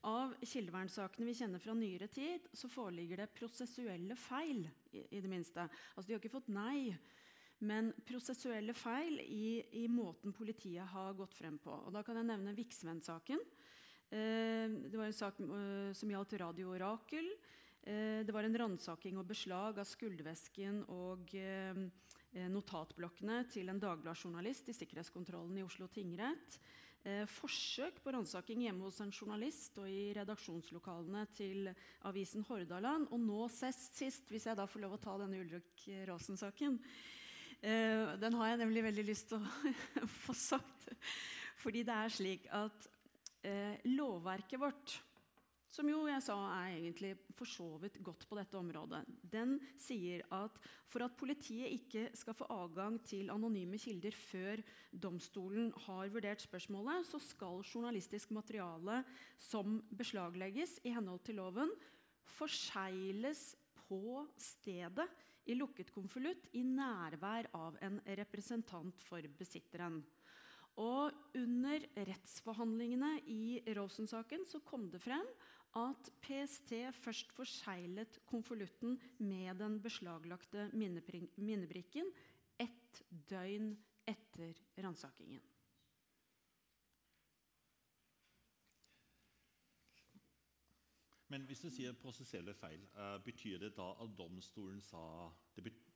av 0.04 0.34
kildevernsakene 0.44 1.26
vi 1.28 1.36
kjenner 1.36 1.62
fra 1.62 1.74
nyere 1.76 2.08
tid, 2.12 2.48
så 2.52 2.68
foreligger 2.68 3.22
det 3.22 3.32
prosessuelle 3.36 4.16
feil. 4.20 4.66
i, 4.92 5.04
i 5.16 5.20
det 5.20 5.30
minste. 5.30 5.68
Altså 5.94 6.06
De 6.08 6.14
har 6.14 6.22
ikke 6.22 6.36
fått 6.36 6.52
nei, 6.52 6.94
men 7.64 7.92
prosessuelle 8.04 8.74
feil 8.76 9.20
i, 9.24 9.64
i 9.80 9.86
måten 9.88 10.34
politiet 10.36 10.86
har 10.92 11.16
gått 11.16 11.34
frem 11.34 11.56
på. 11.58 11.72
Og 11.72 11.92
Da 11.94 12.02
kan 12.04 12.20
jeg 12.20 12.28
nevne 12.28 12.56
Viksvenn-saken. 12.56 13.40
Eh, 14.10 14.68
det 14.90 14.98
var 14.98 15.08
en 15.08 15.16
sak 15.16 15.40
eh, 15.40 15.92
som 15.96 16.12
gjaldt 16.12 16.36
Radio 16.42 16.74
Orakel. 16.74 17.30
Eh, 17.82 18.20
det 18.26 18.34
var 18.34 18.44
en 18.44 18.58
ransaking 18.58 19.18
og 19.18 19.28
beslag 19.30 19.80
av 19.80 19.88
skuldervesken 19.88 20.84
og 20.92 21.32
notatblokkene 22.50 23.44
til 23.52 23.70
en 23.70 23.80
Dagbladet-journalist 23.82 24.70
i 24.70 24.74
sikkerhetskontrollen 24.76 25.60
i 25.60 25.64
Oslo 25.66 25.86
tingrett. 25.92 26.58
eh, 27.04 27.26
forsøk 27.28 28.00
på 28.02 28.12
ransaking 28.14 28.64
hjemme 28.64 28.86
hos 28.86 29.00
en 29.04 29.12
journalist 29.12 29.76
og 29.78 29.88
i 29.88 30.12
redaksjonslokalene 30.16 31.26
til 31.36 31.68
avisen 32.08 32.44
Hordaland. 32.48 33.06
Og 33.12 33.20
nå 33.20 33.48
sist, 33.52 33.92
sist 33.98 34.30
hvis 34.32 34.46
jeg 34.48 34.56
da 34.56 34.66
får 34.66 34.80
lov 34.86 34.96
å 34.96 35.02
ta 35.02 35.18
denne 35.20 35.38
Ulrik 35.42 35.84
Rasen-saken 36.08 36.78
eh, 37.60 38.16
Den 38.18 38.38
har 38.40 38.48
jeg 38.48 38.62
nemlig 38.64 38.86
veldig 38.88 39.06
lyst 39.06 39.30
til 39.30 39.38
å 39.38 40.06
få 40.24 40.34
sagt. 40.34 40.88
Fordi 41.60 41.84
det 41.86 41.94
er 41.94 42.12
slik 42.12 42.48
at 42.52 42.88
eh, 43.44 43.76
lovverket 43.92 44.60
vårt 44.60 44.98
som 45.74 45.88
jo 45.90 46.04
jeg 46.06 46.22
sa 46.22 46.36
er 46.60 46.76
egentlig 46.76 47.14
for 47.34 47.50
så 47.50 47.66
vidt 47.82 47.96
godt 48.06 48.24
på 48.30 48.36
dette 48.38 48.58
området. 48.58 49.00
Den 49.26 49.56
sier 49.80 50.22
at 50.34 50.60
for 50.90 51.02
at 51.02 51.16
politiet 51.18 51.72
ikke 51.74 52.04
skal 52.14 52.36
få 52.38 52.46
adgang 52.54 53.00
til 53.02 53.32
anonyme 53.34 53.80
kilder 53.82 54.14
før 54.14 54.62
domstolen 54.92 55.72
har 55.88 56.12
vurdert 56.14 56.44
spørsmålet, 56.44 57.08
så 57.08 57.18
skal 57.18 57.64
journalistisk 57.66 58.30
materiale 58.36 59.02
som 59.40 59.80
beslaglegges 59.98 60.78
i 60.86 60.94
henhold 60.94 61.24
til 61.26 61.40
loven, 61.42 61.72
forsegles 62.36 63.52
på 63.84 64.22
stedet 64.38 65.08
i 65.50 65.56
lukket 65.58 65.90
konvolutt 65.92 66.46
i 66.56 66.62
nærvær 66.64 67.50
av 67.58 67.74
en 67.84 67.98
representant 68.20 69.02
for 69.08 69.26
besitteren. 69.38 69.98
Og 70.80 71.12
Under 71.38 71.82
rettsforhandlingene 72.06 73.18
i 73.30 73.60
Rosen-saken 73.76 74.46
så 74.48 74.62
kom 74.66 74.88
det 74.90 75.02
frem 75.02 75.26
at 75.74 76.10
PST 76.22 76.72
først 77.02 77.32
forseglet 77.34 78.20
konvolutten 78.26 79.00
med 79.18 79.58
den 79.58 79.80
beslaglagte 79.82 80.68
minnebrikken 80.74 82.12
ett 82.60 83.02
døgn 83.30 83.72
etter 84.06 84.54
ransakingen. 84.78 85.42
Men 91.34 91.48
hvis 91.48 91.64
du 91.64 91.70
sier 91.72 91.96
prosessuelle 91.98 92.54
feil, 92.54 92.84
uh, 92.94 93.16
betyr 93.24 93.58
det 93.58 93.72
da 93.74 93.88
at 94.04 94.12
domstolen 94.18 94.78
sa, 94.84 95.00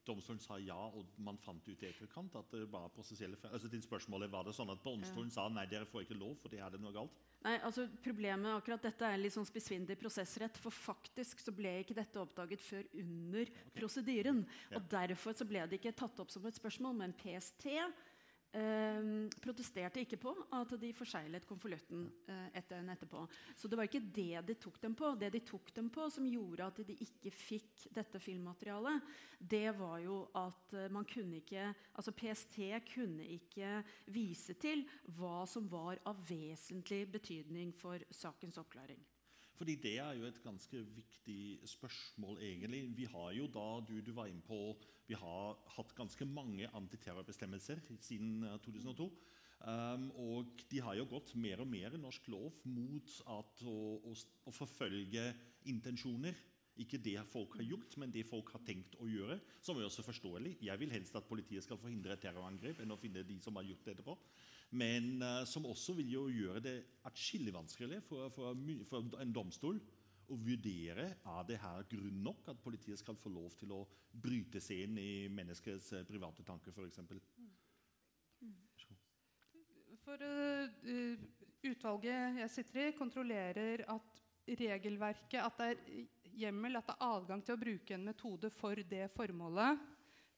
domstolen 0.09 0.41
sa, 0.43 0.59
ja, 0.63 0.77
og 0.77 1.07
man 1.23 1.39
fant 1.43 1.65
ut 1.69 1.83
i 1.85 1.89
etterkant 1.89 2.37
at 2.41 2.53
det 2.55 2.67
var 2.73 2.91
prosessielle 2.95 3.39
feil? 3.39 3.53
Altså, 3.55 3.71
din 3.73 3.85
spørsmål 3.85 4.27
er, 4.27 4.33
Var 4.33 4.49
det 4.49 4.55
sånn 4.57 4.73
at 4.73 4.85
domstolen 4.85 5.33
sa 5.35 5.49
nei, 5.53 5.67
dere 5.71 5.89
får 5.89 6.07
ikke 6.07 6.19
lov 6.19 6.37
fordi 6.43 6.61
er 6.63 6.75
det 6.75 6.81
noe 6.83 6.95
galt? 6.97 7.25
Nei, 7.45 7.55
altså 7.63 7.87
Problemet 8.03 8.51
akkurat 8.51 8.83
dette 8.89 9.07
er 9.07 9.21
litt 9.21 9.37
sånn 9.37 9.47
spissfindig 9.47 9.99
prosessrett. 10.01 10.59
For 10.59 10.75
faktisk 10.75 11.45
så 11.45 11.55
ble 11.55 11.79
ikke 11.83 11.97
dette 11.99 12.21
oppdaget 12.21 12.65
før 12.65 12.89
under 12.99 13.47
okay. 13.47 13.75
prosedyren. 13.77 14.45
Ja. 14.69 14.81
Og 14.81 14.89
Derfor 14.91 15.37
så 15.39 15.47
ble 15.49 15.65
det 15.69 15.79
ikke 15.79 15.95
tatt 16.01 16.19
opp 16.23 16.33
som 16.35 16.47
et 16.49 16.59
spørsmål, 16.59 16.97
men 16.99 17.17
PST 17.21 17.69
Eh, 18.49 19.29
protesterte 19.45 20.01
ikke 20.01 20.17
på 20.23 20.31
at 20.57 20.71
de 20.81 20.89
forseglet 20.97 21.45
konvolutten 21.45 22.07
eh, 22.33 22.47
etter 22.57 22.79
en 22.81 22.89
etterpå. 22.95 23.27
Så 23.53 23.69
det 23.69 23.77
var 23.77 23.85
ikke 23.85 24.01
det 24.01 24.41
de 24.49 24.57
tok 24.57 24.79
dem 24.81 24.95
på. 24.97 25.11
Det 25.21 25.29
de 25.35 25.43
tok 25.45 25.69
dem 25.77 25.91
på 25.93 26.07
som 26.09 26.25
gjorde 26.25 26.71
at 26.71 26.81
de 26.89 26.97
ikke 27.05 27.33
fikk 27.35 27.85
dette 27.93 28.21
filmmaterialet, 28.25 29.05
det 29.39 29.69
var 29.77 29.99
jo 30.01 30.23
at 30.41 30.73
eh, 30.73 30.89
man 30.95 31.05
kunne 31.09 31.43
ikke 31.43 31.69
Altså 31.99 32.13
PST 32.15 32.57
kunne 32.93 33.25
ikke 33.35 33.83
vise 34.15 34.55
til 34.61 34.85
hva 35.19 35.43
som 35.51 35.67
var 35.69 36.01
av 36.09 36.21
vesentlig 36.29 37.05
betydning 37.11 37.73
for 37.77 38.01
sakens 38.15 38.59
oppklaring. 38.61 39.01
Fordi 39.59 39.75
Det 39.75 39.97
er 39.99 40.13
jo 40.15 40.27
et 40.29 40.43
ganske 40.43 40.81
viktig 40.95 41.59
spørsmål, 41.67 42.39
egentlig. 42.39 42.85
Vi 42.97 43.09
har 43.11 43.33
jo 43.35 43.49
da, 43.51 43.67
du, 43.89 43.99
du 44.01 44.13
var 44.15 44.31
inne 44.31 44.45
på, 44.47 44.77
vi 45.09 45.17
har 45.19 45.57
hatt 45.75 45.95
ganske 45.99 46.25
mange 46.25 46.69
antiterrorbestemmelser 46.79 47.83
siden 47.99 48.47
2002. 48.63 49.09
Eh, 49.59 49.95
um, 49.95 50.05
og 50.15 50.63
de 50.71 50.79
har 50.85 50.95
jo 50.95 51.09
gått 51.11 51.35
mer 51.35 51.65
og 51.65 51.67
mer 51.67 51.97
i 51.97 51.99
norsk 51.99 52.29
lov 52.31 52.61
mot 52.71 53.17
at 53.35 53.65
å, 53.67 53.79
å, 54.07 54.15
å, 54.47 54.55
forfølge 54.55 55.25
intensjoner. 55.73 56.39
Ikke 56.79 57.01
det 57.03 57.17
folk 57.31 57.57
har 57.59 57.67
gjort, 57.67 57.97
men 57.99 58.13
det 58.15 58.27
folk 58.29 58.53
har 58.55 58.63
tenkt 58.67 58.95
å 59.03 59.09
gjøre. 59.11 59.39
Som 59.65 59.81
er 59.81 59.89
også 59.89 60.05
forståelig. 60.07 60.57
Jeg 60.63 60.81
vil 60.81 60.93
helst 60.95 61.17
at 61.19 61.27
politiet 61.27 61.67
skal 61.67 61.81
forhindre 61.81 62.15
et 62.15 62.23
terrorangrep 62.23 62.85
enn 62.85 62.95
å 62.95 63.01
finne 63.01 63.27
de 63.27 63.41
som 63.43 63.59
har 63.59 63.67
gjort 63.67 63.87
det 63.87 63.97
etterpå 63.97 64.19
men 64.77 65.23
uh, 65.23 65.45
som 65.49 65.67
også 65.69 65.95
vil 65.97 66.11
jo 66.13 66.25
gjøre 66.29 66.61
det 66.65 66.75
atskillig 67.09 67.55
vanskeligere 67.55 68.05
for, 68.05 68.29
for, 68.35 68.59
for, 68.91 69.17
en 69.23 69.33
domstol 69.33 69.81
å 70.29 70.37
vurdere 70.37 71.07
er 71.17 71.47
det 71.49 71.57
her 71.63 71.87
grunn 71.89 72.19
nok 72.27 72.51
at 72.53 72.61
politiet 72.61 73.01
skal 73.01 73.17
få 73.17 73.33
lov 73.33 73.55
til 73.57 73.73
å 73.73 73.81
bryte 74.13 74.61
seg 74.61 74.85
inn 74.85 74.99
i 75.01 75.13
menneskets 75.33 75.95
uh, 75.97 76.05
private 76.09 76.45
tanker, 76.45 76.75
f.eks. 76.77 77.01
For 80.05 80.21
uh, 80.21 81.17
utvalget 81.65 82.43
jeg 82.43 82.53
sitter 82.53 82.91
i, 82.91 82.97
kontrollerer 82.97 83.87
at 83.89 84.23
regelverket, 84.49 85.41
at 85.45 85.59
det 85.61 85.73
er 85.73 86.05
hjemmel, 86.39 86.79
at 86.79 86.89
det 86.89 86.97
er 86.97 87.13
adgang 87.13 87.45
til 87.45 87.57
å 87.57 87.61
bruke 87.61 87.95
en 87.97 88.09
metode 88.09 88.51
for 88.55 88.87
det 88.89 89.09
formålet 89.15 89.87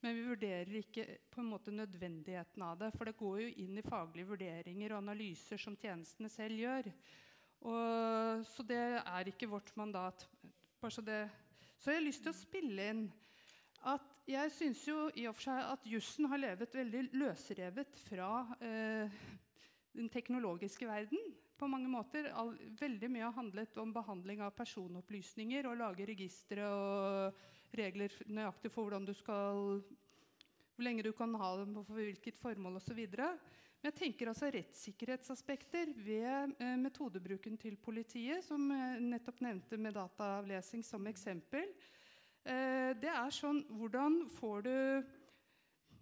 men 0.01 0.15
vi 0.17 0.21
vurderer 0.25 0.77
ikke 0.79 1.03
på 1.29 1.43
en 1.43 1.49
måte 1.51 1.73
nødvendigheten 1.73 2.63
av 2.65 2.79
det. 2.79 2.89
For 2.95 3.05
det 3.05 3.19
går 3.19 3.41
jo 3.43 3.49
inn 3.61 3.77
i 3.77 3.85
faglige 3.85 4.31
vurderinger 4.31 4.95
og 4.95 5.03
analyser 5.03 5.61
som 5.61 5.77
tjenestene 5.77 6.29
selv 6.31 6.57
gjør. 6.57 6.89
Og, 7.69 8.41
så 8.49 8.65
det 8.65 8.81
er 8.97 9.29
ikke 9.29 9.49
vårt 9.51 9.69
mandat. 9.77 10.25
Så, 10.89 11.03
det, 11.05 11.19
så 11.77 11.91
jeg 11.91 11.99
har 11.99 12.07
lyst 12.07 12.25
til 12.25 12.33
å 12.33 12.39
spille 12.39 12.87
inn 12.93 13.03
at 13.91 14.07
jeg 14.29 14.53
syns 14.55 14.81
jo 14.87 15.05
i 15.17 15.27
og 15.29 15.37
for 15.37 15.51
seg 15.51 15.69
at 15.69 15.85
jussen 15.89 16.29
har 16.31 16.41
levet 16.41 16.75
veldig 16.77 17.03
løsrevet 17.21 18.01
fra 18.07 18.31
eh, 18.61 19.21
den 19.97 20.09
teknologiske 20.13 20.89
verden 20.89 21.21
på 21.61 21.69
mange 21.69 21.89
måter. 21.91 22.31
All, 22.33 22.55
veldig 22.79 23.09
mye 23.13 23.27
har 23.27 23.37
handlet 23.37 23.77
om 23.81 23.93
behandling 23.93 24.41
av 24.41 24.55
personopplysninger 24.57 25.69
og 25.69 25.79
lage 25.83 26.07
registre 26.09 26.65
og 26.65 27.43
regler 27.77 28.13
nøyaktig 28.27 28.73
for 28.73 28.87
hvordan 28.87 29.05
du 29.07 29.13
skal 29.15 29.81
hvor 30.81 30.87
lenge 30.87 31.03
du 31.05 31.11
kan 31.13 31.33
ha 31.37 31.49
dem, 31.59 31.75
og 31.77 31.85
for 31.85 31.99
hvilket 31.99 32.39
formål 32.41 32.79
osv. 32.79 32.99
Men 33.05 33.89
jeg 33.89 33.97
tenker 33.99 34.31
altså 34.31 34.49
rettssikkerhetsaspekter 34.53 35.91
ved 35.93 36.55
eh, 36.57 36.77
metodebruken 36.81 37.57
til 37.61 37.75
politiet, 37.77 38.41
som 38.45 38.65
jeg 38.73 39.01
nettopp 39.05 39.43
nevnte 39.45 39.77
med 39.77 39.93
dataavlesing 39.97 40.81
som 40.85 41.05
eksempel. 41.11 41.69
Eh, 42.41 42.91
det 42.97 43.11
er 43.13 43.33
sånn 43.35 43.61
Hvordan 43.77 44.23
får 44.39 44.65
du 44.65 44.75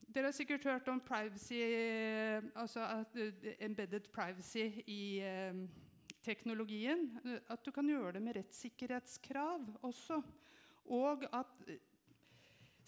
Dere 0.10 0.31
har 0.31 0.34
sikkert 0.34 0.64
hørt 0.65 0.88
om 0.90 1.02
privacy, 1.06 1.60
altså 2.56 2.86
uh, 3.14 3.52
embedded 3.61 4.10
privacy 4.14 4.65
i 4.90 5.22
uh, 5.22 5.60
teknologien. 6.26 7.06
At 7.49 7.61
du 7.65 7.72
kan 7.72 7.88
gjøre 7.90 8.15
det 8.18 8.22
med 8.26 8.36
rettssikkerhetskrav 8.40 9.68
også. 9.86 10.22
Og 10.86 11.23
at 11.34 11.80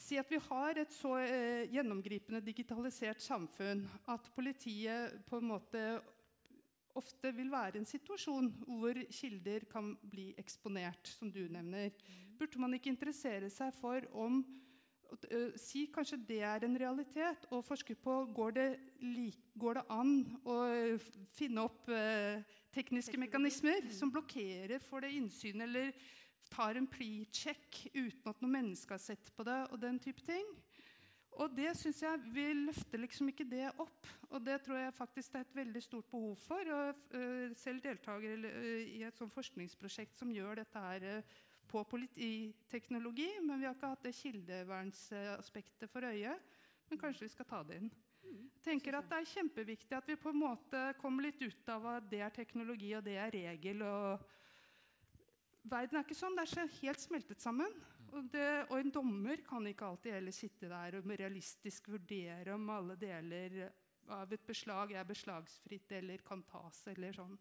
Si 0.01 0.17
at 0.17 0.31
vi 0.33 0.39
har 0.41 0.79
et 0.81 0.93
så 0.95 1.11
eh, 1.21 1.67
gjennomgripende 1.69 2.41
digitalisert 2.41 3.21
samfunn 3.21 3.83
at 4.09 4.31
politiet 4.33 5.19
på 5.29 5.37
en 5.37 5.51
måte 5.51 5.83
ofte 6.97 7.29
vil 7.37 7.51
være 7.53 7.77
i 7.77 7.81
en 7.83 7.87
situasjon 7.87 8.49
hvor 8.65 8.97
kilder 9.13 9.67
kan 9.71 9.93
bli 10.09 10.31
eksponert, 10.41 11.05
som 11.19 11.29
du 11.31 11.43
nevner. 11.53 11.93
Burde 12.39 12.59
man 12.59 12.73
ikke 12.75 12.89
interessere 12.91 13.51
seg 13.53 13.71
for 13.77 14.07
om 14.17 14.41
Si 15.59 15.85
kanskje 15.91 16.19
det 16.27 16.39
er 16.47 16.63
en 16.65 16.77
realitet, 16.79 17.45
og 17.51 17.65
forske 17.67 17.95
på 17.99 18.13
går 18.35 18.55
det, 18.55 18.67
går 19.59 19.79
det 19.79 19.83
an 19.91 20.13
å 20.47 20.57
finne 21.35 21.65
opp 21.67 21.89
eh, 21.91 22.41
tekniske 22.71 23.19
mekanismer 23.19 23.89
som 23.91 24.11
blokkerer 24.13 24.79
for 24.83 25.03
det 25.03 25.11
innsynet, 25.17 25.67
eller 25.67 25.91
tar 26.51 26.79
en 26.79 26.87
pre-check 26.87 27.85
uten 27.93 28.31
at 28.31 28.41
noen 28.43 28.55
mennesker 28.59 28.95
har 28.95 29.03
sett 29.03 29.31
på 29.35 29.43
det. 29.47 29.59
og 29.71 29.79
den 29.81 29.99
type 29.99 30.23
ting. 30.25 30.47
Og 31.39 31.53
det 31.55 31.71
syns 31.79 32.01
jeg 32.03 32.23
Vi 32.33 32.47
løfter 32.65 32.99
liksom 32.99 33.29
ikke 33.31 33.47
det 33.47 33.69
opp. 33.79 34.07
Og 34.29 34.43
det 34.45 34.61
tror 34.65 34.77
jeg 34.77 34.93
faktisk 34.93 35.31
det 35.31 35.39
er 35.39 35.47
et 35.47 35.55
veldig 35.55 35.83
stort 35.83 36.09
behov 36.11 36.35
for. 36.35 36.59
Og 36.59 37.05
uh, 37.15 37.55
selv 37.55 37.83
deltaker 37.83 38.45
uh, 38.47 38.81
i 38.83 39.03
et 39.07 39.17
sånt 39.17 39.33
forskningsprosjekt 39.33 40.17
som 40.17 40.31
gjør 40.31 40.59
dette 40.61 40.83
her 40.83 41.07
uh, 41.07 41.39
på 41.71 41.83
polititeknologi. 41.87 43.29
Men 43.45 43.61
vi 43.61 43.69
har 43.69 43.75
ikke 43.77 43.93
hatt 43.93 44.05
det 44.05 44.15
kildevernsaspektet 44.19 45.91
for 45.91 46.07
øye. 46.07 46.35
Men 46.91 46.99
kanskje 46.99 47.27
vi 47.27 47.33
skal 47.33 47.47
ta 47.47 47.61
det 47.67 47.79
inn. 47.79 47.91
Mm, 48.21 48.43
jeg 48.43 48.63
tenker 48.65 48.97
at 48.97 49.09
Det 49.09 49.17
er 49.17 49.31
kjempeviktig 49.31 49.97
at 49.97 50.07
vi 50.07 50.19
på 50.19 50.29
en 50.29 50.41
måte 50.43 50.83
kommer 50.99 51.25
litt 51.25 51.41
ut 51.41 51.71
av 51.73 51.87
at 51.95 52.09
det 52.11 52.21
er 52.21 52.35
teknologi 52.35 52.91
og 52.97 53.03
det 53.07 53.17
er 53.17 53.33
regel. 53.33 53.81
og 53.81 54.19
verden 55.63 55.97
er 55.97 56.05
ikke 56.05 56.17
sånn. 56.17 56.35
Det 56.35 56.45
er 56.45 56.53
så 56.53 56.67
helt 56.81 57.01
smeltet 57.01 57.43
sammen. 57.43 57.73
Og, 58.11 58.27
det, 58.33 58.47
og, 58.67 58.75
en 58.79 58.91
dommer 58.91 59.39
kan 59.47 59.67
ikke 59.67 59.87
alltid 59.87 60.17
heller 60.17 60.35
sitte 60.35 60.67
der 60.67 60.97
og 60.99 61.07
realistisk 61.07 61.87
vurdere 61.93 62.57
om 62.57 62.67
alle 62.73 62.97
deler 62.99 63.61
av 64.11 64.33
et 64.33 64.43
beslag 64.43 64.91
er 64.91 65.07
beslagsfritt 65.07 65.93
eller 65.95 66.23
kan 66.25 66.43
tas. 66.43 66.83
eller 66.91 67.15
sånn. 67.15 67.37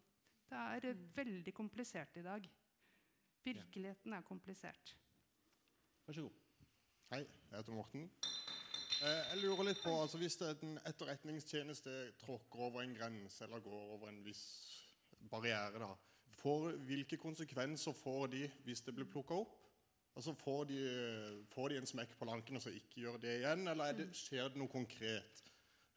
Det 0.47 0.59
er 0.59 0.93
mm. 0.95 1.07
veldig 1.15 1.53
komplisert 1.55 2.17
i 2.19 2.23
dag. 2.23 2.47
Virkeligheten 3.43 4.13
er 4.13 4.21
komplisert. 4.21 4.97
Vær 6.07 6.13
så 6.13 6.21
god. 6.21 6.31
Hei, 7.11 7.19
jeg 7.51 7.57
heter 7.57 7.73
Morten. 7.73 8.03
Eh, 9.01 9.21
Jeg 9.31 9.39
lurer 9.41 9.63
litt 9.65 9.81
på, 9.83 9.93
altså 10.01 10.17
Hvis 10.21 10.37
det 10.37 10.51
en 10.63 10.77
etterretningstjeneste 10.85 11.95
tråkker 12.21 12.59
over 12.67 12.81
en 12.83 12.93
grense 12.95 13.43
eller 13.43 13.59
går 13.65 13.87
over 13.95 14.09
en 14.09 14.21
viss 14.25 14.43
barriere, 15.31 15.79
da, 15.81 15.89
for, 16.41 16.71
hvilke 16.87 17.17
konsekvenser 17.17 17.93
får 17.93 18.27
de 18.27 18.45
hvis 18.65 18.81
det 18.81 18.95
blir 18.95 19.09
plukka 19.09 19.33
opp? 19.41 19.57
Altså 20.15 20.33
får 20.35 20.63
de, 20.69 20.79
får 21.53 21.69
de 21.69 21.77
en 21.79 21.87
smekk 21.87 22.17
på 22.19 22.25
lanken 22.27 22.55
og 22.59 22.61
så 22.61 22.69
ikke 22.75 23.01
gjør 23.05 23.17
det 23.23 23.37
igjen, 23.39 23.67
eller 23.67 23.85
er 23.85 23.97
det, 24.01 24.09
skjer 24.17 24.49
det 24.49 24.59
noe 24.59 24.67
konkret? 24.71 25.43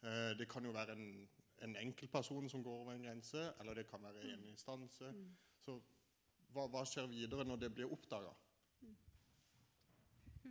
Eh, 0.03 0.33
Det 0.39 0.49
kan 0.49 0.65
jo 0.65 0.73
være 0.73 0.93
en, 0.97 1.29
en 1.67 1.77
enkeltperson 1.77 2.49
som 2.49 2.63
går 2.65 2.81
over 2.85 2.93
en 2.95 3.03
grense, 3.03 3.53
eller 3.61 3.75
det 3.75 3.87
kan 3.91 4.03
være 4.03 4.33
en 4.33 4.45
instanse. 4.49 5.13
Så 5.65 5.81
hva, 6.55 6.69
hva 6.71 6.85
skjer 6.89 7.11
videre 7.11 7.47
når 7.47 7.65
det 7.65 7.73
blir 7.75 7.93
oppdaga? 7.93 8.33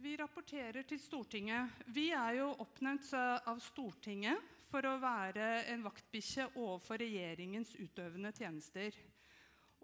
Vi 0.03 0.17
rapporterer 0.19 0.83
til 0.83 0.99
Stortinget. 0.99 1.83
Vi 1.95 2.09
er 2.11 2.41
jo 2.41 2.49
oppnevnt 2.59 3.07
eh, 3.15 3.47
av 3.47 3.61
Stortinget 3.63 4.51
for 4.67 4.83
å 4.89 4.97
være 4.99 5.67
en 5.71 5.85
vaktbikkje 5.85 6.49
overfor 6.57 6.99
regjeringens 6.99 7.75
utøvende 7.77 8.33
tjenester. 8.35 8.97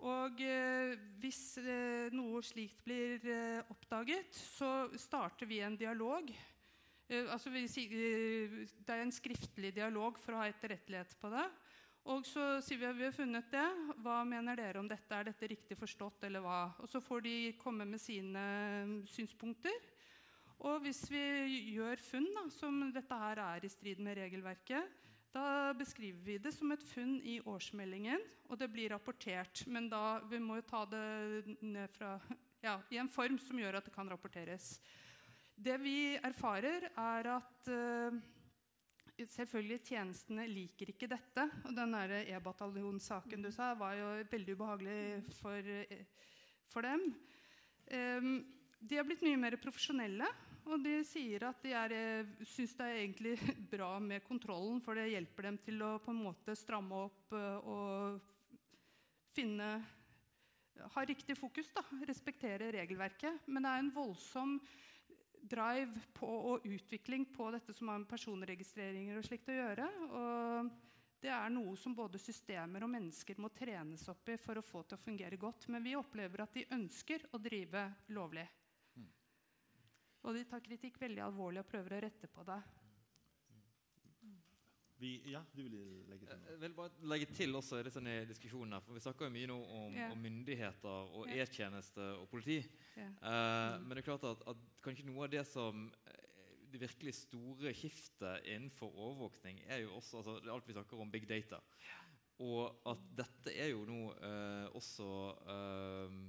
Og 0.04 0.42
eh, 0.44 0.96
hvis 1.22 1.44
eh, 1.62 2.12
noe 2.16 2.42
slikt 2.44 2.84
blir 2.84 3.24
eh, 3.32 3.72
oppdaget, 3.72 4.36
så 4.58 4.90
starter 5.00 5.48
vi 5.48 5.62
en 5.64 5.78
dialog. 5.80 6.32
Eh, 7.08 7.26
altså 7.32 7.54
vi, 7.54 7.66
eh, 7.66 8.60
det 8.76 8.96
er 8.96 9.06
en 9.06 9.16
skriftlig 9.16 9.72
dialog 9.76 10.20
for 10.20 10.36
å 10.36 10.44
ha 10.44 10.52
etterrettelighet 10.52 11.16
på 11.22 11.32
det. 11.36 11.48
Og 12.08 12.26
så 12.26 12.44
sier 12.64 12.80
vi 12.80 12.88
at 12.88 12.98
vi 12.98 13.08
har 13.08 13.16
funnet 13.16 13.52
det. 13.52 13.66
Hva 14.04 14.22
mener 14.28 14.58
dere 14.58 14.80
om 14.80 14.88
dette? 14.88 15.12
Er 15.14 15.28
dette 15.28 15.50
riktig 15.52 15.78
forstått, 15.78 16.24
eller 16.30 16.44
hva? 16.44 16.62
Og 16.80 16.88
så 16.90 17.02
får 17.04 17.26
de 17.26 17.36
komme 17.60 17.86
med 17.90 18.02
sine 18.02 18.46
eh, 18.84 18.94
synspunkter. 19.12 19.76
Og 20.60 20.82
hvis 20.84 21.06
vi 21.12 21.22
gjør 21.76 22.02
funn 22.04 22.28
da, 22.36 22.46
som 22.52 22.82
dette 22.92 23.20
her 23.22 23.40
er 23.44 23.64
i 23.64 23.72
strid 23.72 24.02
med 24.04 24.18
regelverket, 24.20 24.96
da 25.32 25.72
beskriver 25.78 26.24
vi 26.26 26.38
det 26.42 26.52
som 26.56 26.72
et 26.74 26.84
funn 26.90 27.20
i 27.22 27.38
årsmeldingen, 27.46 28.24
og 28.50 28.58
det 28.60 28.72
blir 28.74 28.90
rapportert. 28.96 29.62
Men 29.70 29.88
da 29.92 30.20
vi 30.28 30.40
må 30.42 30.58
jo 30.58 30.66
ta 30.68 30.82
det 30.90 31.58
ned 31.62 31.94
fra, 31.94 32.16
ja, 32.66 32.80
i 32.90 33.00
en 33.00 33.12
form 33.12 33.38
som 33.40 33.60
gjør 33.62 33.80
at 33.80 33.88
det 33.88 33.94
kan 33.96 34.10
rapporteres. 34.10 34.80
Det 35.60 35.78
vi 35.84 36.18
erfarer, 36.18 36.90
er 36.98 37.32
at 37.38 37.72
eh, 37.72 38.20
selvfølgelig 39.28 39.82
tjenestene 39.90 40.46
liker 40.50 40.94
ikke 40.94 41.10
dette. 41.12 41.46
Og 41.68 41.74
den 41.76 41.96
E-bataljonssaken 42.22 43.44
du 43.44 43.52
sa, 43.52 43.74
var 43.80 43.98
jo 44.00 44.12
veldig 44.32 44.56
ubehagelig 44.56 45.00
for, 45.42 45.74
for 46.72 46.88
dem. 46.88 47.10
Um, 47.90 48.32
de 48.80 48.96
har 48.96 49.08
blitt 49.08 49.24
mye 49.26 49.40
mer 49.40 49.58
profesjonelle, 49.60 50.28
og 50.70 50.84
de 50.84 51.00
sier 51.08 51.44
at 51.48 51.64
de 51.64 52.46
syns 52.48 52.76
det 52.78 52.86
er 52.86 53.00
egentlig 53.02 53.36
bra 53.74 53.96
med 54.04 54.24
kontrollen, 54.28 54.80
for 54.84 54.96
det 54.96 55.10
hjelper 55.12 55.50
dem 55.50 55.58
til 55.66 55.82
å 55.84 55.96
på 56.04 56.14
en 56.14 56.22
måte 56.28 56.56
stramme 56.58 57.06
opp 57.08 57.34
eh, 57.36 57.70
og 57.70 58.20
finne 59.36 59.80
Ha 60.94 61.02
riktig 61.04 61.36
fokus, 61.36 61.68
da. 61.76 61.82
Respektere 62.08 62.70
regelverket. 62.72 63.42
Men 63.52 63.66
det 63.66 63.72
er 63.72 63.82
en 63.82 63.90
voldsom 63.92 64.54
drive 65.42 66.04
på 66.18 66.28
og 66.28 66.66
utvikling 66.68 67.26
på 67.36 67.50
dette 67.54 67.74
som 67.76 67.92
har 67.92 68.00
med 68.02 68.10
personregistreringer 68.10 69.20
og 69.20 69.26
slikt 69.28 69.52
å 69.52 69.58
gjøre. 69.58 69.88
Og 70.10 70.72
det 71.20 71.32
er 71.36 71.52
noe 71.52 71.76
som 71.80 71.96
både 71.96 72.22
systemer 72.22 72.86
og 72.86 72.92
mennesker 72.94 73.40
må 73.44 73.52
trenes 73.52 74.06
opp 74.12 74.32
i 74.32 74.38
for 74.40 74.60
å 74.60 74.66
få 74.66 74.84
til 74.84 75.00
å 75.00 75.04
fungere 75.04 75.40
godt. 75.40 75.68
Men 75.68 75.84
vi 75.84 75.98
opplever 76.00 76.46
at 76.46 76.56
de 76.56 76.68
ønsker 76.76 77.28
å 77.34 77.42
drive 77.44 77.86
lovlig. 78.16 78.48
Og 80.28 80.36
de 80.36 80.44
tar 80.48 80.64
kritikk 80.64 81.00
veldig 81.02 81.24
alvorlig 81.24 81.64
og 81.64 81.72
prøver 81.72 81.96
å 81.96 82.04
rette 82.04 82.28
på 82.32 82.44
det. 82.48 82.60
Vi, 85.00 85.14
ja, 85.32 85.42
du 85.56 85.62
vil 85.64 85.76
legge 86.10 86.28
til 86.28 86.36
noe? 86.36 86.52
Jeg 86.52 86.62
vil 86.64 86.74
bare 86.76 87.10
legge 87.14 87.28
til 87.32 87.56
også 87.56 87.80
i 87.80 88.16
diskusjonen 88.28 88.76
her, 88.76 88.84
for 88.84 88.98
Vi 88.98 89.04
snakker 89.04 89.30
jo 89.30 89.32
mye 89.32 89.48
nå 89.48 89.60
om, 89.64 89.94
Ja. 89.96 90.10
om 90.12 90.18
myndigheter 90.18 91.14
og 91.16 91.28
Ja. 91.30 91.44
E-tjeneste 91.44 92.02
og 92.20 92.30
politi. 92.30 92.58
Ja. 92.98 93.08
Uh, 93.24 93.82
men 93.82 93.96
det 93.96 94.04
er 94.04 94.10
klart 94.12 94.28
at, 94.28 94.44
at 94.48 94.58
kanskje 94.84 95.06
noe 95.08 95.24
av 95.24 95.32
det 95.32 95.46
som 95.48 95.88
eh, 96.08 96.26
det 96.72 96.82
virkelig 96.82 97.14
store 97.16 97.74
skiftet 97.74 98.46
innenfor 98.46 98.92
overvåkning, 98.94 99.64
er 99.68 99.78
jo 99.86 99.96
også 99.96 100.18
altså, 100.18 100.36
det 100.40 100.50
er 100.50 100.54
alt 100.54 100.68
vi 100.68 100.74
snakker 100.74 101.00
om 101.00 101.12
big 101.12 101.30
data. 101.30 101.62
Og 102.40 102.76
at 102.88 103.02
dette 103.18 103.56
er 103.56 103.72
jo 103.74 103.86
nå 103.86 104.14
uh, 104.14 104.68
også 104.76 105.08
uh, 105.50 106.20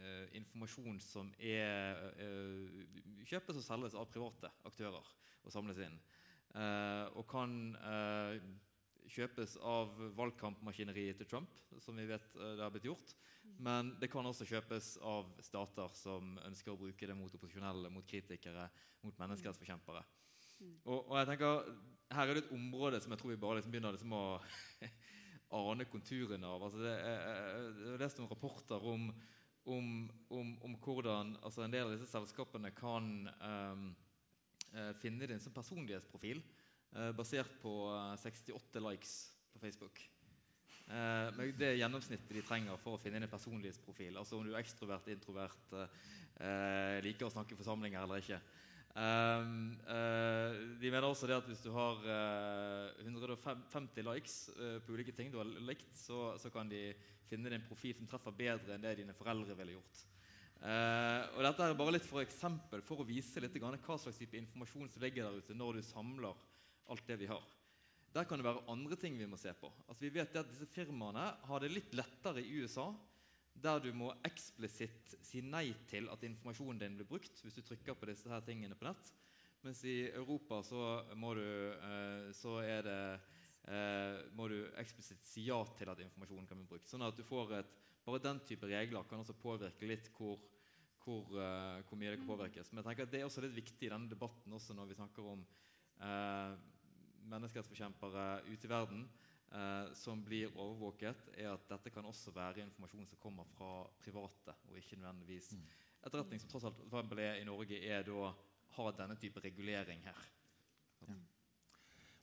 eh, 0.00 0.26
informasjon 0.38 1.00
som 1.04 1.30
er, 1.38 2.00
eh, 2.16 3.24
kjøpes 3.28 3.60
og 3.60 3.64
selges 3.64 3.96
av 3.98 4.08
private 4.10 4.50
aktører 4.66 5.04
og 5.44 5.52
samles 5.52 5.80
inn. 5.84 5.98
Eh, 6.50 7.06
og 7.14 7.26
kan 7.30 7.52
eh, 7.78 8.40
kjøpes 9.10 9.56
av 9.66 9.92
valgkampmaskineriet 10.18 11.20
til 11.20 11.28
Trump, 11.30 11.60
som 11.82 11.98
vi 11.98 12.08
vet 12.10 12.34
eh, 12.36 12.54
det 12.58 12.64
har 12.64 12.72
blitt 12.74 12.88
gjort. 12.90 13.14
Men 13.60 13.94
det 14.00 14.10
kan 14.12 14.26
også 14.26 14.46
kjøpes 14.48 14.94
av 15.06 15.30
stater 15.44 15.92
som 15.96 16.36
ønsker 16.46 16.72
å 16.72 16.80
bruke 16.80 17.06
det 17.06 17.16
mot 17.16 17.32
opposisjonelle, 17.34 17.92
mot 17.92 18.06
kritikere, 18.08 18.66
mot 19.04 19.16
menneskerettsforkjempere. 19.20 20.02
Og, 20.84 20.98
og 20.98 21.14
jeg 21.16 21.28
tenker, 21.30 21.70
Her 22.12 22.28
er 22.28 22.36
det 22.36 22.44
et 22.44 22.54
område 22.56 23.00
som 23.00 23.14
jeg 23.14 23.20
tror 23.22 23.32
vi 23.32 23.40
bare 23.40 23.60
liksom 23.60 23.72
begynner 23.72 23.94
liksom 23.96 24.12
å 24.16 24.24
ane 25.60 25.86
konturene 25.90 26.46
av. 26.46 26.64
Altså 26.66 26.82
det 26.82 26.94
er, 26.94 27.68
har 27.92 28.02
lest 28.02 28.20
noen 28.20 28.30
rapporter 28.30 28.86
om, 28.90 29.08
om, 29.70 29.88
om, 30.36 30.54
om 30.66 30.76
hvordan 30.82 31.36
altså 31.40 31.64
en 31.64 31.74
del 31.74 31.86
av 31.86 31.94
disse 31.94 32.10
selskapene 32.10 32.72
kan 32.76 33.30
eh, 33.32 33.86
finne 35.02 35.26
din 35.26 35.42
som 35.42 35.54
personlighetsprofil 35.54 36.42
eh, 36.94 37.10
basert 37.16 37.52
på 37.62 37.74
eh, 37.94 38.16
68 38.22 38.82
likes 38.86 39.14
på 39.52 39.62
Facebook. 39.62 40.00
Eh, 40.90 41.28
men 41.36 41.52
det 41.58 41.68
er 41.68 41.78
gjennomsnittet 41.82 42.32
de 42.34 42.46
trenger 42.46 42.80
for 42.82 42.96
å 42.96 43.02
finne 43.02 43.20
en 43.22 43.30
personlighetsprofil. 43.30 44.18
Altså 44.18 44.38
om 44.38 44.46
du 44.46 44.54
er 44.54 44.62
ekstrovert, 44.62 45.10
introvert, 45.12 45.76
eh, 45.76 46.98
liker 47.06 47.28
å 47.28 47.34
snakke 47.34 47.54
i 47.54 47.60
forsamlinger 47.60 48.02
eller 48.02 48.24
ikke. 48.24 48.40
Um, 48.90 49.76
eh, 49.86 50.56
de 50.82 50.90
mener 50.90 51.06
også 51.06 51.28
det 51.30 51.36
at 51.38 51.46
hvis 51.46 51.60
du 51.62 51.68
har 51.70 52.00
eh, 52.02 53.04
150 53.06 54.02
likes 54.02 54.48
eh, 54.56 54.80
på 54.82 54.96
ulike 54.96 55.14
ting 55.14 55.30
du 55.30 55.38
har 55.38 55.46
likt, 55.62 55.92
så, 55.94 56.32
så 56.42 56.50
kan 56.50 56.68
de 56.68 56.88
finne 57.30 57.52
din 57.52 57.62
profil 57.68 57.94
som 57.94 58.08
treffer 58.10 58.34
bedre 58.34 58.74
enn 58.74 58.82
det 58.82 58.96
dine 58.98 59.14
foreldre 59.14 59.54
ville 59.60 59.76
gjort. 59.76 60.02
Eh, 60.60 61.22
og 61.36 61.40
dette 61.46 61.64
er 61.64 61.78
bare 61.78 61.94
litt 61.96 62.04
for 62.04 62.20
eksempel 62.20 62.82
for 62.84 63.00
å 63.00 63.08
vise 63.08 63.40
litt 63.40 63.56
hva 63.56 63.96
slags 63.96 64.18
type 64.20 64.36
informasjon 64.36 64.90
som 64.92 65.04
ligger 65.04 65.24
der 65.24 65.40
ute 65.40 65.56
når 65.56 65.78
du 65.78 65.86
samler 65.86 66.36
alt 66.90 67.06
det 67.08 67.16
vi 67.22 67.30
har. 67.30 67.46
Der 68.12 68.26
kan 68.26 68.40
det 68.40 68.44
være 68.44 68.66
andre 68.68 68.98
ting 68.98 69.16
vi 69.16 69.28
må 69.30 69.38
se 69.38 69.52
på. 69.54 69.70
Altså 69.86 70.04
vi 70.04 70.12
vet 70.18 70.34
at 70.36 70.50
Disse 70.50 70.66
firmaene 70.68 71.30
har 71.46 71.62
det 71.62 71.70
litt 71.70 71.94
lettere 71.94 72.42
i 72.42 72.58
USA, 72.60 72.90
der 73.54 73.80
du 73.82 73.90
må 73.96 74.10
eksplisitt 74.26 75.14
si 75.24 75.42
nei 75.44 75.70
til 75.90 76.08
at 76.12 76.22
informasjonen 76.26 76.80
din 76.80 76.96
blir 76.98 77.08
brukt 77.08 77.42
hvis 77.44 77.56
du 77.56 77.62
trykker 77.64 77.96
på 77.98 78.08
disse 78.10 78.30
her 78.30 78.42
tingene 78.44 78.76
på 78.78 78.88
nett. 78.88 79.12
Mens 79.64 79.82
i 79.84 80.08
Europa 80.08 80.62
så 80.64 81.04
må 81.20 81.34
du, 81.36 81.44
eh, 81.44 82.30
eh, 83.68 84.48
du 84.48 84.58
eksplisitt 84.80 85.26
si 85.28 85.44
ja 85.48 85.60
til 85.76 85.92
at 85.92 86.00
informasjonen 86.00 86.48
kan 86.48 86.58
bli 86.58 86.70
brukt. 86.70 86.88
Sånn 86.88 87.04
at 87.04 87.16
du 87.16 87.22
får 87.22 87.58
et, 87.58 87.74
Bare 88.10 88.22
den 88.24 88.40
type 88.42 88.66
regler 88.66 89.06
kan 89.06 89.22
også 89.22 89.36
påvirke 89.38 89.86
litt 89.86 90.08
hvor, 90.16 90.40
hvor, 91.04 91.28
uh, 91.36 91.78
hvor 91.86 91.98
mye 92.00 92.10
det 92.10 92.18
kan 92.18 92.30
påvirkes. 92.32 92.72
Men 92.72 92.82
jeg 92.82 92.88
tenker 92.88 93.06
at 93.06 93.12
det 93.14 93.20
er 93.20 93.28
også 93.28 93.44
litt 93.44 93.54
viktig 93.54 93.86
i 93.86 93.92
denne 93.92 94.10
debatten 94.10 94.56
også 94.56 94.74
når 94.74 94.90
vi 94.90 94.98
snakker 94.98 95.28
om 95.30 95.44
uh, 96.02 96.56
menneskerettsforkjempere 97.30 98.24
ute 98.48 98.66
i 98.66 98.72
verden 98.72 99.06
uh, 99.54 99.92
som 99.94 100.24
blir 100.26 100.50
overvåket, 100.56 101.30
er 101.38 101.52
at 101.52 101.70
dette 101.70 101.94
kan 101.94 102.10
også 102.10 102.34
være 102.34 102.64
informasjon 102.64 103.06
som 103.12 103.22
kommer 103.22 103.46
fra 103.54 103.86
private, 104.02 104.58
og 104.66 104.82
ikke 104.82 104.98
nødvendigvis 104.98 105.52
etterretning, 106.02 106.42
som 106.42 106.50
tross 106.50 106.66
alt 106.66 106.82
i 107.38 107.46
Norge, 107.46 107.78
er 107.78 108.02
da 108.10 108.34
har 108.74 108.92
denne 108.98 109.18
type 109.22 109.40
regulering 109.44 110.02
her. 110.02 110.26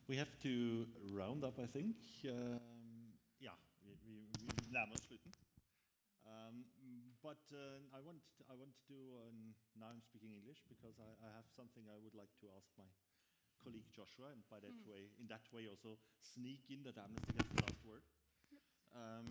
We 0.08 0.16
have 0.16 0.32
to 0.42 0.86
round 1.12 1.44
up, 1.44 1.58
I 1.58 1.66
think. 1.66 1.96
Um, 2.24 3.12
ja, 3.40 3.52
vi, 3.84 3.92
vi, 4.04 4.14
vi 4.32 4.72
nærmer 4.72 4.96
oss 4.96 5.04
slutten. 5.04 5.37
But 7.28 7.44
uh, 7.52 7.84
I 7.92 8.00
want 8.00 8.24
I 8.48 8.56
want 8.56 8.72
to 8.72 8.84
do 8.88 8.96
um, 9.20 9.52
now 9.76 9.92
I'm 9.92 10.00
speaking 10.00 10.32
English 10.32 10.64
because 10.64 10.96
I, 10.96 11.12
I 11.20 11.28
have 11.36 11.44
something 11.52 11.84
I 11.84 12.00
would 12.00 12.16
like 12.16 12.32
to 12.40 12.48
ask 12.56 12.72
my 12.80 12.88
colleague 13.60 13.84
Joshua, 13.92 14.32
and 14.32 14.40
by 14.48 14.56
that 14.64 14.72
way, 14.88 15.12
in 15.20 15.28
that 15.28 15.44
way, 15.52 15.68
also 15.68 16.00
sneak 16.24 16.64
in 16.72 16.80
that 16.88 16.96
Amnesty 16.96 17.36
gets 17.36 17.52
the 17.52 17.60
last 17.68 17.84
word. 17.84 18.00
Um, 18.96 19.28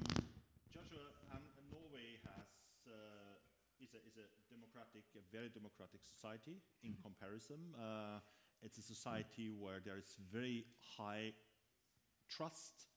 Joshua, 0.69 1.09
um, 1.33 1.41
Norway 1.73 2.21
has 2.21 2.85
uh, 2.85 3.81
is 3.81 3.97
a 3.97 4.01
is 4.05 4.21
a 4.21 4.29
democratic, 4.45 5.09
a 5.17 5.25
very 5.33 5.49
democratic 5.49 6.05
society 6.05 6.61
in 6.85 6.93
comparison. 7.01 7.73
Uh, 7.73 8.21
it's 8.61 8.77
a 8.77 8.85
society 8.85 9.49
where 9.49 9.81
there 9.81 9.97
is 9.97 10.21
very 10.29 10.69
high 11.01 11.33
trust 12.29 12.93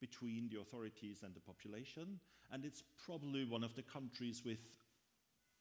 between 0.00 0.48
the 0.50 0.60
authorities 0.60 1.22
and 1.24 1.34
the 1.34 1.40
population, 1.40 2.20
and 2.52 2.64
it's 2.64 2.82
probably 3.04 3.44
one 3.44 3.64
of 3.64 3.74
the 3.74 3.82
countries 3.82 4.42
with, 4.44 4.60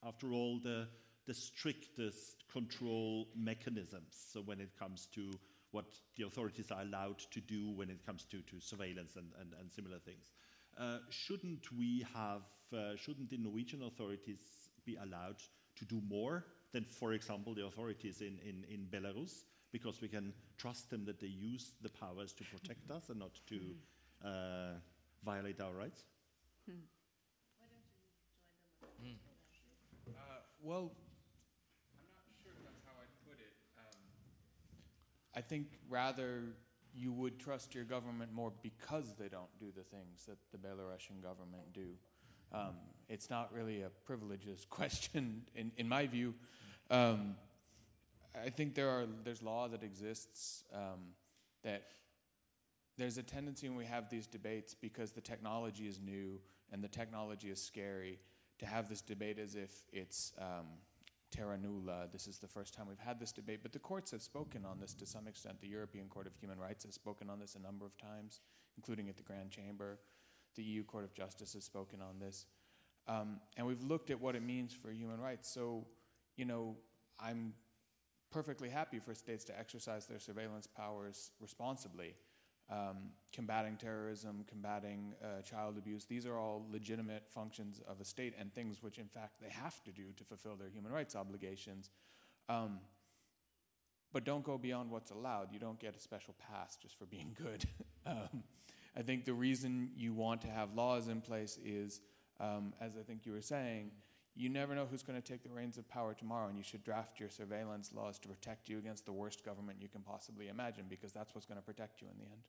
after 0.03 0.31
all, 0.31 0.59
the 0.59 0.87
the 1.25 1.33
strictest 1.33 2.43
control 2.51 3.27
mechanisms 3.35 4.25
so 4.31 4.41
when 4.41 4.61
it 4.61 4.69
comes 4.77 5.07
to 5.07 5.31
what 5.71 5.85
the 6.15 6.25
authorities 6.25 6.71
are 6.71 6.81
allowed 6.81 7.19
to 7.31 7.41
do 7.41 7.71
when 7.71 7.89
it 7.89 8.05
comes 8.05 8.23
to, 8.25 8.41
to 8.43 8.59
surveillance 8.59 9.15
and, 9.17 9.27
and, 9.41 9.51
and 9.59 9.71
similar 9.71 9.99
things. 9.99 10.31
Uh, 10.79 10.99
shouldn't 11.09 11.71
we 11.77 12.05
have, 12.13 12.43
uh, 12.73 12.95
shouldn't 12.95 13.29
the 13.29 13.37
Norwegian 13.37 13.81
authorities 13.83 14.69
be 14.85 14.95
allowed 14.95 15.41
to 15.75 15.85
do 15.85 16.01
more 16.07 16.45
than, 16.71 16.85
for 16.85 17.13
example, 17.13 17.53
the 17.53 17.65
authorities 17.65 18.21
in, 18.21 18.39
in, 18.47 18.63
in 18.69 18.87
Belarus? 18.89 19.43
Because 19.71 19.99
we 19.99 20.07
can 20.07 20.31
trust 20.57 20.89
them 20.89 21.03
that 21.05 21.19
they 21.19 21.27
use 21.27 21.73
the 21.81 21.89
powers 21.89 22.31
to 22.33 22.43
protect 22.45 22.89
us 22.91 23.09
and 23.09 23.19
not 23.19 23.33
to 23.47 23.59
uh, 24.23 24.79
violate 25.23 25.59
our 25.61 25.73
rights? 25.73 26.03
Uh, 30.07 30.11
well, 30.61 30.91
I'm 31.93 32.05
not 32.13 32.25
sure 32.43 32.51
if 32.51 32.63
that's 32.63 32.81
how 32.85 32.93
I'd 33.01 33.27
put 33.27 33.39
it. 33.39 33.53
Um, 33.77 33.99
I 35.35 35.41
think 35.41 35.67
rather 35.89 36.43
you 36.93 37.11
would 37.11 37.39
trust 37.39 37.75
your 37.75 37.83
government 37.83 38.33
more 38.33 38.51
because 38.61 39.13
they 39.19 39.27
don't 39.27 39.51
do 39.59 39.67
the 39.75 39.83
things 39.83 40.25
that 40.27 40.37
the 40.51 40.57
Belarusian 40.57 41.21
government 41.21 41.73
do. 41.73 41.89
Um, 42.53 42.75
it's 43.09 43.29
not 43.29 43.53
really 43.53 43.81
a 43.81 43.89
privileges 44.05 44.65
question, 44.69 45.43
in, 45.55 45.71
in 45.77 45.89
my 45.89 46.07
view. 46.07 46.33
Um, 46.89 47.35
I 48.45 48.49
think 48.49 48.75
there 48.75 48.89
are 48.89 49.05
there's 49.23 49.41
law 49.41 49.67
that 49.67 49.83
exists 49.83 50.63
um, 50.73 51.13
that 51.63 51.83
there's 52.97 53.17
a 53.17 53.23
tendency 53.23 53.67
when 53.67 53.77
we 53.77 53.85
have 53.85 54.09
these 54.09 54.27
debates 54.27 54.73
because 54.73 55.11
the 55.11 55.21
technology 55.21 55.87
is 55.87 55.99
new 55.99 56.39
and 56.71 56.83
the 56.83 56.87
technology 56.87 57.49
is 57.49 57.61
scary 57.61 58.19
to 58.59 58.65
have 58.65 58.87
this 58.87 59.01
debate 59.01 59.37
as 59.37 59.55
if 59.55 59.71
it's 59.91 60.31
um, 60.39 60.65
terra 61.29 61.57
nulla. 61.57 62.07
This 62.11 62.27
is 62.27 62.37
the 62.37 62.47
first 62.47 62.73
time 62.73 62.87
we've 62.87 62.97
had 62.99 63.19
this 63.19 63.31
debate, 63.31 63.59
but 63.61 63.73
the 63.73 63.79
courts 63.79 64.11
have 64.11 64.21
spoken 64.21 64.63
on 64.65 64.79
this 64.79 64.93
to 64.95 65.05
some 65.05 65.27
extent. 65.27 65.59
The 65.59 65.67
European 65.67 66.07
Court 66.07 66.27
of 66.27 66.35
Human 66.35 66.59
Rights 66.59 66.85
has 66.85 66.93
spoken 66.93 67.29
on 67.29 67.39
this 67.39 67.55
a 67.55 67.59
number 67.59 67.85
of 67.85 67.97
times, 67.97 68.39
including 68.77 69.09
at 69.09 69.17
the 69.17 69.23
Grand 69.23 69.51
Chamber. 69.51 69.99
The 70.55 70.63
EU 70.63 70.83
Court 70.83 71.03
of 71.03 71.13
Justice 71.13 71.53
has 71.53 71.65
spoken 71.65 71.99
on 72.01 72.19
this. 72.19 72.45
Um, 73.07 73.39
and 73.57 73.67
we've 73.67 73.83
looked 73.83 74.09
at 74.09 74.19
what 74.19 74.35
it 74.35 74.41
means 74.41 74.73
for 74.73 74.89
human 74.89 75.19
rights. 75.19 75.49
So, 75.49 75.85
you 76.37 76.45
know, 76.45 76.77
I'm 77.19 77.53
perfectly 78.31 78.69
happy 78.69 78.99
for 78.99 79.13
states 79.13 79.43
to 79.45 79.59
exercise 79.59 80.07
their 80.07 80.19
surveillance 80.19 80.65
powers 80.65 81.31
responsibly. 81.41 82.15
Um, 82.67 83.11
combating 83.31 83.77
terrorism, 83.77 84.43
combating 84.47 85.13
uh, 85.23 85.43
child 85.43 85.77
abuse, 85.77 86.05
these 86.05 86.25
are 86.25 86.35
all 86.35 86.65
legitimate 86.71 87.29
functions 87.29 87.79
of 87.87 88.01
a 88.01 88.05
state 88.05 88.33
and 88.39 88.51
things 88.53 88.81
which, 88.81 88.97
in 88.97 89.07
fact, 89.07 89.39
they 89.39 89.49
have 89.49 89.83
to 89.83 89.91
do 89.91 90.05
to 90.17 90.23
fulfill 90.23 90.55
their 90.55 90.69
human 90.69 90.91
rights 90.91 91.15
obligations. 91.15 91.91
Um, 92.49 92.79
but 94.13 94.23
don't 94.23 94.43
go 94.43 94.57
beyond 94.57 94.89
what's 94.89 95.11
allowed. 95.11 95.51
You 95.51 95.59
don't 95.59 95.77
get 95.79 95.95
a 95.95 95.99
special 95.99 96.33
pass 96.49 96.77
just 96.77 96.97
for 96.97 97.05
being 97.05 97.35
good. 97.43 97.65
um, 98.05 98.43
I 98.97 99.01
think 99.01 99.25
the 99.25 99.33
reason 99.33 99.89
you 99.95 100.13
want 100.13 100.41
to 100.41 100.47
have 100.47 100.73
laws 100.73 101.09
in 101.09 101.19
place 101.21 101.59
is, 101.63 101.99
um, 102.39 102.73
as 102.79 102.93
I 102.97 103.03
think 103.03 103.25
you 103.25 103.33
were 103.33 103.41
saying, 103.41 103.91
you 104.35 104.49
never 104.49 104.75
know 104.75 104.85
who's 104.85 105.03
going 105.03 105.21
to 105.21 105.27
take 105.31 105.43
the 105.43 105.49
reins 105.49 105.77
of 105.77 105.87
power 105.87 106.13
tomorrow, 106.13 106.47
and 106.49 106.57
you 106.57 106.63
should 106.63 106.83
draft 106.83 107.19
your 107.19 107.29
surveillance 107.29 107.93
laws 107.93 108.19
to 108.19 108.27
protect 108.27 108.69
you 108.69 108.77
against 108.77 109.05
the 109.05 109.13
worst 109.13 109.45
government 109.45 109.81
you 109.81 109.87
can 109.87 110.01
possibly 110.01 110.49
imagine, 110.49 110.85
because 110.89 111.13
that's 111.13 111.33
what's 111.33 111.45
going 111.45 111.59
to 111.59 111.65
protect 111.65 112.01
you 112.01 112.07
in 112.09 112.17
the 112.17 112.25
end. 112.25 112.43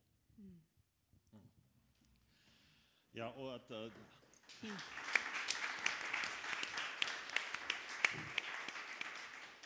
Ja, 3.14 3.26
og 3.26 3.54
at 3.54 3.70
uh, 3.70 3.92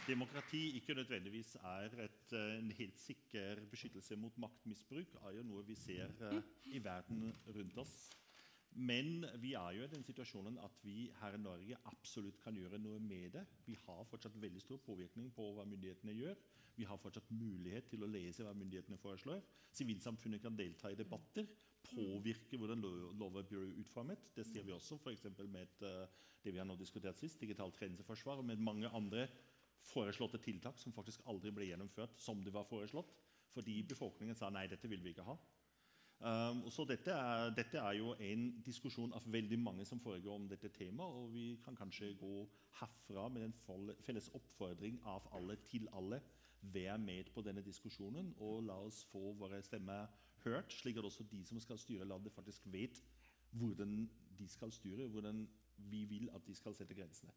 Demokrati 0.07 0.77
ikke 0.77 0.95
nødvendigvis 0.95 1.55
er 1.55 2.05
et, 2.05 2.33
uh, 2.33 2.59
en 2.59 2.71
helt 2.71 2.99
sikker 2.99 3.57
beskyttelse 3.71 4.17
mot 4.17 4.39
maktmisbruk, 4.39 5.15
er 5.15 5.31
jo 5.37 5.43
noe 5.43 5.67
vi 5.67 5.75
ser 5.75 6.07
uh, 6.31 6.43
i 6.65 6.85
verden 6.85 7.37
rundt 7.57 7.79
oss. 7.79 8.11
Men 8.79 9.25
vi 9.43 9.53
er 9.59 9.75
jo 9.75 9.83
i 9.85 9.91
den 9.91 10.05
situasjonen 10.07 10.59
at 10.63 10.77
vi 10.87 11.09
her 11.21 11.35
i 11.35 11.41
Norge 11.43 11.79
absolutt 11.91 12.39
kan 12.43 12.55
gjøre 12.55 12.79
noe 12.79 13.01
med 13.03 13.33
det. 13.35 13.43
Vi 13.67 13.75
har 13.87 14.07
fortsatt 14.07 14.39
veldig 14.41 14.63
stor 14.63 14.79
påvirkning 14.85 15.33
på 15.35 15.49
hva 15.57 15.67
myndighetene 15.67 16.15
gjør. 16.15 16.39
Vi 16.79 16.87
har 16.87 17.01
fortsatt 17.03 17.33
mulighet 17.35 17.91
til 17.91 18.05
å 18.07 18.09
lese 18.11 18.47
hva 18.47 18.55
myndighetene 18.55 19.01
foreslår. 19.03 19.43
Sivilsamfunnet 19.75 20.43
kan 20.45 20.57
delta 20.57 20.91
i 20.91 20.99
debatter, 20.99 21.49
påvirke 21.91 22.59
hvordan 22.61 22.83
lo- 22.85 23.11
lover 23.19 23.47
blir 23.51 23.75
utformet. 23.83 24.31
Det 24.37 24.47
ser 24.47 24.63
vi 24.65 24.73
også 24.77 25.01
f.eks. 25.01 25.27
med 25.41 25.63
et, 25.63 25.83
eh, 25.83 26.07
det 26.45 26.53
vi 26.55 26.59
har 26.63 26.69
nå 26.69 26.77
diskutert 26.79 27.19
sist, 27.19 27.41
digitalt 27.41 27.77
grenseforsvar, 27.77 28.39
og 28.39 28.45
med 28.45 28.59
mange 28.63 28.89
andre 28.89 29.27
foreslåtte 29.91 30.39
tiltak 30.39 30.79
som 30.79 30.93
faktisk 30.93 31.25
aldri 31.27 31.51
ble 31.51 31.67
gjennomført 31.73 32.21
som 32.21 32.43
det 32.45 32.53
var 32.53 32.69
foreslått, 32.69 33.13
fordi 33.51 33.83
befolkningen 33.83 34.37
sa 34.37 34.51
nei, 34.53 34.67
dette 34.71 34.89
vil 34.89 35.03
vi 35.03 35.11
ikke 35.15 35.27
ha. 35.27 35.37
Um, 36.21 36.67
så 36.69 36.85
dette 36.85 37.15
er, 37.17 37.51
dette 37.57 37.79
er 37.81 37.95
jo 37.97 38.11
en 38.21 38.43
diskusjon 38.61 39.15
av 39.17 39.25
veldig 39.33 39.57
mange 39.57 39.87
som 39.89 40.03
foregår 40.05 40.35
om 40.35 40.49
dette 40.51 40.69
temaet, 40.75 41.15
og 41.17 41.31
vi 41.33 41.45
kan 41.65 41.79
kanskje 41.79 42.11
gå 42.21 42.43
herfra 42.77 43.29
med 43.33 43.47
en 43.47 43.55
felles 44.05 44.29
oppfordring 44.37 44.99
av 45.09 45.31
alle 45.37 45.57
til 45.71 45.89
alle. 45.97 46.21
Vær 46.61 46.99
med 47.01 47.31
på 47.33 47.41
denne 47.41 47.65
diskusjonen, 47.65 48.35
og 48.37 48.67
la 48.69 48.77
oss 48.85 49.01
få 49.09 49.31
våre 49.41 49.63
stemmer 49.65 50.11
hørt, 50.45 50.75
slik 50.77 51.01
at 51.01 51.09
også 51.09 51.25
de 51.31 51.41
som 51.49 51.61
skal 51.61 51.81
styre 51.81 52.05
landet, 52.05 52.37
faktisk 52.37 52.69
vet 52.69 53.01
hvordan 53.57 54.05
de 54.39 54.49
skal 54.49 54.73
styre, 54.73 55.09
hvordan 55.09 55.47
vi 55.89 56.05
vil 56.05 56.29
at 56.37 56.45
de 56.47 56.55
skal 56.55 56.77
sette 56.77 56.95
grensene. 56.95 57.33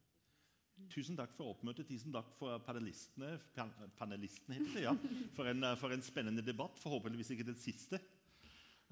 Tusen 0.92 1.16
takk 1.18 1.32
for 1.38 1.54
oppmøtet. 1.54 1.88
Tusen 1.88 2.12
takk 2.12 2.32
for 2.36 2.58
panelistene, 2.66 3.38
pan 3.56 3.72
panelistene 3.98 4.58
heter 4.58 4.74
det, 4.76 4.84
ja, 4.88 4.94
for, 5.38 5.48
en, 5.48 5.68
for 5.80 5.94
en 5.94 6.04
spennende 6.04 6.44
debatt. 6.46 6.80
Forhåpentligvis 6.82 7.32
ikke 7.36 7.48
den 7.48 7.60
siste. 7.62 8.02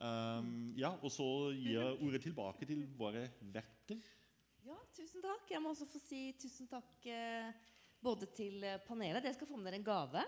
Um, 0.01 0.71
ja, 0.73 0.89
og 0.97 1.11
så 1.13 1.25
gir 1.53 1.75
jeg 1.77 1.97
ordet 2.01 2.23
tilbake 2.23 2.65
til 2.65 2.87
våre 2.97 3.27
verter. 3.53 3.99
Ja, 4.65 4.77
tusen 4.97 5.21
takk. 5.21 5.45
Jeg 5.51 5.61
må 5.61 5.73
også 5.75 5.85
få 5.89 6.01
si 6.01 6.21
tusen 6.41 6.69
takk 6.69 7.05
eh, 7.05 7.51
både 8.01 8.29
til 8.33 8.63
eh, 8.65 8.79
panelet. 8.81 9.21
Dere 9.21 9.35
skal 9.37 9.49
få 9.49 9.59
med 9.59 9.69
dere 9.69 9.77
en 9.77 9.85
gave. 9.85 10.23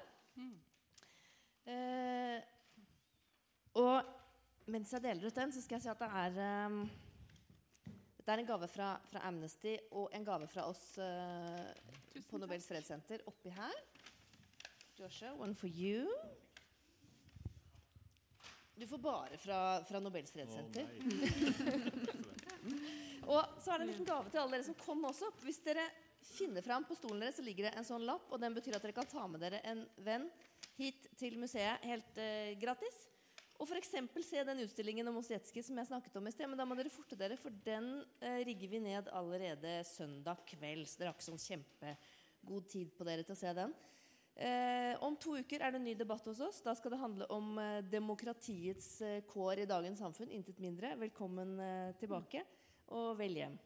Eh, 1.65 2.37
og 3.81 4.13
mens 4.69 4.93
jeg 4.93 5.03
deler 5.03 5.25
ut 5.25 5.41
den, 5.41 5.55
så 5.55 5.63
skal 5.63 5.79
jeg 5.79 5.87
si 5.87 5.91
at 5.91 6.03
det 6.03 6.11
er 6.21 6.67
um, 6.67 6.83
Dette 8.17 8.35
er 8.35 8.43
en 8.43 8.47
gave 8.47 8.69
fra, 8.71 8.93
fra 9.09 9.25
Amnesty 9.27 9.73
og 9.91 10.13
en 10.15 10.25
gave 10.27 10.47
fra 10.47 10.67
oss 10.69 10.83
eh, 11.01 12.21
på 12.29 12.37
Nobels 12.39 12.69
fredssenter 12.69 13.25
oppi 13.27 13.51
her. 13.57 13.73
Joshua, 14.99 15.33
one 15.33 15.55
for 15.55 15.67
you. 15.67 16.05
Du 18.75 18.87
får 18.89 18.97
bare 18.97 19.37
fra, 19.37 19.57
fra 19.85 19.99
Nobels 20.01 20.31
fredssenter. 20.33 20.87
Og 23.29 23.61
så 23.61 23.71
er 23.71 23.79
det 23.79 23.85
en 23.85 23.91
liten 23.91 24.07
gave 24.07 24.31
til 24.31 24.41
alle 24.41 24.57
dere 24.57 24.65
som 24.65 24.77
kom 24.81 25.05
også. 25.07 25.29
Hvis 25.45 25.61
dere 25.63 25.85
finner 26.23 26.65
fram 26.65 26.85
på 26.87 26.97
stolen 26.97 27.21
deres, 27.23 27.37
så 27.37 27.45
ligger 27.45 27.67
det 27.67 27.77
en 27.77 27.87
sånn 27.87 28.05
lapp, 28.07 28.25
og 28.31 28.41
den 28.41 28.55
betyr 28.55 28.77
at 28.77 28.83
dere 28.83 28.95
kan 28.95 29.09
ta 29.09 29.25
med 29.29 29.43
dere 29.43 29.61
en 29.69 29.83
venn 30.03 30.27
hit 30.79 31.07
til 31.19 31.37
museet 31.39 31.83
helt 31.85 32.21
eh, 32.21 32.55
gratis. 32.59 32.97
Og 33.61 33.69
f.eks. 33.69 33.93
se 34.25 34.43
den 34.43 34.63
utstillingen 34.65 35.07
om 35.07 35.19
Ossetskij 35.21 35.63
som 35.63 35.77
jeg 35.79 35.87
snakket 35.87 36.17
om 36.19 36.27
i 36.27 36.33
sted. 36.33 36.49
Men 36.49 36.59
da 36.59 36.65
må 36.67 36.75
dere 36.75 36.91
forte 36.91 37.15
dere, 37.19 37.37
for 37.39 37.53
den 37.63 37.93
eh, 38.19 38.41
rigger 38.47 38.73
vi 38.73 38.83
ned 38.83 39.11
allerede 39.13 39.77
søndag 39.87 40.41
kveld. 40.49 40.87
Så 40.89 40.99
dere 40.99 41.11
har 41.11 41.17
ikke 41.17 41.29
sånn 41.29 41.45
kjempegod 41.45 42.69
tid 42.73 42.91
på 42.97 43.07
dere 43.07 43.23
til 43.23 43.37
å 43.37 43.39
se 43.39 43.53
den. 43.55 43.75
Eh, 44.35 44.95
om 45.05 45.13
to 45.21 45.35
uker 45.37 45.61
er 45.61 45.73
det 45.73 45.79
en 45.81 45.85
ny 45.85 45.93
debatt 45.97 46.25
hos 46.25 46.41
oss. 46.41 46.61
Da 46.65 46.73
skal 46.77 46.95
det 46.95 47.01
handle 47.01 47.27
om 47.33 47.57
eh, 47.61 47.83
demokratiets 47.85 48.89
eh, 49.05 49.19
kår 49.29 49.61
i 49.61 49.69
dagens 49.69 50.01
samfunn. 50.01 50.31
Intet 50.33 50.61
mindre. 50.63 50.95
Velkommen 50.97 51.59
eh, 51.61 51.93
tilbake, 52.01 52.41
og 52.97 53.13
vel 53.19 53.37
hjem. 53.43 53.59